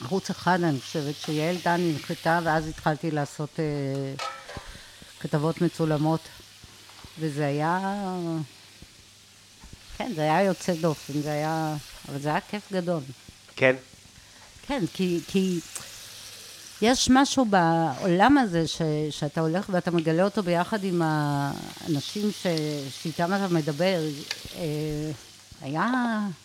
בערוץ 0.00 0.30
אחד, 0.30 0.58
אני 0.62 0.80
חושבת, 0.80 1.14
שיעל 1.14 1.56
דן 1.64 1.80
הנחתה, 1.80 2.40
ואז 2.44 2.68
התחלתי 2.68 3.10
לעשות 3.10 3.50
אה, 3.60 3.64
כתבות 5.20 5.60
מצולמות. 5.60 6.20
וזה 7.20 7.46
היה... 7.46 7.94
כן, 9.98 10.12
זה 10.14 10.22
היה 10.22 10.42
יוצא 10.42 10.74
דופן, 10.74 11.12
זה 11.22 11.32
היה... 11.32 11.74
אבל 12.08 12.18
זה 12.18 12.28
היה 12.28 12.40
כיף 12.40 12.72
גדול. 12.72 13.02
כן? 13.56 13.76
כן, 14.66 14.84
כי, 14.94 15.20
כי 15.28 15.60
יש 16.82 17.08
משהו 17.10 17.44
בעולם 17.44 18.38
הזה 18.38 18.68
ש, 18.68 18.82
שאתה 19.10 19.40
הולך 19.40 19.66
ואתה 19.72 19.90
מגלה 19.90 20.22
אותו 20.22 20.42
ביחד 20.42 20.84
עם 20.84 21.02
האנשים 21.04 22.30
ש, 22.42 22.46
שאיתם 23.02 23.34
אתה 23.34 23.48
מדבר. 23.50 24.00
אה, 24.56 25.10
היה, 25.62 25.90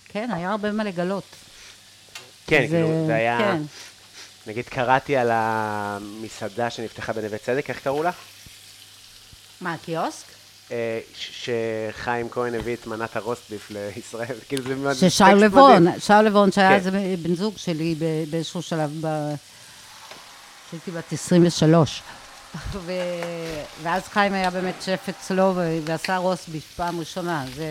כן, 0.09 0.29
היה 0.33 0.51
הרבה 0.51 0.71
מה 0.71 0.83
לגלות. 0.83 1.23
כן, 2.47 2.63
אז, 2.63 2.69
כאילו, 2.69 3.05
זה 3.07 3.15
היה... 3.15 3.37
כן. 3.37 3.61
נגיד 4.47 4.65
קראתי 4.65 5.17
על 5.17 5.29
המסעדה 5.31 6.69
שנפתחה 6.69 7.13
בנווה 7.13 7.37
צדק, 7.37 7.69
איך 7.69 7.79
קראו 7.79 8.03
לה? 8.03 8.11
מה, 9.61 9.75
קיוסק? 9.85 10.32
אה, 10.71 10.99
שחיים 11.15 12.29
כהן 12.29 12.55
הביא 12.55 12.73
את 12.73 12.87
מנת 12.87 13.15
הרוסטביף 13.15 13.71
לישראל, 13.71 14.35
כאילו 14.47 14.63
זה 14.63 14.75
מאוד- 14.75 14.95
ששאול 14.95 15.29
לבון. 15.39 15.99
שאול 15.99 16.25
לבון 16.25 16.51
שהיה 16.51 16.69
כן. 16.69 16.75
איזה 16.75 16.91
בן 17.21 17.35
זוג 17.35 17.53
שלי 17.57 17.95
באיזשהו 18.29 18.61
שלב, 18.61 18.91
כשהייתי 20.67 20.91
בת 20.91 21.13
23. 21.13 22.01
ו... 22.85 22.91
ואז 23.83 24.03
חיים 24.07 24.33
היה 24.33 24.49
באמת 24.49 24.81
שף 24.81 25.09
אצלו 25.09 25.53
ועשה 25.85 26.17
רוסביף 26.17 26.73
פעם 26.75 26.99
ראשונה. 26.99 27.45
זה... 27.55 27.65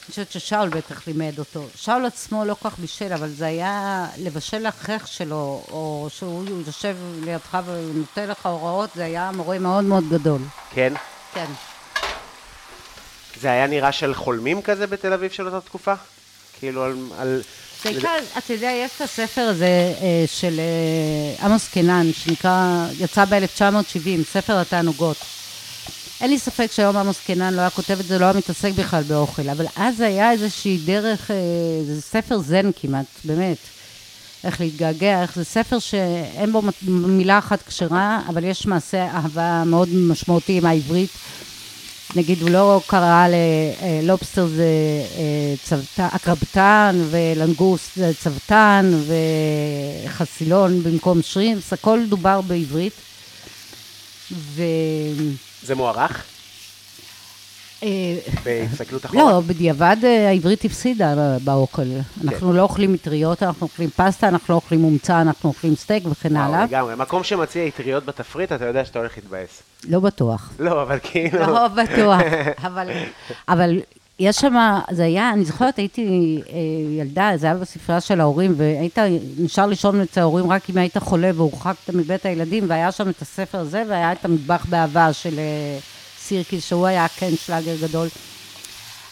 אני 0.00 0.12
חושבת 0.12 0.32
ששאול 0.32 0.68
בטח 0.68 1.06
לימד 1.06 1.38
אותו. 1.38 1.66
שאול 1.74 2.06
עצמו 2.06 2.44
לא 2.44 2.54
כל 2.54 2.70
כך 2.70 2.78
בישל, 2.78 3.12
אבל 3.12 3.28
זה 3.28 3.46
היה 3.46 4.06
לבשל 4.18 4.58
לאחך 4.58 5.02
שלו, 5.06 5.62
או 5.70 6.08
שהוא 6.10 6.44
יושב 6.66 6.96
לידך 7.24 7.58
ונותן 7.66 8.28
לך 8.28 8.46
הוראות, 8.46 8.90
זה 8.94 9.04
היה 9.04 9.30
מורה 9.34 9.58
מאוד 9.58 9.84
מאוד 9.84 10.04
גדול. 10.10 10.40
כן? 10.70 10.92
כן. 11.34 11.46
זה 13.40 13.50
היה 13.50 13.66
נראה 13.66 13.92
של 13.92 14.14
חולמים 14.14 14.62
כזה 14.62 14.86
בתל 14.86 15.12
אביב 15.12 15.30
של 15.30 15.46
אותה 15.46 15.60
תקופה? 15.60 15.94
כאילו 16.58 16.84
על... 16.84 16.96
על... 17.18 17.42
בעיקר, 17.84 18.16
אתה 18.38 18.52
יודע, 18.52 18.70
יש 18.70 18.90
את 18.96 19.00
הספר 19.00 19.40
הזה 19.40 19.94
אה, 20.00 20.24
של 20.26 20.60
אה, 20.60 21.46
עמוס 21.46 21.68
קינן, 21.68 22.06
שנקרא, 22.12 22.86
יצא 22.98 23.24
ב-1970, 23.24 24.24
ספר 24.24 24.58
התענוגות. 24.58 25.16
אין 26.20 26.30
לי 26.30 26.38
ספק 26.38 26.72
שהיום 26.72 26.96
עמוס 26.96 27.20
קינן 27.26 27.54
לא 27.54 27.60
היה 27.60 27.70
כותב 27.70 27.96
את 28.00 28.06
זה, 28.06 28.18
לא 28.18 28.24
היה 28.24 28.34
מתעסק 28.34 28.72
בכלל 28.72 29.02
באוכל, 29.02 29.48
אבל 29.48 29.66
אז 29.76 30.00
היה 30.00 30.32
איזושהי 30.32 30.78
דרך, 30.84 31.30
אה, 31.30 31.36
זה 31.86 32.02
ספר 32.02 32.38
זן 32.38 32.70
כמעט, 32.76 33.06
באמת. 33.24 33.56
איך 34.44 34.60
להתגעגע, 34.60 35.22
איך 35.22 35.34
זה 35.34 35.44
ספר 35.44 35.78
שאין 35.78 36.52
בו 36.52 36.62
מילה 36.88 37.38
אחת 37.38 37.62
כשרה, 37.62 38.20
אבל 38.28 38.44
יש 38.44 38.66
מעשה 38.66 39.04
אהבה 39.06 39.62
מאוד 39.66 39.88
משמעותי 39.92 40.58
עם 40.58 40.66
העברית. 40.66 41.10
נגיד, 42.16 42.42
הוא 42.42 42.50
לא 42.50 42.80
קרא 42.86 43.26
ללובסטר 44.02 44.46
זה 44.46 44.64
אה, 45.16 45.54
צוותן, 45.64 46.06
אקרבטן, 46.16 47.02
ולנגוס 47.10 47.96
זה 47.96 48.12
צוותן, 48.20 48.90
וחסילון 50.06 50.82
במקום 50.82 51.22
שרימפס, 51.22 51.72
הכל 51.72 52.00
דובר 52.08 52.40
בעברית. 52.40 52.92
ו... 54.32 54.62
זה 55.62 55.74
מוערך? 55.74 56.24
אה, 57.82 57.88
בהסתכלות 58.44 59.06
אחורה? 59.06 59.24
לא, 59.24 59.40
בדיעבד 59.40 59.96
אה, 60.04 60.28
העברית 60.28 60.64
הפסידה 60.64 61.38
באוכל. 61.44 61.82
אנחנו 62.24 62.52
לא 62.52 62.62
אוכלים 62.62 62.92
מטריות, 62.92 63.42
אנחנו 63.42 63.66
אוכלים 63.66 63.90
פסטה, 63.90 64.28
אנחנו 64.28 64.52
לא 64.52 64.54
אוכלים 64.54 64.80
מומצא, 64.80 65.20
אנחנו 65.20 65.48
אוכלים 65.48 65.74
סטייק 65.74 66.04
וכן 66.10 66.36
וואו, 66.36 66.44
הלאה. 66.44 66.64
לגמרי. 66.64 66.94
מקום 66.96 67.24
שמציע 67.24 67.68
אטריות 67.68 68.04
בתפריט, 68.04 68.52
אתה 68.52 68.64
יודע 68.64 68.84
שאתה 68.84 68.98
הולך 68.98 69.16
להתבאס. 69.16 69.62
לא 69.88 70.00
בטוח. 70.00 70.52
לא, 70.58 70.82
אבל 70.82 70.98
כאילו... 71.02 71.38
לא 71.38 71.68
בטוח, 71.68 72.20
אבל, 72.64 72.88
אבל 73.48 73.80
יש 74.18 74.36
שם, 74.36 74.78
זה 74.90 75.04
היה, 75.04 75.30
אני 75.30 75.44
זוכרת, 75.44 75.76
הייתי 75.76 76.40
אה, 76.48 76.58
ילדה, 77.00 77.30
זה 77.36 77.46
היה 77.46 77.54
בספרייה 77.54 78.00
של 78.00 78.20
ההורים, 78.20 78.54
והיית 78.56 78.98
נשאר 79.38 79.66
לישון 79.66 80.00
אצל 80.00 80.20
ההורים 80.20 80.52
רק 80.52 80.70
אם 80.70 80.78
היית 80.78 80.98
חולה 80.98 81.30
והורחקת 81.34 81.90
מבית 81.94 82.26
הילדים, 82.26 82.64
והיה 82.68 82.92
שם 82.92 83.08
את 83.08 83.22
הספר 83.22 83.58
הזה, 83.58 83.82
והיה 83.88 84.12
את 84.12 84.24
המטבח 84.24 84.66
באהבה 84.68 85.12
של 85.12 85.40
סירקיס, 86.30 86.64
שהוא 86.68 86.86
היה 86.86 87.06
כן 87.08 87.30
שלאגר 87.46 87.76
גדול. 87.82 88.08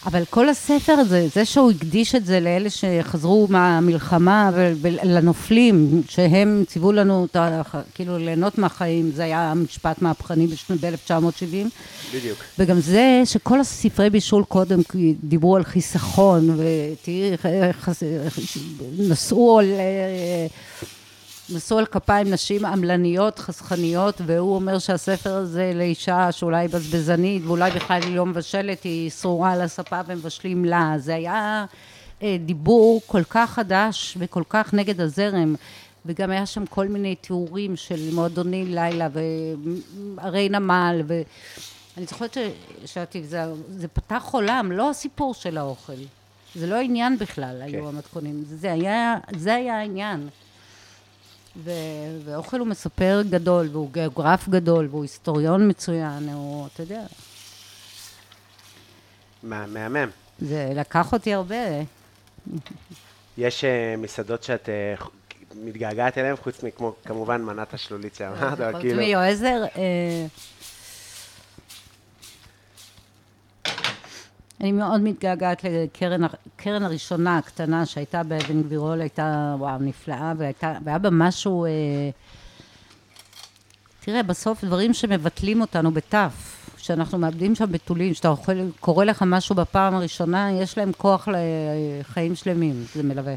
אבל 0.05 0.23
כל 0.29 0.49
הספר 0.49 0.93
הזה, 0.93 1.27
זה 1.35 1.45
שהוא 1.45 1.71
הקדיש 1.71 2.15
את 2.15 2.25
זה 2.25 2.39
לאלה 2.39 2.69
שחזרו 2.69 3.47
מהמלחמה 3.49 4.49
ולנופלים, 4.53 6.01
שהם 6.09 6.63
ציוו 6.67 6.91
לנו, 6.91 7.25
את 7.31 7.35
ה- 7.35 7.61
כאילו, 7.95 8.17
ליהנות 8.17 8.57
מהחיים, 8.57 9.11
זה 9.15 9.23
היה 9.23 9.53
משפט 9.55 10.01
מהפכני 10.01 10.47
ב-1970. 10.47 11.43
בדיוק. 12.15 12.37
וגם 12.59 12.79
זה 12.79 13.21
שכל 13.25 13.59
הספרי 13.59 14.09
בישול 14.09 14.43
קודם 14.43 14.79
דיברו 15.23 15.55
על 15.55 15.63
חיסכון, 15.63 16.49
ותראי 16.49 17.31
איך 17.31 17.89
נשאו 18.97 19.59
על, 19.59 19.65
אה, 19.71 20.47
נשאו 21.51 21.77
על 21.77 21.85
כפיים 21.85 22.29
נשים 22.29 22.65
עמלניות, 22.65 23.39
חסכניות, 23.39 24.21
והוא 24.25 24.55
אומר 24.55 24.79
שהספר 24.79 25.33
הזה 25.33 25.71
לאישה 25.75 26.31
שאולי 26.31 26.67
בזבזנית, 26.67 27.43
ואולי 27.45 27.71
בכלל 27.71 28.01
היא 28.03 28.15
לא 28.15 28.25
מבשלת, 28.25 28.83
היא 28.83 29.09
שרורה 29.09 29.51
על 29.51 29.61
הספה 29.61 29.99
ומבשלים 30.07 30.65
לה. 30.65 30.93
זה 30.97 31.15
היה 31.15 31.65
אה, 32.23 32.37
דיבור 32.45 33.01
כל 33.05 33.23
כך 33.23 33.49
חדש 33.49 34.17
וכל 34.19 34.43
כך 34.49 34.73
נגד 34.73 35.01
הזרם. 35.01 35.55
וגם 36.05 36.31
היה 36.31 36.45
שם 36.45 36.65
כל 36.65 36.87
מיני 36.87 37.15
תיאורים 37.15 37.75
של 37.75 38.13
מועדוני 38.13 38.65
לילה 38.65 39.07
וערי 40.17 40.49
נמל, 40.49 41.01
ואני 41.07 42.05
זוכרת 42.05 42.33
ש- 42.33 42.93
שאתי, 42.93 43.23
זה, 43.23 43.43
זה 43.69 43.87
פתח 43.87 44.29
עולם, 44.31 44.71
לא 44.71 44.89
הסיפור 44.89 45.33
של 45.33 45.57
האוכל. 45.57 45.93
זה 46.55 46.67
לא 46.67 46.75
עניין 46.75 47.17
בכלל, 47.17 47.61
היו 47.61 47.81
כן. 47.83 47.87
המתכונים. 47.87 48.43
זה 48.47 48.71
היה, 48.71 49.17
זה 49.37 49.55
היה 49.55 49.79
העניין. 49.79 50.29
ו, 51.57 51.71
ואוכל 52.25 52.59
הוא 52.59 52.67
מספר 52.67 53.21
גדול, 53.29 53.69
והוא 53.71 53.89
גיאוגרף 53.91 54.49
גדול, 54.49 54.87
והוא 54.91 55.01
היסטוריון 55.03 55.69
מצוין, 55.69 56.29
הוא, 56.29 56.67
אתה 56.73 56.83
יודע, 56.83 57.01
מה- 59.43 59.67
מהמם. 59.67 60.09
זה 60.39 60.71
לקח 60.75 61.13
אותי 61.13 61.33
הרבה. 61.33 61.55
יש 63.37 63.63
אה, 63.63 63.95
מסעדות 63.97 64.43
שאת 64.43 64.69
ח- 64.95 65.09
מתגעגעת 65.55 66.17
אליהן, 66.17 66.35
חוץ 66.35 66.63
מכמו, 66.63 66.93
כמובן, 67.05 67.41
מנת 67.41 67.73
השלולית 67.73 68.15
שאמרת, 68.15 68.41
אבל 68.59 68.71
חוץ 68.71 68.81
כאילו... 68.81 68.97
מיועזר, 69.01 69.63
אה, 69.75 70.25
אני 74.61 74.71
מאוד 74.71 75.01
מתגעגעת 75.01 75.63
לקרן 75.63 76.23
הר- 76.23 76.29
קרן 76.55 76.83
הראשונה 76.83 77.37
הקטנה 77.37 77.85
שהייתה 77.85 78.23
באבן 78.23 78.61
גבירול, 78.63 79.01
הייתה, 79.01 79.55
וואו, 79.57 79.77
נפלאה, 79.79 80.33
והייתה, 80.37 80.73
והיה 80.83 80.97
בה 80.97 81.09
משהו, 81.11 81.65
אה, 81.65 81.69
תראה, 83.99 84.23
בסוף 84.23 84.63
דברים 84.63 84.93
שמבטלים 84.93 85.61
אותנו 85.61 85.91
בתף, 85.91 86.31
שאנחנו 86.77 87.17
מאבדים 87.17 87.55
שם 87.55 87.71
בתולים, 87.71 88.13
שאתה 88.13 88.27
אוכל, 88.27 88.57
קורה 88.79 89.05
לך 89.05 89.23
משהו 89.27 89.55
בפעם 89.55 89.95
הראשונה, 89.95 90.51
יש 90.51 90.77
להם 90.77 90.91
כוח 90.97 91.27
לחיים 92.01 92.35
שלמים, 92.35 92.83
זה 92.95 93.03
מלווה. 93.03 93.35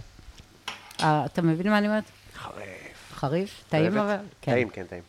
אה, 1.03 1.25
אתה 1.25 1.43
מבין 1.43 1.71
מה 1.71 1.79
אני 1.79 1.87
אומרת? 1.87 2.05
חריף. 2.37 3.15
חריף? 3.15 3.65
טעים? 3.69 3.99
אבל? 3.99 4.17
טעים, 4.41 4.69
כן, 4.69 4.85
טעים. 4.91 5.03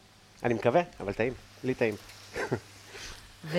אני 0.44 0.53
מקווה, 0.53 0.81
אבל 0.99 1.14
טעים. 1.14 1.34
לי 1.64 1.73
טעים. 1.73 1.95
ו... 3.45 3.57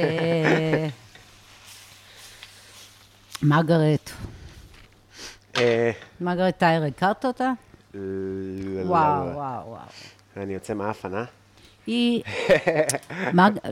מרגרט, 3.44 4.10
אה, 5.56 5.90
מרגרט 6.20 6.58
טייר, 6.58 6.84
הכרת 6.84 7.24
אותה? 7.24 7.52
לא, 7.94 8.00
לא, 8.00 8.90
וואו, 8.90 9.26
לא. 9.26 9.30
וואו, 9.30 9.68
וואו. 9.68 9.80
אני 10.36 10.54
יוצא 10.54 10.74
מאפן, 10.74 11.14
אה? 11.14 11.24
היא... 11.86 12.22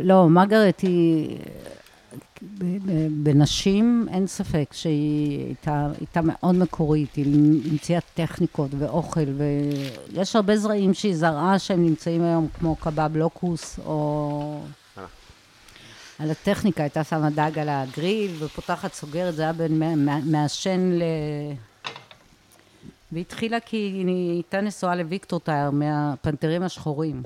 לא, 0.00 0.28
מרגרט 0.28 0.80
היא... 0.80 1.38
בנשים 3.10 4.06
אין 4.10 4.26
ספק 4.26 4.68
שהיא 4.72 5.46
הייתה, 5.46 5.88
הייתה 6.00 6.20
מאוד 6.24 6.54
מקורית, 6.54 7.14
היא 7.14 7.26
המציאה 7.70 8.00
טכניקות 8.14 8.70
ואוכל, 8.78 9.20
ויש 10.12 10.36
הרבה 10.36 10.56
זרעים 10.56 10.94
שהיא 10.94 11.16
זרעה 11.16 11.58
שהם 11.58 11.84
נמצאים 11.84 12.22
היום, 12.22 12.48
כמו 12.58 12.76
קבב 12.76 13.16
לוקוס, 13.16 13.78
או... 13.86 14.60
על 16.22 16.30
הטכניקה, 16.30 16.82
הייתה 16.82 17.04
שמה 17.04 17.30
דג 17.30 17.58
על 17.58 17.68
הגריל, 17.68 18.44
ופותחת, 18.44 18.92
סוגרת, 18.92 19.34
זה 19.34 19.42
היה 19.42 19.52
בין 19.52 19.78
מע- 19.78 19.94
מע- 19.94 20.20
מעשן 20.24 20.80
ל... 20.92 21.02
והתחילה 23.12 23.60
כי 23.60 23.76
היא 23.76 24.30
הייתה 24.32 24.60
נשואה 24.60 24.96
לוויקטור 24.96 25.40
טייר 25.40 25.70
מהפנתרים 25.70 26.62
השחורים. 26.62 27.22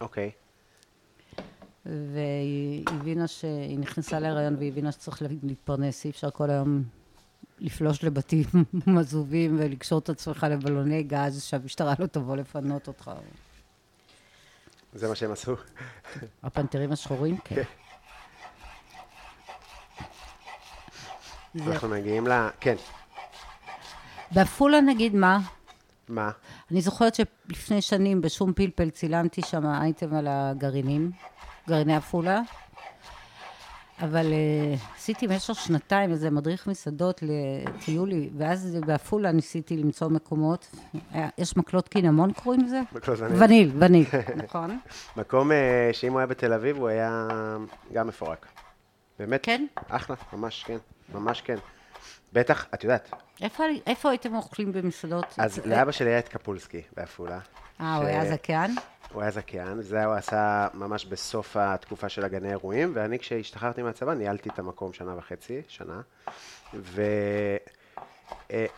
אוקיי. 0.00 0.30
והיא 1.86 2.84
הבינה 2.90 3.26
שהיא 3.26 3.78
נכנסה 3.78 4.20
להיריון 4.20 4.56
והיא 4.56 4.72
הבינה 4.72 4.92
שצריך 4.92 5.22
להתפרנס, 5.42 6.04
אי 6.04 6.10
אפשר 6.10 6.30
כל 6.30 6.50
היום 6.50 6.82
לפלוש 7.58 8.04
לבתים 8.04 8.44
עזובים 9.00 9.56
ולקשור 9.60 9.98
את 9.98 10.08
עצמך 10.08 10.46
לבלוני 10.50 11.02
גז 11.02 11.42
שהמשטרה 11.42 11.94
לא 11.98 12.06
תבוא 12.06 12.36
לפנות 12.36 12.88
אותך. 12.88 13.10
זה 14.94 15.08
מה 15.08 15.14
שהם 15.14 15.32
עשו. 15.32 15.54
הפנתרים 16.42 16.92
השחורים? 16.92 17.36
כן. 17.44 17.62
זה- 21.54 21.72
אנחנו 21.72 21.88
מגיעים 21.88 22.26
ל... 22.26 22.48
כן. 22.60 22.74
בעפולה 24.30 24.80
נגיד 24.80 25.14
מה? 25.14 25.38
מה? 26.08 26.30
אני 26.70 26.80
זוכרת 26.80 27.14
שלפני 27.14 27.82
שנים 27.82 28.20
בשום 28.20 28.52
פלפל 28.52 28.90
צילמתי 28.90 29.42
שם 29.42 29.66
אייטם 29.66 30.14
על 30.14 30.26
הגרעינים, 30.30 31.10
גרעיני 31.68 31.96
עפולה, 31.96 32.40
אבל 34.02 34.26
uh, 34.26 34.96
עשיתי 34.96 35.26
במשך 35.28 35.54
שנתיים 35.54 36.10
איזה 36.10 36.30
מדריך 36.30 36.66
מסעדות 36.66 37.20
לטיולי, 37.22 38.30
ואז 38.38 38.78
בעפולה 38.86 39.32
ניסיתי 39.32 39.76
למצוא 39.76 40.08
מקומות. 40.08 40.70
היה, 41.12 41.28
יש 41.38 41.56
מקלות 41.56 41.88
קינמון 41.88 42.32
קוראים 42.32 42.64
לזה? 42.64 42.80
מקלות 42.92 43.18
וניל. 43.20 43.42
וניל, 43.42 43.70
וניל, 43.78 44.06
נכון. 44.44 44.78
מקום 45.16 45.52
אה, 45.52 45.90
שאם 45.92 46.12
הוא 46.12 46.18
היה 46.18 46.26
בתל 46.26 46.52
אביב, 46.52 46.76
הוא 46.76 46.88
היה 46.88 47.28
גם 47.92 48.06
מפורק. 48.08 48.46
באמת? 49.18 49.40
כן? 49.42 49.66
אחלה, 49.88 50.16
ממש 50.32 50.64
כן. 50.66 50.78
ממש 51.14 51.40
כן. 51.40 51.56
בטח, 52.32 52.66
את 52.74 52.84
יודעת, 52.84 53.10
איפה, 53.42 53.64
איפה 53.86 54.10
הייתם 54.10 54.34
אוכלים 54.34 54.72
במסעדות? 54.72 55.24
אז 55.38 55.60
לאבא 55.66 55.92
שלי 55.92 56.10
היה 56.10 56.18
את 56.18 56.28
קפולסקי 56.28 56.82
בעפולה. 56.96 57.38
אה, 57.80 57.94
הוא 57.96 58.04
ש- 58.04 58.08
היה 58.08 58.24
זקן? 58.30 58.70
הוא 59.12 59.22
היה 59.22 59.30
זכיין, 59.30 59.82
זה 59.82 60.04
הוא 60.04 60.14
עשה 60.14 60.68
ממש 60.74 61.04
בסוף 61.04 61.56
התקופה 61.56 62.08
של 62.08 62.24
הגני 62.24 62.50
אירועים, 62.50 62.92
ואני 62.94 63.18
כשהשתחררתי 63.18 63.82
מהצבא 63.82 64.14
ניהלתי 64.14 64.48
את 64.48 64.58
המקום 64.58 64.92
שנה 64.92 65.16
וחצי, 65.18 65.62
שנה, 65.68 66.00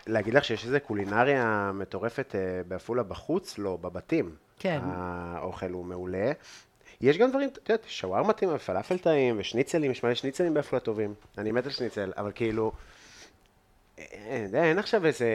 ולהגיד 0.07 0.35
לך 0.35 0.45
שיש 0.45 0.65
איזו 0.65 0.77
קולינריה 0.87 1.71
מטורפת 1.75 2.35
אה, 2.35 2.41
בעפולה 2.69 3.03
בחוץ? 3.03 3.59
לא, 3.59 3.77
בבתים. 3.81 4.35
כן. 4.59 4.81
האוכל 4.85 5.71
הוא 5.71 5.85
מעולה. 5.85 6.33
יש 7.01 7.19
גם 7.19 7.31
דברים, 7.31 7.49
את 7.49 7.69
יודעת, 7.69 7.85
שווארמה 7.89 8.33
טעים 8.33 8.51
ופלאפל 8.55 8.99
טעים 8.99 9.37
ושניצלים, 9.39 9.91
יש 9.91 10.05
מלא 10.05 10.15
שניצלים 10.15 10.55
בעפולה 10.55 10.81
טובים. 10.81 11.15
אני 11.39 11.53
מת 11.53 11.65
על 11.67 11.73
שניצל, 11.73 12.13
אבל 12.17 12.33
כאילו, 12.35 12.73
אין, 13.99 14.55
אין 14.55 14.79
עכשיו 14.79 15.07
איזה 15.07 15.27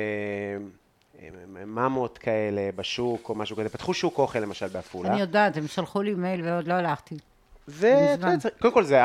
אה, 1.19 1.27
ממות 1.65 2.17
כאלה 2.17 2.69
בשוק 2.75 3.29
או 3.29 3.35
משהו 3.35 3.55
כזה. 3.57 3.69
פתחו 3.69 3.93
שוק 3.93 4.17
אוכל 4.17 4.39
למשל 4.39 4.67
בעפולה. 4.67 5.09
אני 5.09 5.21
יודעת, 5.21 5.57
הם 5.57 5.67
שלחו 5.67 6.01
לי 6.01 6.13
מייל 6.13 6.41
ועוד 6.45 6.67
לא 6.67 6.73
הלכתי. 6.73 7.17
זה, 7.67 8.07
מזמן. 8.13 8.37
אתה 8.37 8.47
יודע, 8.47 8.57
קודם 8.61 8.73
כל 8.73 8.83
זה 8.83 9.01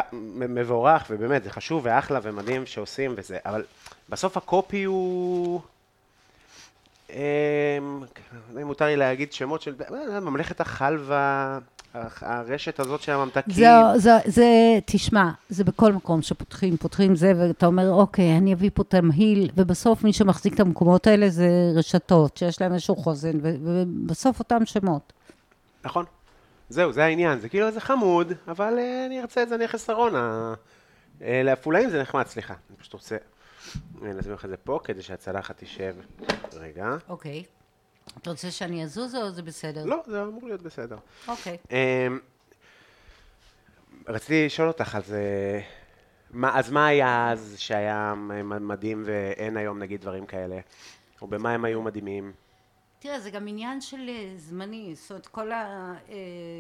מבורך, 0.49 1.07
ובאמת, 1.11 1.45
זה 1.45 1.51
חשוב 1.51 1.81
ואחלה 1.85 2.21
ומדהים 2.23 2.67
שעושים 2.67 3.15
וזה, 3.17 3.39
אבל 3.45 3.65
בסוף 4.09 4.37
הקופי 4.37 4.85
הוא... 4.85 5.61
אמ, 7.11 7.17
לא 7.21 8.49
יודע 8.49 8.63
אם 8.63 8.67
מותר 8.67 8.85
לי 8.87 8.97
להגיד 8.97 9.33
שמות 9.33 9.63
של... 9.63 9.75
לא 9.91 10.21
ממלכת 10.21 10.61
החלבה, 10.61 11.59
הח- 11.59 11.78
הרשת 11.95 12.81
הזאת 12.81 13.01
של 13.03 13.13
הממתקים. 13.13 13.55
זה, 13.55 13.69
זה, 13.97 14.11
זה, 14.27 14.47
תשמע, 14.87 15.31
זה 15.49 15.65
בכל 15.65 15.93
מקום 15.93 16.23
שפותחים, 16.23 16.77
פותחים 16.77 17.17
זה, 17.17 17.33
ואתה 17.37 17.67
אומר, 17.67 17.91
אוקיי, 17.91 18.37
אני 18.37 18.55
אביא 18.55 18.71
פה 18.75 18.85
תמהיל, 18.85 19.51
ובסוף 19.57 20.05
מי 20.05 20.13
שמחזיק 20.13 20.55
את 20.55 20.61
המקומות 20.61 21.07
האלה 21.07 21.29
זה 21.29 21.49
רשתות, 21.75 22.37
שיש 22.37 22.61
להם 22.61 22.73
איזשהו 22.73 22.97
חוזן, 22.97 23.39
ובסוף 23.43 24.39
אותם 24.39 24.67
שמות. 24.67 25.13
נכון. 25.85 26.05
זהו, 26.69 26.93
זה 26.93 27.05
העניין. 27.05 27.41
זה 27.41 27.49
כאילו, 27.49 27.71
זה 27.71 27.81
חמוד, 27.81 28.33
אבל 28.49 28.79
אה, 28.79 29.07
אני 29.07 29.21
ארצה 29.21 29.43
את 29.43 29.49
זה, 29.49 29.55
אני 29.55 29.65
אכנס 29.65 29.91
ארונה. 29.91 30.55
אה, 31.23 31.43
לעפולאים 31.45 31.91
זה 31.91 32.03
נחמד, 32.03 32.27
סליחה. 32.27 32.55
אני 32.71 32.77
פשוט 32.77 32.93
רוצה 32.93 33.17
אה, 34.03 34.13
לשים 34.13 34.33
לך 34.33 34.45
את 34.45 34.51
זה 34.51 34.57
פה, 34.57 34.81
כדי 34.85 35.03
שהצלחת 35.03 35.63
תשב. 35.63 35.95
רגע. 36.53 36.97
אוקיי. 37.09 37.45
אתה 38.19 38.31
רוצה 38.31 38.51
שאני 38.51 38.85
אזוז 38.85 39.15
או 39.15 39.31
זה 39.31 39.43
בסדר? 39.43 39.85
לא, 39.85 40.03
זה 40.07 40.23
אמור 40.23 40.47
להיות 40.47 40.63
בסדר. 40.63 40.97
אוקיי. 41.29 41.57
אמ, 41.71 42.19
רציתי 44.09 44.47
לשאול 44.47 44.69
אותך, 44.69 44.95
אז, 44.95 45.13
אה, 45.13 45.61
מה, 46.31 46.59
אז 46.59 46.71
מה 46.71 46.87
היה 46.87 47.31
אז 47.33 47.55
שהיה 47.59 48.15
מדהים 48.61 49.03
ואין 49.07 49.57
היום 49.57 49.79
נגיד 49.79 50.01
דברים 50.01 50.27
כאלה? 50.27 50.61
או 51.23 51.27
במה 51.27 51.51
הם 51.51 51.65
היו 51.65 51.83
מדהימים? 51.83 52.33
תראה, 53.01 53.21
זה 53.21 53.31
גם 53.31 53.49
עניין 53.49 53.81
של 53.81 54.09
אה, 54.09 54.33
זמני, 54.37 54.95
זאת 54.95 55.11
אומרת, 55.11 55.27
כל 55.27 55.51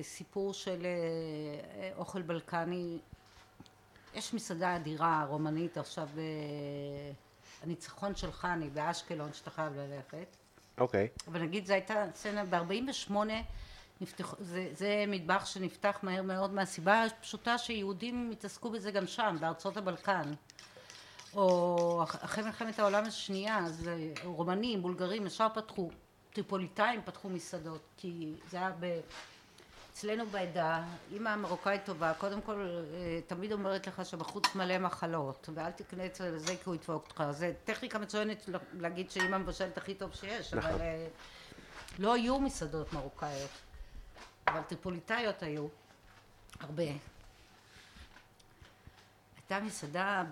הסיפור 0.00 0.54
של 0.54 0.86
אה, 0.86 1.90
אוכל 1.96 2.22
בלקני, 2.22 2.98
יש 4.14 4.34
מסעדה 4.34 4.76
אדירה, 4.76 5.24
רומנית, 5.28 5.78
עכשיו, 5.78 6.08
אה, 6.18 6.22
הניצחון 7.62 8.14
של 8.14 8.32
חני 8.32 8.70
באשקלון, 8.70 9.32
שאתה 9.32 9.50
חייב 9.50 9.72
ללכת. 9.76 10.36
אוקיי. 10.80 11.08
אבל 11.28 11.42
נגיד 11.42 11.66
זו 11.66 11.72
הייתה 11.72 12.04
סצנה, 12.14 12.44
ב-48 12.44 13.12
נפתח, 14.00 14.34
זה, 14.38 14.68
זה 14.72 15.04
מטבח 15.08 15.46
שנפתח 15.46 15.98
מהר 16.02 16.22
מאוד 16.22 16.52
מהסיבה 16.54 17.04
הפשוטה 17.04 17.58
שיהודים 17.58 18.30
התעסקו 18.32 18.70
בזה 18.70 18.90
גם 18.90 19.06
שם, 19.06 19.36
בארצות 19.40 19.76
הבלקן. 19.76 20.32
או 21.34 22.00
אח- 22.02 22.24
אחרי 22.24 22.44
מלחמת 22.44 22.78
העולם 22.78 23.04
השנייה, 23.04 23.58
אז 23.58 23.88
אה, 23.88 23.94
רומנים, 24.24 24.82
בולגרים, 24.82 25.26
ישר 25.26 25.46
פתחו, 25.54 25.90
טריפוליטאים 26.32 27.02
פתחו 27.04 27.28
מסעדות, 27.28 27.80
כי 27.96 28.32
זה 28.50 28.56
היה 28.56 28.72
ב... 28.80 29.00
אצלנו 29.98 30.26
בעדה, 30.26 30.84
אימא 31.12 31.36
מרוקאית 31.36 31.84
טובה, 31.84 32.12
קודם 32.18 32.40
כל 32.40 32.66
אה, 32.94 33.20
תמיד 33.26 33.52
אומרת 33.52 33.86
לך 33.86 34.06
שבחוץ 34.06 34.54
מלא 34.54 34.78
מחלות, 34.78 35.48
ואל 35.54 35.70
תקנה 35.70 36.06
אצל 36.06 36.38
זה 36.38 36.56
כי 36.56 36.62
הוא 36.64 36.74
ידפוק 36.74 37.04
אותך. 37.04 37.24
זה 37.30 37.52
טכניקה 37.64 37.98
מצוינת 37.98 38.48
להגיד 38.72 39.10
שאימא 39.10 39.38
מבשלת 39.38 39.78
הכי 39.78 39.94
טוב 39.94 40.14
שיש, 40.14 40.54
נכון. 40.54 40.70
אבל 40.70 40.80
אה, 40.80 41.06
לא 41.98 42.14
היו 42.14 42.40
מסעדות 42.40 42.92
מרוקאיות, 42.92 43.50
אבל 44.48 44.60
טריפוליטאיות 44.62 45.42
היו, 45.42 45.66
הרבה. 46.60 46.82
הייתה 49.36 49.60
מסעדה 49.60 50.24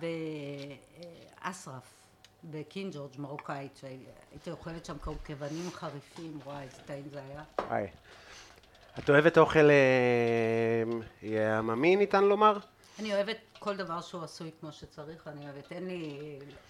באסרף, 1.43 2.09
בקינג 2.45 2.95
ג'ורג', 2.95 3.13
מרוקאית, 3.19 3.77
שהייתי 3.77 4.51
אוכלת 4.51 4.85
שם 4.85 4.99
קורקבנים 4.99 5.71
חריפים, 5.71 6.39
וואי, 6.45 6.63
איזה 6.63 6.83
טעים 6.87 7.09
זה 7.13 7.23
היה. 7.23 7.43
וואי. 7.61 7.87
את 8.99 9.11
אוהבת 9.11 9.39
אוכל 9.39 9.69
אה, 11.23 11.59
עממי, 11.59 11.97
ניתן 11.97 12.25
לומר? 12.25 12.59
אני 12.99 13.15
אוהבת 13.15 13.37
כל 13.59 13.77
דבר 13.77 14.01
שהוא 14.01 14.25
עשוי 14.25 14.51
כמו 14.61 14.73
שצריך, 14.73 15.27
אני 15.27 15.45
אוהבת, 15.45 15.73
אין 15.73 15.87
לי, 15.87 16.19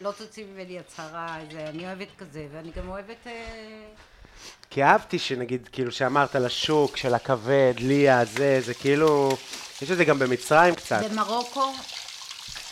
לא 0.01 0.13
תוציא 0.13 0.45
ממני 0.45 0.79
הצהרה, 0.79 1.39
זה, 1.53 1.69
אני 1.69 1.87
אוהבת 1.87 2.09
כזה, 2.19 2.47
ואני 2.53 2.71
גם 2.71 2.89
אוהבת... 2.89 3.27
אה, 3.27 3.87
כי 4.71 4.85
אהבתי 4.85 5.19
שנגיד, 5.19 5.69
כאילו, 5.73 5.93
שאמרת 5.93 6.37
על 6.37 6.47
השוק 6.47 6.97
של 6.97 7.15
הכבד, 7.15 7.75
ליה, 7.79 8.25
זה, 8.25 8.61
זה 8.61 8.75
כאילו, 8.75 9.29
יש 9.83 9.91
את 9.91 9.97
זה 9.97 10.05
גם 10.05 10.19
במצרים 10.19 10.75
קצת. 10.75 11.01
במרוקו, 11.11 11.73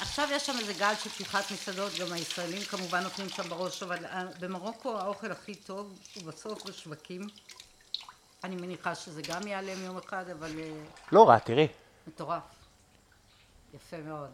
עכשיו 0.00 0.28
יש 0.32 0.46
שם 0.46 0.58
איזה 0.58 0.72
גל 0.72 0.92
של 1.02 1.10
פתיחת 1.10 1.50
מסעדות, 1.50 1.92
גם 2.00 2.12
הישראלים 2.12 2.62
כמובן 2.62 3.02
נותנים 3.02 3.28
שם 3.28 3.48
בראש, 3.48 3.82
אבל 3.82 4.04
אה, 4.04 4.22
במרוקו 4.40 4.98
האוכל 4.98 5.32
הכי 5.32 5.54
טוב 5.54 5.98
הוא 6.14 6.24
בסוף 6.24 6.62
בשווקים. 6.66 7.26
אני 8.44 8.56
מניחה 8.56 8.94
שזה 8.94 9.22
גם 9.28 9.46
ייעלם 9.46 9.84
יום 9.84 9.98
אחד, 9.98 10.24
אבל 10.28 10.58
אה, 10.58 10.70
לא 11.12 11.28
רע, 11.28 11.38
תראי. 11.38 11.68
מטורף. 12.06 12.42
יפה 13.74 13.96
מאוד. 13.96 14.30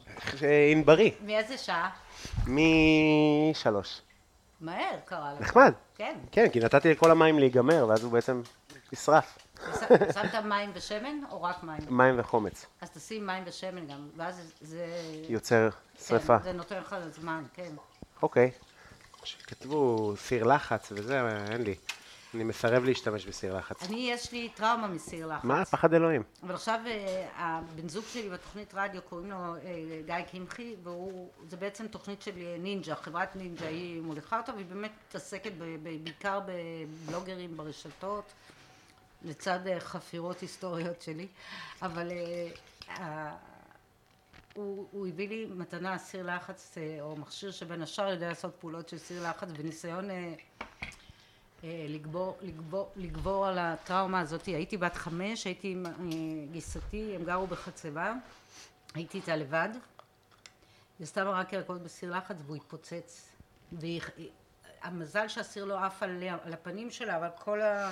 ענברי. 0.72 1.14
מאיזה 1.24 1.58
שעה? 1.58 1.90
משלוש. 2.46 4.00
מהר 4.60 4.96
קרה 5.04 5.32
לך. 5.34 5.40
נחמד. 5.40 5.72
כן. 5.96 6.18
כן, 6.32 6.48
כי 6.48 6.60
נתתי 6.60 6.90
לכל 6.90 7.10
המים 7.10 7.38
להיגמר, 7.38 7.86
ואז 7.88 8.04
הוא 8.04 8.12
בעצם 8.12 8.42
נשרף. 8.92 9.38
שמת 10.14 10.34
מים 10.34 10.70
ושמן 10.74 11.20
או 11.30 11.42
רק 11.42 11.62
מים? 11.62 11.80
מים 11.88 12.20
וחומץ. 12.20 12.66
אז 12.80 12.90
תשים 12.90 13.26
מים 13.26 13.44
ושמן 13.46 13.86
גם, 13.86 14.08
ואז 14.16 14.52
זה... 14.60 14.86
יוצר 15.28 15.68
שריפה. 16.06 16.38
כן, 16.38 16.44
זה 16.44 16.52
נותן 16.52 16.78
לך 16.78 16.96
זמן, 17.10 17.44
כן. 17.54 17.72
אוקיי. 18.22 18.50
כתבו 19.46 20.12
סיר 20.16 20.44
לחץ 20.44 20.92
וזה, 20.92 21.20
אין 21.50 21.62
לי. 21.62 21.74
אני 22.34 22.44
מסרב 22.44 22.84
להשתמש 22.84 23.26
בסיר 23.26 23.56
לחץ. 23.56 23.82
אני, 23.82 24.10
יש 24.10 24.32
לי 24.32 24.48
טראומה 24.48 24.86
מסיר 24.86 25.26
לחץ. 25.26 25.44
מה? 25.44 25.64
פחד 25.64 25.94
אלוהים. 25.94 26.22
אבל 26.42 26.54
עכשיו 26.54 26.80
אה, 26.86 27.28
הבן 27.34 27.88
זוג 27.88 28.04
שלי 28.12 28.28
בתוכנית 28.28 28.74
רדיו 28.74 29.02
קוראים 29.02 29.30
לו 29.30 29.36
אה, 29.36 29.60
גיא 30.06 30.24
קמחי 30.32 30.76
והוא, 30.82 31.30
זה 31.48 31.56
בעצם 31.56 31.86
תוכנית 31.88 32.22
של 32.22 32.30
אה, 32.36 32.56
נינג'ה, 32.58 32.94
חברת 32.96 33.36
נינג'ה, 33.36 33.68
היא 33.68 34.00
מוליכה 34.02 34.38
אותה 34.38 34.54
והיא 34.54 34.66
באמת 34.66 34.92
מתעסקת 35.08 35.52
בעיקר 35.82 36.40
בבלוגרים 36.46 37.56
ברשתות 37.56 38.24
לצד 39.22 39.58
חפירות 39.78 40.40
היסטוריות 40.40 41.02
שלי 41.02 41.26
אבל 41.82 42.08
הוא, 44.54 44.86
הוא 44.90 45.06
הביא 45.06 45.28
לי 45.28 45.46
מתנה 45.56 45.98
סיר 45.98 46.34
לחץ 46.34 46.78
או 47.00 47.16
מכשיר 47.16 47.50
שבין 47.50 47.82
השאר 47.82 48.08
יודע 48.08 48.28
לעשות 48.28 48.54
פעולות 48.60 48.88
של 48.88 48.98
סיר 48.98 49.28
לחץ 49.28 49.48
וניסיון 49.56 50.08
לגבור, 51.62 52.38
לגבור, 52.42 52.92
לגבור 52.96 53.46
על 53.46 53.58
הטראומה 53.58 54.20
הזאת. 54.20 54.46
הייתי 54.46 54.76
בת 54.76 54.96
חמש, 54.96 55.44
הייתי 55.44 55.72
עם 55.72 55.86
אה, 55.86 55.92
גיסתי, 56.52 57.16
הם 57.16 57.24
גרו 57.24 57.46
בחצבה, 57.46 58.12
הייתי 58.94 59.18
איתה 59.18 59.36
לבד. 59.36 59.68
היא 60.98 61.04
עשתה 61.04 61.24
מרק 61.24 61.52
ירקות 61.52 61.82
בסיר 61.82 62.16
לחץ 62.16 62.36
והוא 62.46 62.56
התפוצץ. 62.56 63.28
והיא, 63.72 64.00
המזל 64.82 65.28
שהסיר 65.28 65.64
לא 65.64 65.84
עף 65.84 66.02
על, 66.02 66.22
על 66.44 66.52
הפנים 66.52 66.90
שלה, 66.90 67.16
אבל 67.16 67.28
כל 67.38 67.60
ה... 67.60 67.90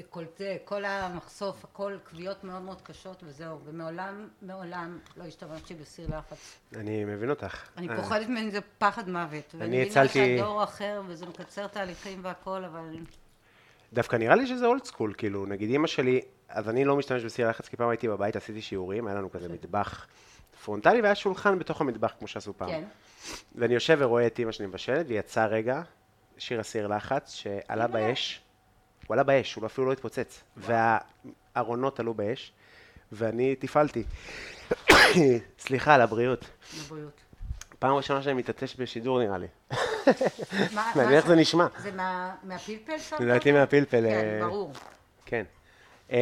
אה, 0.00 0.04
דקולטה, 0.06 0.44
כל 0.64 0.84
המחשוף, 0.84 1.64
הכל 1.64 1.96
כוויות 2.10 2.44
מאוד 2.44 2.62
מאוד 2.62 2.80
קשות 2.82 3.22
וזהו, 3.26 3.58
ומעולם, 3.64 4.28
מעולם 4.42 4.98
לא 5.16 5.24
השתמשתי 5.24 5.74
בסיר 5.74 6.08
לחץ. 6.18 6.58
אני 6.76 7.04
מבין 7.04 7.30
אותך. 7.30 7.68
אני 7.76 7.88
אה, 7.88 7.96
פוחדת 7.96 8.26
ממני, 8.28 8.50
זה 8.50 8.58
פחד 8.78 9.08
מוות. 9.08 9.54
אני 9.54 9.62
ואני 9.62 9.82
הצלתי- 9.82 10.20
מבינה 10.20 10.38
שהדור 10.38 10.64
אחר, 10.64 11.02
וזה 11.06 11.26
מקצר 11.26 11.66
תהליכים 11.66 12.18
והכל, 12.22 12.64
אבל... 12.64 12.96
דווקא 13.92 14.16
נראה 14.16 14.34
לי 14.34 14.46
שזה 14.46 14.66
old 14.66 14.84
school, 14.84 15.14
כאילו, 15.18 15.46
נגיד 15.46 15.70
אימא 15.70 15.86
שלי, 15.86 16.20
אז 16.48 16.68
אני 16.68 16.84
לא 16.84 16.96
משתמש 16.96 17.24
בסיר 17.24 17.48
לחץ, 17.48 17.68
כי 17.68 17.76
פעם 17.76 17.88
הייתי 17.88 18.08
בבית, 18.08 18.36
עשיתי 18.36 18.62
שיעורים, 18.62 19.06
היה 19.06 19.16
לנו 19.16 19.30
כזה 19.30 19.48
מטבח 19.48 20.06
פרונטלי, 20.64 21.00
והיה 21.00 21.14
שולחן 21.14 21.58
בתוך 21.58 21.80
המטבח, 21.80 22.12
כמו 22.18 22.28
שעשו 22.28 22.52
פעם. 22.56 22.68
כן. 22.68 22.84
ואני 23.54 23.74
יושב 23.74 23.96
ורואה 24.00 24.26
את 24.26 24.38
אימא 24.38 24.52
שלי 24.52 24.66
מבשלת, 24.66 25.06
והיא 25.06 25.18
יצאה 25.18 25.46
רגע, 25.46 25.82
והסיר 26.38 26.86
לחץ, 26.86 27.32
שעלה 27.32 27.86
באש, 27.86 28.40
הוא 29.10 29.14
עלה 29.14 29.22
באש, 29.22 29.54
הוא 29.54 29.66
אפילו 29.66 29.86
לא 29.86 29.92
התפוצץ, 29.92 30.42
והארונות 30.56 32.00
עלו 32.00 32.14
באש, 32.14 32.52
ואני 33.12 33.56
טיפלתי. 33.56 34.02
סליחה 35.58 35.94
על 35.94 36.00
הבריאות. 36.00 36.44
לבריאות. 36.78 37.20
פעם 37.78 37.94
ראשונה 37.94 38.22
שאני 38.22 38.34
מתעטש 38.34 38.74
בשידור 38.76 39.18
נראה 39.22 39.38
לי. 39.38 39.46
מה- 40.74 40.92
מעניין 40.96 41.14
איך 41.16 41.26
זה 41.26 41.34
נשמע. 41.36 41.66
זה 41.78 41.92
מה- 41.92 42.34
מהפלפל 42.42 42.98
שמת? 42.98 43.20
לדעתי 43.20 43.52
מהפלפל. 43.52 44.00
כן, 44.08 44.38
אה, 44.40 44.46
ברור. 44.46 44.72
כן. 45.26 45.44
אמ, 46.10 46.16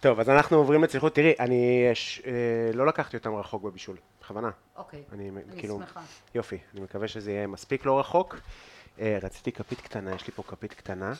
טוב, 0.00 0.20
אז 0.20 0.28
אנחנו 0.30 0.56
עוברים 0.56 0.84
לצליחות. 0.84 1.14
תראי, 1.14 1.34
אני 1.40 1.86
אה, 2.26 2.32
לא 2.74 2.86
לקחתי 2.86 3.16
אותם 3.16 3.34
רחוק 3.34 3.62
בבישול, 3.62 3.96
בכוונה. 4.22 4.50
אוקיי. 4.76 5.02
אני 5.12 5.28
אני 5.30 5.58
כאילו, 5.58 5.78
שמחה. 5.78 6.00
יופי, 6.34 6.58
אני 6.74 6.80
מקווה 6.80 7.08
שזה 7.08 7.30
יהיה 7.32 7.46
מספיק 7.46 7.84
לא 7.86 8.00
רחוק. 8.00 8.36
אה, 9.00 9.18
רציתי 9.22 9.52
כפית 9.52 9.80
קטנה, 9.80 10.14
יש 10.14 10.26
לי 10.26 10.32
פה 10.32 10.42
כפית 10.42 10.74
קטנה, 10.74 11.12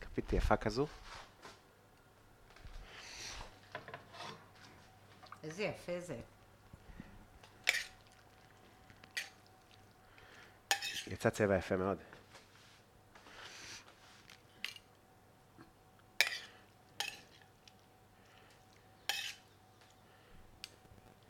כפית 0.00 0.32
יפה 0.32 0.56
כזו. 0.56 0.86
איזה 5.44 5.62
יפה 5.62 6.00
זה. 6.00 6.20
יצא 11.06 11.30
צבע 11.30 11.56
יפה 11.56 11.76
מאוד. 11.76 11.98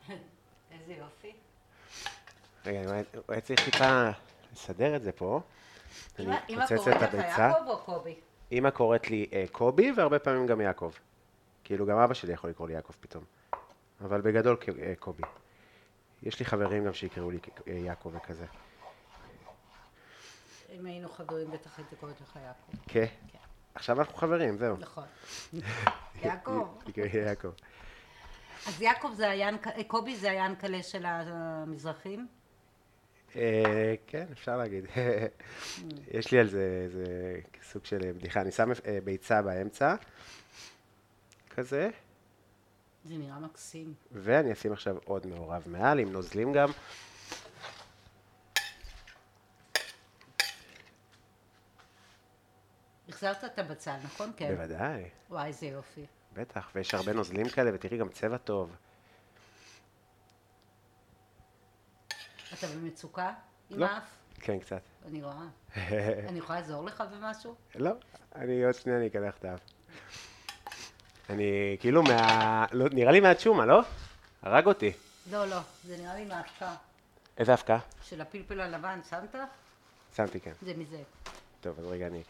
איזה 0.72 0.92
יופי. 0.92 1.32
רגע, 2.66 2.80
אני 2.80 3.02
אולי 3.28 3.40
צריך 3.40 3.64
טיפה 3.64 4.10
לסדר 4.60 4.96
את 4.96 5.02
זה 5.02 5.12
פה. 5.12 5.40
אני 6.18 6.26
אמא- 6.26 6.36
אמא 6.48 6.66
פוצץ 6.66 6.78
קוראת 6.84 7.02
את 7.02 7.14
הביצה. 7.14 7.52
אמא 8.52 8.70
קוראת 8.70 9.10
לי 9.10 9.26
אה, 9.32 9.44
קובי, 9.52 9.92
והרבה 9.92 10.18
פעמים 10.18 10.46
גם 10.46 10.60
יעקב. 10.60 10.92
כאילו, 11.64 11.86
גם 11.86 11.98
אבא 11.98 12.14
שלי 12.14 12.32
יכול 12.32 12.50
לקרוא 12.50 12.68
לי 12.68 12.74
יעקב 12.74 12.92
פתאום. 13.00 13.24
אבל 14.00 14.20
בגדול 14.20 14.56
אה, 14.82 14.92
קובי. 14.98 15.22
יש 16.22 16.38
לי 16.38 16.44
חברים 16.46 16.84
גם 16.84 16.92
שיקראו 16.92 17.30
לי 17.30 17.38
אה, 17.68 17.72
יעקב 17.72 18.12
וכזה. 18.16 18.46
אם 20.70 20.86
היינו 20.86 21.08
חברים, 21.08 21.50
בטח 21.50 21.78
הייתי 21.78 21.96
קוראת 21.96 22.20
לך 22.20 22.36
יעקב. 22.44 22.82
כן? 22.88 23.04
עכשיו 23.74 23.98
אנחנו 24.00 24.14
חברים, 24.14 24.56
זהו. 24.56 24.76
נכון. 24.76 25.04
יעקב. 26.24 26.68
לי 26.96 27.18
יעקב. 27.18 27.48
אז 28.66 28.82
יעקב 28.82 29.10
זה 29.16 29.30
היאנק... 29.30 29.66
אה, 29.66 29.84
קובי 29.84 30.16
זה 30.16 30.30
היאנקלה 30.30 30.82
של 30.82 31.04
המזרחים? 31.06 32.28
אה, 33.36 33.94
כן, 34.06 34.26
אפשר 34.32 34.56
להגיד. 34.56 34.84
יש 36.18 36.32
לי 36.32 36.38
על 36.38 36.48
זה 36.48 36.80
איזה 36.84 37.04
סוג 37.62 37.84
של 37.84 38.12
בדיחה. 38.12 38.40
אני 38.40 38.50
שם 38.50 38.70
אה, 38.86 38.98
ביצה 39.04 39.42
באמצע, 39.42 39.94
כזה, 41.50 41.90
זה 43.04 43.14
נראה 43.14 43.38
מקסים. 43.38 43.94
ואני 44.12 44.52
אשים 44.52 44.72
עכשיו 44.72 44.96
עוד 45.04 45.26
מעורב 45.26 45.62
מעל, 45.66 45.98
עם 45.98 46.12
נוזלים 46.12 46.52
גם. 46.52 46.68
החזרת 53.08 53.44
את 53.44 53.58
הבצל, 53.58 53.96
נכון? 54.04 54.32
כן. 54.36 54.54
בוודאי, 54.54 55.04
וואי, 55.30 55.46
איזה 55.46 55.66
יופי. 55.66 56.06
בטח, 56.32 56.70
ויש 56.74 56.94
הרבה 56.94 57.12
נוזלים 57.12 57.48
כאלה, 57.48 57.70
ותראי 57.74 57.98
גם 57.98 58.08
צבע 58.08 58.36
טוב. 58.36 58.76
אתה 62.60 62.68
במצוקה 62.68 63.32
עם 63.70 63.78
לא. 63.78 63.86
האף? 63.86 64.02
כן, 64.40 64.58
קצת. 64.58 64.80
אני 65.08 65.22
רואה. 65.22 65.34
אני 66.28 66.38
יכולה 66.38 66.60
לעזור 66.60 66.84
לך 66.84 67.04
במשהו? 67.12 67.54
לא, 67.74 67.90
אני 68.34 68.64
עוד 68.64 68.74
שנייה 68.74 68.98
אני 68.98 69.06
אקדח 69.06 69.34
את 69.38 69.44
האף. 69.44 69.60
אני 71.30 71.76
כאילו 71.80 72.02
מה... 72.02 72.66
לא, 72.72 72.86
נראה 72.92 73.12
לי 73.12 73.20
מהצ'ומה, 73.20 73.66
לא? 73.66 73.80
הרג 74.42 74.66
אותי. 74.66 74.92
לא, 75.30 75.46
לא, 75.46 75.58
זה 75.84 75.96
נראה 75.96 76.14
לי 76.14 76.24
מהאבקה. 76.24 76.74
איזה 77.38 77.54
הפקה? 77.54 77.78
של 78.02 78.20
הפלפל 78.20 78.60
הלבן, 78.60 79.00
שמת? 79.10 79.34
שמתי, 80.16 80.40
כן. 80.40 80.52
זה 80.62 80.72
מזה. 80.76 81.02
טוב, 81.60 81.78
אז 81.78 81.86
רגע 81.86 82.06
אני... 82.06 82.22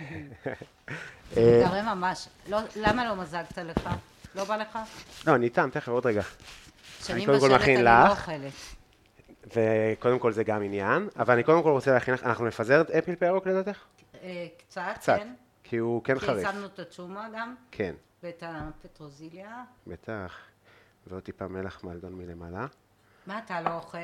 מתקרב 1.30 1.84
ממש. 1.84 2.28
לא, 2.48 2.58
למה 2.76 3.04
לא 3.08 3.16
מזגת 3.16 3.58
לך? 3.58 3.90
לא 4.34 4.44
בא 4.44 4.56
לך? 4.56 4.78
לא, 5.26 5.34
אני 5.34 5.44
איתם, 5.44 5.68
תכף, 5.72 5.88
עוד 5.88 6.06
רגע. 6.06 6.22
מבשלת 7.10 7.50
מכין 7.60 7.76
אני 7.76 7.84
לא. 7.84 8.10
אוכלת. 8.10 8.52
וקודם 9.56 10.18
כל 10.18 10.32
זה 10.32 10.44
גם 10.44 10.62
עניין, 10.62 11.08
אבל 11.16 11.34
אני 11.34 11.42
קודם 11.42 11.62
כל 11.62 11.70
רוצה 11.70 11.92
להכין 11.92 12.14
לך, 12.14 12.24
אנחנו 12.24 12.46
נפזר 12.46 12.80
את 12.80 13.04
פלפל 13.04 13.26
ירוק 13.26 13.46
לדעתך? 13.46 13.84
אה, 14.22 14.46
קצת, 14.58 14.82
קצת. 14.94 15.16
כן. 15.18 15.34
כי 15.64 15.76
הוא 15.76 16.04
כן 16.04 16.18
כי 16.18 16.26
חריף. 16.26 16.50
שמנו 16.50 16.66
את 16.66 16.78
הצ'ומה 16.78 17.28
גם, 17.34 17.54
כן, 17.70 17.94
ואת 18.22 18.42
הפטרוזיליה. 18.46 19.64
בטח. 19.86 20.38
ועוד 21.06 21.22
טיפה 21.22 21.48
מלח 21.48 21.84
מלדון 21.84 22.14
מלמעלה. 22.14 22.66
מה 23.26 23.38
אתה 23.38 23.60
לא 23.60 23.74
אוכל? 23.74 23.98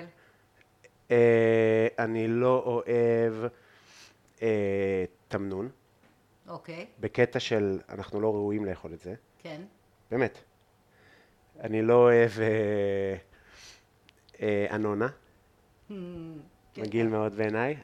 אה, 1.10 1.86
אני 1.98 2.28
לא 2.28 2.62
אוהב 2.66 3.50
אה, 4.42 5.04
תמנון, 5.28 5.68
אוקיי, 6.48 6.86
בקטע 7.00 7.40
של 7.40 7.78
אנחנו 7.88 8.20
לא 8.20 8.34
ראויים 8.34 8.64
לאכול 8.64 8.92
את 8.92 9.00
זה, 9.00 9.14
כן. 9.42 9.60
באמת. 10.10 10.38
אני 11.60 11.82
לא 11.82 11.94
אוהב 11.94 12.30
אה, 12.40 13.16
אה, 14.40 14.66
אנונה. 14.74 15.08
מגעיל 16.76 17.08
מאוד 17.08 17.34
בעיניי. 17.34 17.76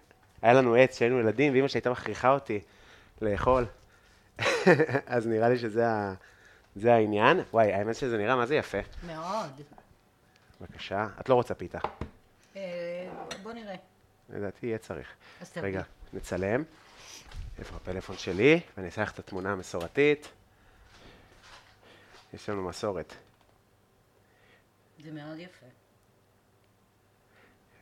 היה 0.42 0.52
לנו 0.52 0.74
עץ 0.74 0.94
כשהיינו 0.96 1.18
ילדים, 1.18 1.52
ואימא 1.52 1.68
שלי 1.68 1.78
הייתה 1.78 1.90
מכריחה 1.90 2.30
אותי 2.30 2.60
לאכול. 3.22 3.66
אז 5.06 5.26
נראה 5.26 5.48
לי 5.48 5.58
שזה 5.58 5.88
ה... 5.88 6.14
זה 6.76 6.94
העניין. 6.94 7.40
וואי, 7.52 7.72
האמת 7.72 7.96
שזה 7.96 8.18
נראה 8.18 8.36
מה 8.36 8.46
זה 8.46 8.54
יפה. 8.54 8.78
מאוד. 9.06 9.62
בבקשה. 10.60 11.06
את 11.20 11.28
לא 11.28 11.34
רוצה 11.34 11.54
פיתה. 11.54 11.78
אה, 12.56 13.08
בוא 13.42 13.52
נראה. 13.52 13.74
לדעתי 14.30 14.66
יהיה 14.66 14.78
צריך. 14.78 15.08
אז 15.40 15.50
תביא. 15.50 15.62
רגע, 15.62 15.82
נצלם. 16.12 16.62
איפה 17.58 17.76
הפלאפון 17.76 18.16
שלי? 18.16 18.60
ואני 18.76 18.86
אעשה 18.86 19.02
לך 19.02 19.12
את 19.12 19.18
התמונה 19.18 19.52
המסורתית. 19.52 20.28
יש 22.34 22.48
לנו 22.48 22.68
מסורת. 22.68 23.14
זה 25.04 25.12
מאוד 25.12 25.38
יפה. 25.38 25.66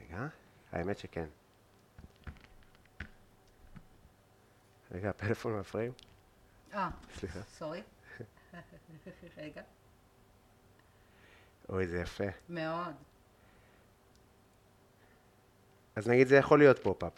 רגע, 0.08 0.26
האמת 0.72 0.98
שכן. 0.98 1.26
רגע, 4.92 5.10
הפלאפון 5.10 5.58
מפריעים? 5.58 5.92
אה, 6.74 6.88
סליחה. 7.14 7.38
sorry. 7.42 7.82
רגע. 9.36 9.62
אוי, 11.68 11.86
זה 11.86 11.98
יפה. 11.98 12.24
מאוד. 12.48 12.94
אז 15.96 16.08
נגיד 16.08 16.26
זה 16.26 16.36
יכול 16.36 16.58
להיות 16.58 16.78
פופ-אפ. 16.78 17.12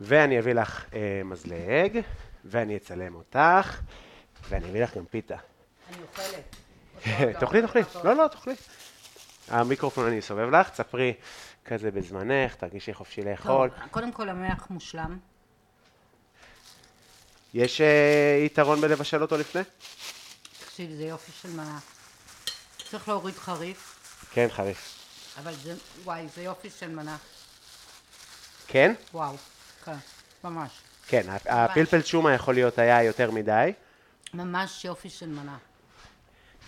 ואני 0.00 0.38
אביא 0.38 0.52
לך 0.52 0.84
אה, 0.94 1.22
מזלג, 1.24 2.00
ואני 2.44 2.76
אצלם 2.76 3.14
אותך, 3.14 3.80
ואני 4.48 4.70
אביא 4.70 4.82
לך 4.82 4.96
גם 4.96 5.04
פיתה. 5.06 5.36
אני 5.88 6.02
אוכלת. 6.02 6.56
תאכלי, 7.40 7.62
תאכלי. 7.62 7.82
לא, 8.04 8.16
לא, 8.16 8.28
תאכלי. 8.28 8.54
המיקרופון 9.48 10.06
אני 10.06 10.18
אסובב 10.18 10.50
לך, 10.50 10.68
תספרי 10.68 11.14
כזה 11.64 11.90
בזמנך, 11.90 12.54
תרגישי 12.54 12.94
חופשי 12.94 13.22
לאכול. 13.22 13.68
טוב, 13.70 13.88
קודם 13.90 14.12
כל 14.12 14.28
המח 14.28 14.66
מושלם. 14.70 15.18
יש 17.54 17.80
אה, 17.80 18.42
יתרון 18.46 18.80
בלבשל 18.80 19.22
אותו 19.22 19.36
לפני? 19.36 19.62
תקשיב, 20.64 20.90
זה 20.96 21.04
יופי 21.04 21.32
של 21.42 21.50
מנה. 21.50 21.78
צריך 22.90 23.08
להוריד 23.08 23.34
חריף, 23.34 23.94
כן, 24.32 24.46
חריף. 24.50 24.94
אבל 25.42 25.54
זה, 25.54 25.74
וואי, 26.04 26.28
זה 26.34 26.42
יופי 26.42 26.70
של 26.70 26.88
מנה. 26.88 27.16
כן? 28.66 28.94
וואו, 29.12 29.36
כן, 29.84 29.96
ממש. 30.44 30.70
כן, 31.06 31.22
ה- 31.28 31.64
הפלפל 31.64 32.02
שומה 32.02 32.34
יכול 32.34 32.54
להיות 32.54 32.78
היה 32.78 33.02
יותר 33.02 33.30
מדי. 33.30 33.72
ממש 34.34 34.84
יופי 34.84 35.10
של 35.10 35.28
מנה. 35.28 35.56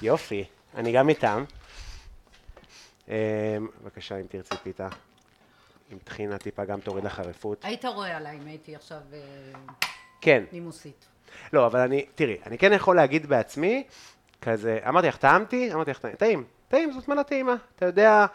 יופי, 0.02 0.44
אני 0.74 0.92
גם 0.92 1.08
איתם. 1.08 1.44
אה, 3.08 3.56
בבקשה, 3.82 4.16
אם 4.16 4.26
תרצי 4.28 4.54
פיתה. 4.62 4.88
עם 5.90 5.98
טחינה 5.98 6.38
טיפה 6.38 6.64
גם 6.64 6.80
תוריד 6.80 7.04
לך 7.04 7.12
חריפות. 7.12 7.64
היית 7.64 7.84
רואה 7.84 8.16
עליי 8.16 8.36
אם 8.36 8.46
הייתי 8.46 8.76
עכשיו 8.76 8.98
אה, 9.12 9.18
כן. 10.20 10.44
נימוסית. 10.52 11.06
לא, 11.52 11.66
אבל 11.66 11.80
אני, 11.80 12.06
תראי, 12.14 12.36
אני 12.46 12.58
כן 12.58 12.72
יכול 12.72 12.96
להגיד 12.96 13.26
בעצמי, 13.26 13.84
כזה, 14.40 14.78
אמרתי 14.88 15.08
לך, 15.08 15.16
טעמתי? 15.16 15.72
אמרתי 15.74 15.90
לך, 15.90 16.06
טעים. 16.06 16.44
טעים, 16.68 16.92
זאת 16.92 17.08
מנה 17.08 17.24
טעימה. 17.24 17.54
אתה 17.76 17.86
יודע 17.86 18.26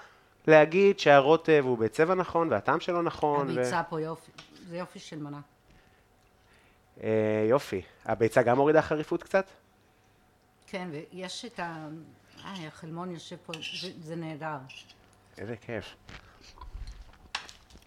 להגיד 0.48 1.00
שהרוטב 1.00 1.64
הוא 1.66 1.78
בצבע 1.78 2.16
נכון, 2.16 2.52
והטעם 2.52 2.80
שלו 2.80 3.02
נכון. 3.02 3.48
ו- 3.48 3.52
הביצה 3.52 3.84
פה 3.84 4.02
יופי, 4.02 4.32
זה 4.68 4.78
יופי 4.78 5.00
של 5.00 5.20
מנה. 5.20 5.40
אה, 7.04 7.46
יופי. 7.50 7.82
הביצה 8.06 8.42
גם 8.42 8.58
הורידה 8.58 8.82
חריפות 8.82 9.24
קצת? 9.24 9.46
כן, 10.68 10.90
ויש 10.92 11.46
את 11.46 11.60
ה... 11.60 11.88
אה, 12.46 12.68
החלמון 12.68 13.12
יושב 13.12 13.36
פה, 13.46 13.54
זה, 13.82 13.92
זה 14.02 14.16
נהדר. 14.16 14.58
איזה 15.38 15.58
כיף. 15.58 15.96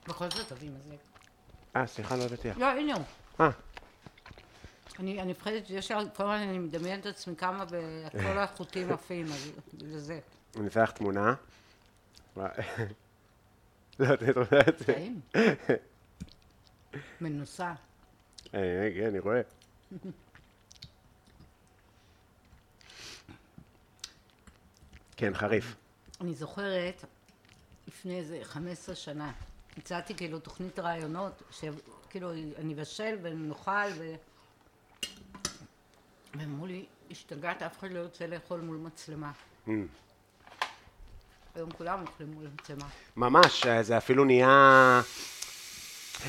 בכל 0.08 0.30
זאת 0.30 0.48
תביא 0.48 0.70
מזלג. 0.70 0.96
אה, 1.76 1.86
סליחה, 1.86 2.16
לא 2.16 2.22
הבאתי 2.24 2.48
לך. 2.48 2.58
לא, 2.58 2.66
הנה 2.66 2.94
הוא. 2.94 3.04
אה, 3.40 3.50
אני, 4.98 5.22
אני 5.22 5.30
מפחדת 5.32 5.66
שיש 5.66 5.90
לי, 5.90 5.96
כל 6.16 6.22
הזמן 6.22 6.48
אני 6.48 6.58
מדמיינת 6.58 7.00
את 7.00 7.06
עצמי 7.06 7.36
כמה 7.36 7.64
וכל 7.68 8.38
החוטים 8.38 8.92
עפים, 8.92 9.26
אז 9.26 9.52
לזה. 9.80 10.20
אני 10.56 10.64
אעשה 10.66 10.82
לך 10.82 10.90
תמונה. 10.90 11.34
לא, 12.36 12.44
אתה 14.14 14.24
רואה 14.34 14.60
את 14.68 14.78
זה. 14.78 14.84
טעים. 14.84 15.20
מנוסה. 17.20 17.72
כן, 18.52 19.06
אני 19.08 19.18
רואה. 19.18 19.40
כן, 25.16 25.34
חריף. 25.34 25.74
אני 26.20 26.34
זוכרת, 26.34 27.04
לפני 27.88 28.18
איזה 28.18 28.38
15 28.42 28.94
שנה, 28.94 29.32
הצעתי 29.76 30.14
כאילו 30.14 30.38
תוכנית 30.38 30.78
רעיונות, 30.78 31.42
שכאילו 31.50 32.32
אני 32.32 32.74
אבשל 32.74 33.18
ונאכל 33.22 33.70
ו... 33.98 34.14
והם 36.34 36.54
אמרו 36.54 36.66
לי, 36.66 36.84
השתגעת, 37.10 37.62
אף 37.62 37.78
אחד 37.78 37.92
לא 37.92 37.98
יוצא 37.98 38.26
לאכול 38.26 38.60
מול 38.60 38.76
מצלמה. 38.76 39.32
Mm. 39.66 39.70
היום 41.54 41.70
כולם 41.70 42.00
אוכלים 42.06 42.32
מול 42.32 42.46
מצלמה. 42.54 42.88
ממש, 43.16 43.66
אה, 43.66 43.82
זה 43.82 43.96
אפילו 43.96 44.24
נהיה... 44.24 45.00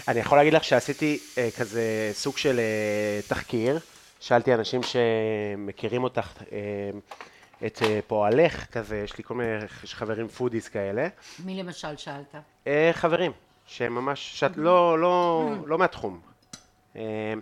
אני 0.07 0.19
יכול 0.19 0.37
להגיד 0.37 0.53
לך 0.53 0.63
שעשיתי 0.63 1.19
אה, 1.37 1.49
כזה 1.57 2.11
סוג 2.13 2.37
של 2.37 2.59
אה, 2.59 3.19
תחקיר, 3.27 3.79
שאלתי 4.19 4.53
אנשים 4.53 4.81
שמכירים 4.83 6.03
אותך, 6.03 6.27
אה, 6.51 6.57
את 7.65 7.81
אה, 7.81 7.99
פועלך, 8.07 8.65
כזה, 8.65 8.97
יש 8.97 9.17
לי 9.17 9.23
כל 9.23 9.33
מיני 9.33 9.67
חברים 9.85 10.27
foodies 10.27 10.67
כאלה, 10.67 11.07
מי 11.39 11.63
למשל 11.63 11.97
שאלת? 11.97 12.35
אה, 12.67 12.91
חברים, 12.93 13.31
שממש, 13.65 14.39
שאת 14.39 14.57
לא, 14.57 14.99
לא, 14.99 15.49
לא 15.65 15.77
מהתחום. 15.77 16.21
אה, 16.95 17.33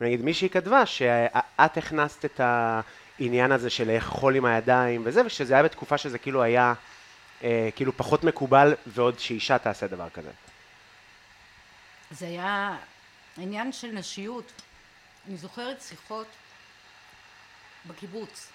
נגיד 0.00 0.20
מישהי 0.20 0.48
כתבה 0.48 0.86
שאת 0.86 1.76
הכנסת 1.76 2.24
את 2.24 2.40
העניין 2.40 3.52
הזה 3.52 3.70
של 3.70 3.94
לאכול 3.94 4.36
עם 4.36 4.44
הידיים 4.44 5.02
וזה, 5.04 5.26
ושזה 5.26 5.54
היה 5.54 5.62
בתקופה 5.62 5.98
שזה 5.98 6.18
כאילו 6.18 6.42
היה 6.42 6.74
כאילו 7.76 7.96
פחות 7.96 8.24
מקובל, 8.24 8.74
ועוד 8.86 9.18
שאישה 9.18 9.58
תעשה 9.58 9.86
דבר 9.86 10.08
כזה. 10.08 10.30
זה 12.10 12.26
היה 12.26 12.76
עניין 13.36 13.72
של 13.72 13.88
נשיות. 13.88 14.52
אני 15.28 15.36
זוכרת 15.36 15.80
שיחות 15.82 16.26
בקיבוץ, 17.86 18.50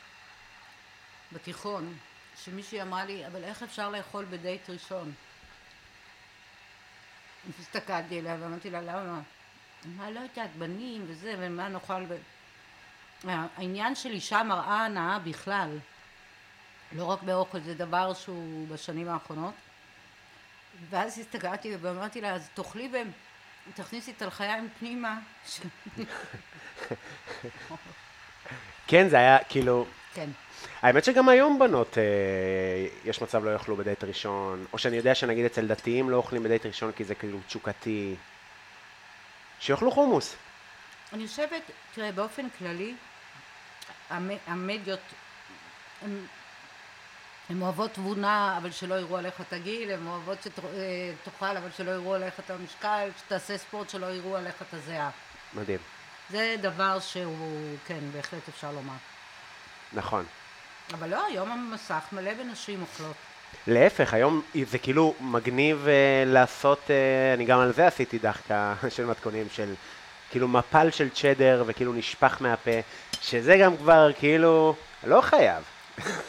בתיכון, 1.33 1.93
שמישהי 2.43 2.81
אמרה 2.81 3.05
לי, 3.05 3.27
אבל 3.27 3.43
איך 3.43 3.63
אפשר 3.63 3.89
לאכול 3.89 4.25
בדייט 4.25 4.69
ראשון? 4.69 5.13
הסתכלתי 7.59 8.19
אליה 8.19 8.37
ואמרתי 8.39 8.69
לה, 8.69 8.81
למה? 8.81 9.21
מה, 9.85 10.09
לא 10.09 10.19
יודעת, 10.19 10.55
בנים 10.57 11.05
וזה, 11.07 11.35
ומה 11.39 11.69
נאכל 11.69 12.05
ב... 12.05 12.15
העניין 13.27 13.95
של 13.95 14.09
אישה 14.09 14.43
מראה 14.43 14.85
הנאה 14.85 15.19
בכלל, 15.19 15.77
לא 16.91 17.05
רק 17.05 17.23
באוכל, 17.23 17.59
זה 17.59 17.73
דבר 17.73 18.13
שהוא 18.13 18.67
בשנים 18.67 19.09
האחרונות. 19.09 19.53
ואז 20.89 21.19
הסתכלתי 21.19 21.75
ואמרתי 21.81 22.21
לה, 22.21 22.33
אז 22.33 22.49
תאכלי 22.53 22.87
ב... 22.87 22.95
תכניסי 23.73 24.11
את 24.11 24.21
הלחיים 24.21 24.69
פנימה. 24.79 25.19
כן, 28.87 29.09
זה 29.09 29.17
היה 29.17 29.43
כאילו... 29.43 29.85
כן. 30.13 30.29
האמת 30.81 31.03
שגם 31.03 31.29
היום 31.29 31.59
בנות, 31.59 31.97
אה, 31.97 32.03
יש 33.05 33.21
מצב 33.21 33.45
לא 33.45 33.51
יאכלו 33.51 33.75
בדייט 33.75 34.03
ראשון, 34.03 34.65
או 34.73 34.77
שאני 34.77 34.97
יודע 34.97 35.15
שנגיד 35.15 35.45
אצל 35.45 35.67
דתיים 35.67 36.09
לא 36.09 36.15
אוכלים 36.17 36.43
בדייט 36.43 36.65
ראשון 36.65 36.91
כי 36.91 37.03
זה 37.03 37.15
כאילו 37.15 37.39
תשוקתי. 37.47 38.15
שיאכלו 39.59 39.91
חומוס. 39.91 40.35
אני 41.13 41.27
חושבת, 41.27 41.61
תראה, 41.95 42.11
באופן 42.11 42.45
כללי, 42.59 42.93
המ- 44.09 44.37
המדיות, 44.47 44.99
הן 47.49 47.61
אוהבות 47.61 47.93
תבונה, 47.93 48.57
אבל 48.57 48.71
שלא 48.71 48.95
יראו 48.95 49.17
עליך 49.17 49.41
את 49.41 49.53
הגיל, 49.53 49.91
הן 49.91 50.07
אוהבות 50.07 50.37
שתאכל, 50.43 51.57
אבל 51.57 51.69
שלא 51.77 51.91
יראו 51.91 52.13
עליך 52.15 52.39
את 52.39 52.49
המשקל, 52.49 53.09
שתעשה 53.25 53.57
ספורט, 53.57 53.89
שלא 53.89 54.05
יראו 54.05 54.37
עליך 54.37 54.55
את 54.61 54.73
הזיעה. 54.73 55.09
מדהים. 55.53 55.79
זה 56.29 56.55
דבר 56.61 56.99
שהוא, 56.99 57.77
כן, 57.87 57.99
בהחלט 58.13 58.49
אפשר 58.49 58.71
לומר. 58.71 58.93
נכון. 59.93 60.25
אבל 60.93 61.09
לא, 61.09 61.25
היום 61.25 61.51
המסך 61.51 62.03
מלא 62.11 62.33
בנשים 62.33 62.81
אוכלות. 62.81 63.15
להפך, 63.67 64.13
היום 64.13 64.41
זה 64.65 64.77
כאילו 64.77 65.13
מגניב 65.19 65.87
אה, 65.87 66.23
לעשות, 66.25 66.79
אה, 66.89 67.33
אני 67.33 67.45
גם 67.45 67.59
על 67.59 67.73
זה 67.73 67.87
עשיתי 67.87 68.19
דחקה 68.19 68.73
של 68.95 69.05
מתכונים 69.05 69.47
של 69.53 69.73
כאילו 70.31 70.47
מפל 70.47 70.89
של 70.91 71.09
צ'דר 71.09 71.63
וכאילו 71.67 71.93
נשפך 71.93 72.37
מהפה, 72.39 72.71
שזה 73.21 73.57
גם 73.57 73.77
כבר 73.77 74.11
כאילו, 74.19 74.75
לא 75.03 75.21
חייב. 75.21 75.63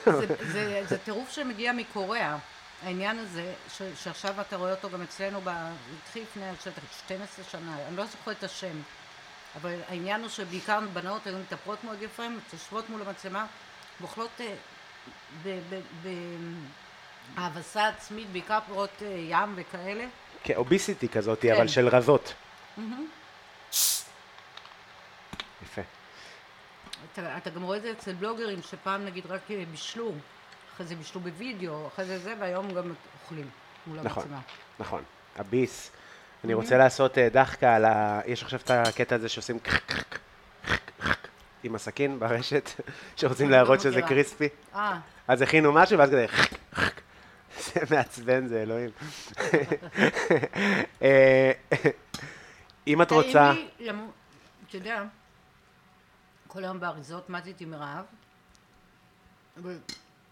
זה, 0.05 0.27
זה, 0.53 0.83
זה 0.89 0.99
טירוף 0.99 1.31
שמגיע 1.31 1.73
מקוריאה. 1.73 2.37
העניין 2.83 3.19
הזה, 3.19 3.53
ש, 3.77 3.83
שעכשיו 4.03 4.41
אתה 4.41 4.57
רואה 4.57 4.71
אותו 4.71 4.91
גם 4.91 5.03
אצלנו, 5.03 5.41
התחיל 6.03 6.23
לפני 6.23 6.49
אני 6.49 6.57
חושבת, 6.57 6.75
12 7.07 7.45
שנה, 7.51 7.77
אני 7.89 7.97
לא 7.97 8.05
זוכרת 8.07 8.39
את 8.39 8.45
השם, 8.45 8.77
אבל 9.61 9.75
העניין 9.89 10.21
הוא 10.21 10.29
שבעיקר 10.29 10.81
בנות 10.93 11.27
היו 11.27 11.39
מתאפרות 11.39 11.85
מאוד 11.85 12.03
יפה, 12.03 12.23
יושבות 12.53 12.91
מול 12.91 13.03
המצלמה, 13.07 13.47
ואוכלות 14.01 14.31
אה, 14.41 14.55
ב- 15.43 15.61
ב- 15.71 16.11
בהאבסה 17.37 17.89
עצמית, 17.89 18.29
בעיקר 18.33 18.59
פירות 18.66 18.91
אה, 19.03 19.07
ים 19.29 19.53
וכאלה. 19.57 20.05
כאוביסיטי 20.45 21.09
כזאת, 21.09 21.41
כן. 21.43 21.55
אבל 21.55 21.69
של 21.69 21.89
רזות. 21.89 22.35
יפה. 25.62 25.83
אתה, 27.12 27.37
אתה 27.37 27.51
גם 27.51 27.62
רואה 27.62 27.77
את 27.77 27.83
זה 27.83 27.91
אצל 27.91 28.12
בלוגרים, 28.12 28.62
שפעם 28.62 29.05
נגיד 29.05 29.27
רק 29.27 29.41
אה, 29.51 29.65
בישלו, 29.71 30.12
אחרי 30.75 30.87
זה 30.87 30.95
בישלו 30.97 31.21
בווידאו, 31.21 31.87
אחרי 31.89 32.05
זה 32.05 32.19
זה, 32.19 32.35
והיום 32.41 32.75
גם 32.75 32.93
אוכלים 33.23 33.51
מול 33.87 34.01
נכון, 34.03 34.23
המצלמה. 34.23 34.41
נכון. 34.79 35.03
הביס. 35.37 35.91
אני 36.45 36.55
רוצה 36.55 36.79
לעשות 36.79 37.19
דחקה 37.19 37.75
על 37.77 37.85
ה... 37.85 38.21
יש 38.27 38.43
עכשיו 38.43 38.61
את 38.61 38.71
הקטע 38.71 39.15
הזה 39.15 39.29
שעושים 39.29 39.59
עם 41.65 41.74
הסכין 41.74 42.19
ברשת, 42.19 42.70
שרוצים 43.16 43.47
אני 43.47 43.53
לא 43.53 43.59
להראות 43.59 43.81
שזה. 43.81 44.03
קריספי. 44.03 44.49
אה, 44.74 44.99
אז 45.28 45.43
הכינו 45.43 45.73
משהו, 45.73 45.99
ואז 45.99 46.09
כזה... 46.09 46.27
זה 47.65 47.81
מעצבן, 47.91 48.47
זה 48.47 48.62
אלוהים. 48.62 48.91
אה, 51.03 51.53
אם 52.86 53.03
את 53.03 53.12
רוצה... 53.12 53.53
אתה 54.69 54.77
יודע, 54.77 55.03
כל 56.47 56.65
היום 56.65 56.81
באריזות 56.81 57.31
מתתי 57.31 57.65
מרעב, 57.65 58.05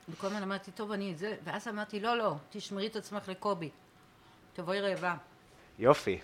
וכל 0.09 0.26
הזמן 0.26 0.42
אמרתי, 0.42 0.70
טוב, 0.70 0.92
אני 0.92 1.12
את 1.12 1.18
זה, 1.18 1.34
ואז 1.44 1.68
אמרתי, 1.68 2.00
לא, 2.00 2.18
לא, 2.18 2.34
תשמרי 2.50 2.86
את 2.86 2.96
עצמך 2.96 3.28
לקובי, 3.28 3.70
תבואי 4.52 4.80
רעבה. 4.80 5.14
יופי. 5.78 6.18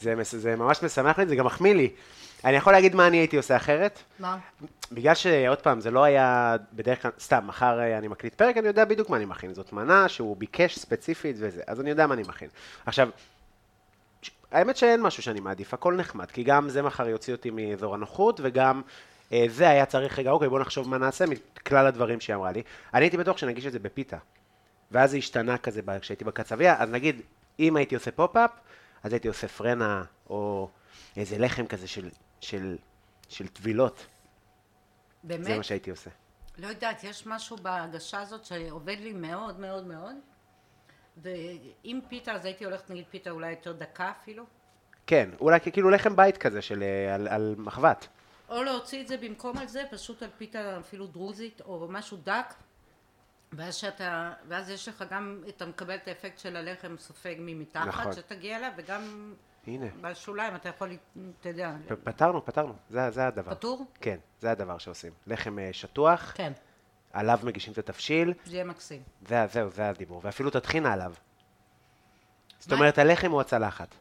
זה, 0.00 0.14
זה 0.22 0.56
ממש 0.56 0.82
משמח 0.82 1.18
לי, 1.18 1.26
זה 1.26 1.36
גם 1.36 1.46
מחמיא 1.46 1.74
לי. 1.74 1.90
אני 2.44 2.56
יכול 2.56 2.72
להגיד 2.72 2.94
מה 2.94 3.06
אני 3.06 3.16
הייתי 3.16 3.36
עושה 3.36 3.56
אחרת? 3.56 4.02
מה? 4.18 4.38
בגלל 4.92 5.14
שעוד 5.14 5.58
פעם, 5.58 5.80
זה 5.80 5.90
לא 5.90 6.04
היה 6.04 6.56
בדרך 6.72 7.02
כלל, 7.02 7.10
סתם, 7.20 7.46
מחר 7.46 7.80
אה, 7.80 7.98
אני 7.98 8.08
מקליט 8.08 8.34
פרק, 8.34 8.56
אני 8.56 8.68
יודע 8.68 8.84
בדיוק 8.84 9.10
מה 9.10 9.16
אני 9.16 9.24
מכין. 9.24 9.54
זאת 9.54 9.72
מנה 9.72 10.08
שהוא 10.08 10.36
ביקש 10.36 10.78
ספציפית 10.78 11.36
וזה, 11.38 11.62
אז 11.66 11.80
אני 11.80 11.90
יודע 11.90 12.06
מה 12.06 12.14
אני 12.14 12.22
מכין. 12.28 12.48
עכשיו, 12.86 13.08
האמת 14.52 14.76
שאין 14.76 15.02
משהו 15.02 15.22
שאני 15.22 15.40
מעדיף, 15.40 15.74
הכל 15.74 15.94
נחמד, 15.94 16.30
כי 16.30 16.42
גם 16.42 16.68
זה 16.68 16.82
מחר 16.82 17.08
יוציא 17.08 17.34
אותי 17.34 17.50
מאזור 17.50 17.94
הנוחות, 17.94 18.40
וגם 18.42 18.82
אה, 19.32 19.46
זה 19.48 19.68
היה 19.68 19.86
צריך, 19.86 20.18
רגע, 20.18 20.30
אוקיי, 20.30 20.48
בוא 20.48 20.60
נחשוב 20.60 20.88
מה 20.88 20.98
נעשה 20.98 21.24
מכלל 21.26 21.86
הדברים 21.86 22.20
שהיא 22.20 22.36
אמרה 22.36 22.52
לי. 22.52 22.62
אני 22.94 23.04
הייתי 23.04 23.16
בטוח 23.16 23.36
שנגיש 23.36 23.66
את 23.66 23.72
זה 23.72 23.78
בפיתה. 23.78 24.16
ואז 24.90 25.10
זה 25.10 25.16
השתנה 25.16 25.58
כזה 25.58 25.80
כשהייתי 26.00 26.24
בקצבייה, 26.24 26.76
אז 26.78 26.90
נגיד, 26.90 27.20
אם 27.60 27.76
הייתי 27.76 27.94
עושה 27.94 28.10
פופ-אפ, 28.10 28.50
אז 29.02 29.12
הייתי 29.12 29.28
עושה 29.28 29.48
פרנה, 29.48 30.04
או 30.30 30.68
איזה 31.16 31.38
לחם 31.38 31.66
כזה 31.66 31.88
של, 31.88 32.08
של, 32.40 32.76
של 33.28 33.48
טבילות. 33.48 34.06
באמת? 35.22 35.44
זה 35.44 35.56
מה 35.56 35.62
שהייתי 35.62 35.90
עושה. 35.90 36.10
לא 36.58 36.66
יודעת, 36.66 37.04
יש 37.04 37.26
משהו 37.26 37.56
בהגשה 37.56 38.20
הזאת 38.20 38.44
שעובד 38.44 38.96
לי 39.00 39.12
מאוד 39.12 39.60
מאוד 39.60 39.86
מאוד, 39.86 40.16
ואם 41.16 42.00
פיתה, 42.08 42.32
אז 42.32 42.44
הייתי 42.44 42.64
הולכת 42.64 42.90
נגיד 42.90 43.04
פיתה 43.10 43.30
אולי 43.30 43.50
יותר 43.50 43.72
דקה 43.72 44.12
אפילו, 44.22 44.44
כן, 45.08 45.30
אולי 45.40 45.60
כאילו 45.60 45.90
לחם 45.90 46.16
בית 46.16 46.38
כזה 46.38 46.62
של 46.62 46.82
אה, 46.82 47.14
על, 47.14 47.28
על 47.28 47.54
מחבת. 47.58 48.08
או 48.48 48.62
להוציא 48.62 49.02
את 49.02 49.08
זה 49.08 49.16
במקום 49.16 49.58
על 49.58 49.66
זה, 49.66 49.82
פשוט 49.90 50.22
על 50.22 50.28
פיתה 50.38 50.78
אפילו 50.78 51.06
דרוזית, 51.06 51.60
או 51.60 51.86
משהו 51.90 52.16
דק, 52.24 52.54
ואז 53.52 53.74
שאתה, 53.74 54.32
ואז 54.48 54.70
יש 54.70 54.88
לך 54.88 55.04
גם, 55.10 55.42
אתה 55.48 55.66
מקבל 55.66 55.94
את 55.94 56.08
האפקט 56.08 56.38
של 56.38 56.56
הלחם 56.56 56.96
סופג 56.98 57.34
ממתחת, 57.38 57.88
נכון. 57.88 58.12
שתגיע 58.12 58.56
אליו, 58.56 58.70
וגם 58.76 59.34
הנה, 59.66 59.86
בשוליים 60.00 60.54
אתה 60.54 60.68
יכול, 60.68 60.90
אתה 61.40 61.48
יודע, 61.48 61.72
פתרנו, 62.04 62.44
פתרנו, 62.44 62.72
זה, 62.90 63.10
זה 63.10 63.26
הדבר. 63.26 63.54
פטור? 63.54 63.86
כן, 64.00 64.16
זה 64.40 64.50
הדבר 64.50 64.78
שעושים. 64.78 65.12
לחם 65.26 65.58
אה, 65.58 65.68
שטוח, 65.72 66.32
כן, 66.34 66.52
עליו 67.12 67.38
מגישים 67.42 67.72
את 67.72 67.78
התבשיל, 67.78 68.34
זה 68.44 68.54
יהיה 68.54 68.64
מקסים. 68.64 69.02
זה, 69.28 69.46
זהו, 69.52 69.70
זה 69.70 69.88
הדיבור. 69.88 70.20
ואפילו 70.24 70.50
טחינה 70.50 70.92
עליו. 70.92 71.14
זאת? 72.58 72.72
אומרת, 72.72 72.98
הלחם 72.98 73.30
הוא 73.30 73.40
הצלחת. 73.40 73.94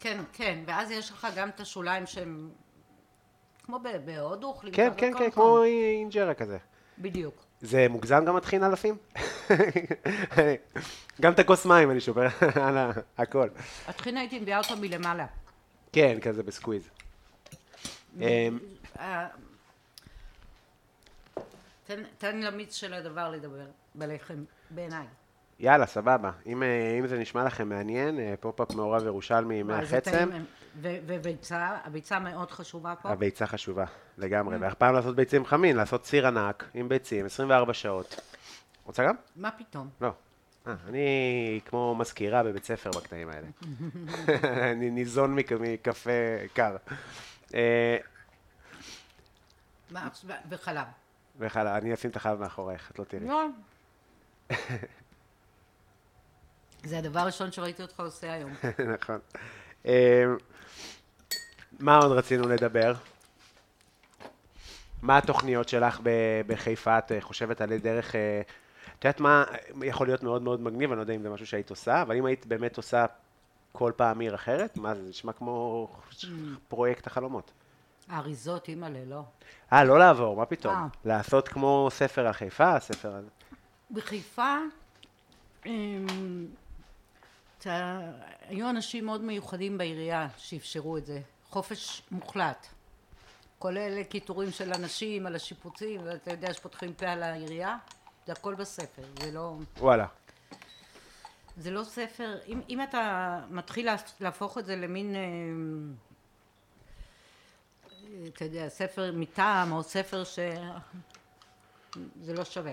כן, 0.00 0.22
כן, 0.32 0.62
ואז 0.66 0.90
יש 0.90 1.10
לך 1.10 1.26
גם 1.36 1.48
את 1.48 1.60
השוליים 1.60 2.06
שהם, 2.06 2.50
כמו 3.62 3.78
בהודו 4.04 4.46
אוכלים 4.46 4.74
כן, 4.74 4.90
כן, 4.96 5.18
כן. 5.18 5.30
כמו 5.30 5.62
אינג'רה 5.64 6.34
כזה. 6.34 6.58
בדיוק. 6.98 7.49
זה 7.60 7.86
מוגזם 7.88 8.24
גם 8.24 8.36
הטחינה 8.36 8.68
לשים? 8.68 8.96
גם 11.20 11.32
את 11.32 11.38
הכוס 11.38 11.66
מים 11.66 11.90
אני 11.90 12.00
שובר 12.00 12.26
על 12.62 12.78
הכל. 13.18 13.48
הטחינה 13.88 14.20
הייתי 14.20 14.38
מביאה 14.38 14.58
אותו 14.58 14.76
מלמעלה. 14.76 15.26
כן, 15.92 16.18
כזה 16.22 16.42
בסקוויז. 16.42 16.88
אמ, 18.20 18.58
אה, 19.00 19.26
תן, 22.18 22.40
למיץ 22.40 22.74
של 22.74 22.94
הדבר 22.94 23.30
לדבר 23.30 23.66
בלחם, 23.94 24.44
בעיניי. 24.70 25.06
יאללה, 25.60 25.86
סבבה. 25.86 26.30
אם, 26.46 26.62
אה, 26.62 26.96
אם 26.98 27.06
זה 27.06 27.18
נשמע 27.18 27.44
לכם 27.44 27.68
מעניין, 27.68 28.20
אה, 28.20 28.34
פופ-אפ 28.40 28.74
מעורב 28.74 29.06
ירושלמי 29.06 29.62
מח 29.62 29.81
עצם, 29.81 30.30
ו- 30.82 30.96
וביצה, 31.06 31.78
הביצה 31.84 32.18
מאוד 32.18 32.50
חשובה 32.50 32.94
פה. 33.02 33.08
הביצה 33.10 33.46
חשובה, 33.46 33.84
לגמרי. 34.18 34.56
והפעם 34.56 34.94
לעשות 34.94 35.16
ביצים 35.16 35.44
חמים, 35.44 35.76
לעשות 35.76 36.06
סיר 36.06 36.26
ענק 36.26 36.64
עם 36.74 36.88
ביצים, 36.88 37.26
24 37.26 37.74
שעות. 37.74 38.20
רוצה 38.84 39.04
גם? 39.04 39.14
מה 39.36 39.50
פתאום? 39.50 39.88
לא. 40.00 40.12
אה, 40.66 40.74
אני 40.88 41.08
כמו 41.64 41.94
מזכירה 41.98 42.42
בבית 42.42 42.64
ספר 42.64 42.90
בקטעים 42.90 43.28
האלה. 43.28 43.46
אני 44.72 44.90
ניזון 44.90 45.34
מק- 45.34 45.52
מקפה 45.52 46.10
קר. 46.54 46.76
אה, 47.54 47.96
וחלב. 50.48 50.86
וחלב, 51.38 51.66
אני 51.66 51.94
אשים 51.94 52.10
את 52.10 52.16
החלב 52.16 52.40
מאחורייך, 52.40 52.90
את 52.90 52.98
לא 52.98 53.04
תראי. 53.04 53.26
לא. 53.28 53.46
זה 56.84 56.98
הדבר 56.98 57.20
הראשון 57.20 57.52
שראיתי 57.52 57.82
אותך 57.82 58.00
עושה 58.00 58.32
היום. 58.32 58.50
נכון. 58.94 59.18
מה 61.80 61.96
עוד 61.96 62.12
רצינו 62.12 62.48
לדבר? 62.48 62.94
מה 65.02 65.18
התוכניות 65.18 65.68
שלך 65.68 66.00
בחיפה? 66.46 66.98
את 66.98 67.12
אה, 67.12 67.20
חושבת 67.20 67.60
על 67.60 67.78
דרך... 67.78 68.14
אה, 68.14 68.42
את 68.98 69.04
יודעת 69.04 69.20
מה 69.20 69.44
יכול 69.82 70.06
להיות 70.06 70.22
מאוד 70.22 70.42
מאוד 70.42 70.60
מגניב, 70.60 70.90
אני 70.90 70.96
לא 70.96 71.02
יודע 71.02 71.14
אם 71.14 71.22
זה 71.22 71.30
משהו 71.30 71.46
שהיית 71.46 71.70
עושה, 71.70 72.02
אבל 72.02 72.16
אם 72.16 72.24
היית 72.24 72.46
באמת 72.46 72.76
עושה 72.76 73.06
כל 73.72 73.92
פעם 73.96 74.20
עיר 74.20 74.34
אחרת, 74.34 74.76
מה 74.76 74.94
זה 74.94 75.02
נשמע 75.02 75.32
כמו 75.32 75.88
פרויקט 76.68 77.06
החלומות. 77.06 77.50
האריזות, 78.08 78.68
אימא'לה, 78.68 79.04
לא. 79.06 79.22
אה, 79.72 79.84
לא 79.84 79.98
לעבור, 79.98 80.36
מה 80.36 80.46
פתאום? 80.46 80.74
אה. 80.74 80.86
לעשות 81.04 81.48
כמו 81.48 81.88
ספר 81.90 82.26
על 82.26 82.32
חיפה, 82.32 82.80
ספר 82.80 83.14
על... 83.14 83.24
בחיפה, 83.90 84.56
אמ, 85.66 86.46
היו 88.48 88.70
אנשים 88.70 89.06
מאוד 89.06 89.20
מיוחדים 89.20 89.78
בעירייה 89.78 90.28
שאפשרו 90.36 90.96
את 90.96 91.06
זה. 91.06 91.20
חופש 91.50 92.02
מוחלט. 92.10 92.66
כולל 93.58 94.02
קיטורים 94.02 94.50
של 94.50 94.72
אנשים 94.72 95.26
על 95.26 95.34
השיפוצים, 95.34 96.00
ואתה 96.04 96.30
יודע 96.30 96.54
שפותחים 96.54 96.94
פה 96.94 97.06
על 97.06 97.22
העירייה, 97.22 97.76
זה 98.26 98.32
הכל 98.32 98.54
בספר, 98.54 99.02
זה 99.22 99.32
לא... 99.32 99.56
וואלה. 99.78 100.06
זה 101.56 101.70
לא 101.70 101.84
ספר, 101.84 102.38
אם, 102.46 102.60
אם 102.68 102.82
אתה 102.82 103.40
מתחיל 103.50 103.86
להפ- 103.94 104.12
להפוך 104.20 104.58
את 104.58 104.66
זה 104.66 104.76
למין, 104.76 105.16
אה, 105.16 105.20
אתה 108.28 108.44
יודע, 108.44 108.68
ספר 108.68 109.12
מטעם 109.14 109.72
או 109.72 109.82
ספר 109.82 110.24
ש... 110.24 110.38
זה 112.22 112.34
לא 112.34 112.44
שווה. 112.44 112.72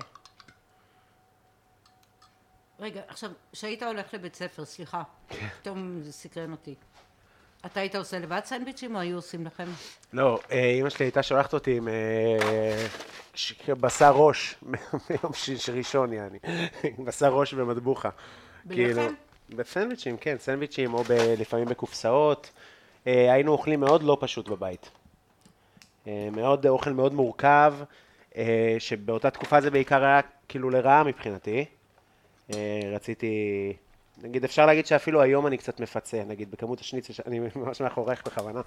רגע, 2.80 3.02
עכשיו, 3.08 3.32
כשהיית 3.52 3.84
הולך 3.84 4.14
לבית 4.14 4.36
ספר, 4.36 4.66
סליחה, 4.66 5.04
פתאום 5.62 6.02
זה 6.02 6.12
סקרן 6.14 6.52
אותי. 6.52 6.76
אתה 7.66 7.80
היית 7.80 7.96
עושה 7.96 8.20
לבד 8.20 8.42
סנדוויצ'ים 8.46 8.96
או 8.96 9.00
היו 9.00 9.16
עושים 9.16 9.46
לכם? 9.46 9.68
לא, 10.14 10.40
אה, 10.52 10.70
אימא 10.70 10.90
שלי 10.90 11.06
הייתה 11.06 11.24
שולחת 11.24 11.54
אותי 11.54 11.78
עם 11.78 11.88
אה, 11.88 12.88
בשר 13.68 14.12
ראש, 14.12 14.56
מיום 15.10 15.34
שיש 15.34 15.70
ראשון, 15.70 16.14
יעני. 16.14 16.40
בשר 17.06 17.34
ראש 17.34 17.54
ומטבוחה. 17.54 18.10
כאילו, 18.70 19.02
בלחם? 19.02 19.14
בסנדוויצ'ים, 19.50 20.18
כן, 20.18 20.36
סנדוויצ'ים, 20.40 20.94
או 20.94 21.04
לפעמים 21.40 21.66
בקופסאות. 21.66 22.52
אה, 23.08 23.34
היינו 23.34 23.52
אוכלים 23.52 23.80
מאוד 23.80 24.04
לא 24.04 24.18
פשוט 24.20 24.50
בבית. 24.50 24.90
אה, 26.08 26.30
מאוד, 26.32 26.68
אוכל 26.68 26.92
מאוד 26.92 27.14
מורכב, 27.14 27.74
אה, 28.38 28.76
שבאותה 28.80 29.30
תקופה 29.30 29.62
זה 29.62 29.72
בעיקר 29.72 30.04
היה 30.04 30.20
כאילו 30.48 30.70
לרעה 30.70 31.04
מבחינתי. 31.04 31.66
אה, 32.54 32.82
רציתי, 32.94 33.74
נגיד, 34.22 34.44
אפשר 34.44 34.66
להגיד 34.66 34.86
שאפילו 34.86 35.22
היום 35.22 35.48
אני 35.48 35.58
קצת 35.58 35.80
מפצה, 35.80 36.24
נגיד, 36.28 36.52
בכמות 36.52 36.80
השניצל, 36.80 37.14
אני 37.26 37.40
ממש 37.56 37.82
מאחורייך 37.82 38.28
בכוונה. 38.28 38.62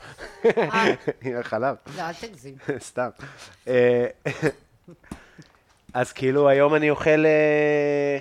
עם 1.22 1.36
החלב. 1.40 1.76
לא, 1.96 2.02
אל 2.02 2.12
תגזים. 2.12 2.54
סתם. 2.78 3.08
אה, 3.68 4.06
אז 5.94 6.12
כאילו 6.12 6.48
היום 6.48 6.74
אני 6.74 6.90
אוכל, 6.90 7.26
אה, 7.26 8.18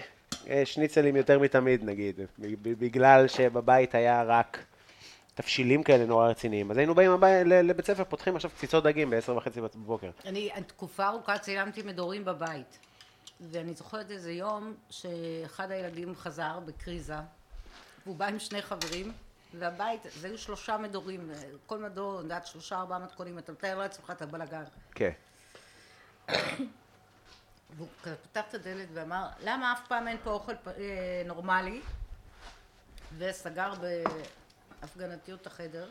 אה, 0.49 0.65
שניצלים 0.65 1.15
יותר 1.15 1.39
מתמיד 1.39 1.83
נגיד, 1.83 2.19
בגלל 2.63 3.27
שבבית 3.27 3.95
היה 3.95 4.23
רק 4.23 4.65
תבשילים 5.35 5.83
כאלה 5.83 6.05
נורא 6.05 6.29
רציניים. 6.29 6.71
אז 6.71 6.77
היינו 6.77 6.95
באים 6.95 7.11
הבית, 7.11 7.47
לבית 7.47 7.85
ספר, 7.85 8.03
פותחים 8.03 8.35
עכשיו 8.35 8.51
קציצות 8.57 8.83
דגים 8.83 9.09
בעשר 9.09 9.37
וחצי 9.37 9.61
בבוקר. 9.61 10.09
אני 10.25 10.49
תקופה 10.67 11.07
ארוכה 11.07 11.37
צילמתי 11.37 11.81
מדורים 11.81 12.25
בבית. 12.25 12.79
ואני 13.39 13.73
זוכרת 13.73 14.11
איזה 14.11 14.31
יום 14.31 14.75
שאחד 14.89 15.71
הילדים 15.71 16.15
חזר 16.15 16.59
בקריזה, 16.59 17.17
והוא 18.05 18.15
בא 18.15 18.25
עם 18.25 18.39
שני 18.39 18.61
חברים, 18.61 19.13
והבית, 19.53 20.01
זה 20.15 20.27
היו 20.27 20.37
שלושה 20.37 20.77
מדורים, 20.77 21.31
כל 21.65 21.77
מדור, 21.77 22.15
אני 22.15 22.23
יודעת, 22.23 22.47
שלושה 22.47 22.75
ארבעה 22.75 22.99
מתכונים, 22.99 23.39
אתה 23.39 23.51
מתאר 23.51 23.77
לעצמך 23.77 24.11
את 24.11 24.21
הבלאגן. 24.21 24.63
כן. 24.91 25.11
והוא 27.77 27.87
פתח 28.23 28.41
את 28.49 28.53
הדלת 28.53 28.87
ואמר, 28.93 29.27
למה 29.43 29.73
אף 29.73 29.87
פעם 29.87 30.07
אין 30.07 30.17
פה 30.23 30.31
אוכל 30.31 30.53
אה, 30.67 31.23
נורמלי? 31.25 31.81
וסגר 33.17 33.73
בהפגנתיות 34.81 35.47
החדר. 35.47 35.89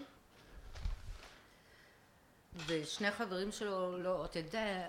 ושני 2.67 3.11
חברים 3.11 3.53
שלו, 3.53 3.99
לא, 3.99 4.25
אתה 4.25 4.39
יודע, 4.39 4.89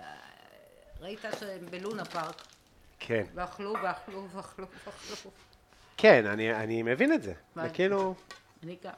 ראית 1.00 1.20
שהם 1.40 1.66
בלונה 1.70 2.04
פארק, 2.04 2.42
כן. 2.98 3.24
ואכלו 3.34 3.74
ואכלו 3.82 4.28
ואכלו 4.32 4.66
ואכלו. 4.86 5.30
כן, 5.96 6.26
אני, 6.26 6.54
אני 6.54 6.82
מבין 6.82 7.12
את 7.12 7.22
זה. 7.22 7.34
זה 7.54 7.68
כאילו... 7.72 8.14
אני 8.62 8.76
גם. 8.84 8.92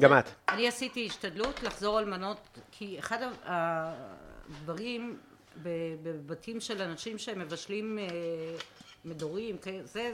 גם 0.00 0.18
את. 0.18 0.24
אני 0.48 0.68
עשיתי 0.68 1.06
השתדלות 1.06 1.62
לחזור 1.62 1.98
על 1.98 2.04
מנות, 2.04 2.58
כי 2.72 2.98
אחד 2.98 3.18
הדברים 3.44 5.18
בבתים 6.02 6.60
של 6.60 6.82
אנשים 6.82 7.18
שהם 7.18 7.38
מבשלים 7.38 7.98
אה, 7.98 8.04
מדורים, 9.04 9.56
זה 9.82 10.12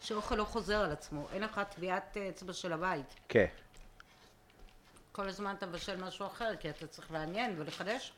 שאוכל 0.00 0.34
לא 0.34 0.44
חוזר 0.44 0.80
על 0.80 0.92
עצמו, 0.92 1.28
אין 1.32 1.42
לך 1.42 1.60
טביעת 1.74 2.16
אצבע 2.16 2.52
של 2.52 2.72
הבית. 2.72 3.14
כן. 3.28 3.46
כל 5.12 5.28
הזמן 5.28 5.54
אתה 5.58 5.66
מבשל 5.66 6.04
משהו 6.04 6.26
אחר, 6.26 6.56
כי 6.56 6.70
אתה 6.70 6.86
צריך 6.86 7.12
לעניין 7.12 7.54
ולחדש. 7.58 8.12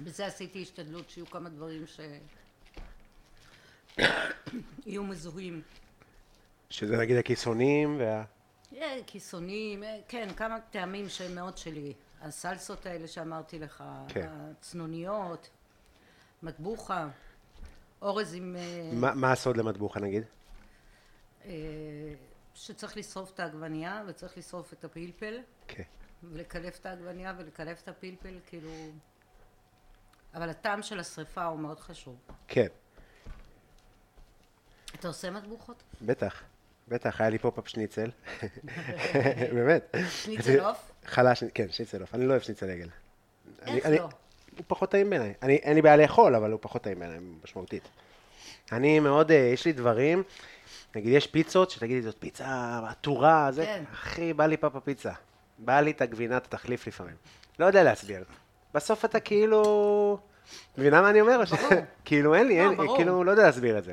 בזה 0.00 0.26
עשיתי 0.26 0.62
השתדלות 0.62 1.10
שיהיו 1.10 1.26
כמה 1.26 1.48
דברים 1.48 1.84
שיהיו 4.84 5.04
מזוהים. 5.04 5.62
שזה 6.70 6.96
נגיד 6.96 7.16
הכיסונים 7.16 7.96
וה... 8.00 8.24
אה, 8.76 8.98
כיסונים, 9.06 9.84
אה, 9.84 9.98
כן, 10.08 10.28
כמה 10.36 10.60
טעמים 10.60 11.08
שהם 11.08 11.34
מאוד 11.34 11.58
שלי. 11.58 11.94
הסלסות 12.20 12.86
האלה 12.86 13.08
שאמרתי 13.08 13.58
לך, 13.58 13.84
כן. 14.08 14.28
הצנוניות, 14.30 15.50
מטבוחה, 16.42 17.08
אורז 18.02 18.34
עם... 18.34 18.56
אה, 18.56 18.90
מה, 19.14 19.32
הסוד 19.32 19.56
למטבוחה 19.56 20.00
נגיד? 20.00 20.22
אה, 21.44 21.50
שצריך 22.54 22.96
לשרוף 22.96 23.30
את 23.34 23.40
העגבנייה 23.40 24.02
וצריך 24.06 24.38
לשרוף 24.38 24.72
את 24.72 24.84
הפלפל 24.84 25.38
כן. 25.68 25.82
ולקלף 26.22 26.78
את 26.80 26.86
העגבנייה 26.86 27.34
ולקלף 27.38 27.82
את 27.82 27.88
הפלפל, 27.88 28.38
כאילו... 28.46 28.70
אבל 30.36 30.50
הטעם 30.50 30.82
של 30.82 31.00
השריפה 31.00 31.44
הוא 31.44 31.58
מאוד 31.60 31.80
חשוב. 31.80 32.16
כן, 32.48 32.66
אתה 35.00 35.08
עושה 35.08 35.30
מטבוחות? 35.30 35.82
בטח. 36.02 36.42
בטח, 36.88 37.20
היה 37.20 37.30
לי 37.30 37.38
פופ-אפ 37.38 37.68
שניצל. 37.68 38.10
באמת. 39.54 39.94
שניצל 40.10 40.60
עוף? 40.60 40.90
חלש, 41.06 41.44
כן, 41.54 41.66
שניצל 41.70 42.00
עוף. 42.00 42.14
אני 42.14 42.26
לא 42.26 42.30
אוהב 42.30 42.42
שניצל 42.42 42.70
עגל. 42.70 42.88
איך 43.66 43.86
אני- 43.86 43.98
לא? 43.98 44.02
הוא 44.56 44.64
פחות 44.66 44.90
טעים 44.90 45.10
בעיניי. 45.10 45.34
אני, 45.42 45.56
אין 45.56 45.74
לי 45.74 45.82
בעיה 45.82 45.96
לאכול, 45.96 46.34
אבל 46.34 46.52
הוא 46.52 46.58
פחות 46.62 46.82
טעים 46.82 46.98
בעיניי, 46.98 47.18
משמעותית. 47.44 47.88
אני 48.72 49.00
מאוד, 49.00 49.30
אה, 49.30 49.36
יש 49.36 49.64
לי 49.64 49.72
דברים, 49.72 50.22
נגיד 50.94 51.12
יש 51.12 51.26
פיצות, 51.26 51.70
שתגידי, 51.70 52.02
זאת 52.02 52.16
פיצה 52.18 52.80
עטורה, 52.88 53.48
זה, 53.52 53.64
כן. 53.64 53.84
אחי, 53.92 54.32
בא 54.32 54.46
לי 54.46 54.56
פאפה 54.56 54.80
פיצה. 54.80 55.12
בא 55.58 55.80
לי 55.80 55.90
את 55.90 56.00
הגבינת 56.00 56.44
התחליף 56.46 56.86
לפעמים. 56.86 57.16
לא 57.58 57.66
יודע 57.66 57.82
להסביר. 57.82 58.24
בסוף 58.76 59.04
אתה 59.04 59.20
כאילו... 59.20 60.18
מבינה 60.78 61.00
מה 61.02 61.10
אני 61.10 61.20
אומר? 61.20 61.40
כאילו 62.04 62.34
אין 62.34 62.48
לי, 62.48 62.58
לא, 62.58 62.70
אין. 62.70 62.76
כאילו 62.96 63.24
לא 63.24 63.30
יודע 63.30 63.42
להסביר 63.42 63.78
את 63.78 63.84
זה. 63.84 63.92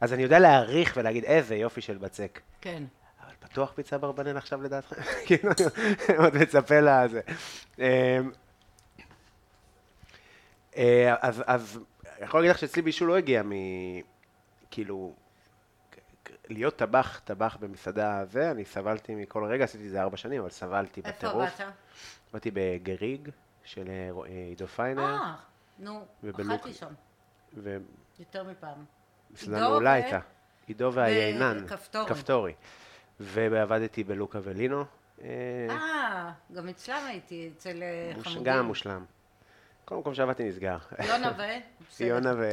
אז 0.00 0.12
אני 0.12 0.22
יודע 0.22 0.38
להעריך 0.38 0.94
ולהגיד 0.96 1.24
איזה 1.24 1.56
יופי 1.56 1.80
של 1.80 1.98
בצק. 1.98 2.40
כן. 2.60 2.82
אבל 3.24 3.34
פתוח 3.40 3.72
פיצה 3.74 3.98
ברבנן 3.98 4.36
עכשיו 4.36 4.62
לדעתך? 4.62 4.92
כאילו, 5.26 5.50
עוד 6.18 6.36
מצפה 6.36 6.80
לזה. 6.80 7.20
אמ, 7.78 7.84
אה, 10.76 11.14
אז, 11.20 11.42
אז, 11.46 11.78
אני 12.16 12.24
יכול 12.24 12.40
להגיד 12.40 12.50
לך 12.50 12.58
שאצלי 12.58 12.82
בישול 12.82 13.08
לא 13.08 13.16
הגיע 13.16 13.42
מ... 13.42 13.52
כאילו, 14.70 15.12
להיות 16.48 16.76
טבח, 16.76 17.20
טבח 17.24 17.56
במסעדה 17.60 18.18
הזה, 18.18 18.50
אני 18.50 18.64
סבלתי 18.64 19.14
מכל 19.14 19.44
רגע, 19.44 19.64
עשיתי 19.64 19.86
את 19.86 19.90
זה 19.90 20.02
ארבע 20.02 20.16
שנים, 20.16 20.40
אבל 20.40 20.50
סבלתי 20.50 21.00
איפה 21.04 21.10
בטירוף. 21.18 21.60
עבדת? 21.60 21.72
באתי 22.32 22.50
בגריג 22.54 23.30
של 23.68 23.88
אה, 23.88 24.10
אה, 24.26 24.46
עידו 24.48 24.66
פיינר, 24.66 25.02
אה, 25.02 25.34
נו, 25.78 26.04
אכלתי 26.30 26.72
שם, 26.74 26.92
ומסעדה 27.54 27.84
יותר 28.18 28.44
מפעם. 28.44 28.84
עידו 29.40 29.52
מעולה 29.52 29.90
ו- 29.90 29.92
הייתה. 29.92 30.18
עידו 30.66 30.90
והיינן. 30.94 31.64
וכפתורי. 31.64 32.08
כפתורי. 32.08 32.52
ועבדתי 33.20 34.04
בלוקה 34.04 34.38
ולינו. 34.42 34.84
אה, 35.22 35.26
אה, 35.70 36.32
גם 36.52 36.68
אצלם 36.68 37.06
הייתי, 37.06 37.50
אצל 37.56 37.82
חמודים. 38.20 38.42
גם 38.44 38.66
מושלם. 38.66 39.04
כל 39.84 39.96
מקום 39.96 40.14
שעבדתי 40.14 40.48
נסגר. 40.48 40.78
יונה 41.08 41.32
ו... 41.38 41.42
יונה 42.04 42.32
ו... 42.36 42.48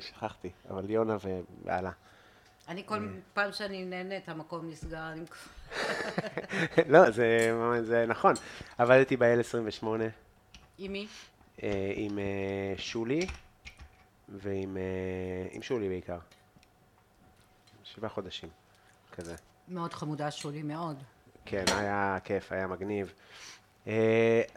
שכחתי, 0.00 0.50
אבל 0.70 0.90
יונה 0.90 1.16
ובעלה. 1.22 1.90
אני 2.68 2.82
כל 2.86 3.08
פעם 3.34 3.52
שאני 3.52 3.84
נהנית, 3.84 4.28
המקום 4.28 4.70
נסגר. 4.70 5.12
אני... 5.12 5.22
לא, 6.92 7.10
זה 7.10 7.50
זה 7.82 8.06
נכון. 8.06 8.34
עבדתי 8.78 9.16
ב-L28 9.16 9.86
עם 10.78 10.92
מי? 10.92 11.06
אה, 11.62 11.92
עם 11.94 12.18
אה, 12.18 12.74
שולי 12.76 13.26
ועם 14.28 14.76
אה, 14.76 14.82
עם 15.50 15.62
שולי 15.62 15.88
בעיקר. 15.88 16.18
שבעה 17.84 18.10
חודשים, 18.10 18.48
כזה. 19.12 19.34
מאוד 19.68 19.94
חמודה 19.94 20.30
שולי, 20.30 20.62
מאוד. 20.62 21.02
כן, 21.44 21.64
היה 21.76 22.18
כיף, 22.24 22.52
היה 22.52 22.66
מגניב. 22.66 23.12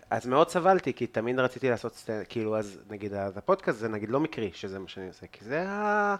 אז 0.10 0.28
מאוד 0.28 0.50
סבלתי, 0.50 0.94
כי 0.94 1.08
תמיד 1.08 1.40
רציתי 1.40 1.70
לעשות 1.70 1.96
סטנד, 1.96 2.26
כאילו, 2.30 2.58
אז 2.58 2.80
נגיד, 2.90 3.14
אז 3.14 3.38
הפודקאסט 3.38 3.80
זה 3.80 3.88
נגיד 3.90 4.10
לא 4.10 4.20
מקרי 4.20 4.52
שזה 4.54 4.80
מה 4.80 4.88
שאני 4.88 5.08
עושה, 5.08 5.28
כי 5.28 5.46
זה 5.46 5.70
ה... 5.70 6.16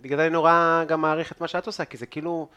בגלל 0.00 0.16
זה 0.18 0.22
אני 0.22 0.32
נורא 0.32 0.84
גם 0.88 1.00
מעריך 1.00 1.32
את 1.32 1.40
מה 1.40 1.48
שאת 1.48 1.66
עושה, 1.66 1.84
כי 1.84 1.96
זה 1.96 2.06
כאילו, 2.06 2.48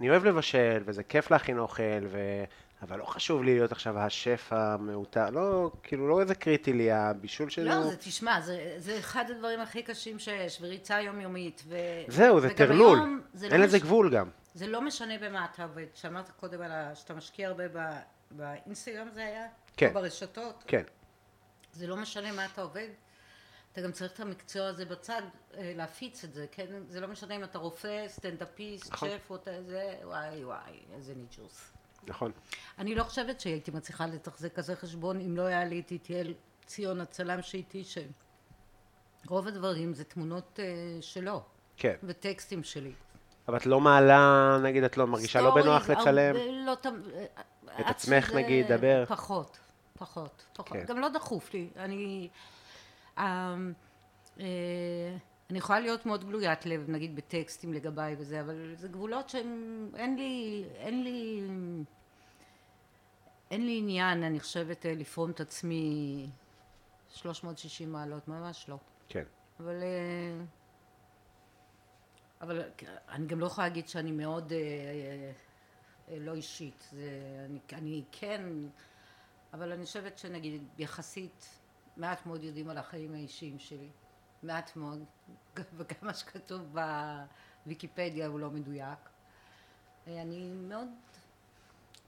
אני 0.00 0.10
אוהב 0.10 0.24
לבשל, 0.24 0.82
וזה 0.84 1.02
כיף 1.02 1.30
להכין 1.30 1.58
אוכל, 1.58 2.06
ו... 2.06 2.44
אבל 2.82 2.98
לא 2.98 3.04
חשוב 3.04 3.42
לי 3.42 3.54
להיות 3.54 3.72
עכשיו 3.72 3.98
השף 3.98 4.48
המעוטר, 4.50 5.30
לא, 5.30 5.70
כאילו, 5.82 6.08
לא 6.08 6.20
איזה 6.20 6.34
קריטי 6.34 6.72
לי 6.72 6.92
הבישול 6.92 7.50
שלי. 7.50 7.64
לא, 7.64 7.82
זה, 7.82 7.96
תשמע, 7.96 8.40
זה, 8.40 8.74
זה 8.78 8.98
אחד 8.98 9.24
הדברים 9.30 9.60
הכי 9.60 9.82
קשים 9.82 10.18
שיש, 10.18 10.58
וריצה 10.60 11.00
יומיומית. 11.00 11.62
ו... 11.68 11.76
זהו, 12.08 12.40
זה 12.40 12.54
טרלול. 12.54 13.20
זה 13.34 13.48
לא 13.48 13.52
אין 13.52 13.60
לזה 13.60 13.76
מש- 13.76 13.82
גבול 13.82 14.14
גם. 14.14 14.28
זה 14.54 14.66
לא 14.66 14.80
משנה 14.80 15.18
במה 15.18 15.46
אתה 15.54 15.62
עובד. 15.62 15.86
שאמרת 15.94 16.30
קודם 16.40 16.62
על 16.62 16.72
ה... 16.72 16.94
שאתה 16.94 17.14
משקיע 17.14 17.48
הרבה 17.48 17.64
ב... 17.68 17.78
באינסטגרם 18.30 19.08
זה 19.14 19.24
היה? 19.24 19.46
כן. 19.76 19.88
או 19.88 19.92
ברשתות. 19.94 20.64
כן, 20.66 20.82
זה 21.72 21.86
לא 21.86 21.96
משנה 21.96 22.32
מה 22.32 22.46
אתה 22.52 22.62
עובד. 22.62 22.88
אתה 23.72 23.80
גם 23.80 23.92
צריך 23.92 24.12
את 24.12 24.20
המקצוע 24.20 24.66
הזה 24.66 24.84
בצד, 24.84 25.22
אה, 25.54 25.72
להפיץ 25.76 26.24
את 26.24 26.34
זה, 26.34 26.46
כן? 26.52 26.66
זה 26.88 27.00
לא 27.00 27.08
משנה 27.08 27.36
אם 27.36 27.44
אתה 27.44 27.58
רופא, 27.58 28.08
סטנדאפיסט, 28.08 28.92
נכון. 28.92 29.08
שף 29.08 29.30
או 29.30 29.36
אתה 29.36 29.62
זה, 29.62 29.94
וואי 30.04 30.44
וואי, 30.44 30.78
איזה 30.94 31.14
ניג'וס. 31.14 31.70
נכון. 32.06 32.32
אני 32.78 32.94
לא 32.94 33.04
חושבת 33.04 33.40
שהייתי 33.40 33.70
מצליחה 33.70 34.06
לתחזק 34.06 34.54
כזה 34.54 34.76
חשבון 34.76 35.20
אם 35.20 35.36
לא 35.36 35.42
היה 35.42 35.64
לי 35.64 35.80
את 35.80 35.90
איטיאל 35.90 36.34
ציון 36.66 37.00
הצלם 37.00 37.42
שאיתי, 37.42 37.84
שרוב 39.26 39.46
הדברים 39.46 39.94
זה 39.94 40.04
תמונות 40.04 40.60
אה, 40.62 41.02
שלו, 41.02 41.42
כן. 41.76 41.94
וטקסטים 42.02 42.64
שלי. 42.64 42.92
אבל 43.48 43.56
את 43.56 43.66
לא 43.66 43.80
מעלה, 43.80 44.58
נגיד, 44.62 44.84
את 44.84 44.96
לא 44.96 45.06
מרגישה 45.06 45.40
לא 45.40 45.54
בנוח 45.54 45.90
לצלם? 45.90 46.34
לא 46.66 46.74
תמ- 46.74 47.02
את 47.80 47.86
עצמך, 47.86 48.32
נגיד, 48.34 48.66
דבר? 48.72 49.04
פחות, 49.08 49.58
פחות, 49.98 50.42
פחות. 50.52 50.72
כן. 50.72 50.84
גם 50.86 50.98
לא 50.98 51.08
דחוף 51.08 51.54
לי. 51.54 51.68
אני... 51.76 52.28
אה, 53.18 53.56
אה, 54.40 55.16
אני 55.50 55.58
יכולה 55.58 55.80
להיות 55.80 56.06
מאוד 56.06 56.24
גלוית 56.24 56.66
לב, 56.66 56.84
נגיד 56.88 57.16
בטקסטים 57.16 57.72
לגביי 57.72 58.16
וזה, 58.18 58.40
אבל 58.40 58.74
זה 58.76 58.88
גבולות 58.88 59.28
שהם... 59.28 59.90
אין 59.96 60.16
לי... 60.16 60.64
אין 60.74 61.04
לי... 61.04 61.42
אין 63.50 63.66
לי 63.66 63.78
עניין, 63.78 64.22
אני 64.22 64.40
חושבת, 64.40 64.86
אה, 64.86 64.94
לפרום 64.94 65.30
את 65.30 65.40
עצמי 65.40 66.26
360 67.08 67.92
מעלות, 67.92 68.28
ממש 68.28 68.68
לא. 68.68 68.78
כן. 69.08 69.24
אבל... 69.60 69.82
אה, 69.82 70.44
אבל 72.40 72.62
אני 73.08 73.26
גם 73.26 73.40
לא 73.40 73.46
יכולה 73.46 73.68
להגיד 73.68 73.88
שאני 73.88 74.12
מאוד 74.12 74.52
אה, 74.52 74.58
אה, 76.08 76.18
לא 76.18 76.34
אישית. 76.34 76.88
זה, 76.92 77.10
אני, 77.44 77.58
אני 77.72 78.04
כן, 78.12 78.42
אבל 79.52 79.72
אני 79.72 79.84
חושבת 79.84 80.18
שנגיד 80.18 80.62
יחסית 80.78 81.59
מעט 81.96 82.26
מאוד 82.26 82.44
יודעים 82.44 82.70
על 82.70 82.78
החיים 82.78 83.14
האישיים 83.14 83.58
שלי. 83.58 83.88
מעט 84.42 84.76
מאוד, 84.76 85.04
וגם 85.76 85.96
מה 86.02 86.14
שכתוב 86.14 86.76
בוויקיפדיה 87.64 88.26
הוא 88.26 88.40
לא 88.40 88.50
מדויק. 88.50 88.98
אה, 90.06 90.22
אני 90.22 90.52
מאוד, 90.52 90.88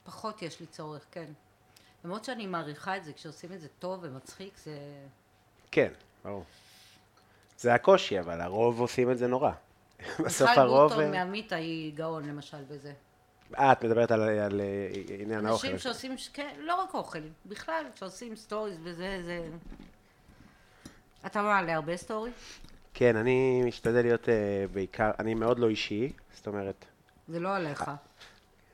פחות 0.04 0.42
יש 0.42 0.60
לי 0.60 0.66
צורך, 0.66 1.06
כן. 1.10 1.32
למרות 2.04 2.24
שאני 2.24 2.46
מעריכה 2.46 2.96
את 2.96 3.04
זה, 3.04 3.12
כשעושים 3.12 3.52
את 3.52 3.60
זה 3.60 3.68
טוב 3.78 4.00
ומצחיק, 4.02 4.58
זה... 4.58 4.78
כן, 5.70 5.92
ברור. 6.24 6.44
זה 7.58 7.74
הקושי, 7.74 8.20
אבל 8.20 8.40
הרוב 8.40 8.80
עושים 8.80 9.10
את 9.10 9.18
זה 9.18 9.26
נורא. 9.26 9.52
בסוף 10.24 10.48
מיכל 10.48 10.60
הרוב... 10.60 10.92
גרוטו 10.92 11.10
מעמיתה 11.10 11.56
היא 11.56 11.94
גאון 11.94 12.28
למשל 12.28 12.64
בזה. 12.64 12.92
אה, 13.58 13.72
את 13.72 13.84
מדברת 13.84 14.10
על, 14.10 14.22
על 14.22 14.60
אה, 14.60 14.88
עניין 15.18 15.46
האוכל. 15.46 15.66
אנשים 15.66 15.78
שעושים, 15.78 16.14
כן, 16.32 16.54
לא 16.58 16.74
רק 16.74 16.94
אוכל, 16.94 17.18
בכלל, 17.46 17.84
כשעושים 17.94 18.36
סטוריז 18.36 18.78
וזה, 18.82 19.20
זה... 19.24 19.48
אתה 21.26 21.42
מעלה 21.42 21.74
הרבה 21.74 21.96
סטורי? 21.96 22.30
כן, 22.94 23.16
אני 23.16 23.62
משתדל 23.66 24.02
להיות 24.02 24.28
אה, 24.28 24.64
בעיקר, 24.72 25.10
אני 25.18 25.34
מאוד 25.34 25.58
לא 25.58 25.68
אישי, 25.68 26.12
זאת 26.34 26.46
אומרת, 26.46 26.84
זה 27.28 27.40
לא 27.40 27.56
עליך. 27.56 27.90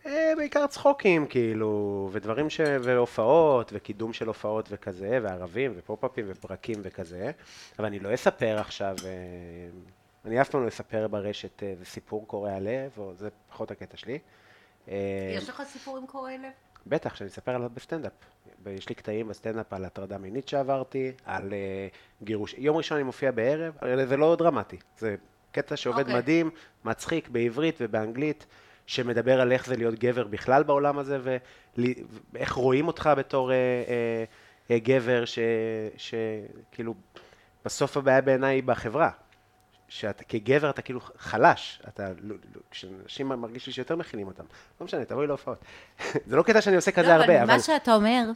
אה, 0.06 0.32
בעיקר 0.36 0.66
צחוקים, 0.66 1.26
כאילו, 1.26 2.08
ודברים 2.12 2.50
ש... 2.50 2.60
והופעות, 2.82 3.70
וקידום 3.74 4.12
של 4.12 4.26
הופעות 4.26 4.68
וכזה, 4.70 5.18
וערבים, 5.22 5.72
ופופ-אפים, 5.76 6.24
ופרקים 6.28 6.78
וכזה, 6.82 7.30
אבל 7.78 7.86
אני 7.86 7.98
לא 7.98 8.14
אספר 8.14 8.58
עכשיו, 8.58 8.96
אני 10.24 10.40
אף 10.40 10.48
פעם 10.48 10.62
לא 10.62 10.68
אספר 10.68 11.08
ברשת 11.08 11.62
איזה 11.62 11.84
סיפור 11.84 12.26
קורע 12.26 12.60
לב, 12.60 12.90
או 12.98 13.14
זה 13.14 13.28
פחות 13.48 13.70
הקטע 13.70 13.96
שלי. 13.96 14.18
אה, 14.88 14.94
יש 15.36 15.48
לך 15.48 15.62
סיפורים 15.66 16.06
קורעי 16.06 16.38
לב? 16.38 16.50
בטח, 16.86 17.14
שאני 17.14 17.30
אספר 17.30 17.54
עליו 17.54 17.70
בסטנדאפ. 17.74 18.12
יש 18.66 18.88
לי 18.88 18.94
קטעים 18.94 19.28
בסטנדאפ 19.28 19.72
על 19.72 19.84
הטרדה 19.84 20.18
מינית 20.18 20.48
שעברתי, 20.48 21.12
על 21.24 21.50
אה, 21.50 22.24
גירוש. 22.24 22.54
יום 22.58 22.76
ראשון 22.76 22.96
אני 22.96 23.04
מופיע 23.04 23.30
בערב, 23.30 23.74
הרי 23.80 24.06
זה 24.06 24.16
לא 24.16 24.36
דרמטי. 24.36 24.76
זה 24.98 25.16
קטע 25.52 25.76
שעובד 25.76 26.00
אוקיי. 26.00 26.14
מדהים, 26.14 26.50
מצחיק, 26.84 27.28
בעברית 27.28 27.78
ובאנגלית, 27.80 28.46
שמדבר 28.86 29.40
על 29.40 29.52
איך 29.52 29.66
זה 29.66 29.76
להיות 29.76 29.94
גבר 29.94 30.26
בכלל 30.26 30.62
בעולם 30.62 30.98
הזה, 30.98 31.18
ואיך 32.32 32.52
רואים 32.52 32.86
אותך 32.86 33.10
בתור 33.16 33.50
אה, 33.50 33.52
אה, 33.52 34.72
אה, 34.72 34.84
גבר, 34.84 35.24
שכאילו, 35.96 36.94
בסוף 37.64 37.96
הבעיה 37.96 38.20
בעיניי 38.20 38.54
היא 38.54 38.62
בחברה. 38.62 39.10
שאתה 39.88 40.24
כגבר 40.24 40.70
אתה 40.70 40.82
כאילו 40.82 41.00
חלש, 41.18 41.82
אתה, 41.88 42.08
לא- 42.20 42.36
לא- 42.54 42.60
כשאנשים 42.70 43.28
מרגיש 43.28 43.66
לי 43.66 43.72
שיותר 43.72 43.96
מכינים 43.96 44.26
אותם, 44.26 44.44
לא 44.80 44.86
משנה, 44.86 45.04
תבואי 45.04 45.26
להופעות. 45.26 45.58
זה 46.28 46.36
לא 46.36 46.42
קטע 46.42 46.60
שאני 46.60 46.76
עושה 46.76 46.90
כזה 46.90 47.08
לא, 47.08 47.12
הרבה, 47.12 47.24
אבל 47.24 47.36
אבל... 47.36 47.46
מה 47.46 47.60
שאתה 47.60 47.94
אומר, 47.94 48.30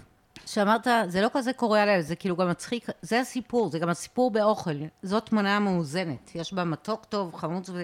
שאמרת, 0.47 0.87
זה 1.09 1.21
לא 1.21 1.29
כזה 1.33 1.53
קורע 1.53 1.87
לב, 1.87 2.01
זה 2.01 2.17
כאילו 2.17 2.37
גם 2.37 2.51
מצחיק, 2.51 2.87
זה 3.03 3.21
הסיפור, 3.21 3.71
זה 3.71 3.79
גם 3.79 3.89
הסיפור 3.89 4.31
באוכל. 4.31 4.71
זאת 5.03 5.27
תמונה 5.27 5.59
מאוזנת, 5.59 6.31
יש 6.35 6.53
בה 6.53 6.65
מתוק 6.65 7.05
טוב, 7.05 7.35
חמוץ 7.35 7.69
ו... 7.69 7.83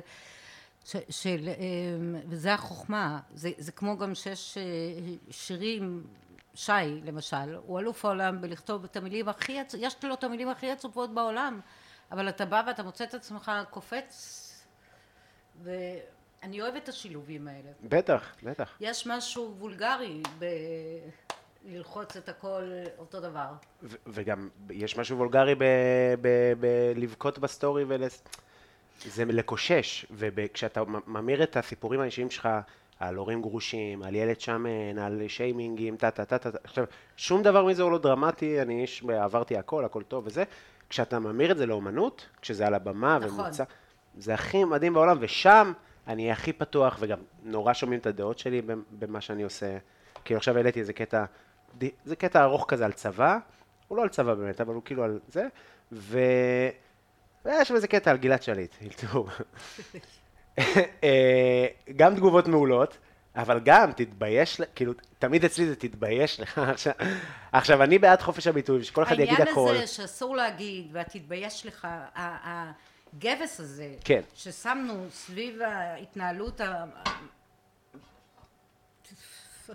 ש, 0.85 0.97
של, 1.11 1.49
אמ, 1.49 2.17
וזה 2.29 2.55
החוכמה, 2.55 3.21
זה, 3.35 3.51
זה 3.59 3.73
כמו 3.73 3.99
גם 3.99 4.15
שיש 4.15 4.59
אה, 4.59 4.63
שירים, 5.31 6.03
שי 6.55 6.73
למשל, 7.05 7.55
הוא 7.67 7.81
אלוף 7.81 8.05
העולם 8.05 8.41
בלכתוב 8.41 8.85
את 8.85 8.97
המילים 8.97 9.29
הכי, 9.29 9.59
יש 9.79 10.05
לו 10.05 10.15
את 10.15 10.25
המילים 10.25 10.49
הכי 10.49 10.71
עצובות 10.71 11.15
בעולם, 11.15 11.61
אבל 12.13 12.29
אתה 12.29 12.45
בא 12.45 12.63
ואתה 12.67 12.83
מוצא 12.83 13.05
את 13.05 13.15
עצמך 13.15 13.53
קופץ, 13.71 14.45
ואני 15.63 16.61
אוהבת 16.63 16.83
את 16.83 16.89
השילובים 16.89 17.49
האלה. 17.49 17.71
בטח, 17.83 18.35
בטח. 18.43 18.77
יש 18.81 19.07
משהו 19.07 19.55
וולגרי 19.59 20.23
בללחוץ 21.65 22.17
את 22.17 22.29
הכל 22.29 22.63
אותו 22.99 23.21
דבר. 23.21 23.49
ו- 23.83 23.97
וגם 24.07 24.49
יש 24.71 24.97
משהו 24.99 25.19
וולגרי 25.19 25.55
ב- 25.55 25.65
ב- 26.21 26.53
בלבכות 26.61 27.39
בסטורי 27.39 27.85
ולס... 27.89 28.23
זה 29.05 29.25
לקושש, 29.25 30.07
וכשאתה 30.11 30.83
ממיר 31.07 31.43
את 31.43 31.57
הסיפורים 31.57 32.01
האישיים 32.01 32.31
שלך 32.31 32.49
על 33.01 33.15
הורים 33.15 33.43
גרושים, 33.43 34.03
על 34.03 34.15
ילד 34.15 34.41
שמן, 34.41 34.99
על 34.99 35.23
שיימינגים, 35.29 35.97
טה 35.97 36.11
טה 36.11 36.25
טה, 36.25 36.39
טה. 36.39 36.49
עכשיו, 36.65 36.85
שום 37.17 37.43
דבר 37.43 37.65
מזה 37.65 37.83
הוא 37.83 37.93
לא 37.93 37.99
דרמטי, 37.99 38.63
אני 38.63 38.83
איש, 38.83 39.03
עברתי 39.09 39.57
הכל, 39.57 39.85
הכל 39.85 40.03
טוב 40.03 40.27
וזה. 40.27 40.45
כשאתה 40.91 41.19
ממיר 41.19 41.53
את 41.53 41.59
זה 41.59 41.67
לאומנות, 41.67 42.27
כשזה 42.43 42.67
על 42.67 42.75
הבמה 42.75 43.19
נכון. 43.19 43.41
ומוצא, 43.41 43.65
זה 44.19 44.35
הכי 44.35 44.65
מדהים 44.65 44.95
בעולם, 44.95 45.17
ושם 45.21 45.73
אני 46.07 46.23
אהיה 46.23 46.33
הכי 46.33 46.53
פתוח, 46.53 46.97
וגם 47.01 47.19
נורא 47.43 47.73
שומעים 47.73 48.01
את 48.01 48.07
הדעות 48.07 48.39
שלי 48.39 48.63
במ- 48.63 48.83
במה 48.91 49.21
שאני 49.21 49.43
עושה. 49.43 49.79
כאילו 50.25 50.39
עכשיו 50.39 50.57
העליתי 50.57 50.81
איזה 50.81 50.93
קטע, 50.93 51.25
זה 52.05 52.17
קטע 52.17 52.43
ארוך 52.43 52.65
כזה 52.69 52.85
על 52.85 52.93
צבא, 52.93 53.39
הוא 53.89 53.99
לא 53.99 54.03
על 54.03 54.09
צבא 54.09 54.35
באמת, 54.35 54.61
אבל 54.61 54.75
הוא 54.75 54.83
כאילו 54.85 55.05
על 55.05 55.21
זה, 55.29 55.47
ו... 55.93 56.19
ויש 57.45 57.69
שם 57.69 57.75
איזה 57.75 57.89
קטע 57.89 58.11
על 58.11 58.17
גלעד 58.17 58.43
שליט, 58.43 58.75
אלתור. 58.83 59.29
אה, 61.05 61.67
גם 61.97 62.15
תגובות 62.15 62.49
מעולות, 62.49 62.99
אבל 63.37 63.61
גם 63.65 63.93
תתבייש, 63.93 64.61
כאילו, 64.75 64.93
תמיד 65.19 65.45
אצלי 65.45 65.67
זה 65.67 65.77
תתבייש 65.77 66.41
לך. 66.41 66.59
עכשיו, 66.59 66.93
עכשיו, 67.53 67.83
אני 67.83 67.99
בעד 67.99 68.21
חופש 68.23 68.47
הביטוי, 68.47 68.85
שכל 68.85 69.03
אחד 69.03 69.19
יגיד 69.19 69.41
הכל. 69.41 69.61
העניין 69.61 69.83
הזה 69.83 69.87
שאסור 69.87 70.37
להגיד, 70.37 70.89
ו"תתבייש 70.93 71.67
לך", 71.67 71.89
הגבס 72.15 73.61
הזה, 73.61 73.95
כן. 74.05 74.21
ששמנו 74.35 75.07
סביב 75.11 75.63
ההתנהלות 75.63 76.61
ה... 76.61 76.85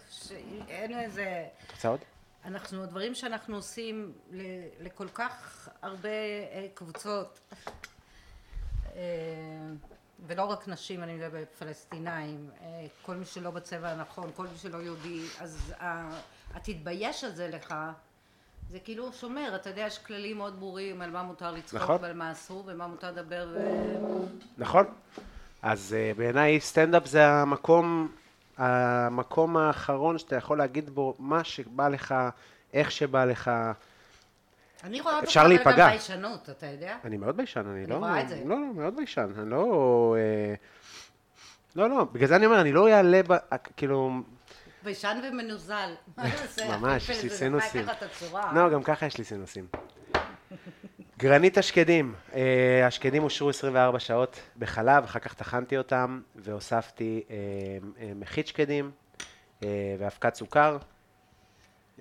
שאין 0.10 1.00
איזה... 1.00 1.46
רוצה 1.72 1.88
עוד? 1.88 2.00
אנחנו, 2.46 2.84
הדברים 2.84 3.16
שאנחנו 3.16 3.56
עושים 3.56 4.14
ל- 4.32 4.86
לכל 4.86 5.08
כך 5.14 5.70
הרבה 5.82 6.10
אה, 6.10 6.68
קבוצות, 6.74 7.40
אה, 8.96 9.02
ולא 10.28 10.44
רק 10.44 10.68
נשים, 10.68 11.04
אני 11.04 11.14
מדברת 11.16 11.52
פלסטינאים, 11.60 12.50
אה, 12.62 12.86
כל 13.02 13.16
מי 13.16 13.26
שלא 13.26 13.52
בצבע 13.52 13.90
הנכון, 13.90 14.32
כל 14.36 14.44
מי 14.44 14.58
שלא 14.58 14.78
יהודי, 14.78 15.22
אז 15.40 15.74
התתבייש 16.54 17.24
הזה 17.24 17.48
לך, 17.48 17.76
זה 18.70 18.80
כאילו 18.80 19.14
שומר, 19.14 19.56
אתה 19.56 19.70
יודע, 19.70 19.82
יש 19.82 20.00
כללים 20.00 20.38
מאוד 20.38 20.60
ברורים 20.60 21.02
על 21.02 21.10
מה 21.12 21.24
מותר 21.24 21.52
לצחוק 21.52 21.82
נכון. 21.82 21.98
ועל 22.02 22.14
מה 22.14 22.32
אסור 22.32 22.64
ומה 22.68 22.88
מותר 22.88 23.12
לדבר 23.12 23.48
ו... 23.54 23.60
נכון. 24.58 24.86
אז 25.62 25.96
uh, 25.96 26.18
בעיניי 26.18 26.60
סטנדאפ 26.60 27.06
זה 27.06 27.28
המקום, 27.28 28.12
המקום 28.58 29.58
האחרון 29.58 30.18
שאתה 30.18 30.36
יכול 30.36 30.58
להגיד 30.58 30.90
בו 30.90 31.16
מה 31.20 31.44
שבא 31.44 31.88
לך, 31.88 32.16
איך 32.74 32.92
שבא 32.92 33.26
לך. 33.26 33.52
אני 34.84 35.02
רואה 35.02 35.20
אפשר 35.20 35.48
להיפגע. 35.48 35.78
גם 35.78 35.90
ביישנות, 35.90 36.50
אתה 36.50 36.66
יודע? 36.66 36.98
אני 37.06 37.18
מאוד 37.18 37.38
ביישן, 37.38 37.68
אני, 37.68 37.84
אני 37.84 37.90
לא... 37.90 37.96
רואה 37.96 38.22
את 38.22 38.30
זה. 38.30 38.42
לא, 38.46 38.56
לא, 38.56 38.74
מאוד 38.76 38.96
ביישן, 38.96 39.32
אני 39.38 39.50
לא... 39.50 40.16
אה, 40.18 40.54
לא, 41.76 41.90
לא, 41.90 42.04
בגלל 42.04 42.28
זה 42.28 42.36
אני 42.36 42.46
אומר, 42.46 42.62
אני 42.62 42.72
לא 42.72 42.90
אעלה, 42.90 43.22
ב, 43.28 43.34
כאילו... 43.78 44.12
ביישן 44.84 45.20
ומנוזל. 45.24 45.94
ממש, 46.70 47.10
יש 47.10 47.24
לי 47.24 47.30
סינוסים. 47.30 47.86
לא, 48.56 48.70
גם 48.70 48.84
ככה 48.84 49.06
יש 49.06 49.18
לי 49.18 49.24
סינוסים. 49.24 49.68
גרנית 51.18 51.58
השקדים, 51.58 52.14
אה, 52.34 52.88
השקדים 52.88 53.24
הושרו 53.24 53.50
24 53.50 54.00
שעות 54.00 54.40
בחלב, 54.58 55.04
אחר 55.04 55.20
כך 55.20 55.34
טחנתי 55.34 55.78
אותם 55.78 56.22
והוספתי 56.36 57.24
אה, 57.30 57.36
אה, 58.00 58.12
מחית 58.16 58.48
שקדים 58.48 58.92
אה, 59.64 59.96
ואבקת 60.00 60.36
סוכר. 60.36 60.78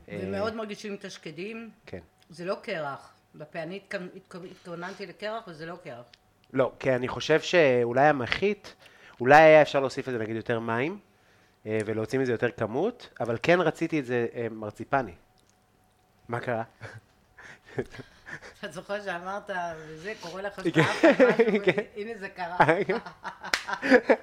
אה, 0.08 0.20
ומאוד 0.22 0.54
מרגישים 0.54 0.94
את 0.94 1.04
השקדים. 1.04 1.70
כן. 1.86 2.00
זה 2.32 2.44
לא 2.44 2.56
קרח. 2.62 3.12
כאן 3.50 4.08
התכו- 4.16 4.44
התכוננתי 4.50 5.06
לקרח 5.06 5.48
וזה 5.48 5.66
לא 5.66 5.76
קרח. 5.84 6.04
לא, 6.52 6.72
כי 6.78 6.94
אני 6.94 7.08
חושב 7.08 7.40
שאולי 7.40 8.06
המחית, 8.06 8.74
אולי 9.20 9.42
היה 9.42 9.62
אפשר 9.62 9.80
להוסיף 9.80 10.08
לזה 10.08 10.18
נגיד 10.18 10.36
יותר 10.36 10.60
מים 10.60 10.98
אה, 11.66 11.78
ולהוציא 11.86 12.18
מזה 12.18 12.32
יותר 12.32 12.50
כמות, 12.50 13.08
אבל 13.20 13.38
כן 13.42 13.60
רציתי 13.60 14.00
את 14.00 14.06
זה 14.06 14.26
אה, 14.34 14.46
מרציפני. 14.50 15.12
מה 16.28 16.40
קרה? 16.40 16.62
אתה 18.58 18.68
זוכר 18.68 19.02
שאמרת, 19.02 19.50
וזה, 19.78 20.12
קורה 20.20 20.42
לך 20.42 20.60
כן, 20.60 20.80
משהו, 20.80 21.10
כן. 21.64 21.82
והנה 21.96 22.10
זה 22.18 22.28
קרה. 22.28 22.56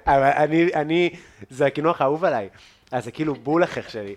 אבל 0.06 0.30
אני, 0.36 0.74
אני, 0.74 1.10
זה 1.50 1.66
הקינוח 1.66 2.00
האהוב 2.00 2.24
עליי, 2.24 2.48
אז 2.90 3.04
זה 3.04 3.12
כאילו 3.12 3.34
בול 3.34 3.62
החך 3.62 3.90
שלי. 3.90 4.16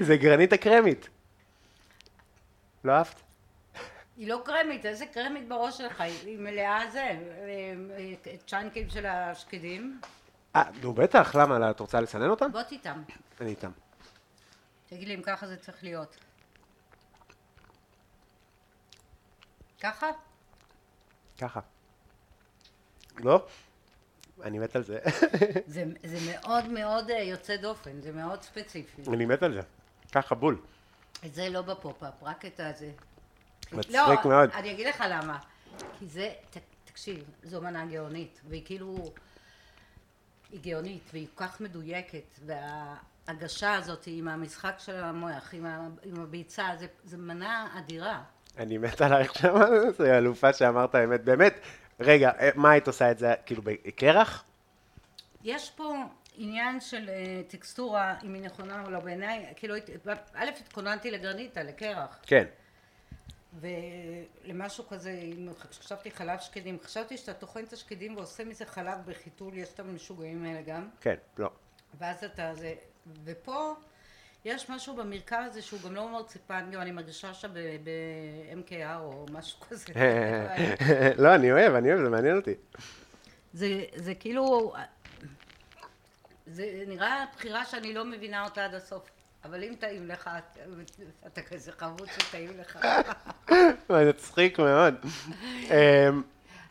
זה 0.00 0.16
גרנית 0.16 0.52
הקרמית. 0.52 1.08
לא 2.84 2.92
אהבת? 2.92 3.22
היא 4.16 4.28
לא 4.28 4.42
קרמית, 4.44 4.86
איזה 4.86 5.06
קרמית 5.06 5.48
בראש 5.48 5.78
שלך? 5.78 6.00
היא- 6.00 6.38
מלאה 6.38 6.90
זה, 6.90 7.00
אה, 7.00 7.16
אה, 8.26 8.36
צ'אנקים 8.46 8.90
של 8.90 9.06
השקדים. 9.06 10.00
אה, 10.56 10.62
נו 10.82 10.92
בטח, 10.92 11.34
למה? 11.34 11.70
את 11.70 11.80
רוצה 11.80 12.00
לסנן 12.00 12.30
אותם? 12.30 12.52
בוא 12.52 12.62
תיתם. 12.62 13.02
אני 13.40 13.50
איתם. 13.50 13.70
תגיד 14.86 15.08
לי 15.08 15.14
אם 15.14 15.22
ככה 15.22 15.46
זה 15.46 15.56
צריך 15.56 15.84
להיות. 15.84 16.16
ככה? 19.80 20.06
ככה. 21.38 21.60
לא? 23.16 23.46
אני 24.42 24.58
מת 24.58 24.76
על 24.76 24.84
זה. 24.84 24.98
זה, 25.66 25.84
זה 26.04 26.18
מאוד 26.32 26.68
מאוד 26.68 27.10
אה, 27.10 27.22
יוצא 27.22 27.56
דופן, 27.56 28.00
זה 28.02 28.12
מאוד 28.12 28.42
ספציפי. 28.42 29.02
אני 29.12 29.26
מת 29.26 29.42
על 29.42 29.54
זה. 29.54 29.60
ככה 30.12 30.34
בול. 30.34 30.60
את 31.26 31.34
זה 31.34 31.48
לא 31.48 31.62
בפופ-אפ, 31.62 32.22
רק 32.22 32.44
את 32.44 32.60
הזה. 32.60 32.90
מצחיק 33.72 33.94
לא, 33.94 34.30
מאוד. 34.30 34.50
אני 34.54 34.72
אגיד 34.72 34.86
לך 34.86 35.04
למה. 35.08 35.38
כי 35.98 36.06
זה, 36.06 36.30
ת, 36.50 36.56
תקשיב, 36.84 37.24
זו 37.42 37.60
מנה 37.60 37.86
גאונית, 37.86 38.40
והיא 38.48 38.62
כאילו, 38.64 39.12
היא 40.50 40.60
גאונית, 40.60 41.10
והיא 41.12 41.26
כל 41.34 41.44
כך 41.44 41.60
מדויקת, 41.60 42.38
וההגשה 42.46 43.74
הזאת 43.74 44.04
עם 44.06 44.28
המשחק 44.28 44.74
של 44.78 45.04
המוח, 45.04 45.54
עם, 45.54 45.66
ה, 45.66 45.88
עם 46.02 46.20
הביצה, 46.20 46.68
זה, 46.78 46.86
זה 47.04 47.16
מנה 47.16 47.68
אדירה. 47.78 48.22
אני 48.58 48.78
מת 48.78 49.00
עלייך 49.00 49.34
שם, 49.34 49.54
זה 49.98 50.18
אלופה 50.18 50.52
שאמרת 50.52 50.94
אמת. 50.94 51.24
באמת, 51.24 51.54
רגע, 52.00 52.30
אה, 52.40 52.50
מה 52.54 52.70
היית 52.70 52.86
עושה 52.86 53.10
את 53.10 53.18
זה? 53.18 53.34
כאילו 53.46 53.62
בקרח? 53.64 54.44
יש 55.44 55.70
פה 55.70 55.94
עניין 56.38 56.80
של 56.80 57.08
אה, 57.08 57.42
טקסטורה, 57.48 58.14
אם 58.24 58.34
היא 58.34 58.42
נכונה 58.42 58.84
או 58.84 58.90
לא 58.90 59.00
בעיניי, 59.00 59.46
כאילו, 59.56 59.74
א', 60.34 60.48
התכוננתי 60.60 61.10
לגרניטה, 61.10 61.62
לקרח. 61.62 62.18
כן. 62.22 62.44
ולמשהו 63.60 64.88
כזה, 64.88 65.10
אם 65.10 65.48
חשבתי 65.70 66.10
חלב 66.10 66.38
שקדים, 66.38 66.78
חשבתי 66.84 67.16
שאתה 67.16 67.34
טוחן 67.34 67.64
את 67.64 67.72
השקדים 67.72 68.16
ועושה 68.16 68.44
מזה 68.44 68.66
חלב 68.66 68.98
בחיתול, 69.06 69.54
יש 69.54 69.68
את 69.74 69.80
המשוגעים 69.80 70.44
האלה 70.44 70.62
גם, 70.62 70.88
כן, 71.00 71.14
לא. 71.38 71.50
ואז 71.98 72.24
אתה 72.24 72.54
זה, 72.54 72.74
ופה 73.24 73.74
יש 74.44 74.70
משהו 74.70 74.96
במרקם 74.96 75.42
הזה 75.46 75.62
שהוא 75.62 75.80
גם 75.84 75.94
לא 75.94 76.08
מרציפן, 76.08 76.70
גם 76.72 76.80
אני 76.80 76.90
מרגישה 76.90 77.34
שם 77.34 77.50
ב-MKR 77.54 78.98
או 78.98 79.26
משהו 79.32 79.60
כזה. 79.60 79.92
לא, 81.22 81.34
אני 81.34 81.52
אוהב, 81.52 81.74
אני 81.74 81.92
אוהב, 81.92 82.04
זה 82.04 82.10
מעניין 82.10 82.36
אותי. 82.36 82.54
זה, 83.52 83.84
זה 83.94 84.14
כאילו, 84.14 84.72
זה 86.50 86.84
נראה 86.86 87.24
בחירה 87.36 87.64
שאני 87.64 87.94
לא 87.94 88.04
מבינה 88.04 88.44
אותה 88.44 88.64
עד 88.64 88.74
הסוף. 88.74 89.10
אבל 89.44 89.64
אם 89.64 89.74
טעים 89.78 90.08
לך, 90.08 90.30
אתה 91.26 91.42
כזה 91.42 91.72
חבוד 91.72 92.08
שטעים 92.08 92.50
לך. 92.60 92.78
מצחיק 93.90 94.58
מאוד. 94.58 94.94
אמ, 95.70 96.22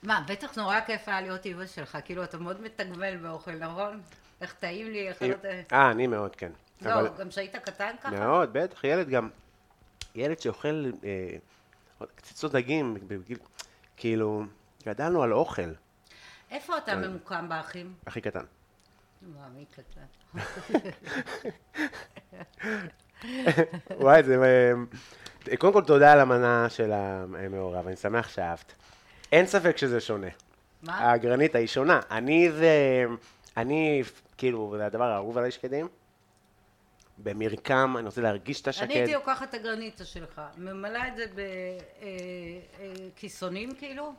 מה, 0.04 0.24
בטח 0.28 0.58
נורא 0.58 0.80
כיף 0.80 1.08
היה 1.08 1.22
להיות 1.22 1.46
אימא 1.46 1.66
שלך, 1.66 1.98
כאילו 2.06 2.24
אתה 2.24 2.38
מאוד 2.38 2.62
מתגמל 2.62 3.18
באוכל, 3.18 3.52
נכון? 3.52 4.02
איך 4.42 4.54
טעים 4.54 4.92
לי, 4.92 5.10
איך 5.10 5.22
לא 5.22 5.34
טעים. 5.34 5.64
אה, 5.72 5.92
אני 5.92 6.08
מאוד, 6.08 6.36
כן. 6.36 6.52
לא, 6.82 7.18
גם 7.18 7.30
כשהיית 7.30 7.56
קטן 7.56 7.96
ככה? 8.02 8.12
מאוד, 8.12 8.50
בטח, 8.54 8.84
ילד 8.84 9.10
גם, 9.10 9.30
ילד 10.16 10.40
שאוכל 10.40 10.92
אה, 11.04 12.08
קציצות 12.16 12.52
דגים, 12.52 12.98
כאילו, 13.98 14.44
גדלנו 14.86 15.24
על 15.24 15.34
אוכל, 15.34 15.72
איפה 16.52 16.78
אתה 16.78 16.96
ממוקם 16.96 17.50
באחים? 17.50 17.94
הכי 18.08 18.22
קטן. 18.22 18.44
מי 19.22 19.66
קטן? 19.66 20.06
וואי, 24.02 24.24
זה... 24.24 24.36
אה, 25.52 25.58
קודם 25.58 25.74
כל, 25.74 25.84
תודה 25.84 26.14
על 26.14 26.20
המנה 26.20 26.70
של 26.70 26.92
המעורב, 26.92 27.88
אני 27.88 27.96
שמח 27.96 28.30
שאהבת. 28.30 28.74
אין 29.32 29.48
ספק 29.48 29.78
שזה 29.78 30.02
שונה. 30.02 30.28
מה? 30.84 31.12
הגרנית 31.12 31.56
היא 31.56 31.68
שונה. 31.68 32.00
אני 32.12 32.52
זה... 32.52 33.06
אני, 33.58 34.04
כאילו, 34.38 34.74
זה 34.78 34.86
הדבר 34.86 35.04
האהוב 35.04 35.38
עליי 35.38 35.52
שקדים. 35.52 35.88
במרקם, 37.18 37.96
אני 37.98 38.06
רוצה 38.06 38.22
להרגיש 38.22 38.62
את 38.62 38.68
השקד. 38.68 38.84
אני 38.84 38.94
הייתי 38.94 39.14
לוקחת 39.14 39.50
את 39.50 39.54
הגרניטה 39.54 40.06
שלך, 40.06 40.42
ממלאה 40.58 41.08
את 41.08 41.16
זה 41.16 41.26
בכיסונים 43.16 43.76
כאילו, 43.76 44.14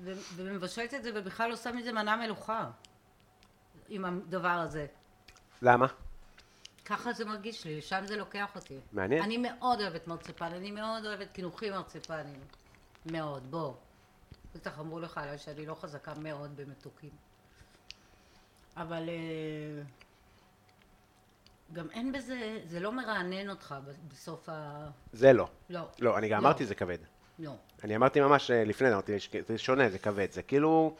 ו- 0.00 0.12
ומבשלת 0.36 0.94
את 0.94 1.02
זה 1.02 1.10
ובכלל 1.14 1.50
עושה 1.50 1.72
מזה 1.72 1.92
מנה 1.92 2.16
מלוכה 2.16 2.70
עם 3.92 4.04
הדבר 4.04 4.48
הזה. 4.48 4.86
למה? 5.62 5.86
ככה 6.84 7.12
זה 7.12 7.24
מרגיש 7.24 7.64
לי, 7.64 7.78
לשם 7.78 8.02
זה 8.06 8.16
לוקח 8.16 8.50
אותי. 8.56 8.78
מעניין. 8.92 9.22
אני 9.22 9.36
מאוד 9.36 9.80
אוהבת 9.80 10.06
מרציפן, 10.06 10.52
אני 10.52 10.70
מאוד 10.70 11.06
אוהבת 11.06 11.28
קינוחים 11.32 11.72
מרציפנים. 11.72 12.40
מאוד, 13.06 13.50
בוא. 13.50 13.74
בטח 14.54 14.78
אמרו 14.80 15.00
לך 15.00 15.18
עליי 15.18 15.38
שאני 15.38 15.66
לא 15.66 15.74
חזקה 15.74 16.12
מאוד 16.14 16.56
במתוקים. 16.56 17.10
אבל 18.76 19.08
אה, 19.08 19.82
גם 21.72 21.90
אין 21.90 22.12
בזה, 22.12 22.60
זה 22.64 22.80
לא 22.80 22.92
מרענן 22.92 23.50
אותך 23.50 23.74
בסוף 24.08 24.48
ה... 24.48 24.86
זה 25.12 25.32
לא. 25.32 25.48
לא. 25.70 25.88
לא, 25.98 26.18
אני 26.18 26.28
גם 26.28 26.42
לא. 26.42 26.46
אמרתי 26.48 26.66
זה 26.66 26.74
כבד. 26.74 26.98
לא. 27.38 27.54
אני 27.84 27.96
אמרתי 27.96 28.20
ממש 28.20 28.50
אה, 28.50 28.64
לפני, 28.64 28.92
אמרתי, 28.92 29.12
"יש- 29.12 29.30
זה 29.48 29.58
שונה, 29.58 29.90
זה 29.90 29.98
כבד, 29.98 30.32
זה 30.32 30.42
כאילו... 30.42 30.96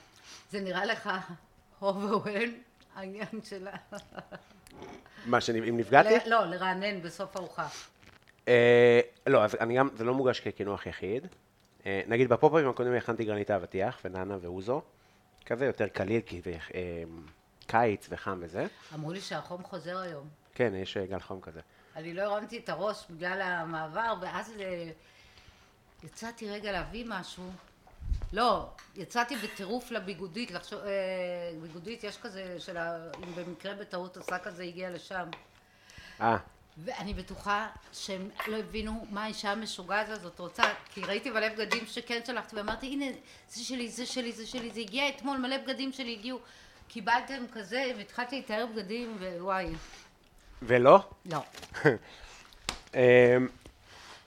זה 0.50 0.60
נראה 0.60 0.84
לך 0.84 1.10
overall, 1.82 2.50
העניין 2.94 3.26
של 3.44 3.68
ה... 3.68 3.76
מה, 5.26 5.40
שאני- 5.40 5.68
אם 5.70 5.76
נפגעתי? 5.76 6.08
ל- 6.08 6.30
לא, 6.30 6.44
לרענן 6.46 7.02
בסוף 7.02 7.36
ארוחה. 7.36 7.68
אה, 8.48 9.00
לא, 9.26 9.44
אז 9.44 9.54
אני 9.54 9.76
גם, 9.76 9.88
זה 9.96 10.04
לא 10.04 10.14
מוגש 10.14 10.40
כקינוח 10.40 10.86
יחיד. 10.86 11.26
אה, 11.86 12.02
נגיד 12.06 12.28
בפופאים 12.28 12.68
הקודמים 12.68 12.96
הכנתי 12.96 13.24
גרניטה 13.24 13.56
אבטיח 13.56 13.98
וננה 14.04 14.36
ואוזו. 14.40 14.82
כזה 15.46 15.66
יותר 15.66 15.88
קליל, 15.88 16.20
כי 16.20 16.40
זה 16.40 16.56
אה, 16.74 17.02
קיץ 17.66 18.06
וחם 18.10 18.38
וזה. 18.42 18.66
אמרו 18.94 19.12
לי 19.12 19.20
שהחום 19.20 19.62
חוזר 19.64 19.98
היום. 19.98 20.28
כן, 20.54 20.72
יש 20.74 20.96
גל 20.96 21.20
חום 21.20 21.40
כזה. 21.40 21.60
אני 21.96 22.14
לא 22.14 22.22
הרמתי 22.22 22.58
את 22.58 22.68
הראש 22.68 23.04
בגלל 23.10 23.40
המעבר, 23.42 24.14
ואז 24.20 24.52
אה, 24.60 24.90
יצאתי 26.04 26.50
רגע 26.50 26.72
להביא 26.72 27.04
משהו. 27.08 27.50
לא, 28.32 28.66
יצאתי 28.96 29.36
בטירוף 29.36 29.90
לביגודית, 29.90 30.50
לחשוב, 30.50 30.80
אה, 30.80 30.90
ביגודית 31.62 32.04
יש 32.04 32.16
כזה, 32.16 32.60
של 32.60 32.76
ה, 32.76 32.96
אם 33.22 33.34
במקרה 33.34 33.74
בטעות 33.74 34.16
השק 34.16 34.46
הזה 34.46 34.62
הגיע 34.62 34.90
לשם. 34.90 35.28
אה, 36.20 36.36
ואני 36.78 37.14
בטוחה 37.14 37.68
שהם 37.92 38.28
לא 38.46 38.56
הבינו 38.56 39.06
מה 39.10 39.24
האישה 39.24 39.50
המשוגעת 39.50 40.08
הזאת 40.08 40.38
רוצה, 40.38 40.62
כי 40.90 41.00
ראיתי 41.00 41.30
מלא 41.30 41.48
בגדים 41.48 41.86
שכן 41.86 42.20
שלחתי, 42.26 42.56
ואמרתי, 42.56 42.86
הנה, 42.86 43.06
זה 43.48 43.64
שלי, 43.64 43.88
זה 43.88 44.06
שלי, 44.06 44.32
זה 44.32 44.46
שלי, 44.46 44.70
זה 44.70 44.80
הגיע 44.80 45.08
אתמול, 45.08 45.38
מלא 45.38 45.58
בגדים 45.58 45.92
שלי 45.92 46.12
הגיעו. 46.12 46.38
קיבלתם 46.88 47.44
כזה, 47.52 47.92
והתחלתי 47.96 48.38
לתאר 48.38 48.66
בגדים, 48.66 49.16
ווואי, 49.20 49.66
ולא? 50.62 51.00
לא. 51.26 51.40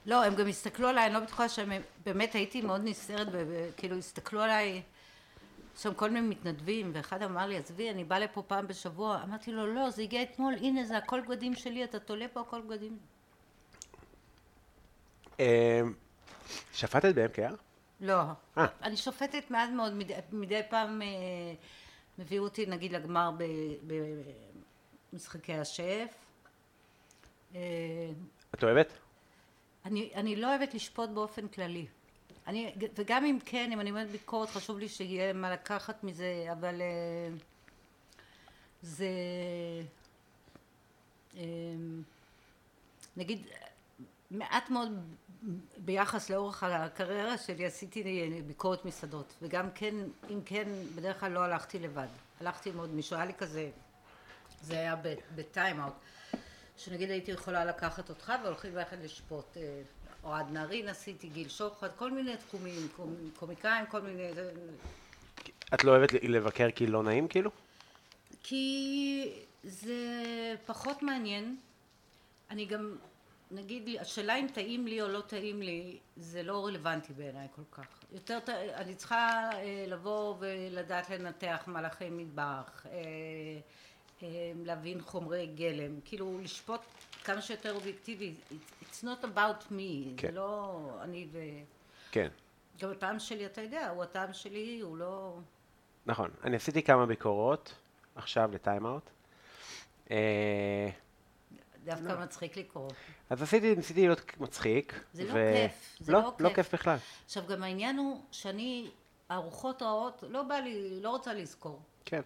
לא, 0.06 0.23
הם 0.23 0.36
גם 0.36 0.48
הסתכלו 0.48 0.88
עליי, 0.88 1.06
אני 1.06 1.14
לא 1.14 1.19
בטוחה 1.19 1.49
שהם, 1.49 1.72
באמת 2.06 2.34
הייתי 2.34 2.61
מאוד 2.61 2.82
נסערת, 2.84 3.27
כאילו 3.77 3.98
הסתכלו 3.98 4.41
עליי, 4.41 4.82
שם 5.77 5.94
כל 5.94 6.10
מיני 6.10 6.27
מתנדבים, 6.27 6.91
ואחד 6.94 7.22
אמר 7.22 7.45
לי, 7.45 7.57
עזבי, 7.57 7.90
אני 7.90 8.03
באה 8.03 8.19
לפה 8.19 8.41
פעם 8.41 8.68
בשבוע, 8.68 9.23
אמרתי 9.23 9.52
לו, 9.52 9.73
לא, 9.73 9.90
זה 9.90 10.02
הגיע 10.02 10.23
אתמול, 10.23 10.53
הנה, 10.53 10.84
זה 10.84 10.98
הכל 10.98 11.22
בגדים 11.22 11.56
שלי, 11.56 11.84
אתה 11.84 11.99
תולה 11.99 12.26
פה 12.34 12.41
הכל 12.41 12.61
בגדים. 12.61 12.98
אה, 15.40 15.82
שפטת 16.73 17.15
ב-MKR? 17.15 17.56
לא. 18.02 18.22
אה. 18.57 18.65
אני 18.84 18.98
שופטת 18.98 19.52
מעט 19.52 19.69
מאוד, 19.69 19.94
מדי, 20.32 20.61
פעם 20.69 21.02
אה, 21.02 21.07
מביאו 22.19 22.44
אותי 22.44 22.65
נגיד 22.65 22.91
לגמר 22.91 23.32
במשחקי 25.14 25.53
השף. 25.53 26.07
את 27.52 28.64
אוהבת? 28.64 29.05
אני, 29.86 30.12
אני 30.16 30.36
לא 30.36 30.48
אוהבת 30.48 30.74
לשפוט 30.74 31.10
באופן 31.10 31.48
כללי. 31.48 31.86
אני, 32.48 32.74
וגם 32.95 33.26
אם 33.26 33.38
כן, 33.45 33.72
אם 33.72 33.80
אני 33.80 33.90
אומרת 33.90 34.10
ביקורת, 34.10 34.49
חשוב 34.49 34.80
לי 34.80 34.90
שיהיה 34.90 35.34
מה 35.34 35.52
לקחת 35.52 36.03
מזה, 36.03 36.48
אבל 36.52 36.82
אה, 36.82 37.30
זה... 38.82 39.10
אה, 41.38 41.44
נגיד, 43.18 43.48
מעט 44.32 44.70
מאוד 44.70 44.91
ביחס 45.78 46.30
לאורך 46.30 46.64
הקריירה 46.64 47.38
שלי 47.38 47.66
עשיתי 47.66 48.30
ביקורת 48.48 48.86
מסעדות, 48.86 49.34
וגם 49.41 49.72
כן, 49.76 49.95
אם 50.30 50.40
כן, 50.45 50.68
בדרך 50.95 51.20
כלל 51.20 51.32
לא 51.32 51.40
הלכתי 51.40 51.80
לבד. 51.80 52.07
הלכתי 52.41 52.70
עם 52.70 52.78
עוד 52.78 52.90
מישהו, 52.90 53.16
היה 53.16 53.26
לי 53.26 53.34
כזה, 53.34 53.70
זה 54.62 54.80
היה 54.80 54.95
בטיים-אאוט. 55.36 55.94
שנגיד 56.77 57.10
הייתי 57.11 57.31
יכולה 57.31 57.65
לקחת 57.65 58.10
אותך 58.10 58.34
והולכים 58.43 58.73
ביחד 58.73 58.97
לשפוט. 59.03 59.57
אה, 59.57 59.81
אוהד 60.23 60.52
נהרין 60.52 60.88
עשיתי, 60.89 61.27
גיל 61.30 61.49
שוחט, 61.49 61.91
כל 61.95 62.11
מיני 62.11 62.38
תחומים, 62.38 62.88
קומ- 62.97 63.39
קומיקאים, 63.39 63.85
כל 63.85 64.02
מיני... 64.02 64.30
את 65.73 65.84
לא 65.84 65.91
אוהבת 65.91 66.14
לבקר 66.14 66.68
כי 66.76 66.88
לא 66.88 67.03
נעים 67.03 67.27
כאילו? 67.27 67.52
כי 68.43 69.31
זה 69.64 69.95
פחות 70.65 71.03
מעניין. 71.03 71.57
אני 72.49 72.65
גם, 72.65 72.95
נגיד, 73.52 73.89
השאלה 74.02 74.35
אם 74.35 74.47
טעים 74.53 74.88
לי 74.88 75.02
או 75.02 75.07
לא 75.07 75.22
טעים 75.22 75.61
לי, 75.61 75.97
זה 76.18 76.43
לא 76.43 76.65
רלוונטי 76.65 77.14
בעיניי 77.14 77.47
כל 77.56 77.61
כך. 77.72 77.88
יותר, 78.11 78.39
אני 78.76 78.95
צריכה 78.95 79.49
אה, 79.53 79.85
לבוא 79.88 80.35
ולדעת 80.39 81.10
לנתח 81.10 81.64
מהלכי 81.68 82.10
מטבח, 82.10 82.85
אה, 82.85 82.91
להבין 84.65 85.02
חומרי 85.02 85.47
גלם, 85.47 85.99
כאילו 86.06 86.39
לשפוט 86.41 86.81
כמה 87.23 87.41
שיותר 87.41 87.76
אובייקטיבי. 87.76 88.34
It's 88.81 89.03
not 89.03 89.23
about 89.23 89.72
me, 89.72 90.14
כן. 90.18 90.27
זה 90.27 90.31
לא 90.31 90.80
אני 91.02 91.27
ו... 91.31 91.39
כן. 92.11 92.27
גם 92.80 92.91
הטעם 92.91 93.19
שלי, 93.19 93.45
אתה 93.45 93.61
יודע, 93.61 93.89
הוא 93.89 94.03
הטעם 94.03 94.34
שלי, 94.34 94.80
הוא 94.80 94.97
לא... 94.97 95.38
נכון. 96.06 96.31
אני 96.43 96.56
עשיתי 96.56 96.84
כמה 96.84 97.06
ביקורות, 97.06 97.73
עכשיו 98.15 98.49
לטיים-אאוט. 98.53 99.10
אה, 100.11 100.89
דווקא 101.84 102.23
מצחיק 102.23 102.57
לקרוא. 102.57 102.89
אז 103.30 103.41
עשיתי, 103.41 103.76
ניסיתי 103.76 104.02
להיות 104.02 104.38
מצחיק. 104.39 105.03
זה 105.14 105.23
לא 105.23 105.34
כיף, 105.34 105.97
זה 105.99 106.11
לא 106.11 106.19
לא 106.39 106.47
כיף. 106.47 106.56
כיף 106.56 106.73
בכלל. 106.73 106.97
עכשיו, 107.26 107.43
גם 107.47 107.64
העניין 107.64 107.97
הוא 107.97 108.22
שאני, 108.31 108.89
ארוחות 109.31 109.81
רעות, 109.81 110.23
לא 110.30 110.43
בא 110.43 110.56
לי, 110.56 111.02
לא 111.02 111.10
רוצה 111.10 111.34
לזכור. 111.34 111.81
כן. 112.06 112.22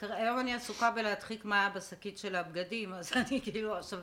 תראה, 0.00 0.16
היום 0.16 0.38
אני 0.38 0.54
עסוקה 0.54 0.90
בלהדחיק 0.90 1.44
מה 1.44 1.60
היה 1.60 1.70
בשקית 1.70 2.18
של 2.18 2.34
הבגדים, 2.34 2.92
אז 2.92 3.12
אני 3.12 3.40
כאילו 3.40 3.74
עכשיו, 3.74 3.98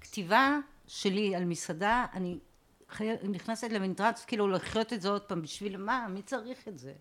כתיבה 0.00 0.58
שלי 0.86 1.36
על 1.36 1.44
מסעדה, 1.44 2.06
אני 2.12 2.38
חי... 2.88 3.08
נכנסת 3.22 3.70
למנטרץ, 3.70 4.24
כאילו 4.24 4.48
לחיות 4.48 4.92
את 4.92 5.02
זה 5.02 5.08
עוד 5.08 5.22
פעם, 5.22 5.42
בשביל 5.42 5.76
מה? 5.76 6.06
מי 6.08 6.22
צריך 6.22 6.68
את 6.68 6.78
זה? 6.78 6.92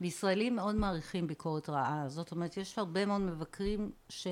וישראלים 0.00 0.56
מאוד 0.56 0.74
מעריכים 0.74 1.26
ביקורת 1.26 1.68
רעה, 1.68 2.04
זאת 2.08 2.32
אומרת, 2.32 2.56
יש 2.56 2.78
הרבה 2.78 3.06
מאוד 3.06 3.20
מבקרים 3.20 3.90
ש... 4.08 4.26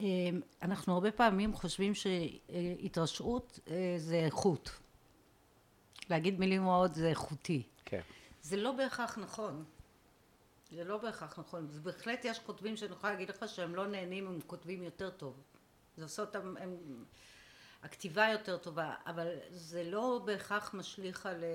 אה, 0.00 0.06
אנחנו 0.62 0.94
הרבה 0.94 1.12
פעמים 1.12 1.54
חושבים 1.54 1.92
שהתרשעות 1.94 3.58
אה, 3.70 3.94
זה 3.98 4.16
איכות. 4.16 4.70
להגיד 6.10 6.40
מילים 6.40 6.68
רעות 6.68 6.94
זה 6.94 7.08
איכותי. 7.08 7.62
כן. 7.84 8.00
זה 8.42 8.56
לא 8.56 8.72
בהכרח 8.72 9.18
נכון. 9.18 9.64
זה 10.70 10.84
לא 10.84 10.98
בהכרח 10.98 11.38
נכון. 11.38 11.68
זה 11.68 11.80
בהחלט 11.80 12.24
יש 12.24 12.38
כותבים 12.38 12.76
שאני 12.76 12.92
יכולה 12.92 13.12
להגיד 13.12 13.30
לך 13.30 13.48
שהם 13.48 13.74
לא 13.74 13.86
נהנים, 13.86 14.26
הם 14.26 14.40
כותבים 14.46 14.82
יותר 14.82 15.10
טוב. 15.10 15.42
זה 15.96 16.02
עושה 16.02 16.22
אותם, 16.22 16.56
הם... 16.56 16.76
הכתיבה 17.82 18.28
יותר 18.32 18.56
טובה, 18.56 18.94
אבל 19.06 19.28
זה 19.50 19.84
לא 19.84 20.22
בהכרח 20.24 20.74
משליך 20.74 21.26
על... 21.26 21.44
אה, 21.44 21.48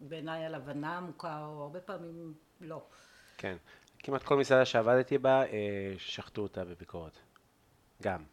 בעיניי 0.00 0.44
על 0.44 0.54
הבנה 0.54 0.96
עמוקה, 0.96 1.44
או 1.46 1.62
הרבה 1.62 1.80
פעמים 1.80 2.34
לא. 2.60 2.86
כן. 3.36 3.56
כמעט 3.98 4.22
כל 4.22 4.36
מסעדה 4.36 4.64
שעבדתי 4.64 5.18
בה, 5.18 5.42
אה, 5.46 5.94
שחטו 5.98 6.42
אותה 6.42 6.64
בביקורת. 6.64 7.18
גם. 8.02 8.24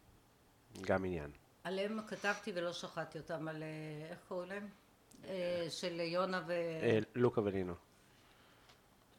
גם 0.82 1.06
עניין. 1.06 1.32
עליהם 1.64 2.00
כתבתי 2.08 2.52
ולא 2.56 2.74
שחטתי 2.74 3.18
אותם, 3.18 3.48
על... 3.48 3.64
אה, 3.64 4.08
איך 4.10 4.20
קוראים 4.28 4.50
להם? 4.50 4.68
של 5.70 6.00
יונה 6.00 6.42
ו... 6.48 6.54
לוקה 7.16 7.42
ולינו. 7.42 7.74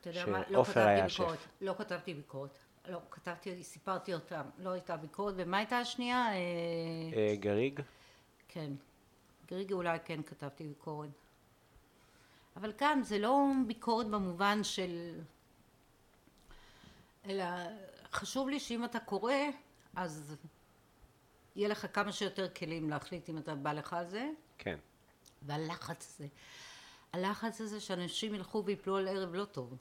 אתה 0.03 0.11
יודע 0.11 0.27
מה? 0.27 0.43
לא 0.51 0.65
כתבתי 0.65 1.03
ביקורת. 1.07 1.39
לא 1.61 1.74
כתבתי 1.79 2.15
ביקורת. 2.15 2.59
לא, 2.89 3.01
כתבתי, 3.11 3.65
סיפרתי 3.65 4.15
אותם. 4.15 4.43
לא 4.59 4.70
הייתה 4.70 4.97
ביקורת. 4.97 5.35
ומה 5.37 5.57
הייתה 5.57 5.79
השנייה? 5.79 6.29
אה, 6.29 6.35
אה, 7.16 7.37
גריג. 7.37 7.81
כן. 8.49 8.73
גריגי 9.51 9.73
אולי 9.73 9.99
כן 10.05 10.23
כתבתי 10.23 10.65
ביקורת. 10.65 11.09
אבל 12.57 12.73
כאן 12.73 13.01
זה 13.03 13.19
לא 13.19 13.47
ביקורת 13.66 14.07
במובן 14.07 14.65
של... 14.65 15.20
אלא 17.27 17.45
חשוב 18.12 18.49
לי 18.49 18.61
שאם 18.61 18.85
אתה 18.85 19.01
קורא, 19.01 19.35
אז 19.97 20.37
יהיה 21.57 21.69
לך 21.69 21.87
כמה 21.93 22.12
שיותר 22.12 22.49
כלים 22.49 22.91
להחליט 22.91 23.29
אם 23.29 23.39
אתה 23.39 23.55
בא 23.55 23.73
לך 23.73 23.93
על 23.93 24.07
זה, 24.07 24.31
כן. 24.59 24.79
והלחץ 25.43 26.15
הזה. 26.15 26.27
הלחץ 27.12 27.61
הזה 27.61 27.81
שאנשים 27.81 28.35
ילכו 28.35 28.65
ויפלו 28.65 28.97
על 28.97 29.09
ערב 29.09 29.35
לא 29.35 29.45
טוב. 29.45 29.77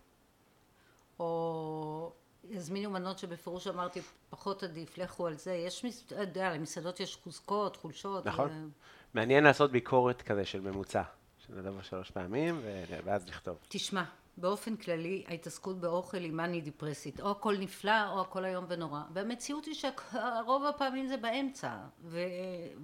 או 1.21 2.11
יזמינו 2.49 2.89
מנות 2.89 3.19
שבפירוש 3.19 3.67
אמרתי 3.67 4.01
פחות 4.29 4.63
עדיף, 4.63 4.97
לכו 4.97 5.27
על 5.27 5.37
זה. 5.37 5.53
יש, 5.53 5.85
אתה 6.07 6.21
יודע, 6.21 6.53
למסעדות 6.53 6.99
יש 6.99 7.15
חוזקות, 7.23 7.75
חולשות. 7.75 8.25
נכון. 8.25 8.49
ו- 8.49 8.67
מעניין 9.13 9.43
לעשות 9.43 9.71
ביקורת 9.71 10.21
כזה 10.21 10.45
של 10.45 10.61
ממוצע. 10.61 11.01
שנדבר 11.47 11.81
שלוש 11.81 12.11
פעמים, 12.11 12.61
ואז 13.05 13.27
לכתוב. 13.27 13.57
תשמע, 13.67 14.03
באופן 14.37 14.75
כללי 14.75 15.23
ההתעסקות 15.27 15.79
באוכל 15.79 16.17
היא 16.17 16.31
מאני 16.31 16.61
דיפרסית, 16.61 17.19
או 17.21 17.31
הכל 17.31 17.55
נפלא 17.59 18.09
או 18.09 18.21
הכל 18.21 18.45
איום 18.45 18.65
ונורא. 18.67 19.01
והמציאות 19.13 19.65
היא 19.65 19.73
שרוב 19.73 20.65
הפעמים 20.65 21.07
זה 21.07 21.17
באמצע, 21.17 21.77
ו- 22.03 22.19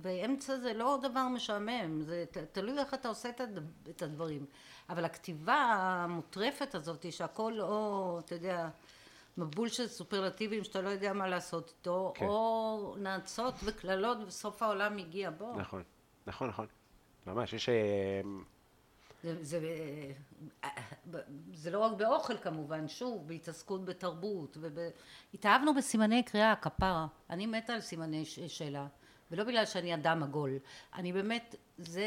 ואמצע 0.02 0.57
זה 0.57 0.74
לא 0.74 0.99
דבר 1.02 1.28
משעמם, 1.28 2.02
זה 2.02 2.24
תלוי 2.52 2.80
איך 2.80 2.94
אתה 2.94 3.07
עושה 3.10 3.30
את 3.30 3.41
הד- 3.41 3.72
את 3.90 4.02
הדברים. 4.02 4.45
אבל 4.90 5.06
הכתיבה 5.06 5.56
המוטרפת 5.56 6.76
הזאת, 6.76 7.03
היא 7.03 7.11
שהכל 7.11 7.61
או, 7.61 8.19
אתה 8.26 8.36
יודע, 8.36 8.69
מבול 9.38 9.69
של 9.69 9.88
סופרלטיבים 9.88 10.64
שאתה 10.64 10.82
לא 10.82 10.90
יודע 10.90 11.14
מה 11.14 11.28
לעשות 11.28 11.74
איתו, 11.78 12.14
כן. 12.15 12.26
או 12.26 12.95
נאצות 12.99 13.53
וקללות 13.64 14.18
וסוף 14.28 14.64
העולם 14.64 14.98
הגיע, 14.98 15.30
בוא. 15.30 15.56
נכון. 15.56 15.84
נכון, 16.28 16.48
נכון. 16.49 16.65
ממש, 17.28 17.53
יש... 17.53 17.69
אה, 19.26 19.34
זה, 19.41 19.44
זה, 19.44 19.60
זה 21.53 21.72
לא 21.72 21.80
רק 21.80 21.91
באוכל 21.98 22.38
כמובן, 22.38 22.88
שוב, 22.88 23.27
בהתעסקות 23.27 23.85
בתרבות, 23.85 24.57
וב... 24.61 24.77
התאהבנו 25.34 25.76
בסימני 25.76 26.23
קריאה, 26.23 26.56
כפרה. 26.56 27.07
אני 27.30 27.45
מתה 27.45 27.73
על 27.73 27.81
סימני 27.81 28.26
ש- 28.26 28.39
שאלה, 28.39 28.88
ולא 29.31 29.44
בגלל 29.44 29.65
שאני 29.65 29.94
אדם 29.94 30.23
עגול. 30.23 30.52
אני 30.95 31.14
באמת, 31.14 31.56
זה... 31.77 32.03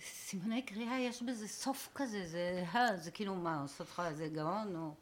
סימני 0.00 0.62
קריאה, 0.62 1.00
יש 1.00 1.22
בזה 1.22 1.48
סוף 1.48 1.88
כזה, 1.94 2.26
זה, 2.26 2.64
אה, 2.74 2.96
זה 2.96 3.10
כאילו 3.10 3.34
מה, 3.34 3.62
עושה 3.62 3.84
אותך 3.84 4.02
איזה 4.08 4.28
גאון, 4.28 4.76
או... 4.76 4.94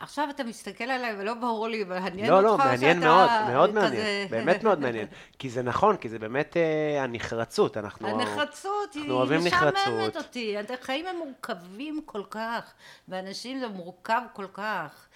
עכשיו 0.00 0.30
אתה 0.30 0.44
מסתכל 0.44 0.84
עליי 0.84 1.14
ולא 1.18 1.34
ברור 1.34 1.68
לי, 1.68 1.84
מעניין 1.84 2.30
לא, 2.30 2.42
לא, 2.42 2.50
אותך 2.50 2.64
מעניין 2.64 3.00
מאוד, 3.00 3.30
מאוד 3.48 3.70
כזה- 3.70 3.80
מעניין. 3.80 4.28
באמת 4.30 4.64
מאוד 4.64 4.78
מעניין. 4.80 5.06
כי 5.38 5.50
זה 5.50 5.62
נכון, 5.62 5.96
כי 5.96 6.08
זה 6.08 6.18
באמת 6.18 6.56
אה, 6.56 7.02
הנחרצות. 7.02 7.76
אנחנו... 7.76 8.08
הנחרצות 8.08 8.94
היא 8.94 9.02
אנחנו 9.02 9.14
אוהבים 9.14 9.40
משעממת 9.44 9.74
נחרצות. 9.74 10.16
אותי. 10.16 10.56
החיים 10.80 11.06
הם 11.06 11.16
מורכבים 11.16 12.00
כל 12.04 12.22
כך, 12.30 12.72
ואנשים 13.08 13.58
זה 13.58 13.68
מורכב 13.68 14.20
כל 14.32 14.46
כך. 14.52 15.08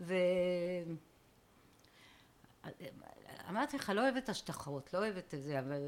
ו... 0.00 0.14
אמרתי 3.50 3.76
לך, 3.76 3.92
לא 3.94 4.00
אוהבת 4.00 4.28
השטחות, 4.28 4.94
לא 4.94 4.98
אוהבת 4.98 5.34
את 5.34 5.42
זה, 5.42 5.58
אבל 5.58 5.80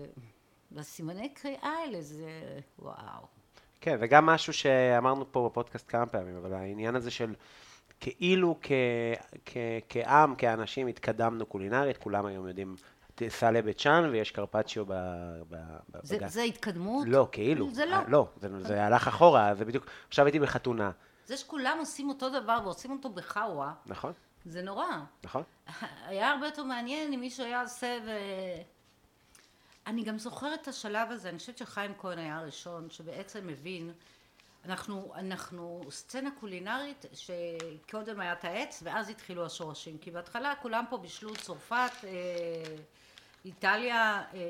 בסימני 0.72 1.28
קריאה 1.28 1.68
האלה 1.84 2.02
זה 2.02 2.28
וואו. 2.78 3.26
כן, 3.80 3.96
וגם 4.00 4.26
משהו 4.26 4.52
שאמרנו 4.52 5.32
פה 5.32 5.48
בפודקאסט 5.50 5.84
כמה 5.88 6.06
פעמים, 6.06 6.36
אבל 6.36 6.52
העניין 6.52 6.96
הזה 6.96 7.10
של 7.10 7.34
כאילו 8.00 8.58
כ, 8.62 8.72
כ, 9.44 9.56
כעם, 9.88 10.34
כאנשים, 10.34 10.86
התקדמנו 10.86 11.46
קולינרית, 11.46 11.96
כולם 11.96 12.26
היום 12.26 12.48
יודעים, 12.48 12.76
תיסע 13.14 13.50
לבית 13.50 13.80
שאן 13.80 14.08
ויש 14.12 14.30
קרפצ'יו 14.30 14.86
ב... 14.86 14.92
ב, 15.48 15.56
ב 15.90 15.98
זה, 16.02 16.16
בגן. 16.16 16.28
זה 16.28 16.42
התקדמות? 16.42 17.06
לא, 17.08 17.28
כאילו. 17.32 17.70
זה 17.72 17.86
לא. 17.86 17.94
אה, 17.94 18.04
לא, 18.08 18.28
זה, 18.40 18.60
זה 18.60 18.84
הלך 18.84 19.08
אחורה, 19.08 19.54
זה 19.54 19.64
בדיוק, 19.64 19.86
עכשיו 20.08 20.26
הייתי 20.26 20.40
בחתונה, 20.40 20.90
זה 21.26 21.36
שכולם 21.36 21.76
עושים 21.78 22.08
אותו 22.08 22.30
דבר 22.30 22.58
ועושים 22.64 22.90
אותו 22.90 23.08
בחאווה, 23.08 23.74
נכון? 23.86 24.12
זה 24.44 24.62
נורא. 24.62 24.86
נכון? 25.24 25.42
היה 26.06 26.30
הרבה 26.30 26.46
יותר 26.46 26.64
מעניין 26.64 27.12
אם 27.12 27.20
מישהו 27.20 27.44
היה 27.44 27.62
עושה 27.62 27.98
ו... 28.06 28.10
אני 29.86 30.02
גם 30.02 30.18
זוכרת 30.18 30.62
את 30.62 30.68
השלב 30.68 31.10
הזה, 31.10 31.28
אני 31.28 31.38
חושבת 31.38 31.58
שחיים 31.58 31.92
כהן 31.98 32.18
היה 32.18 32.38
הראשון 32.38 32.90
שבעצם 32.90 33.46
מבין, 33.46 33.92
אנחנו, 34.64 35.12
אנחנו 35.16 35.82
סצנה 35.90 36.30
קולינרית 36.40 37.04
שקודם 37.12 38.20
היה 38.20 38.32
את 38.32 38.44
העץ 38.44 38.82
ואז 38.82 39.08
התחילו 39.08 39.46
השורשים, 39.46 39.98
כי 39.98 40.10
בהתחלה 40.10 40.54
כולם 40.62 40.84
פה 40.90 40.98
בישלו 40.98 41.36
צרפת, 41.36 41.90
אה, 42.04 42.10
איטליה, 43.44 44.22
אה, 44.34 44.40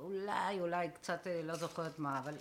אולי, 0.00 0.60
אולי 0.60 0.90
קצת 0.90 1.26
אה, 1.26 1.42
לא 1.44 1.54
זוכרת 1.54 1.98
מה, 1.98 2.18
אבל... 2.18 2.34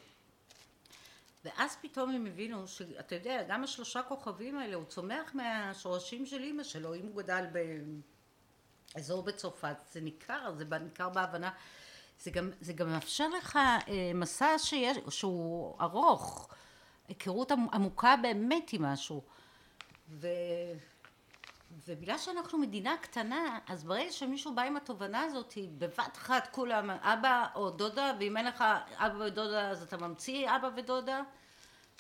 ואז 1.45 1.77
פתאום 1.81 2.09
הם 2.09 2.25
הבינו 2.25 2.67
שאתה 2.67 3.15
יודע, 3.15 3.43
גם 3.43 3.63
השלושה 3.63 4.01
כוכבים 4.03 4.57
האלה, 4.57 4.75
הוא 4.75 4.85
צומח 4.85 5.31
מהשורשים 5.33 6.25
של 6.25 6.43
אימא 6.43 6.63
שלו, 6.63 6.95
אם 6.95 7.05
הוא 7.05 7.21
גדל 7.21 7.45
באזור 8.95 9.23
בצרפת, 9.23 9.77
זה 9.91 10.01
ניכר, 10.01 10.53
זה 10.57 10.65
ניכר 10.65 11.09
בהבנה. 11.09 11.51
זה 12.23 12.31
גם, 12.31 12.51
זה 12.61 12.73
גם 12.73 12.89
מאפשר 12.89 13.27
לך 13.27 13.59
מסע 14.15 14.57
שיש, 14.57 14.97
שהוא 15.09 15.75
ארוך, 15.81 16.49
היכרות 17.09 17.51
עמ- 17.51 17.69
עמוקה 17.73 18.15
באמת 18.21 18.73
עם 18.73 18.85
משהו. 18.85 19.21
ו... 20.09 20.27
ובגלל 21.87 22.17
שאנחנו 22.17 22.57
מדינה 22.57 22.95
קטנה, 23.01 23.59
אז 23.67 23.83
ברגע 23.83 24.11
שמישהו 24.11 24.55
בא 24.55 24.61
עם 24.61 24.77
התובנה 24.77 25.21
הזאת, 25.21 25.57
בבת 25.77 26.17
אחת 26.17 26.47
כולם 26.51 26.89
אבא 26.89 27.47
או 27.55 27.69
דודה, 27.69 28.13
ואם 28.19 28.37
אין 28.37 28.45
לך 28.45 28.63
אבא 28.95 29.23
ודודה 29.23 29.69
אז 29.69 29.83
אתה 29.83 29.97
ממציא 29.97 30.49
אבא 30.55 30.69
ודודה. 30.75 31.21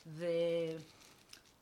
ו... 0.07 0.25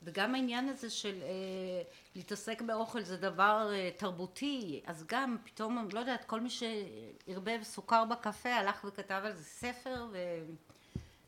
וגם 0.04 0.36
העניין 0.36 0.70
הזה 0.70 0.90
של 0.90 1.22
אה, 1.24 1.82
להתעסק 2.16 2.62
באוכל 2.62 3.04
זה 3.04 3.18
דבר 3.18 3.72
אה, 3.74 3.90
תרבותי, 3.98 4.82
אז 4.86 5.06
גם 5.08 5.38
פתאום, 5.44 5.88
לא 5.94 6.00
יודעת, 6.00 6.24
כל 6.24 6.40
מי 6.40 6.50
שערבב 6.50 7.60
סוכר 7.64 8.06
בקפה 8.06 8.54
הלך 8.54 8.84
וכתב 8.84 9.22
על 9.26 9.34
זה 9.34 9.44
ספר, 9.44 10.06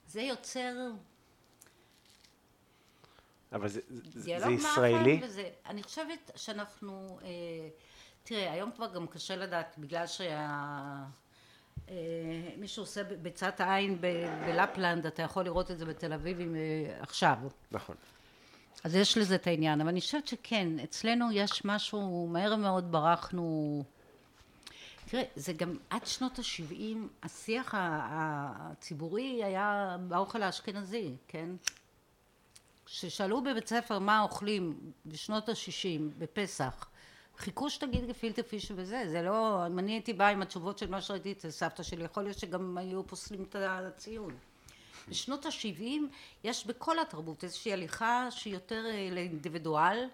וזה 0.08 0.22
יוצר 0.22 0.74
אבל 3.54 3.68
זה, 3.68 3.80
זה, 3.90 4.40
זה 4.40 4.52
ישראלי? 4.52 5.20
וזה, 5.24 5.50
אני 5.66 5.84
חושבת 5.84 6.32
שאנחנו, 6.36 7.20
אה, 7.24 7.28
תראה, 8.24 8.52
היום 8.52 8.72
כבר 8.72 8.94
גם 8.94 9.08
קשה 9.08 9.36
לדעת, 9.36 9.76
בגלל 9.78 10.08
שה... 10.08 10.48
אה, 11.90 11.96
מי 12.58 12.68
שעושה 12.68 13.04
ביצת 13.04 13.60
העין 13.60 13.98
ב- 14.02 14.46
בלפלנד, 14.46 15.06
אתה 15.06 15.22
יכול 15.22 15.46
לראות 15.46 15.72
את 15.72 15.78
זה 15.78 15.86
בתל 15.86 16.14
אביב 16.14 16.40
עם, 16.40 16.56
אה, 16.56 17.02
עכשיו. 17.02 17.38
נכון. 17.72 17.96
אז 18.84 18.96
יש 18.96 19.18
לזה 19.18 19.36
את 19.36 19.48
העניין, 19.48 19.82
אבל 19.82 19.90
אני 19.90 20.02
חושבת 20.02 20.28
שכן, 20.28 20.80
אצלנו 20.84 21.32
יש 21.32 21.66
משהו, 21.66 22.28
מהר 22.32 22.56
מאוד 22.56 22.92
ברחנו... 22.92 23.84
תראה, 25.06 25.24
זה 25.36 25.54
גם 25.54 25.78
עד 25.90 26.06
שנות 26.06 26.40
ה-70, 26.40 26.98
השיח 27.24 27.74
הציבורי 27.78 29.44
היה 29.44 29.98
באוכל 30.08 30.44
האשכנזי, 30.44 31.14
כן? 31.28 31.50
כששאלו 32.92 33.42
בבית 33.42 33.68
ספר 33.68 34.00
מה 34.00 34.22
אוכלים 34.22 34.92
בשנות 35.06 35.50
ה-60, 35.50 36.02
בפסח, 36.18 36.90
חיכו 37.38 37.70
שתגיד 37.70 38.08
גפילטה 38.08 38.44
פיש 38.44 38.72
וזה, 38.76 39.04
זה 39.08 39.22
לא, 39.22 39.68
אם 39.68 39.80
אני 39.80 39.92
הייתי 39.92 40.14
באה 40.14 40.30
עם 40.30 40.42
התשובות 40.42 40.78
של 40.78 40.90
מה 40.90 41.02
שראיתי 41.02 41.32
אצל 41.32 41.50
סבתא 41.50 41.84
שלי, 41.84 42.04
יכול 42.04 42.24
להיות 42.24 42.40
שגם 42.40 42.78
היו 42.78 43.08
פוסלים 43.08 43.44
את 43.44 43.56
הציון. 43.60 44.38
בשנות 45.08 45.46
ה-70 45.46 45.84
יש 46.44 46.68
בכל 46.68 47.00
התרבות 47.00 47.44
איזושהי 47.44 47.74
הליכה 47.74 48.28
שהיא 48.32 48.54
יותר 48.54 48.86
אה, 48.86 49.10
לאינדיבידואל, 49.12 50.08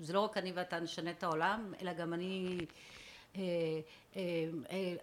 זה 0.00 0.12
לא 0.12 0.20
רק 0.20 0.36
אני 0.36 0.52
ואתה 0.52 0.80
נשנה 0.80 1.10
את 1.10 1.22
העולם, 1.22 1.74
אלא 1.82 1.92
גם 1.92 2.14
אני, 2.14 2.58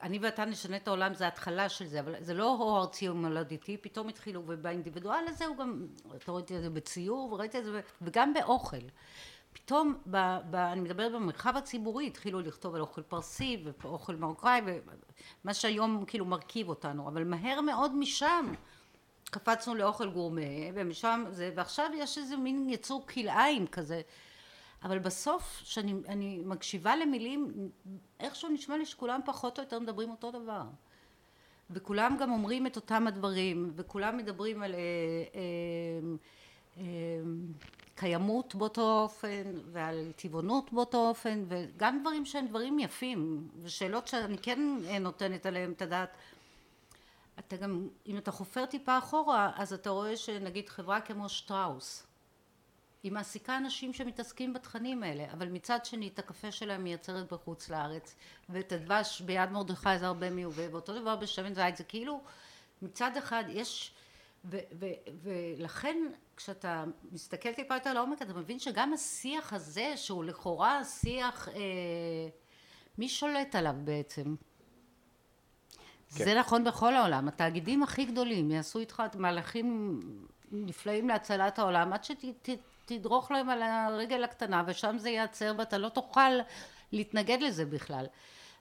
אני 0.01 0.19
ואתה 0.21 0.45
נשנה 0.45 0.77
את 0.77 0.87
העולם 0.87 1.13
זה 1.13 1.27
התחלה 1.27 1.69
של 1.69 1.85
זה, 1.85 1.99
אבל 1.99 2.15
זה 2.19 2.33
לא 2.33 2.55
הו 2.59 2.77
ארצי 2.77 3.09
ומולדתי, 3.09 3.77
פתאום 3.77 4.07
התחילו, 4.07 4.43
ובאינדיבידואל 4.45 5.23
הזה 5.27 5.45
הוא 5.45 5.57
גם, 5.57 5.87
אתה 6.15 6.31
רואה 6.31 6.43
את 6.43 6.47
זה 6.47 6.69
בציור, 6.69 7.33
וראיתי 7.33 7.59
את 7.59 7.63
זה, 7.63 7.81
וגם 8.01 8.33
באוכל. 8.33 8.77
פתאום, 9.53 9.97
ב, 10.11 10.37
ב, 10.49 10.55
אני 10.55 10.81
מדברת 10.81 11.11
במרחב 11.11 11.57
הציבורי, 11.57 12.07
התחילו 12.07 12.39
לכתוב 12.39 12.75
על 12.75 12.81
אוכל 12.81 13.01
פרסי 13.01 13.63
ואוכל 13.81 14.15
מרוקאי, 14.15 14.61
ומה 15.43 15.53
שהיום 15.53 16.05
כאילו 16.07 16.25
מרכיב 16.25 16.69
אותנו, 16.69 17.07
אבל 17.07 17.23
מהר 17.23 17.61
מאוד 17.61 17.95
משם 17.95 18.53
קפצנו 19.31 19.75
לאוכל 19.75 20.09
גורמה, 20.09 20.41
ומשם 20.73 21.23
זה, 21.29 21.51
ועכשיו 21.55 21.91
יש 21.95 22.17
איזה 22.17 22.37
מין 22.37 22.69
יצור 22.69 23.07
כלאיים 23.07 23.67
כזה. 23.67 24.01
אבל 24.83 24.99
בסוף, 24.99 25.61
כשאני 25.63 26.41
מקשיבה 26.45 26.95
למילים, 26.95 27.69
איכשהו 28.19 28.49
נשמע 28.49 28.77
לי 28.77 28.85
שכולם 28.85 29.19
פחות 29.25 29.59
או 29.59 29.63
יותר 29.63 29.79
מדברים 29.79 30.09
אותו 30.09 30.31
דבר. 30.31 30.63
וכולם 31.69 32.17
גם 32.19 32.31
אומרים 32.31 32.67
את 32.67 32.75
אותם 32.75 33.07
הדברים, 33.07 33.71
וכולם 33.75 34.17
מדברים 34.17 34.63
על 34.63 34.73
אה, 34.73 34.79
אה, 35.35 35.41
אה, 36.77 36.83
קיימות 37.95 38.55
באותו 38.55 39.01
אופן, 39.01 39.43
ועל 39.71 40.11
טבעונות 40.15 40.73
באותו 40.73 41.09
אופן, 41.09 41.43
וגם 41.47 41.99
דברים 42.01 42.25
שהם 42.25 42.47
דברים 42.47 42.79
יפים, 42.79 43.47
ושאלות 43.63 44.07
שאני 44.07 44.37
כן 44.37 44.59
נותנת 45.01 45.45
עליהם 45.45 45.71
את 45.71 45.81
הדעת. 45.81 46.09
אתה 47.39 47.57
גם, 47.57 47.87
אם 48.07 48.17
אתה 48.17 48.31
חופר 48.31 48.65
טיפה 48.65 48.97
אחורה, 48.97 49.51
אז 49.55 49.73
אתה 49.73 49.89
רואה 49.89 50.17
שנגיד 50.17 50.69
חברה 50.69 51.01
כמו 51.01 51.29
שטראוס, 51.29 52.06
היא 53.07 53.13
מעסיקה 53.13 53.57
אנשים 53.57 53.93
שמתעסקים 53.93 54.53
בתכנים 54.53 55.03
האלה, 55.03 55.25
אבל 55.33 55.47
מצד 55.49 55.85
שני 55.85 56.07
את 56.07 56.19
הקפה 56.19 56.51
שלהם 56.51 56.83
מייצרת 56.83 57.33
בחוץ 57.33 57.69
לארץ, 57.69 58.15
ואת 58.49 58.71
הדבש 58.71 59.21
ביד 59.21 59.51
מרדכי 59.51 59.99
זה 59.99 60.07
הרבה 60.07 60.29
מיובא, 60.29 60.63
ואותו 60.71 60.99
דבר 60.99 61.15
בשמן 61.15 61.53
זית, 61.53 61.77
זה 61.77 61.83
כאילו 61.83 62.21
מצד 62.81 63.17
אחד 63.17 63.43
יש, 63.49 63.91
ו, 64.45 64.57
ו, 64.79 64.85
ולכן 65.23 65.97
כשאתה 66.37 66.83
מסתכל 67.11 67.53
טיפה 67.53 67.73
יותר 67.73 67.93
לעומק 67.93 68.21
אתה 68.21 68.33
מבין 68.33 68.59
שגם 68.59 68.93
השיח 68.93 69.53
הזה 69.53 69.97
שהוא 69.97 70.23
לכאורה 70.23 70.83
שיח, 70.83 71.49
אה, 71.49 71.53
מי 72.97 73.09
שולט 73.09 73.55
עליו 73.55 73.75
בעצם? 73.83 74.35
כן. 76.15 76.25
זה 76.25 76.35
נכון 76.39 76.63
בכל 76.63 76.93
העולם. 76.93 77.27
התאגידים 77.27 77.83
הכי 77.83 78.05
גדולים 78.05 78.51
יעשו 78.51 78.79
איתך 78.79 79.03
מהלכים 79.15 79.99
נפלאים 80.51 81.07
להצלת 81.07 81.59
העולם, 81.59 81.93
עד 81.93 82.03
שתדרוך 82.87 83.31
להם 83.31 83.49
על 83.49 83.61
הרגל 83.61 84.23
הקטנה, 84.23 84.63
ושם 84.67 84.95
זה 84.99 85.09
ייעצר, 85.09 85.53
ואתה 85.57 85.77
לא 85.77 85.89
תוכל 85.89 86.31
להתנגד 86.91 87.41
לזה 87.41 87.65
בכלל. 87.65 88.05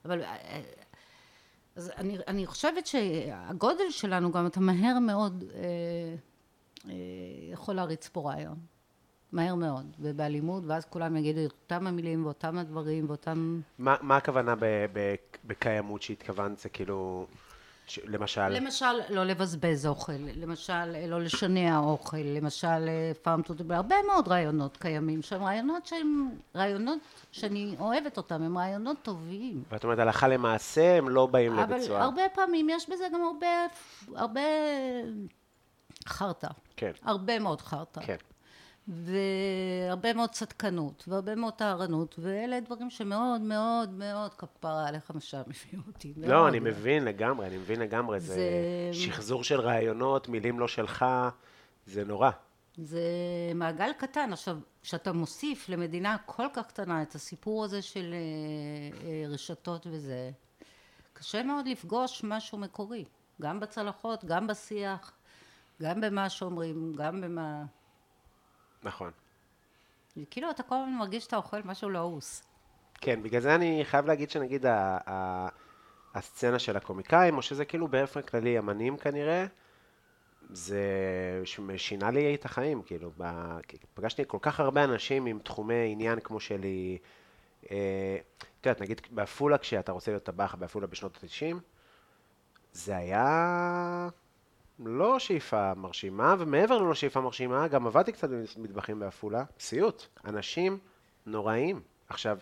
אבל 0.05 0.23
אז 1.75 1.91
אני, 1.97 2.17
אני 2.27 2.45
חושבת 2.45 2.87
שהגודל 2.87 3.89
שלנו 3.89 4.31
גם, 4.31 4.45
אתה 4.47 4.59
מהר 4.59 4.99
מאוד 4.99 5.43
אה, 5.55 5.59
אה, 6.89 6.93
יכול 7.53 7.75
להריץ 7.75 8.07
פה 8.07 8.31
רעיון. 8.31 8.57
מהר 9.31 9.55
מאוד, 9.55 9.95
ובאלימות, 9.99 10.63
ואז 10.67 10.85
כולם 10.85 11.17
יגידו 11.17 11.45
את 11.45 11.51
אותם 11.51 11.87
המילים 11.87 12.25
ואותם 12.25 12.57
הדברים 12.57 13.05
ואותם... 13.07 13.61
מה, 13.79 13.95
מה 14.01 14.17
הכוונה 14.17 14.53
בקיימות 15.45 16.01
שהתכוונת? 16.01 16.57
זה 16.57 16.69
כאילו, 16.69 17.27
ש, 17.87 17.99
למשל... 18.05 18.47
למשל, 18.47 18.99
לא 19.09 19.23
לבזבז 19.23 19.85
אוכל, 19.85 20.13
למשל, 20.35 21.07
לא 21.07 21.21
לשנע 21.21 21.77
אוכל, 21.77 22.17
למשל, 22.17 22.89
פארם 23.21 23.41
טו 23.41 23.53
דבר, 23.53 23.75
הרבה 23.75 23.95
מאוד 24.07 24.27
רעיונות 24.27 24.77
קיימים 24.77 25.21
שם, 25.21 25.43
רעיונות 25.43 25.85
שהם 25.85 26.29
רעיונות 26.55 26.99
שאני 27.31 27.75
אוהבת 27.79 28.17
אותם, 28.17 28.41
הם 28.43 28.57
רעיונות 28.57 28.97
טובים. 29.01 29.63
ואת 29.71 29.83
אומרת, 29.83 29.99
הלכה 29.99 30.27
למעשה 30.27 30.97
הם 30.97 31.09
לא 31.09 31.25
באים 31.25 31.55
לביצוע. 31.55 31.97
אבל 31.97 32.05
הרבה 32.05 32.21
פעמים 32.33 32.69
יש 32.69 32.89
בזה 32.89 33.05
גם 33.13 33.21
הרבה, 33.21 33.47
הרבה 34.15 34.41
חרטא. 36.07 36.47
כן. 36.77 36.91
הרבה 37.03 37.39
מאוד 37.39 37.61
חרטא. 37.61 38.01
כן. 38.01 38.15
והרבה 38.87 40.13
מאוד 40.13 40.29
צדקנות, 40.29 41.03
והרבה 41.07 41.35
מאוד 41.35 41.53
טהרנות, 41.53 42.15
ואלה 42.19 42.59
דברים 42.59 42.89
שמאוד 42.89 43.41
מאוד 43.41 43.89
מאוד 43.89 44.33
כפרה 44.33 44.87
עליך 44.87 45.11
משם 45.15 45.41
הביאו 45.41 45.81
אותי. 45.87 46.13
לא, 46.17 46.47
אני 46.47 46.59
מבין 46.59 47.05
לגמרי, 47.05 47.47
אני 47.47 47.57
מבין 47.57 47.79
לגמרי, 47.79 48.19
זה... 48.19 48.39
שחזור 48.93 49.43
של 49.43 49.59
רעיונות, 49.59 50.29
מילים 50.29 50.59
לא 50.59 50.67
שלך, 50.67 51.05
זה 51.85 52.05
נורא. 52.05 52.29
זה 52.77 53.01
מעגל 53.55 53.91
קטן. 53.97 54.33
עכשיו, 54.33 54.57
כשאתה 54.81 55.13
מוסיף 55.13 55.69
למדינה 55.69 56.17
כל 56.25 56.47
כך 56.53 56.67
קטנה 56.67 57.01
את 57.01 57.15
הסיפור 57.15 57.63
הזה 57.63 57.81
של 57.81 58.13
אה, 58.13 59.07
אה, 59.07 59.27
רשתות 59.29 59.87
וזה, 59.89 60.31
קשה 61.13 61.43
מאוד 61.43 61.67
לפגוש 61.67 62.23
משהו 62.23 62.57
מקורי, 62.57 63.05
גם 63.41 63.59
בצלחות, 63.59 64.25
גם 64.25 64.47
בשיח, 64.47 65.11
גם 65.81 66.01
במה 66.01 66.29
שאומרים, 66.29 66.93
גם 66.97 67.21
במה... 67.21 67.63
נכון. 68.83 69.11
כאילו 70.29 70.49
אתה 70.49 70.63
כל 70.63 70.75
הזמן 70.75 70.93
מרגיש 70.93 71.23
שאתה 71.23 71.35
אוכל 71.35 71.61
משהו 71.65 71.89
לעוס. 71.89 72.43
כן, 73.01 73.23
בגלל 73.23 73.41
זה 73.41 73.55
אני 73.55 73.81
חייב 73.85 74.05
להגיד 74.05 74.29
שנגיד 74.29 74.65
ה- 74.65 74.97
ה- 75.09 75.47
הסצנה 76.13 76.59
של 76.59 76.77
הקומיקאים, 76.77 77.37
או 77.37 77.41
שזה 77.41 77.65
כאילו 77.65 77.87
באופן 77.87 78.21
כללי 78.21 78.59
אמנים 78.59 78.97
כנראה, 78.97 79.45
זה 80.49 80.81
שינה 81.77 82.11
לי 82.11 82.35
את 82.35 82.45
החיים, 82.45 82.81
כאילו, 82.81 83.11
פגשתי 83.93 84.23
כל 84.27 84.37
כך 84.41 84.59
הרבה 84.59 84.83
אנשים 84.83 85.25
עם 85.25 85.39
תחומי 85.39 85.91
עניין 85.91 86.19
כמו 86.19 86.39
שלי, 86.39 86.97
אה, 87.71 88.17
את 88.59 88.65
יודעת, 88.65 88.81
נגיד 88.81 89.01
בעפולה, 89.11 89.57
כשאתה 89.57 89.91
רוצה 89.91 90.11
להיות 90.11 90.23
טבח 90.23 90.55
בעפולה 90.59 90.87
בשנות 90.87 91.17
ה-90, 91.23 91.55
זה 92.71 92.97
היה 92.97 94.09
לא 94.85 95.19
שאיפה 95.19 95.73
מרשימה, 95.73 96.35
ומעבר 96.39 96.77
ללא 96.77 96.93
שאיפה 96.93 97.21
מרשימה, 97.21 97.67
גם 97.67 97.87
עבדתי 97.87 98.11
קצת 98.11 98.29
במטבחים 98.57 98.99
בעפולה, 98.99 99.43
סיוט. 99.59 100.05
אנשים 100.25 100.77
נוראים. 101.25 101.81
עכשיו, 102.09 102.37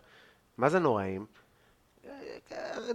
מה 0.57 0.69
זה 0.69 0.79
נוראים? 0.79 1.25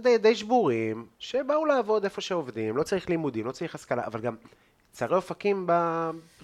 די, 0.01 0.17
די 0.17 0.35
שבורים, 0.35 1.05
שבאו 1.19 1.65
לעבוד 1.65 2.03
איפה 2.03 2.21
שעובדים, 2.21 2.77
לא 2.77 2.83
צריך 2.83 3.09
לימודים, 3.09 3.45
לא 3.45 3.51
צריך 3.51 3.75
השכלה, 3.75 4.05
אבל 4.05 4.21
גם 4.21 4.35
צרי 4.91 5.15
אופקים 5.15 5.67
ב... 5.67 5.71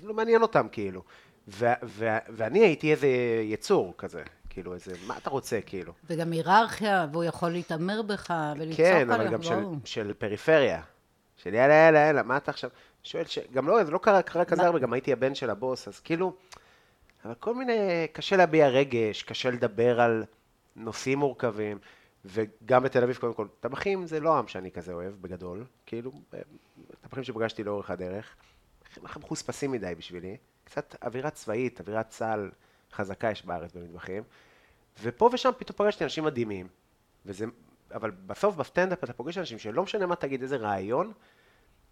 לא 0.04 0.14
מעניין 0.14 0.42
אותם 0.42 0.68
כאילו. 0.72 1.04
ו- 1.48 1.66
ו- 1.84 2.18
ואני 2.30 2.60
הייתי 2.60 2.92
איזה 2.92 3.08
יצור 3.44 3.94
כזה, 3.98 4.24
כאילו 4.50 4.74
איזה, 4.74 4.94
מה 5.08 5.18
אתה 5.18 5.30
רוצה 5.30 5.62
כאילו? 5.62 5.94
וגם 6.10 6.32
היררכיה, 6.32 7.08
והוא 7.12 7.24
יכול 7.24 7.50
להתעמר 7.50 8.02
בך 8.02 8.34
ולצעוק 8.56 8.62
עליך. 8.62 8.78
כן, 8.78 9.12
אבל 9.12 9.28
גם 9.28 9.44
של, 9.44 9.64
של 9.86 10.14
פריפריה. 10.14 10.82
של 11.38 11.54
יאללה, 11.54 11.74
יאללה, 11.74 12.00
יאללה, 12.00 12.24
מה 12.24 12.38
אתה 12.38 12.52
עכשיו? 12.52 12.70
שואל, 13.04 13.26
ש... 13.26 13.40
גם 13.40 13.68
לא, 13.68 13.84
זה 13.84 13.92
לא 13.92 13.98
קרה, 13.98 14.22
קרה 14.22 14.46
כזה 14.46 14.66
הרבה, 14.66 14.80
גם 14.80 14.94
הייתי 14.94 15.14
הבן 15.14 15.36
של 15.36 15.50
הבוס, 15.50 15.88
אז 15.88 16.00
כאילו, 16.00 16.36
אבל 17.26 17.34
כל 17.34 17.56
מיני, 17.56 18.08
קשה 18.14 18.36
להביע 18.36 18.68
רגש, 18.68 19.24
קשה 19.24 19.50
לדבר 19.50 20.02
על 20.02 20.24
נושאים 20.76 21.20
מורכבים, 21.20 21.78
וגם 22.26 22.84
בתל 22.84 23.04
אביב, 23.04 23.18
קודם 23.18 23.34
כל, 23.34 23.48
טבחים 23.60 24.08
זה 24.08 24.20
לא 24.20 24.38
עם 24.38 24.48
שאני 24.48 24.72
כזה 24.72 24.94
אוהב, 24.94 25.14
בגדול, 25.22 25.66
כאילו, 25.86 26.12
טבחים 27.02 27.24
שפגשתי 27.24 27.64
לאורך 27.64 27.92
הדרך, 27.92 28.36
הם 28.96 29.22
חוספסים 29.22 29.72
מדי 29.72 29.96
בשבילי, 29.98 30.38
קצת 30.64 30.96
אווירה 31.04 31.30
צבאית, 31.30 31.80
אווירת 31.80 32.10
צה"ל 32.10 32.52
חזקה 32.94 33.32
יש 33.32 33.46
בארץ 33.46 33.74
במטבחים, 33.74 34.24
ופה 35.02 35.30
ושם 35.34 35.52
פתאום 35.58 35.78
פגשתי 35.78 36.04
אנשים 36.04 36.24
מדהימים, 36.24 36.68
וזה, 37.26 37.46
אבל 37.94 38.12
בסוף 38.12 38.56
בסטנדאפ 38.56 39.04
אתה 39.04 39.14
פוגש 39.14 39.38
אנשים 39.38 39.60
שלא 39.60 39.84
משנה 39.84 40.06
מה 40.06 40.16
תגיד, 40.16 40.42
איזה 40.42 40.58
רעיון, 40.58 41.14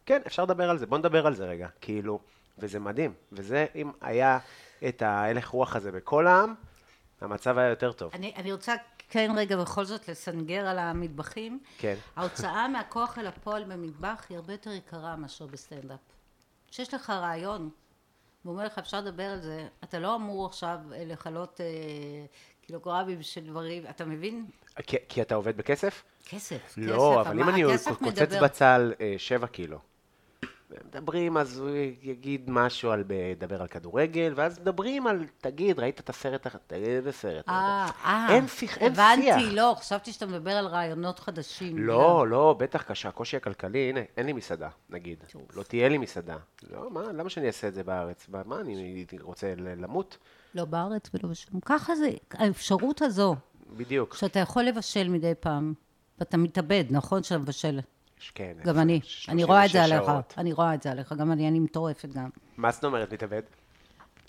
כן, 0.05 0.21
אפשר 0.27 0.43
לדבר 0.43 0.69
על 0.69 0.77
זה, 0.77 0.85
בוא 0.85 0.97
נדבר 0.97 1.27
על 1.27 1.35
זה 1.35 1.45
רגע, 1.45 1.67
כאילו, 1.81 2.19
וזה 2.57 2.79
מדהים, 2.79 3.13
וזה, 3.31 3.65
אם 3.75 3.91
היה 4.01 4.39
את 4.87 5.01
ההלך 5.01 5.47
רוח 5.47 5.75
הזה 5.75 5.91
בכל 5.91 6.27
העם, 6.27 6.53
המצב 7.21 7.57
היה 7.57 7.69
יותר 7.69 7.91
טוב. 7.91 8.11
אני, 8.13 8.33
אני 8.35 8.51
רוצה 8.51 8.75
כן 9.09 9.31
רגע 9.37 9.57
בכל 9.57 9.85
זאת 9.85 10.07
לסנגר 10.09 10.67
על 10.67 10.79
המטבחים. 10.79 11.59
כן. 11.77 11.95
ההוצאה 12.15 12.67
מהכוח 12.73 13.17
אל 13.17 13.27
הפועל 13.27 13.63
במטבח 13.63 14.25
היא 14.29 14.37
הרבה 14.37 14.53
יותר 14.53 14.71
יקרה 14.71 15.15
מאשר 15.15 15.45
בסטנדאפ. 15.45 15.99
כשיש 16.67 16.93
לך 16.93 17.09
רעיון, 17.09 17.69
והוא 18.45 18.53
אומר 18.53 18.65
לך, 18.65 18.77
אפשר 18.77 19.01
לדבר 19.01 19.23
על 19.23 19.41
זה, 19.41 19.67
אתה 19.83 19.99
לא 19.99 20.15
אמור 20.15 20.45
עכשיו 20.45 20.79
אה, 20.93 21.03
לכלות 21.05 21.61
אה, 21.61 21.65
קילוגרמים 22.67 23.21
של 23.21 23.41
דברים, 23.45 23.83
אתה 23.89 24.05
מבין? 24.05 24.45
כי, 24.83 24.97
כי 25.09 25.21
אתה 25.21 25.35
עובד 25.35 25.57
בכסף? 25.57 26.03
כסף, 26.25 26.73
לא, 26.77 27.17
כסף, 27.19 27.27
אבל 27.27 27.39
אם 27.39 27.49
אני 27.49 27.63
קוצץ. 27.99 28.33
בצל 28.41 28.93
אה, 29.01 29.15
שבע 29.17 29.47
קילו, 29.47 29.79
מדברים, 30.85 31.37
אז 31.37 31.59
הוא 31.59 31.69
יגיד 32.01 32.49
משהו 32.49 32.91
על, 32.91 33.03
לדבר 33.09 33.61
על 33.61 33.67
כדורגל, 33.67 34.33
ואז 34.35 34.59
מדברים 34.59 35.07
על, 35.07 35.25
תגיד, 35.37 35.79
ראית 35.79 35.99
את 35.99 36.09
הסרט, 36.09 36.47
תגיד 36.67 36.87
איזה 36.87 37.11
סרט. 37.11 37.49
אה, 37.49 37.89
אה, 38.05 38.27
אין 38.29 38.47
שיח, 38.47 38.77
אין 38.77 38.91
הבנתי, 38.91 39.21
שיח. 39.21 39.37
לא, 39.51 39.75
חשבתי 39.79 40.11
שאתה 40.11 40.25
מדבר 40.25 40.51
על 40.51 40.67
רעיונות 40.67 41.19
חדשים. 41.19 41.77
לא, 41.77 42.27
לא, 42.27 42.55
בטח 42.59 42.91
כשהקושי 42.91 43.37
הכלכלי, 43.37 43.89
הנה, 43.89 43.99
אין 44.17 44.25
לי 44.25 44.33
מסעדה, 44.33 44.69
נגיד. 44.89 45.23
לא 45.55 45.63
תהיה 45.63 45.89
לי 45.89 45.97
מסעדה. 45.97 46.37
לא, 46.69 46.91
מה, 46.91 47.01
למה 47.13 47.29
שאני 47.29 47.47
אעשה 47.47 47.67
את 47.67 47.73
זה 47.73 47.83
בארץ? 47.83 48.27
מה, 48.45 48.61
אני 48.61 49.05
רוצה 49.21 49.53
למות? 49.57 50.17
לא 50.55 50.65
בארץ 50.65 51.09
ולא 51.13 51.29
בשום. 51.29 51.59
ככה 51.65 51.95
זה, 51.95 52.09
האפשרות 52.31 53.01
הזו, 53.01 53.35
בדיוק. 53.77 54.15
שאתה 54.15 54.39
יכול 54.39 54.63
לבשל 54.63 55.09
מדי 55.09 55.33
פעם, 55.39 55.73
ואתה 56.19 56.37
מתאבד, 56.37 56.83
נכון 56.89 57.23
שאתה 57.23 57.37
מבשל? 57.37 57.79
כן, 58.33 58.53
גם 58.63 58.79
אני. 58.79 58.99
36 59.03 59.29
אני 59.29 59.43
רואה 59.43 59.65
את 59.65 59.69
זה 59.71 59.83
עליך. 59.83 60.11
אני 60.37 60.53
רואה 60.53 60.73
את 60.73 60.81
זה 60.81 60.91
עליך, 60.91 61.13
גם 61.13 61.31
אני, 61.31 61.47
אני 61.47 61.59
מטורפת 61.59 62.09
גם. 62.09 62.29
מה 62.57 62.71
זאת 62.71 62.83
אומרת 62.83 63.13
מתאבד? 63.13 63.41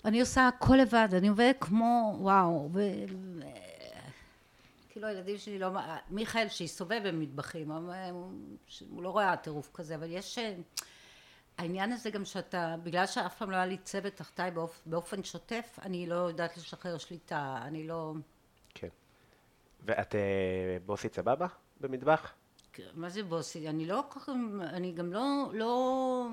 אני 0.05 0.19
עושה 0.21 0.47
הכל 0.47 0.75
לבד, 0.75 1.07
אני 1.13 1.27
עובדת 1.27 1.55
כמו, 1.59 2.17
וואו, 2.19 2.69
ו... 2.73 2.81
כאילו 4.89 5.07
הילדים 5.07 5.37
שלי 5.37 5.59
לא... 5.59 5.69
מיכאל 6.09 6.47
שהסתובב 6.49 7.01
במטבחים, 7.07 7.71
הוא- 7.71 7.93
הוא 8.89 9.03
לא 9.03 9.09
רואה 9.09 9.35
טירוף 9.35 9.69
כזה, 9.73 9.95
אבל 9.95 10.07
יש... 10.09 10.39
העניין 11.57 11.91
הזה 11.91 12.09
גם 12.09 12.25
שאתה, 12.25 12.75
בגלל 12.83 13.05
שאף 13.05 13.37
פעם 13.37 13.51
לא 13.51 13.55
היה 13.55 13.65
לי 13.65 13.77
צוות 13.77 14.13
תחתיי 14.13 14.51
באופ, 14.51 14.81
באופן 14.85 15.23
שוטף, 15.23 15.79
אני 15.81 16.07
לא 16.07 16.15
יודעת 16.15 16.57
לשחרר 16.57 16.97
שליטה, 16.97 17.59
אני 17.61 17.87
לא... 17.87 18.13
כן. 18.73 18.87
ואת 19.85 20.15
אה, 20.15 20.77
בוסית 20.85 21.15
סבבה 21.15 21.47
במטבח? 21.81 22.33
מה 22.93 23.09
זה 23.09 23.23
בוסי? 23.23 23.69
אני 23.69 23.85
לא 23.85 24.03
כל 24.09 24.19
כך... 24.19 24.29
אני 24.61 24.91
גם 24.91 25.13
לא... 25.13 25.51
לא... 25.53 26.27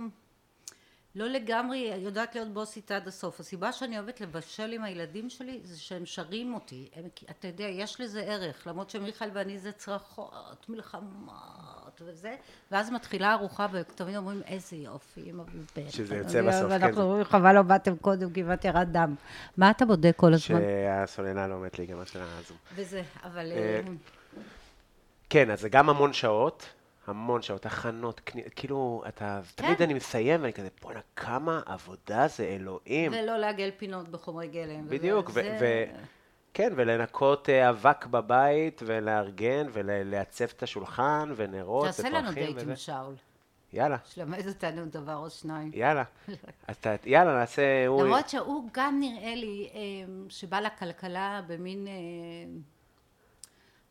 לא 1.15 1.29
לגמרי 1.29 1.93
יודעת 1.97 2.35
להיות 2.35 2.49
בוסית 2.49 2.91
עד 2.91 3.09
הסוף. 3.09 3.41
הסיבה 3.41 3.73
שאני 3.73 3.99
אוהבת 3.99 4.21
לבשל 4.21 4.73
עם 4.73 4.85
הילדים 4.85 5.31
שלי 5.31 5.61
זה 5.65 5.81
שהם 5.81 6.07
שרים 6.07 6.55
אותי. 6.55 6.89
הם, 6.97 7.05
אתה 7.31 7.49
יודע, 7.49 7.65
יש 7.65 8.01
לזה 8.01 8.21
ערך, 8.21 8.67
למרות 8.67 8.91
שמיכאל 8.91 9.31
ואני 9.33 9.59
זה 9.59 9.73
צרחות, 9.73 10.67
מלחמות 10.69 12.01
וזה, 12.01 12.35
ואז 12.71 12.91
מתחילה 12.91 13.33
ארוחה 13.33 13.67
ותמיד 13.73 14.17
אומרים 14.17 14.43
איזה 14.47 14.77
יופי, 14.77 15.31
אמא 15.31 15.43
ובן. 15.43 15.91
שזה 15.91 16.17
יוצא 16.17 16.43
בסוף, 16.43 16.61
כן. 16.61 16.71
ואנחנו 16.71 17.03
אומרים 17.03 17.25
חבל 17.25 17.53
לא 17.53 17.63
באתם 17.63 17.97
קודם, 17.97 18.31
כמעט 18.31 18.65
ירד 18.65 18.89
דם. 18.93 19.15
מה 19.57 19.71
אתה 19.71 19.85
בודק 19.85 20.15
כל 20.17 20.35
הזמן? 20.35 20.61
שהסולנה 20.61 21.47
לא 21.47 21.61
מת 21.61 21.79
להיגמר 21.79 22.05
של 22.05 22.21
הזום. 22.23 22.57
וזה, 22.75 23.03
אבל... 23.25 23.53
אה, 23.53 23.57
אה, 23.57 23.81
כן, 25.31 25.51
אז 25.51 25.61
זה 25.61 25.69
גם 25.69 25.91
המון 25.91 26.13
שעות, 26.13 26.67
המון 27.07 27.43
שעות, 27.43 27.67
הכנות, 27.67 28.21
כאילו, 28.57 29.03
אתה, 29.09 29.41
תמיד 29.55 29.83
אני 29.83 29.95
מסיים 29.95 30.41
ואני 30.43 30.53
כזה, 30.53 30.69
בואנה, 30.83 31.01
כמה 31.17 31.61
עבודה 31.67 32.29
זה, 32.29 32.45
אלוהים. 32.45 33.13
ולא 33.13 33.37
לעגל 33.37 33.71
פינות 33.77 34.09
בחומרי 34.09 34.49
גלם. 34.49 34.89
בדיוק, 34.89 35.27
ו- 35.29 35.33
וזה- 35.33 35.59
ו- 35.61 36.01
כן, 36.55 36.73
ולנקות 36.77 37.49
אה, 37.49 37.71
אבק 37.71 38.07
בבית, 38.07 38.83
ולארגן, 38.87 39.67
ולעצב 39.73 40.45
את 40.45 40.63
השולחן, 40.63 41.33
ונרות, 41.37 41.87
תעשה 41.87 42.09
לנו 42.09 42.17
ופרחים, 42.25 42.45
דייט 42.45 42.57
וזה. 42.57 42.71
עם 42.71 42.77
שאול. 42.77 43.15
יאללה, 43.73 43.97
שלמד 44.05 44.49
אותנו 44.49 44.87
דבר 44.87 45.17
או 45.17 45.31
שניים. 45.31 45.71
יאללה. 45.75 46.03
אתה, 46.71 46.95
יאללה, 47.05 47.35
נעשה... 47.39 47.87
הוא- 47.87 48.03
למרות 48.05 48.29
שהוא 48.29 48.69
גם 48.73 49.01
נראה 49.01 49.35
לי 49.35 49.69
אה, 49.75 49.81
שבא 50.29 50.61
לכלכלה 50.61 51.41
במין 51.47 51.87
אה, 51.87 51.93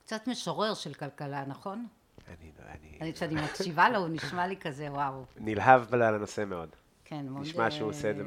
קצת 0.06 0.28
משורר 0.28 0.74
של 0.74 0.94
כלכלה, 0.94 1.44
נכון? 1.48 1.88
אני, 2.28 2.52
אני 2.70 2.98
אני, 3.02 3.14
כשאני 3.14 3.36
מקשיבה 3.36 3.90
לו, 3.90 3.98
הוא 3.98 4.10
נשמע 4.10 4.48
לי 4.48 4.58
כזה, 4.58 4.92
וואו. 4.92 5.26
נלהב 5.38 5.94
על 5.94 6.02
הנושא 6.02 6.44
מאוד. 6.48 6.70
כן, 7.06 7.26
מאוד... 7.30 7.42
נשמע 7.42 7.72
שהוא 7.72 7.82
אה, 7.82 7.96
עושה 7.96 8.10
את 8.10 8.18
זה 8.18 8.24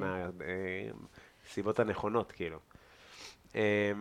מהסיבות 1.44 1.78
הנכונות, 1.80 2.32
כאילו. 2.32 2.58
אה, 3.56 3.92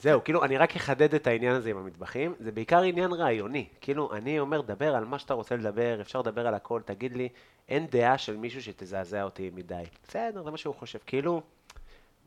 זהו, 0.00 0.24
כאילו, 0.24 0.44
אני 0.44 0.58
רק 0.58 0.76
אחדד 0.76 1.14
את 1.14 1.26
העניין 1.26 1.54
הזה 1.54 1.70
עם 1.70 1.76
המטבחים, 1.76 2.34
זה 2.38 2.52
בעיקר 2.52 2.82
עניין 2.82 3.12
רעיוני. 3.12 3.68
כאילו, 3.80 4.14
אני 4.14 4.38
אומר, 4.38 4.60
דבר 4.60 4.94
על 4.94 5.04
מה 5.04 5.18
שאתה 5.18 5.34
רוצה 5.34 5.56
לדבר, 5.56 6.00
אפשר 6.00 6.20
לדבר 6.20 6.46
על 6.46 6.54
הכל, 6.54 6.80
תגיד 6.84 7.16
לי, 7.16 7.28
אין 7.68 7.86
דעה 7.86 8.18
של 8.18 8.36
מישהו 8.36 8.62
שתזעזע 8.62 9.22
אותי 9.22 9.50
מדי. 9.54 9.82
בסדר, 10.08 10.42
זה 10.42 10.50
מה 10.50 10.56
שהוא 10.56 10.74
חושב. 10.74 10.98
כאילו, 11.06 11.42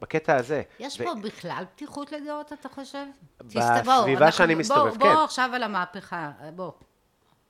בקטע 0.01 0.35
הזה. 0.35 0.61
יש 0.79 0.99
ו- 1.01 1.03
פה 1.03 1.13
בכלל 1.23 1.63
פתיחות 1.75 2.11
לדעות, 2.11 2.53
אתה 2.53 2.69
חושב? 2.69 3.05
בסביבה 3.41 3.77
אנחנו- 4.17 4.31
שאני 4.31 4.55
מסתובב, 4.55 4.97
בוא, 4.97 5.07
כן. 5.07 5.13
בוא 5.15 5.23
עכשיו 5.23 5.49
על 5.55 5.63
המהפכה, 5.63 6.31
בוא. 6.55 6.71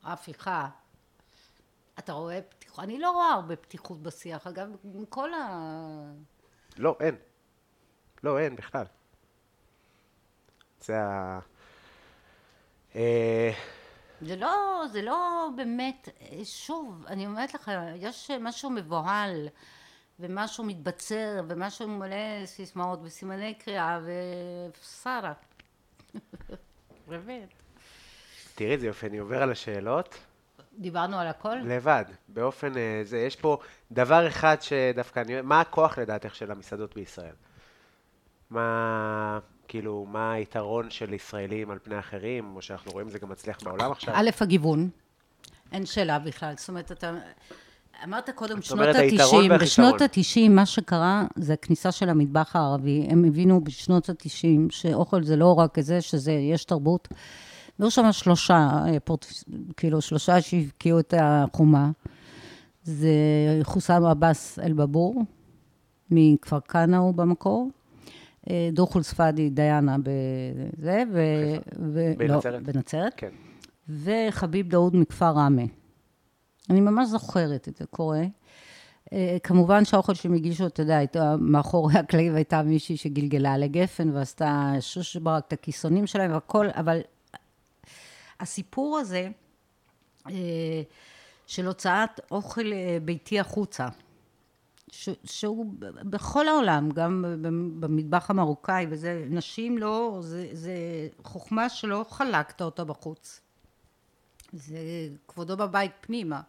ההפיכה. 0.03 0.67
אתה 1.99 2.13
רואה 2.13 2.39
פתיחות? 2.41 2.79
אני 2.83 2.99
לא 2.99 3.11
רואה 3.11 3.31
הרבה 3.33 3.55
פתיחות 3.55 4.03
בשיח, 4.03 4.47
אגב, 4.47 4.67
מכל 4.83 5.33
ה... 5.33 5.47
לא, 6.77 6.95
אין. 6.99 7.15
לא, 8.23 8.39
אין 8.39 8.55
בכלל. 8.55 8.85
זה 10.81 11.01
ה... 11.01 11.39
אה, 12.95 13.51
זה 14.21 14.35
לא, 14.35 14.83
זה 14.91 15.01
לא 15.01 15.49
באמת, 15.55 16.09
שוב, 16.43 17.05
אני 17.07 17.25
אומרת 17.27 17.53
לך, 17.53 17.71
יש 17.95 18.31
משהו 18.39 18.69
מבוהל 18.69 19.47
ומשהו 20.19 20.63
מתבצר 20.63 21.41
ומשהו 21.47 21.87
מלא 21.87 22.45
סיסמאות 22.45 22.99
וסימני 23.03 23.53
קריאה 23.53 23.99
ושרה. 24.03 25.33
באמת. 27.07 27.53
תראי 28.55 28.71
איזה 28.71 28.87
יופי, 28.87 29.07
אני 29.07 29.17
עובר 29.17 29.43
על 29.43 29.51
השאלות. 29.51 30.19
דיברנו 30.77 31.19
על 31.19 31.27
הכל? 31.27 31.55
לבד, 31.55 32.05
באופן 32.27 32.77
אה, 32.77 33.01
זה, 33.03 33.17
יש 33.17 33.35
פה 33.35 33.57
דבר 33.91 34.27
אחד 34.27 34.57
שדווקא 34.61 35.19
אני 35.19 35.41
מה 35.41 35.61
הכוח 35.61 35.97
לדעתך 35.97 36.35
של 36.35 36.51
המסעדות 36.51 36.95
בישראל? 36.95 37.35
מה, 38.49 39.39
כאילו, 39.67 40.05
מה 40.09 40.33
היתרון 40.33 40.89
של 40.89 41.13
ישראלים 41.13 41.71
על 41.71 41.79
פני 41.83 41.99
אחרים, 41.99 42.55
או 42.55 42.61
שאנחנו 42.61 42.91
רואים 42.91 43.09
זה 43.09 43.19
גם 43.19 43.29
מצליח 43.29 43.63
בעולם 43.63 43.91
עכשיו? 43.91 44.13
א', 44.17 44.29
הגיוון, 44.41 44.89
אין 45.71 45.85
שאלה 45.85 46.19
בכלל, 46.19 46.53
זאת 46.57 46.69
אומרת, 46.69 46.91
אתה... 46.91 47.11
אמרת 48.03 48.29
קודם 48.29 48.61
שנות 48.61 48.79
אומרת, 48.79 48.95
היתרון 48.95 49.43
ה-90, 49.43 49.51
והחיסרון. 49.51 49.93
בשנות 49.93 50.01
ה-90 50.01 50.49
מה 50.49 50.65
שקרה 50.65 51.25
זה 51.35 51.53
הכניסה 51.53 51.91
של 51.91 52.09
המטבח 52.09 52.55
הערבי, 52.55 53.07
הם 53.09 53.25
הבינו 53.25 53.63
בשנות 53.63 54.09
ה-90 54.09 54.45
שאוכל 54.69 55.23
זה 55.23 55.35
לא 55.35 55.59
רק 55.59 55.79
זה, 55.79 56.01
שזה, 56.01 56.31
יש 56.31 56.65
תרבות. 56.65 57.07
והיו 57.79 57.91
שם 57.91 58.11
שלושה, 58.11 58.69
אה, 58.87 58.99
פורט, 58.99 59.25
כאילו 59.77 60.01
שלושה 60.01 60.41
שהבקיעו 60.41 60.99
את 60.99 61.13
החומה. 61.17 61.91
זה 62.83 63.09
חוסם 63.63 64.05
עבאס 64.05 64.59
אל-בבור, 64.59 65.23
מכפר 66.11 66.59
כנא 66.59 66.95
הוא 66.95 67.13
במקור. 67.13 67.69
אה, 68.49 68.69
דוחול 68.73 69.01
ספאדי 69.01 69.49
דיאנה 69.49 69.95
בזה, 70.03 71.03
ו... 71.13 71.21
ו... 71.93 72.13
בנצרת? 72.17 72.53
לא, 72.53 72.59
בנצרת. 72.59 73.13
כן. 73.17 73.29
וחביב 73.89 74.69
דאוד 74.69 74.95
מכפר 74.95 75.31
ראמה. 75.31 75.80
אני 76.71 76.81
ממש 76.81 77.07
זוכרת 77.07 77.67
את 77.67 77.75
זה 77.75 77.85
קורה. 77.85 78.23
אה, 79.13 79.37
כמובן 79.43 79.85
שהאוכל 79.85 80.13
שהם 80.13 80.33
הגישו, 80.33 80.67
אתה 80.67 80.81
יודע, 80.81 80.97
הייתה 80.97 81.35
מאחורי 81.39 81.93
הקלעים 81.99 82.35
הייתה 82.35 82.63
מישהי 82.63 82.97
שגלגלה 82.97 83.57
לגפן 83.57 84.09
ועשתה 84.09 84.73
שוש 84.79 85.15
ברק 85.15 85.43
את 85.47 85.53
הכיסונים 85.53 86.07
שלהם 86.07 86.33
והכל, 86.33 86.67
אבל 86.73 86.99
הסיפור 88.39 88.97
הזה 88.97 89.29
אה, 90.29 90.33
של 91.47 91.67
הוצאת 91.67 92.19
אוכל 92.31 92.73
אה, 92.73 92.97
ביתי 93.05 93.39
החוצה, 93.39 93.87
שהוא 95.23 95.73
בכל 96.03 96.47
העולם, 96.47 96.89
גם 96.89 97.25
במטבח 97.79 98.29
המרוקאי 98.29 98.85
וזה, 98.89 99.25
נשים 99.29 99.77
לא, 99.77 100.17
זה, 100.21 100.47
זה 100.53 100.73
חוכמה 101.23 101.69
שלא 101.69 102.05
חלקת 102.09 102.61
אותה 102.61 102.83
בחוץ. 102.83 103.41
זה 104.53 104.77
כבודו 105.27 105.57
בבית 105.57 105.91
פנימה. 106.01 106.41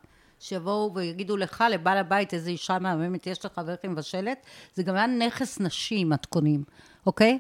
שיבואו 0.43 0.90
ויגידו 0.94 1.36
לך, 1.36 1.64
לבעל 1.70 1.98
הבית, 1.98 2.35
איזה 2.35 2.51
אישה 2.51 2.78
מהממת 2.78 3.27
יש 3.27 3.44
לך 3.44 3.60
ואיך 3.66 3.78
היא 3.82 3.90
מבשלת, 3.90 4.47
זה 4.74 4.82
גם 4.82 4.94
היה 4.97 5.06
נכס 5.06 5.60
נשי, 5.60 6.05
מתכונים, 6.05 6.64
אוקיי? 7.06 7.39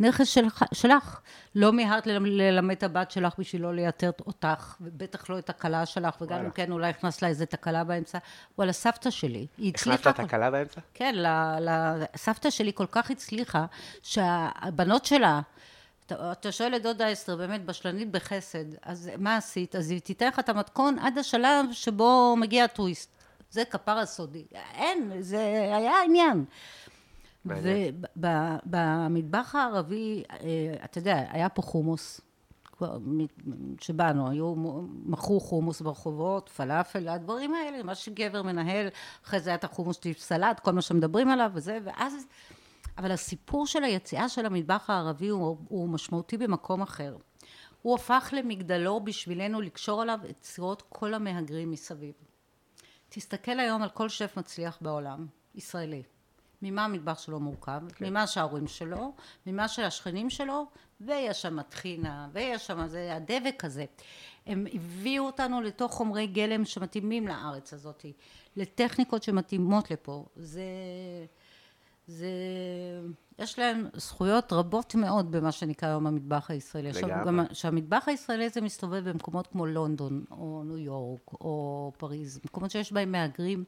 נכס 0.00 0.28
שלך, 0.28 0.62
שלך. 0.74 1.20
לא 1.54 1.72
מיהרת 1.72 2.06
ללמ- 2.06 2.26
ללמד 2.26 2.74
את 2.76 2.82
הבת 2.82 3.10
שלך 3.10 3.34
בשביל 3.38 3.62
לא 3.62 3.74
לייתר 3.74 4.10
אותך, 4.26 4.74
ובטח 4.80 5.30
לא 5.30 5.38
את 5.38 5.50
הכלה 5.50 5.86
שלך, 5.86 6.14
וגם 6.20 6.30
וואלה. 6.32 6.46
אם 6.46 6.50
כן, 6.50 6.72
אולי 6.72 6.88
הכנסת 6.88 7.22
לה 7.22 7.28
איזה 7.28 7.46
תקלה 7.46 7.84
באמצע. 7.84 8.18
וואלה, 8.58 8.72
סבתא 8.72 9.10
שלי, 9.10 9.46
היא 9.58 9.72
הצליחה... 9.74 10.10
הכנסת 10.10 10.20
תקלה 10.26 10.50
באמצע? 10.50 10.80
כן, 10.94 11.14
ל- 11.14 11.26
ל- 11.68 12.04
סבתא 12.16 12.50
שלי 12.50 12.72
כל 12.74 12.86
כך 12.90 13.10
הצליחה, 13.10 13.66
שהבנות 14.02 15.04
שלה, 15.04 15.40
אתה, 16.06 16.32
אתה 16.32 16.52
שואל 16.52 16.76
את 16.76 16.82
דודה 16.82 17.12
אסתר, 17.12 17.36
באמת 17.36 17.64
בשלנית 17.64 18.10
בחסד, 18.10 18.64
אז 18.82 19.10
מה 19.18 19.36
עשית? 19.36 19.76
אז 19.76 19.90
היא 19.90 20.00
תיתן 20.00 20.28
לך 20.28 20.38
את 20.38 20.48
המתכון 20.48 20.98
עד 20.98 21.18
השלב 21.18 21.66
שבו 21.72 22.36
מגיע 22.36 22.64
הטוויסט. 22.64 23.10
זה 23.50 23.64
כפרה 23.64 24.06
סודי. 24.06 24.44
אין, 24.74 25.12
זה 25.20 25.40
היה 25.76 26.02
עניין. 26.04 26.44
ובמטבח 28.16 29.54
הערבי, 29.54 30.22
אה, 30.30 30.38
אתה 30.84 30.98
יודע, 30.98 31.24
היה 31.30 31.48
פה 31.48 31.62
חומוס. 31.62 32.20
שבאנו, 33.80 34.30
היו, 34.30 34.54
מכרו 35.04 35.40
חומוס 35.40 35.80
ברחובות, 35.80 36.48
פלאפל, 36.48 37.08
הדברים 37.08 37.54
האלה, 37.54 37.82
מה 37.82 37.94
שגבר 37.94 38.42
מנהל, 38.42 38.88
אחרי 39.24 39.40
זה 39.40 39.50
היה 39.50 39.54
את 39.54 39.64
החומוס 39.64 39.98
של 40.04 40.12
סלט, 40.12 40.60
כל 40.60 40.72
מה 40.72 40.82
שמדברים 40.82 41.28
עליו 41.28 41.50
וזה, 41.54 41.78
ואז... 41.84 42.26
אבל 42.98 43.10
הסיפור 43.10 43.66
של 43.66 43.84
היציאה 43.84 44.28
של 44.28 44.46
המטבח 44.46 44.90
הערבי 44.90 45.28
הוא, 45.28 45.56
הוא 45.68 45.88
משמעותי 45.88 46.36
במקום 46.36 46.82
אחר. 46.82 47.16
הוא 47.82 47.94
הפך 47.94 48.34
למגדלור 48.36 49.00
בשבילנו 49.00 49.60
לקשור 49.60 50.02
עליו 50.02 50.18
את 50.30 50.44
סירות 50.44 50.82
כל 50.88 51.14
המהגרים 51.14 51.70
מסביב. 51.70 52.14
תסתכל 53.08 53.60
היום 53.60 53.82
על 53.82 53.88
כל 53.88 54.08
שף 54.08 54.34
מצליח 54.36 54.78
בעולם, 54.80 55.26
ישראלי. 55.54 56.02
ממה 56.62 56.84
המטבח 56.84 57.18
שלו 57.18 57.40
מורכב, 57.40 57.80
כן. 57.94 58.10
ממה 58.10 58.26
שההורים 58.26 58.66
שלו, 58.66 59.12
ממה 59.46 59.68
שהשכנים 59.68 60.30
שלו, 60.30 60.66
ויש 61.00 61.42
שם 61.42 61.62
טחינה, 61.62 62.28
ויש 62.32 62.66
שם 62.66 62.86
זה, 62.86 63.16
הדבק 63.16 63.64
הזה. 63.64 63.84
הם 64.46 64.66
הביאו 64.72 65.26
אותנו 65.26 65.60
לתוך 65.60 65.92
חומרי 65.92 66.26
גלם 66.26 66.64
שמתאימים 66.64 67.28
לארץ 67.28 67.72
הזאת, 67.72 68.06
לטכניקות 68.56 69.22
שמתאימות 69.22 69.90
לפה. 69.90 70.24
זה... 70.36 70.62
זה... 72.06 72.30
יש 73.38 73.58
להם 73.58 73.88
זכויות 73.94 74.52
רבות 74.52 74.94
מאוד 74.94 75.30
במה 75.32 75.52
שנקרא 75.52 75.88
היום 75.88 76.06
המטבח 76.06 76.50
הישראלי. 76.50 76.92
לגמרי. 76.92 77.26
גם 77.26 77.40
שהמטבח 77.52 78.04
הישראלי 78.06 78.44
הזה 78.44 78.60
מסתובב 78.60 79.08
במקומות 79.08 79.46
כמו 79.46 79.66
לונדון, 79.66 80.24
או 80.30 80.62
ניו 80.64 80.78
יורק, 80.78 81.32
או 81.32 81.92
פריז, 81.98 82.40
מקומות 82.44 82.70
שיש 82.70 82.92
בהם 82.92 83.12
מהגרים, 83.12 83.64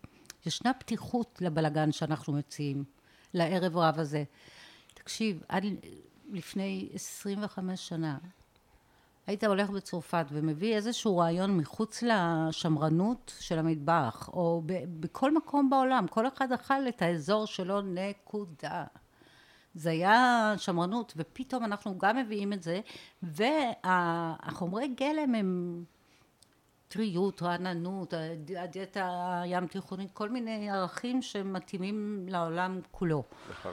ישנה 0.47 0.75
פתיחות 0.75 1.39
לבלגן 1.41 1.93
שאנחנו 1.93 2.33
מציעים, 2.33 2.85
לערב 3.35 3.77
רב 3.77 3.99
הזה. 3.99 4.25
תקשיב, 4.95 5.43
עד 5.49 5.65
לפני 6.33 6.89
25 6.95 7.89
שנה, 7.89 8.19
היית 9.29 9.45
הולך 9.45 9.71
בצרפת 9.71 10.27
ומביא 10.31 10.75
איזשהו 10.77 11.17
רעיון 11.19 11.57
מחוץ 11.57 12.03
לשמרנות 12.03 13.33
של 13.41 13.59
המטבח, 13.59 14.29
או 14.33 14.63
ב- 14.67 15.01
בכל 15.01 15.35
מקום 15.35 15.71
בעולם, 15.71 16.07
כל 16.11 16.29
אחד 16.29 16.53
אכל 16.53 16.89
את 16.89 17.03
האזור 17.03 17.47
שלו, 17.47 17.81
נקודה. 17.81 18.85
זה 19.75 19.91
היה 19.91 20.55
שמרנות, 20.57 21.13
ופתאום 21.17 21.65
אנחנו 21.65 21.99
גם 21.99 22.17
מביאים 22.17 22.53
את 22.53 22.63
זה, 22.63 22.81
והחומרי 23.23 24.89
גלם 24.89 25.35
הם 25.35 25.85
טריות, 26.89 27.43
רעננות, 27.43 28.15
הד- 28.15 28.53
הדיאטה 28.57 29.09
הים 29.43 29.67
תיכונית, 29.67 30.11
כל 30.13 30.29
מיני 30.29 30.71
ערכים 30.71 31.23
שמתאימים 31.23 32.27
לעולם 32.29 32.81
כולו. 32.91 33.23
נכון. 33.51 33.73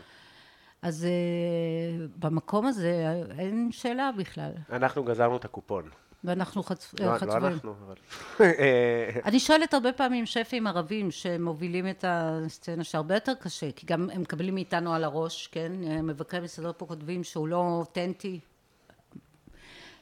אז 0.86 1.06
אה, 1.06 2.06
במקום 2.20 2.66
הזה 2.66 3.22
אין 3.38 3.70
שאלה 3.72 4.12
בכלל. 4.18 4.52
אנחנו 4.72 5.04
גזרנו 5.04 5.38
את 5.38 5.46
הקופון. 5.46 5.84
ואנחנו 6.24 6.64
חצ... 6.64 6.94
לא, 7.00 7.06
לא 7.06 7.18
חצופים. 7.18 7.46
אנחנו, 7.46 7.74
אבל... 7.86 7.96
אה, 8.42 9.10
אני 9.26 9.40
שואלת 9.40 9.74
הרבה 9.74 9.94
פעמים 9.94 10.26
שפים 10.26 10.68
ערבים 10.68 11.12
שמובילים 11.12 11.90
את 11.90 12.06
הסצנה 12.08 12.84
שהרבה 12.84 13.14
יותר 13.14 13.34
קשה, 13.34 13.72
כי 13.72 13.86
גם 13.88 14.10
הם 14.14 14.22
מקבלים 14.22 14.56
מאיתנו 14.56 14.94
על 14.94 15.04
הראש, 15.04 15.48
כן? 15.48 15.72
מבקרי 16.04 16.40
מסעדות 16.40 16.76
פה 16.78 16.86
כותבים 16.86 17.24
שהוא 17.24 17.48
לא 17.48 17.58
אותנטי. 17.58 18.40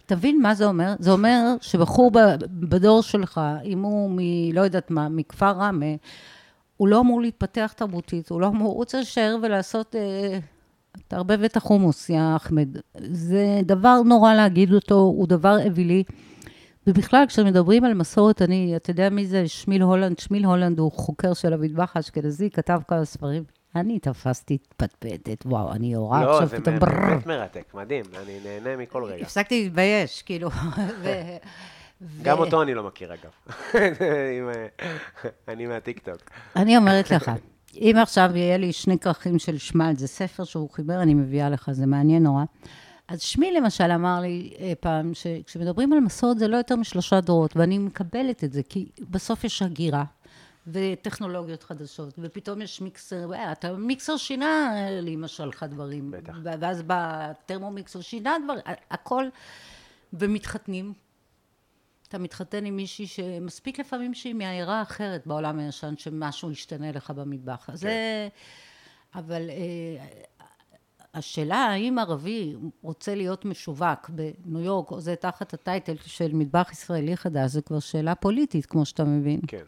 תבין 0.05 0.41
מה 0.41 0.53
זה 0.53 0.65
אומר? 0.65 0.93
זה 0.99 1.11
אומר 1.11 1.55
שבחור 1.61 2.11
בדור 2.43 3.01
שלך, 3.01 3.41
אם 3.63 3.81
הוא 3.81 4.11
מ... 4.11 4.17
לא 4.53 4.61
יודעת 4.61 4.91
מה, 4.91 5.09
מכפר 5.09 5.51
ראמה, 5.51 5.95
הוא 6.77 6.87
לא 6.87 6.99
אמור 6.99 7.21
להתפתח 7.21 7.73
תרבותית, 7.75 8.29
הוא 8.29 8.41
לא 8.41 8.47
אמור, 8.47 8.73
הוא 8.73 8.85
צריך 8.85 9.03
להישאר 9.03 9.37
ולעשות, 9.41 9.95
אה, 9.95 10.39
תערבב 11.07 11.43
את 11.43 11.57
החומוס, 11.57 12.09
יא 12.09 12.21
אחמד. 12.35 12.77
זה 13.11 13.59
דבר 13.63 14.01
נורא 14.05 14.33
להגיד 14.33 14.73
אותו, 14.73 14.95
הוא 14.95 15.27
דבר 15.27 15.57
אווילי. 15.65 16.03
ובכלל, 16.87 17.25
כשמדברים 17.27 17.83
על 17.83 17.93
מסורת, 17.93 18.41
אני, 18.41 18.75
אתה 18.75 18.91
יודע 18.91 19.09
מי 19.09 19.25
זה 19.25 19.47
שמיל 19.47 19.81
הולנד? 19.81 20.19
שמיל 20.19 20.45
הולנד 20.45 20.79
הוא 20.79 20.91
חוקר 20.91 21.33
של 21.33 21.53
המטבח 21.53 21.91
האשכנזי, 21.95 22.49
כתב 22.49 22.81
כמה 22.87 23.05
ספרים. 23.05 23.43
אני 23.75 23.99
תפסתי 23.99 24.57
פטפטת, 24.77 25.45
וואו, 25.45 25.71
אני 25.71 25.93
הורה 25.93 26.25
לא, 26.25 26.33
עכשיו 26.33 26.47
זה 26.47 26.57
פתאום 26.59 26.79
בררר. 26.79 27.09
באמת 27.09 27.25
מרתק, 27.25 27.73
מדהים, 27.73 28.05
אני 28.23 28.39
נהנה 28.43 28.77
מכל 28.77 29.03
רגע. 29.03 29.23
הפסקתי 29.23 29.63
להתבייש, 29.63 30.21
כאילו. 30.21 30.49
ו- 31.01 31.37
גם 32.21 32.39
אותו 32.39 32.61
אני 32.61 32.73
לא 32.73 32.83
מכיר, 32.83 33.13
אגב. 33.13 33.31
אה, 33.75 34.67
אני 35.47 35.65
מהטיקטוק. 35.65 36.17
אני 36.55 36.77
אומרת 36.77 37.11
לך, 37.11 37.31
אם 37.77 37.95
עכשיו 38.01 38.31
יהיה 38.35 38.57
לי 38.57 38.73
שני 38.73 38.99
כרכים 38.99 39.39
של 39.39 39.57
שמל, 39.57 39.93
זה 39.97 40.07
ספר 40.07 40.43
שהוא 40.43 40.69
חיבר, 40.69 41.01
אני 41.01 41.13
מביאה 41.13 41.49
לך, 41.49 41.71
זה 41.71 41.85
מעניין 41.85 42.23
נורא. 42.23 42.43
אז 43.07 43.21
שמי 43.21 43.51
למשל 43.51 43.91
אמר 43.91 44.19
לי 44.19 44.53
אה, 44.59 44.73
פעם, 44.79 45.13
שכשמדברים 45.13 45.93
על 45.93 45.99
מסורת 45.99 46.39
זה 46.39 46.47
לא 46.47 46.57
יותר 46.57 46.75
משלושה 46.75 47.21
דורות, 47.21 47.57
ואני 47.57 47.77
מקבלת 47.77 48.43
את 48.43 48.53
זה, 48.53 48.61
כי 48.69 48.89
בסוף 49.09 49.43
יש 49.43 49.61
הגירה. 49.61 50.03
וטכנולוגיות 50.67 51.63
חדשות, 51.63 52.13
ופתאום 52.17 52.61
יש 52.61 52.81
מיקסר, 52.81 53.33
אה, 53.33 53.51
אתה 53.51 53.73
מיקסר 53.73 54.17
שינה 54.17 54.71
אה, 54.75 55.01
לאמא 55.01 55.27
שלך 55.27 55.63
דברים, 55.63 56.11
בטח. 56.11 56.37
ואז 56.43 56.81
בא 56.81 57.31
טרמומיקסר 57.45 58.01
שינה 58.01 58.35
דברים, 58.43 58.61
הכל, 58.91 59.25
ומתחתנים, 60.13 60.93
אתה 62.13 62.21
מתחתן 62.21 62.65
עם 62.65 62.75
מישהי 62.75 63.07
שמספיק 63.07 63.79
לפעמים 63.79 64.13
שהיא 64.13 64.33
מהעירה 64.33 64.81
אחרת 64.81 65.27
בעולם 65.27 65.59
הישן, 65.59 65.93
שמשהו 65.97 66.51
ישתנה 66.51 66.91
לך 66.91 67.09
במטבח. 67.09 67.69
אז 67.69 67.79
זה... 67.79 68.27
אבל 69.15 69.49
אה, 69.49 70.05
השאלה 71.13 71.55
האם 71.55 71.99
ערבי 71.99 72.55
רוצה 72.81 73.15
להיות 73.15 73.45
משווק 73.45 74.09
בניו 74.09 74.61
יורק, 74.61 74.91
או 74.91 74.99
זה 74.99 75.15
תחת 75.15 75.53
הטייטל 75.53 75.95
של 76.05 76.33
מטבח 76.33 76.69
ישראלי 76.71 77.17
חדש, 77.17 77.51
זה 77.51 77.61
כבר 77.61 77.79
שאלה 77.79 78.15
פוליטית, 78.15 78.65
כמו 78.65 78.85
שאתה 78.85 79.03
מבין. 79.03 79.39
כן. 79.47 79.63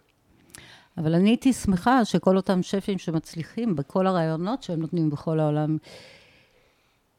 אבל 0.98 1.16
אני 1.16 1.30
הייתי 1.30 1.54
שמחה 1.54 2.06
שכל 2.06 2.38
אותם 2.38 2.64
שפים 2.64 2.98
שמצליחים 2.98 3.76
בכל 3.76 4.08
הרעיונות 4.08 4.64
שהם 4.64 4.80
נותנים 4.80 5.10
בכל 5.10 5.40
העולם, 5.40 5.78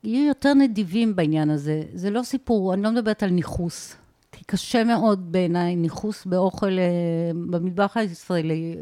יהיו 0.04 0.26
יותר 0.28 0.54
נדיבים 0.54 1.16
בעניין 1.16 1.50
הזה. 1.50 1.82
זה 1.94 2.10
לא 2.10 2.22
סיפור, 2.22 2.74
אני 2.74 2.82
לא 2.82 2.90
מדברת 2.90 3.22
על 3.22 3.30
ניכוס. 3.30 3.96
כי 4.36 4.44
קשה 4.44 4.84
מאוד 4.84 5.32
בעיניי, 5.32 5.76
ניכוס 5.76 6.26
באוכל 6.26 6.78
אה, 6.78 7.30
במטבח 7.50 7.96
הישראלי. 7.96 8.76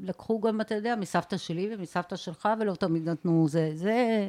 לקחו 0.00 0.40
גם, 0.40 0.60
אתה 0.60 0.74
יודע, 0.74 0.96
מסבתא 0.96 1.36
שלי 1.36 1.74
ומסבתא 1.74 2.16
שלך, 2.16 2.48
ולא 2.60 2.74
תמיד 2.74 3.08
נתנו 3.08 3.48
זה. 3.48 3.70
זה... 3.74 4.28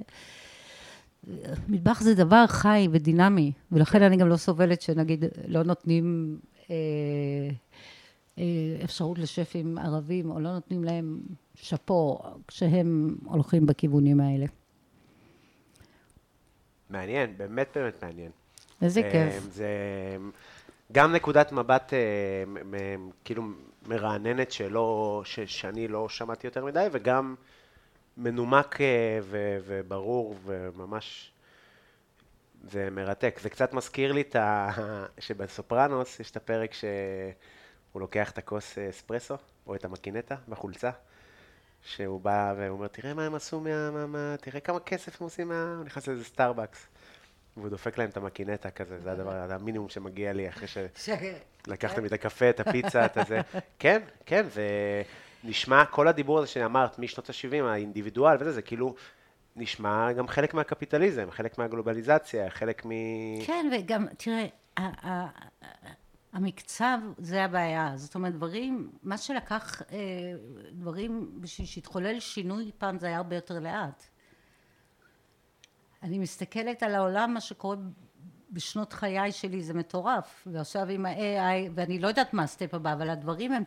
מטבח 1.68 2.02
זה 2.02 2.16
דבר 2.16 2.48
חי 2.48 2.88
ודינמי, 2.92 3.52
ולכן 3.72 4.02
אני 4.02 4.18
גם 4.18 4.28
לא 4.28 4.38
סובלת 4.38 4.82
שנגיד 4.82 5.26
לא 5.48 5.64
נותנים 5.64 6.38
אה, 6.70 6.76
אה, 8.38 8.44
אפשרות 8.84 9.20
לשפים 9.20 9.78
ערבים, 9.78 10.32
או 10.32 10.40
לא 10.40 10.54
נותנים 10.54 10.84
להם 10.84 11.22
שאפו, 11.56 12.20
כשהם 12.48 13.16
הולכים 13.26 13.66
בכיוונים 13.66 14.20
האלה. 14.20 14.46
מעניין, 16.90 17.38
באמת 17.38 17.68
באמת 17.76 18.04
מעניין. 18.04 18.32
איזה 18.82 19.02
אה, 19.02 19.12
כיף. 19.12 19.44
זה 19.44 19.68
גם 20.92 21.14
נקודת 21.14 21.52
מבט 21.52 21.94
אה, 21.94 22.00
כאילו 23.26 23.44
מרעננת 23.88 24.52
שלא, 24.52 25.22
ש- 25.26 25.40
שאני 25.40 25.88
לא 25.88 26.10
שמעתי 26.10 26.48
יותר 26.48 26.66
מדי, 26.66 26.88
וגם 26.92 27.36
מנומק 28.18 28.82
אה, 28.82 29.20
ו- 29.22 29.58
וברור 29.66 30.36
וממש, 30.46 31.32
זה 32.72 32.90
מרתק. 32.92 33.40
זה 33.42 33.50
קצת 33.50 33.74
מזכיר 33.74 34.12
לי 34.12 34.22
את 34.22 34.36
ה... 34.36 34.70
שבסופרנוס 35.20 36.20
יש 36.20 36.32
את 36.32 36.38
הפרק 36.38 36.74
שהוא 36.74 38.02
לוקח 38.02 38.32
את 38.32 38.38
הכוס 38.38 38.78
אספרסו, 38.78 39.36
או 39.68 39.76
את 39.76 39.86
המקינטה 39.86 40.36
בחולצה. 40.50 40.92
שהוא 41.86 42.22
בא 42.22 42.54
והוא 42.58 42.78
אומר, 42.78 42.88
תראה 42.88 43.14
מה 43.14 43.26
הם 43.26 43.36
עשו 43.36 43.60
מה... 43.60 43.92
מה, 43.92 44.06
מה 44.06 44.36
תראה 44.42 44.60
כמה 44.60 44.80
כסף 44.80 45.22
הם 45.22 45.26
עושים 45.26 45.48
מה... 45.48 45.76
הוא 45.78 45.86
נכנס 45.86 46.08
לאיזה 46.08 46.24
סטארבקס. 46.24 46.88
והוא 47.58 47.70
דופק 47.70 47.98
להם 47.98 48.10
את 48.10 48.18
המקינטה 48.18 48.72
כזה, 48.72 49.00
זה 49.00 49.12
הדבר, 49.12 49.48
זה 49.48 49.56
המינימום 49.56 49.90
שמגיע 49.90 50.34
לי 50.34 50.50
אחרי 50.50 50.68
שלקחתם 51.68 52.02
לי 52.02 52.08
את 52.08 52.14
הקפה, 52.14 52.50
את 52.50 52.60
הפיצה, 52.60 53.06
את 53.06 53.18
הזה. 53.18 53.42
כן, 53.80 54.02
כן, 54.26 54.46
זה 54.50 54.64
נשמע, 55.44 55.86
כל 55.86 56.08
הדיבור 56.08 56.40
הזה 56.40 56.48
שאמרת, 56.48 57.00
משנות 57.00 57.30
ה-70, 57.30 57.64
האינדיבידואל 57.64 58.38
וזה, 58.40 58.52
זה 58.52 58.62
כאילו 58.62 58.96
נשמע 59.56 60.12
גם 60.12 60.28
חלק 60.28 60.54
מהקפיטליזם, 60.54 61.32
חלק 61.32 61.58
מהגלובליזציה, 61.58 62.50
חלק 62.50 62.86
מ... 62.86 62.90
כן, 63.46 63.70
וגם, 63.74 64.08
תראה, 64.18 64.46
המקצב 66.34 67.00
זה 67.18 67.44
הבעיה. 67.44 67.92
זאת 67.96 68.16
אומרת, 68.16 68.34
דברים, 68.34 68.90
מה 69.04 69.18
שלקח 69.18 69.82
אה, 69.82 69.98
דברים 70.72 71.32
בשביל 71.36 71.68
שיתחולל 71.68 72.20
שינוי 72.20 72.72
פעם 72.78 73.00
זה 73.00 73.08
היה 73.08 73.18
הרבה 73.18 73.36
יותר 73.36 73.60
לאט. 73.60 74.08
אני 76.04 76.20
מסתכלת 76.20 76.84
על 76.84 76.96
העולם, 76.96 77.34
מה 77.34 77.42
שקורה 77.42 77.76
בשנות 78.52 78.94
חיי 78.94 79.32
שלי 79.32 79.62
זה 79.62 79.74
מטורף. 79.74 80.48
ועכשיו 80.52 80.90
עם 80.90 81.06
ה-AI, 81.06 81.72
ואני 81.76 82.00
לא 82.00 82.08
יודעת 82.08 82.34
מה 82.34 82.44
הסטפ 82.44 82.74
הבא, 82.74 82.94
אבל 82.94 83.10
הדברים 83.10 83.52
הם. 83.52 83.64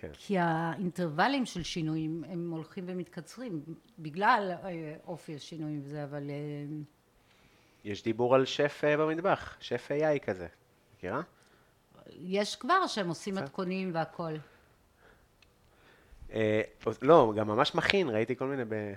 כן. 0.00 0.10
כי 0.12 0.38
האינטרוולים 0.38 1.46
של 1.46 1.62
שינויים 1.62 2.24
הם 2.28 2.50
הולכים 2.50 2.84
ומתקצרים, 2.86 3.62
בגלל 3.98 4.52
אה, 4.64 4.94
אופי 5.06 5.34
השינויים 5.34 5.80
וזה, 5.84 6.04
אבל... 6.04 6.30
אה, 6.30 6.76
יש 7.84 8.02
דיבור 8.02 8.34
על 8.34 8.44
שף 8.44 8.80
אה, 8.84 8.96
במטבח, 8.96 9.56
שף 9.60 9.88
AI 9.90 10.18
כזה. 10.24 10.46
מכירה? 10.96 11.20
יש 12.10 12.56
כבר 12.56 12.86
שהם 12.86 13.08
עושים 13.08 13.34
מתכונים 13.34 13.90
והכול. 13.94 14.38
לא, 17.02 17.32
גם 17.36 17.48
ממש 17.48 17.74
מכין, 17.74 18.08
ראיתי 18.08 18.36
כל 18.36 18.46
מיני 18.46 18.64
ב... 18.64 18.92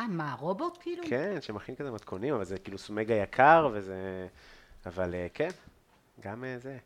אה, 0.00 0.06
מה, 0.06 0.36
רובוט 0.38 0.78
כאילו? 0.80 1.04
כן, 1.08 1.40
שמכין 1.40 1.74
כזה 1.74 1.90
מתכונים, 1.90 2.34
אבל 2.34 2.44
זה 2.44 2.58
כאילו 2.58 2.78
סומגה 2.78 3.14
יקר, 3.14 3.68
וזה... 3.72 4.28
אבל 4.86 5.14
אה, 5.14 5.26
כן, 5.34 5.48
גם 6.20 6.44
אה, 6.44 6.58
זה. 6.58 6.78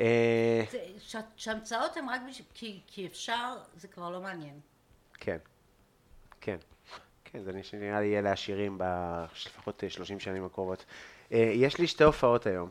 אה, 0.00 0.62
שהמצאות 1.36 1.96
הן 1.96 2.08
רק 2.08 2.20
בשביל... 2.28 2.46
כי, 2.54 2.80
כי 2.86 3.06
אפשר, 3.06 3.56
זה 3.76 3.88
כבר 3.88 4.10
לא 4.10 4.20
מעניין. 4.20 4.60
כן, 5.14 5.38
כן. 6.40 6.56
כן, 7.24 7.42
זה 7.42 7.52
נראה 7.72 8.00
לי 8.00 8.06
יהיה 8.06 8.20
לעשירים 8.20 8.78
לפחות 9.46 9.84
30 9.88 10.20
שנים 10.20 10.44
הקרובות. 10.44 10.84
יש 11.30 11.78
לי 11.78 11.86
שתי 11.86 12.04
הופעות 12.04 12.46
היום. 12.46 12.70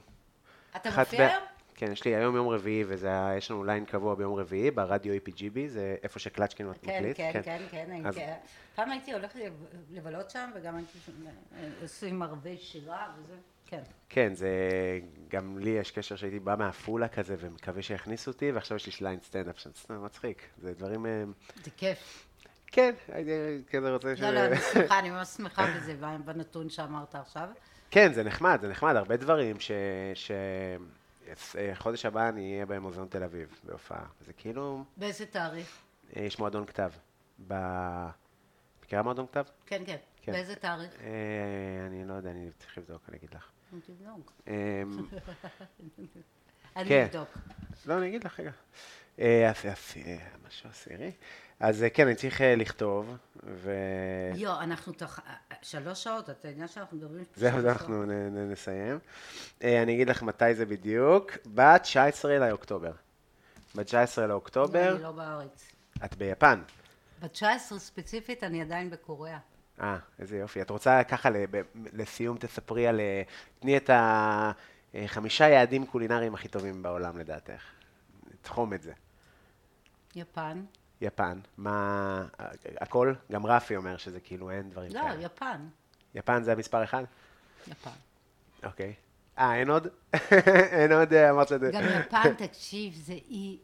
אתה 0.75 0.89
מופיע 0.99 1.27
היום? 1.27 1.43
כן, 1.79 1.91
יש 1.91 2.05
לי 2.05 2.15
היום 2.15 2.35
יום 2.35 2.47
רביעי, 2.47 2.83
ויש 2.83 3.51
לנו 3.51 3.63
ליין 3.63 3.85
קבוע 3.85 4.15
ביום 4.15 4.35
רביעי 4.35 4.71
ברדיו 4.71 5.13
EPGB, 5.13 5.57
זה 5.67 5.95
איפה 6.03 6.19
שקלצ'קין 6.19 6.65
כן, 6.65 6.71
מקליט. 7.03 7.17
כן, 7.17 7.31
כן, 7.43 7.65
כן. 7.71 8.01
אז- 8.05 8.17
הייתי- 8.17 8.31
פעם 8.75 8.91
הייתי 8.91 9.13
הולכת 9.13 9.35
לב- 9.35 9.65
לבלות 9.91 10.29
שם, 10.29 10.49
וגם 10.55 10.75
הייתי 10.75 10.97
אה, 11.57 11.67
עושים 11.81 12.21
ערבי 12.21 12.57
שירה 12.57 13.07
וזה, 13.17 13.33
כן. 13.67 13.81
כן, 14.09 14.33
זה... 14.35 14.49
גם 15.29 15.57
לי 15.59 15.69
יש 15.69 15.91
קשר 15.91 16.15
שהייתי 16.15 16.39
בא 16.39 16.55
מעפולה 16.59 17.07
כזה, 17.07 17.35
ומקווה 17.39 17.81
שיכניסו 17.81 18.31
אותי, 18.31 18.51
ועכשיו 18.51 18.77
יש 18.77 18.87
לי 19.01 19.07
ליין 19.07 19.19
סטנדאפ 19.23 19.59
שם, 19.59 19.69
סתם 19.75 20.05
מצחיק. 20.05 20.41
זה 20.61 20.73
דברים... 20.73 21.05
אה, 21.05 21.23
זה 21.63 21.71
כיף. 21.77 22.27
כן, 22.67 22.91
הייתי 23.07 23.31
כזה 23.71 23.93
רוצה 23.93 24.15
ש... 24.15 24.21
לא, 24.21 24.29
לא, 24.31 24.45
אני 24.45 24.55
שמחה, 24.73 24.99
אני 24.99 25.09
ממש 25.09 25.27
שמחה 25.27 25.67
בזה, 25.77 25.95
בנתון 26.25 26.69
שאמרת 26.69 27.15
עכשיו. 27.15 27.47
כן, 27.91 28.13
זה 28.13 28.23
נחמד, 28.23 28.57
זה 28.61 28.67
נחמד, 28.67 28.95
הרבה 28.95 29.17
דברים 29.17 29.59
ש... 29.59 29.71
אה, 31.57 31.75
חודש 31.75 32.05
הבא 32.05 32.29
אני 32.29 32.53
אהיה 32.53 32.65
במוזיאון 32.65 33.07
תל 33.07 33.23
אביב, 33.23 33.59
בהופעה. 33.63 34.05
זה 34.21 34.33
כאילו... 34.33 34.83
באיזה 34.97 35.25
תאריך? 35.25 35.81
אה, 36.15 36.21
יש 36.21 36.39
מועדון 36.39 36.65
כתב. 36.65 36.91
ב... 37.47 37.53
מכירה 38.83 39.01
מועדון 39.01 39.27
כתב? 39.27 39.43
כן, 39.65 39.83
כן. 39.85 39.97
כן. 40.21 40.31
באיזה 40.31 40.55
תאריך? 40.55 41.01
אה, 41.01 41.87
אני 41.87 42.05
לא 42.05 42.13
יודע, 42.13 42.31
אני 42.31 42.49
צריך 42.57 42.77
לבדוק, 42.77 43.01
אני 43.09 43.17
אגיד 43.17 43.33
לך. 43.33 43.51
תבדוק. 43.85 44.33
אה, 46.77 46.81
אני 46.81 46.89
כן. 46.89 47.03
אבדוק. 47.05 47.37
לא, 47.85 47.97
אני 47.97 48.07
אגיד 48.07 48.23
לך, 48.23 48.39
רגע. 48.39 48.51
אה, 49.19 49.49
אז- 49.49 49.65
אז, 49.65 49.93
אה, 50.05 50.17
משהו 50.47 50.69
עשירי. 50.69 51.11
אז 51.59 51.83
אה, 51.83 51.89
כן, 51.89 52.07
אני 52.07 52.15
צריך 52.15 52.41
אה, 52.41 52.55
לכתוב, 52.55 53.15
ו... 53.43 53.71
יו, 54.35 54.59
אנחנו 54.59 54.93
תוך... 54.93 55.19
שלוש 55.61 56.03
שעות, 56.03 56.29
אתה 56.29 56.47
יודע 56.47 56.67
שאנחנו 56.67 56.97
מדברים 56.97 57.23
זהו. 57.35 57.59
אנחנו 57.59 58.05
נסיים. 58.31 58.99
אה, 59.63 59.81
אני 59.83 59.93
אגיד 59.95 60.09
לך 60.09 60.23
מתי 60.23 60.55
זה 60.55 60.65
בדיוק. 60.65 61.31
ב-19 61.53 62.27
לאוקטובר. 62.27 62.91
ב-19 63.75 64.21
לאוקטובר, 64.27 64.95
אני 64.95 65.03
לא 65.03 65.11
בארץ. 65.11 65.71
את 66.05 66.15
ביפן. 66.15 66.61
ב-19 67.21 67.43
ספציפית 67.77 68.43
אני 68.43 68.61
עדיין 68.61 68.89
בקוריאה. 68.89 69.37
אה, 69.81 69.97
איזה 70.19 70.37
יופי. 70.37 70.61
את 70.61 70.69
רוצה 70.69 71.03
ככה 71.03 71.29
לסיום 71.93 72.37
תספרי 72.37 72.87
על... 72.87 72.99
אה, 72.99 73.21
תני 73.59 73.77
את 73.77 73.89
החמישה 74.93 75.49
יעדים 75.49 75.85
קולינריים 75.85 76.33
הכי 76.33 76.47
טובים 76.47 76.83
בעולם 76.83 77.17
לדעתך. 77.17 77.63
תחום 78.41 78.73
את 78.73 78.81
זה. 78.81 78.93
יפן. 80.15 80.63
יפן, 81.01 81.39
מה... 81.57 82.25
הכל? 82.81 83.13
גם 83.31 83.45
רפי 83.45 83.75
אומר 83.75 83.97
שזה 83.97 84.19
כאילו 84.19 84.51
אין 84.51 84.69
דברים 84.69 84.91
לא, 84.93 85.01
כאלה. 85.01 85.21
יפן. 85.23 85.67
יפן 86.15 86.43
זה 86.43 86.51
המספר 86.51 86.83
אחד? 86.83 87.03
יפן. 87.67 87.89
אוקיי. 88.63 88.93
אה, 89.39 89.55
אין 89.55 89.69
עוד? 89.69 89.87
אין 90.77 90.91
עוד, 90.91 91.13
אה, 91.13 91.29
אמרת 91.29 91.47
שזה... 91.47 91.71
גם 91.73 91.83
יפן, 91.99 92.33
תקשיב, 92.33 92.93
זה 92.93 93.13
אי... 93.13 93.57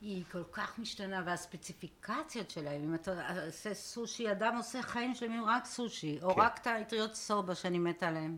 היא 0.00 0.24
כל 0.32 0.42
כך 0.52 0.78
משתנה, 0.78 1.22
והספציפיקציות 1.26 2.50
שלהם, 2.50 2.82
אם 2.82 2.94
אתה 2.94 3.10
עושה 3.46 3.74
סושי, 3.74 4.32
אדם 4.32 4.56
עושה 4.56 4.82
חיים 4.82 5.14
שלמים 5.14 5.44
רק 5.44 5.64
סושי, 5.64 6.18
או 6.22 6.34
כן. 6.34 6.40
רק 6.40 6.58
את 6.62 6.66
האטריות 6.66 7.14
סובה 7.14 7.54
שאני 7.54 7.78
מתה 7.78 8.08
עליהן. 8.08 8.36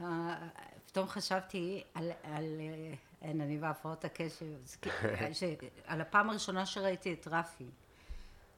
אה, 0.00 0.48
פתאום 0.86 1.06
חשבתי 1.08 1.82
על, 1.94 2.10
על 2.22 2.44
אה, 2.60 2.94
אין, 3.22 3.40
אני 3.40 3.58
בהפרעות 3.58 4.04
הקשב, 4.04 4.46
ש- 5.32 5.42
על 5.84 6.00
הפעם 6.00 6.30
הראשונה 6.30 6.66
שראיתי 6.66 7.12
את 7.12 7.28
רפי. 7.30 7.66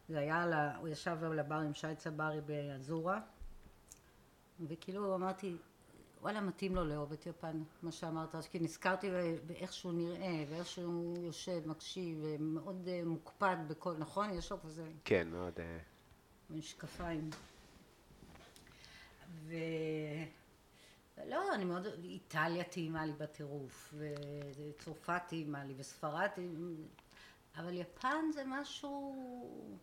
זה 0.09 0.19
היה, 0.19 0.43
על 0.43 0.53
ה- 0.53 0.77
הוא 0.77 0.89
ישב 0.89 1.19
על 1.25 1.39
הבר 1.39 1.55
עם 1.55 1.75
שי 1.75 1.95
צברי 1.97 2.41
באזורה, 2.41 3.21
וכאילו 4.69 5.15
אמרתי, 5.15 5.57
וואלה, 6.21 6.41
מתאים 6.41 6.75
לו 6.75 6.85
לאהוב 6.85 7.13
את 7.13 7.27
יפן, 7.27 7.63
מה 7.83 7.93
שאמרת, 7.93 8.35
כי 8.51 8.59
נזכרתי 8.61 9.11
באיך 9.47 9.73
שהוא 9.73 9.93
נראה, 9.93 10.45
ואיך 10.51 10.67
שהוא 10.67 11.27
יושב, 11.27 11.63
מקשיב, 11.69 12.19
ומאוד 12.23 12.89
אה, 12.89 13.03
מוקפד 13.07 13.57
בכל, 13.69 13.95
נכון? 13.99 14.31
יש 14.31 14.51
לו 14.53 14.63
כזה 14.63 14.91
כן, 15.05 15.29
מאוד... 15.29 15.53
משקפיים. 16.51 17.31
ו... 19.47 19.55
לא, 21.19 21.55
אני 21.55 21.65
מאוד... 21.65 21.87
איטליה 22.05 22.65
טעימה 22.65 23.07
לי 23.07 23.13
בטירוף, 23.13 23.95
וצרפת 24.57 25.23
טעימה 25.29 25.65
לי, 25.65 25.75
וספרד. 25.77 26.29
אבל 27.57 27.75
יפן 27.75 28.33
זה 28.35 28.43
משהו... 28.47 29.79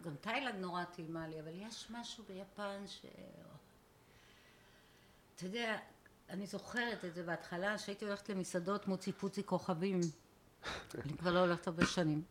גם 0.00 0.16
תאילנד 0.16 0.60
נורא 0.60 0.84
טעימה 0.84 1.28
לי, 1.28 1.40
אבל 1.40 1.52
יש 1.54 1.90
משהו 1.90 2.24
ביפן 2.28 2.86
ש... 2.86 3.06
אתה 5.36 5.46
יודע, 5.46 5.78
אני 6.28 6.46
זוכרת 6.46 7.04
את 7.04 7.14
זה 7.14 7.22
בהתחלה, 7.22 7.78
שהייתי 7.78 8.04
הולכת 8.04 8.28
למסעדות 8.28 8.88
מוצי 8.88 9.12
פוצי 9.12 9.44
כוכבים. 9.44 10.00
אני 10.94 11.16
כבר 11.18 11.32
לא 11.32 11.38
הולכת 11.38 11.66
הרבה 11.66 11.86
שנים. 11.86 12.22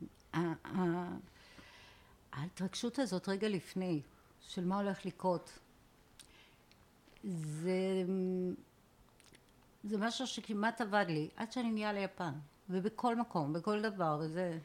ההתרגשות 2.32 3.00
הזאת 3.00 3.30
רגע 3.30 3.50
לפני, 3.50 4.02
של 4.42 4.66
מה 4.66 4.78
הולך 4.80 5.06
לקרות, 5.06 5.60
זה, 7.28 8.04
זה 9.84 9.98
משהו 9.98 10.28
שכמעט 10.28 10.82
עבד 10.82 11.06
לי, 11.08 11.30
עד 11.36 11.52
שאני 11.52 11.72
נהיה 11.72 11.94
ליפן, 11.94 12.34
ובכל 12.70 13.16
מקום, 13.16 13.54
בכל 13.54 13.82
דבר, 13.82 14.18
וזה... 14.22 14.58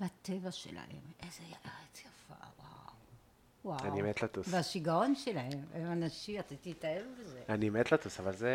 והטבע 0.00 0.50
שלהם, 0.50 1.00
איזה 1.22 1.42
ארץ 1.64 2.00
יפה, 2.00 2.34
וואו. 2.58 3.76
וואו. 3.78 3.92
אני 3.92 4.02
מת 4.02 4.22
לטוס. 4.22 4.46
והשיגעון 4.50 5.14
שלהם, 5.14 5.64
הם 5.74 5.92
אנשים, 5.92 6.40
אתה 6.40 6.54
תתאהב 6.60 7.04
בזה. 7.20 7.42
אני 7.48 7.70
מת 7.70 7.92
לטוס, 7.92 8.20
אבל 8.20 8.32
זה... 8.36 8.50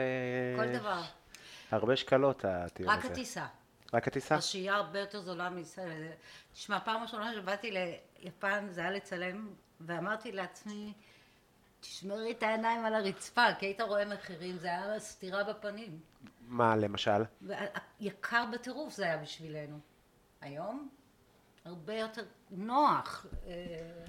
כל 0.57 0.77
דבר. 0.79 1.01
הרבה 1.71 1.95
שקלות 1.95 2.45
הטיול 2.45 2.89
הזה. 2.89 2.99
רק 2.99 3.05
הטיסה. 3.05 3.47
רק 3.93 4.07
הטיסה? 4.07 4.35
השהייה 4.35 4.75
הרבה 4.75 4.99
יותר 4.99 5.21
זולה 5.21 5.49
מישראל. 5.49 6.07
תשמע, 6.53 6.79
פעם 6.79 7.01
ראשונה 7.01 7.33
שבאתי 7.33 7.71
ליפן, 8.19 8.67
זה 8.71 8.81
היה 8.81 8.91
לצלם, 8.91 9.49
ואמרתי 9.81 10.31
לעצמי, 10.31 10.93
תשמרי 11.81 12.31
את 12.31 12.43
העיניים 12.43 12.85
על 12.85 12.95
הרצפה, 12.95 13.45
כי 13.59 13.65
היית 13.65 13.81
רואה 13.81 14.05
מחירים, 14.05 14.57
זה 14.57 14.67
היה 14.67 14.99
סטירה 14.99 15.43
בפנים. 15.43 15.99
מה, 16.47 16.75
למשל? 16.75 17.23
יקר 17.99 18.45
בטירוף 18.53 18.93
זה 18.93 19.03
היה 19.03 19.17
בשבילנו. 19.17 19.79
היום, 20.41 20.89
הרבה 21.65 21.93
יותר 21.93 22.21
נוח, 22.51 23.25
אה, 23.47 23.51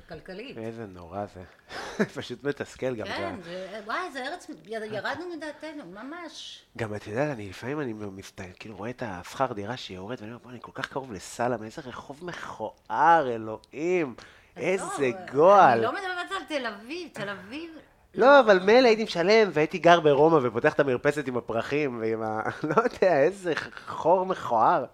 כלכלית. 0.09 0.59
איזה 0.59 0.86
נורא 0.86 1.27
זה. 1.27 1.43
פשוט 2.20 2.44
מתסכל 2.44 2.94
גם. 2.94 3.07
כן, 3.07 3.40
זה, 3.43 3.81
וואי, 3.85 4.12
זה 4.12 4.27
ארץ, 4.27 4.47
ירדנו 4.66 5.24
מדעתנו, 5.36 5.85
ממש. 5.86 6.65
גם 6.78 6.94
את 6.94 7.07
יודעת, 7.07 7.35
אני 7.35 7.49
לפעמים 7.49 7.81
אני 7.81 7.93
מסתכל, 7.93 8.53
כאילו 8.59 8.77
רואה 8.77 8.90
את 8.90 9.03
השכר 9.07 9.53
דירה 9.53 9.77
שיורד, 9.77 10.16
ואני 10.20 10.31
אומר, 10.32 10.43
בוא, 10.43 10.51
אני 10.51 10.59
כל 10.61 10.73
כך 10.74 10.93
קרוב 10.93 11.12
לסלאם, 11.12 11.62
איזה 11.62 11.82
רחוב 11.82 12.24
מכוער, 12.24 13.31
אלוהים, 13.31 14.15
איזה 14.57 15.11
לא, 15.11 15.33
גועל. 15.33 15.73
אני 15.73 15.83
לא 15.83 15.93
מדברת 15.93 16.33
על 16.41 16.45
תל 16.49 16.66
אביב, 16.66 17.09
תל 17.12 17.29
אביב... 17.29 17.70
לא, 18.15 18.41
אבל 18.41 18.59
מילא 18.59 18.89
הייתי 18.89 19.05
משלם, 19.05 19.51
והייתי 19.53 19.79
גר 19.79 20.01
ברומא 20.01 20.39
ופותח 20.43 20.74
את 20.74 20.81
המרפסת 20.81 21.29
עם 21.29 21.37
הפרחים 21.37 22.01
ועם 22.01 22.23
ה... 22.23 22.43
לא 22.77 22.83
יודע, 22.83 23.20
איזה 23.23 23.53
חור 23.87 24.27
מכוער 24.27 24.85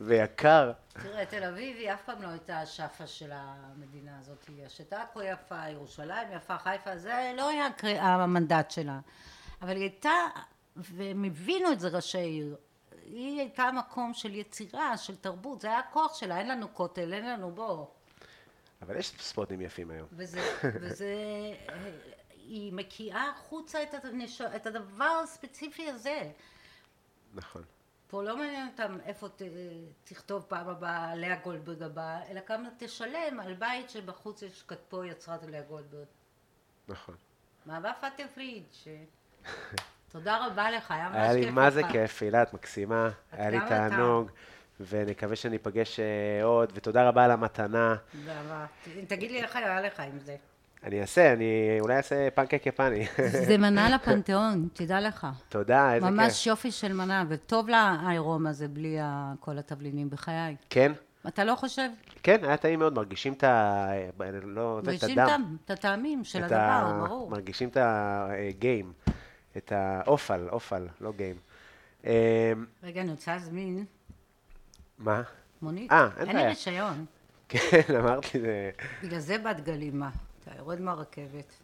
ויקר. 0.00 0.72
תראה, 1.02 1.24
תל 1.26 1.44
אביב 1.44 1.76
היא 1.76 1.92
אף 1.92 2.02
פעם 2.06 2.22
לא 2.22 2.28
הייתה 2.28 2.58
השאפה 2.58 3.06
של 3.06 3.30
המדינה 3.32 4.10
הזאת. 4.20 4.44
היא 4.48 4.66
השתקו 4.66 5.22
יפה, 5.22 5.68
ירושלים 5.68 6.28
יפה, 6.36 6.58
חיפה, 6.58 6.96
זה 6.96 7.32
לא 7.36 7.48
היה 7.48 7.68
המנדט 8.00 8.70
שלה. 8.70 8.98
אבל 9.62 9.70
היא 9.70 9.82
הייתה, 9.82 10.10
והם 10.76 11.24
הבינו 11.24 11.72
את 11.72 11.80
זה 11.80 11.88
ראשי 11.88 12.18
עיר, 12.18 12.56
היא 13.06 13.40
הייתה 13.40 13.70
מקום 13.72 14.14
של 14.14 14.34
יצירה, 14.34 14.96
של 14.96 15.16
תרבות, 15.16 15.60
זה 15.60 15.68
היה 15.68 15.78
הכוח 15.78 16.14
שלה, 16.14 16.38
אין 16.38 16.48
לנו 16.48 16.74
כותל, 16.74 17.12
אין 17.12 17.26
לנו 17.26 17.50
בוא. 17.50 17.86
אבל 18.82 18.96
יש 18.96 19.12
ספוטים 19.18 19.60
יפים 19.60 19.90
היום. 19.90 20.08
וזה, 20.12 20.40
וזה, 20.82 21.14
אה, 21.68 21.90
היא 22.30 22.72
מקיאה 22.72 23.30
החוצה 23.30 23.82
את, 23.82 24.04
הנש... 24.04 24.40
את 24.40 24.66
הדבר 24.66 25.20
הספציפי 25.24 25.90
הזה. 25.90 26.30
נכון. 27.34 27.62
פה 28.08 28.22
לא 28.22 28.36
מעניין 28.36 28.68
אותם 28.68 28.98
איפה 29.04 29.28
ת, 29.28 29.42
תכתוב 30.04 30.44
פעם 30.48 30.68
הבאה 30.68 31.14
לאה 31.14 31.36
גולדברג 31.36 31.82
הבאה, 31.82 32.26
אלא 32.30 32.40
כמה 32.46 32.68
תשלם 32.78 33.40
על 33.40 33.54
בית 33.54 33.90
שבחוץ 33.90 34.42
יש 34.42 34.64
כתבו 34.68 35.04
יצרת 35.04 35.42
לאה 35.42 35.62
גולדברג. 35.62 36.06
נכון. 36.88 37.14
מעבר 37.66 37.90
פאטה 38.00 38.22
פריד, 38.34 38.64
ש... 38.72 38.88
תודה 40.08 40.46
רבה 40.46 40.70
לך, 40.70 40.90
היה 40.90 41.08
ממש 41.08 41.16
היה 41.16 41.34
כיף 41.34 41.44
לי 41.44 41.50
מה 41.50 41.70
זה 41.70 41.80
לך. 41.80 41.92
כיף, 41.92 42.22
הילה, 42.22 42.42
את 42.42 42.54
מקסימה, 42.54 43.10
היה 43.32 43.50
לי 43.50 43.58
גם 43.58 43.66
אתה. 43.66 44.32
ונקווה 44.80 45.36
שניפגש 45.36 46.00
אה, 46.00 46.04
עוד, 46.44 46.72
ותודה 46.74 47.08
רבה 47.08 47.24
על 47.24 47.30
המתנה. 47.30 47.94
באהבה. 48.26 48.66
ת- 48.84 49.08
תגיד 49.08 49.30
לי 49.30 49.42
איך 49.42 49.56
היה 49.56 49.80
לך 49.80 50.00
עם 50.00 50.18
זה. 50.18 50.36
אני 50.84 51.00
אעשה, 51.00 51.32
אני 51.32 51.44
אולי 51.80 51.96
אעשה 51.96 52.28
פנקק 52.34 52.66
יפני. 52.66 53.06
זה 53.46 53.58
מנה 53.64 53.90
לפנתיאון, 53.90 54.68
תדע 54.72 55.00
לך. 55.00 55.26
תודה, 55.48 55.94
איזה 55.94 56.06
כיף. 56.06 56.14
ממש 56.16 56.46
יופי 56.46 56.70
של 56.70 56.92
מנה, 56.92 57.24
וטוב 57.28 57.68
לה 57.68 57.96
העירום 58.00 58.46
הזה 58.46 58.68
בלי 58.68 58.96
כל 59.40 59.58
התבלינים 59.58 60.10
בחיי. 60.10 60.56
כן? 60.70 60.92
אתה 61.28 61.44
לא 61.44 61.54
חושב? 61.54 61.88
כן, 62.22 62.36
היה 62.44 62.56
טעים 62.56 62.78
מאוד, 62.78 62.94
מרגישים 62.94 63.32
את 63.32 63.44
ה... 63.44 63.86
לא, 64.44 64.80
זה, 64.84 64.90
את 64.90 65.02
מרגישים 65.02 65.18
הדם. 65.18 65.56
את 65.64 65.70
הטעמים 65.70 66.24
של 66.24 66.38
את 66.38 66.44
הדבר, 66.44 66.56
ה- 66.58 67.04
ברור. 67.06 67.30
מרגישים 67.30 67.68
את 67.68 67.76
הגיים, 67.80 68.92
את 69.56 69.72
האופל, 69.74 70.48
אופל, 70.52 70.86
לא 71.00 71.12
גיים. 71.16 71.36
אמ, 72.04 72.10
רגע, 72.82 73.00
אני 73.00 73.10
רוצה 73.10 73.32
להזמין 73.32 73.84
מה? 74.98 75.22
מונית. 75.62 75.92
אה, 75.92 76.04
אין 76.04 76.12
אין 76.18 76.28
לי 76.28 76.34
בעיה. 76.34 76.48
רישיון. 76.48 77.06
כן, 77.48 77.58
אמרתי, 77.98 78.40
זה... 78.40 78.70
בגלל 79.02 79.18
זה 79.18 79.38
בת 79.38 79.60
גלימה. 79.60 80.10
אתה 80.42 80.50
יורד 80.58 80.80
מהרכבת. 80.80 81.54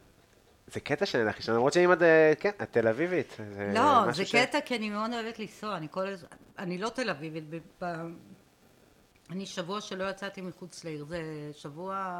זה 0.67 0.81
קטע 0.81 1.07
שאין 1.07 1.27
לך 1.27 1.37
אישה, 1.39 1.53
למרות 1.53 1.73
שאם 1.73 1.93
את, 1.93 2.03
אה, 2.03 2.33
כן, 2.41 2.51
את 2.63 2.73
תל 2.73 2.89
אביבית. 2.89 3.37
זה 3.55 3.73
לא, 3.75 4.13
זה 4.13 4.25
ש- 4.25 4.35
קטע 4.35 4.59
כי 4.61 4.77
אני 4.77 4.91
מאוד 4.91 5.11
אוהבת 5.13 5.39
לנסוע. 5.39 5.77
אני 5.77 5.89
כל 5.91 6.07
הזמן... 6.07 6.29
אני 6.59 6.79
לא 6.79 6.89
תל 6.89 7.11
אביבית. 7.11 7.45
ב- 7.51 7.59
ב- 7.85 8.07
אני 9.31 9.47
שבוע 9.47 9.81
שלא 9.81 10.11
יצאתי 10.11 10.41
מחוץ 10.41 10.85
לעיר. 10.85 11.05
זה 11.05 11.21
שבוע 11.53 12.19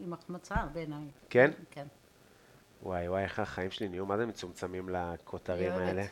עם 0.00 0.12
החמצה 0.12 0.54
בעיניי. 0.72 1.04
כן? 1.30 1.50
כן. 1.70 1.86
וואי, 2.82 3.08
וואי, 3.08 3.22
איך 3.22 3.38
החיים 3.38 3.70
שלי 3.70 3.88
נהיו, 3.88 4.06
מה 4.06 4.16
זה 4.16 4.26
מצומצמים 4.26 4.88
לכותרים. 4.88 5.72
האלה? 5.72 6.04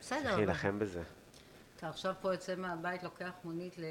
בסדר. 0.00 0.22
צריך 0.22 0.36
להילחם 0.36 0.78
בזה. 0.78 1.02
אתה 1.78 1.88
עכשיו 1.88 2.14
פה 2.20 2.32
יוצא 2.32 2.54
מהבית, 2.56 3.02
לוקח 3.02 3.30
מונית 3.44 3.78
ל- 3.78 3.82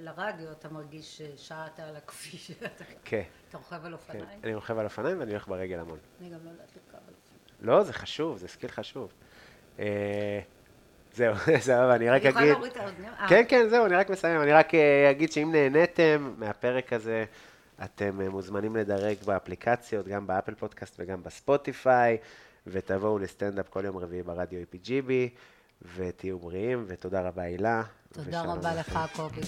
לרדיו, 0.00 0.52
אתה 0.52 0.68
מרגיש 0.68 1.22
ששעה 1.36 1.66
אתה 1.66 1.82
על 1.88 1.96
הכביש. 1.96 2.50
אתה- 2.50 2.84
כן, 3.04 3.22
אתה 3.48 3.58
רוכב 3.58 3.74
על 3.74 3.82
כן. 3.82 3.92
אופניים? 3.92 4.40
אני 4.44 4.54
רוכב 4.54 4.78
על 4.78 4.84
אופניים 4.84 5.20
ואני 5.20 5.30
הולך 5.30 5.48
ברגל 5.48 5.78
המון. 5.78 5.98
אני 6.20 6.28
גם 6.30 6.38
לא 6.44 6.50
יודעת 6.50 6.68
לרכב 6.76 7.06
על 7.08 7.14
אופניים. 7.14 7.16
לא, 7.60 7.82
זה 7.84 7.92
חשוב, 7.92 8.38
זה 8.38 8.48
skill 8.48 8.70
חשוב. 8.70 9.12
אה, 9.78 10.40
זהו, 11.14 11.34
סבבה, 11.60 11.94
אני 11.96 12.10
רק 12.10 12.20
אני 12.22 12.28
יכולה 12.28 12.44
אגיד... 12.44 12.52
להוריד 12.54 12.72
את 12.72 12.76
האוזניים? 12.76 13.12
אה, 13.20 13.28
כן, 13.28 13.44
כן, 13.48 13.68
זהו, 13.68 13.86
אני 13.86 13.94
רק 13.96 14.10
מסיים. 14.10 14.42
אני 14.42 14.52
רק 14.52 14.74
אה, 14.74 15.10
אגיד 15.10 15.32
שאם 15.32 15.52
נהניתם 15.52 16.34
מהפרק 16.38 16.92
הזה, 16.92 17.24
אתם 17.84 18.20
מוזמנים 18.30 18.76
לדרג 18.76 19.16
באפליקציות, 19.24 20.08
גם 20.08 20.26
באפל 20.26 20.54
פודקאסט 20.54 20.94
וגם 20.98 21.22
בספוטיפיי, 21.22 22.16
ותבואו 22.66 23.18
לסטנדאפ 23.18 23.68
כל 23.68 23.84
יום 23.84 23.96
רביעי 23.96 24.22
ברדיו 24.22 24.60
EPGB, 24.62 25.10
ותהיו 25.96 26.38
בריאים, 26.38 26.84
ותודה 26.88 27.20
רבה, 27.20 27.42
הילה. 27.42 27.82
תודה 28.12 28.42
רבה 28.42 28.74
לכם. 28.74 28.92
לך, 28.92 28.98
קובי. 29.16 29.40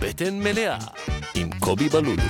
בטן 0.00 0.38
מלאה 0.38 0.78
עם 1.34 1.50
קובי 1.60 1.88
בלולו. 1.88 2.22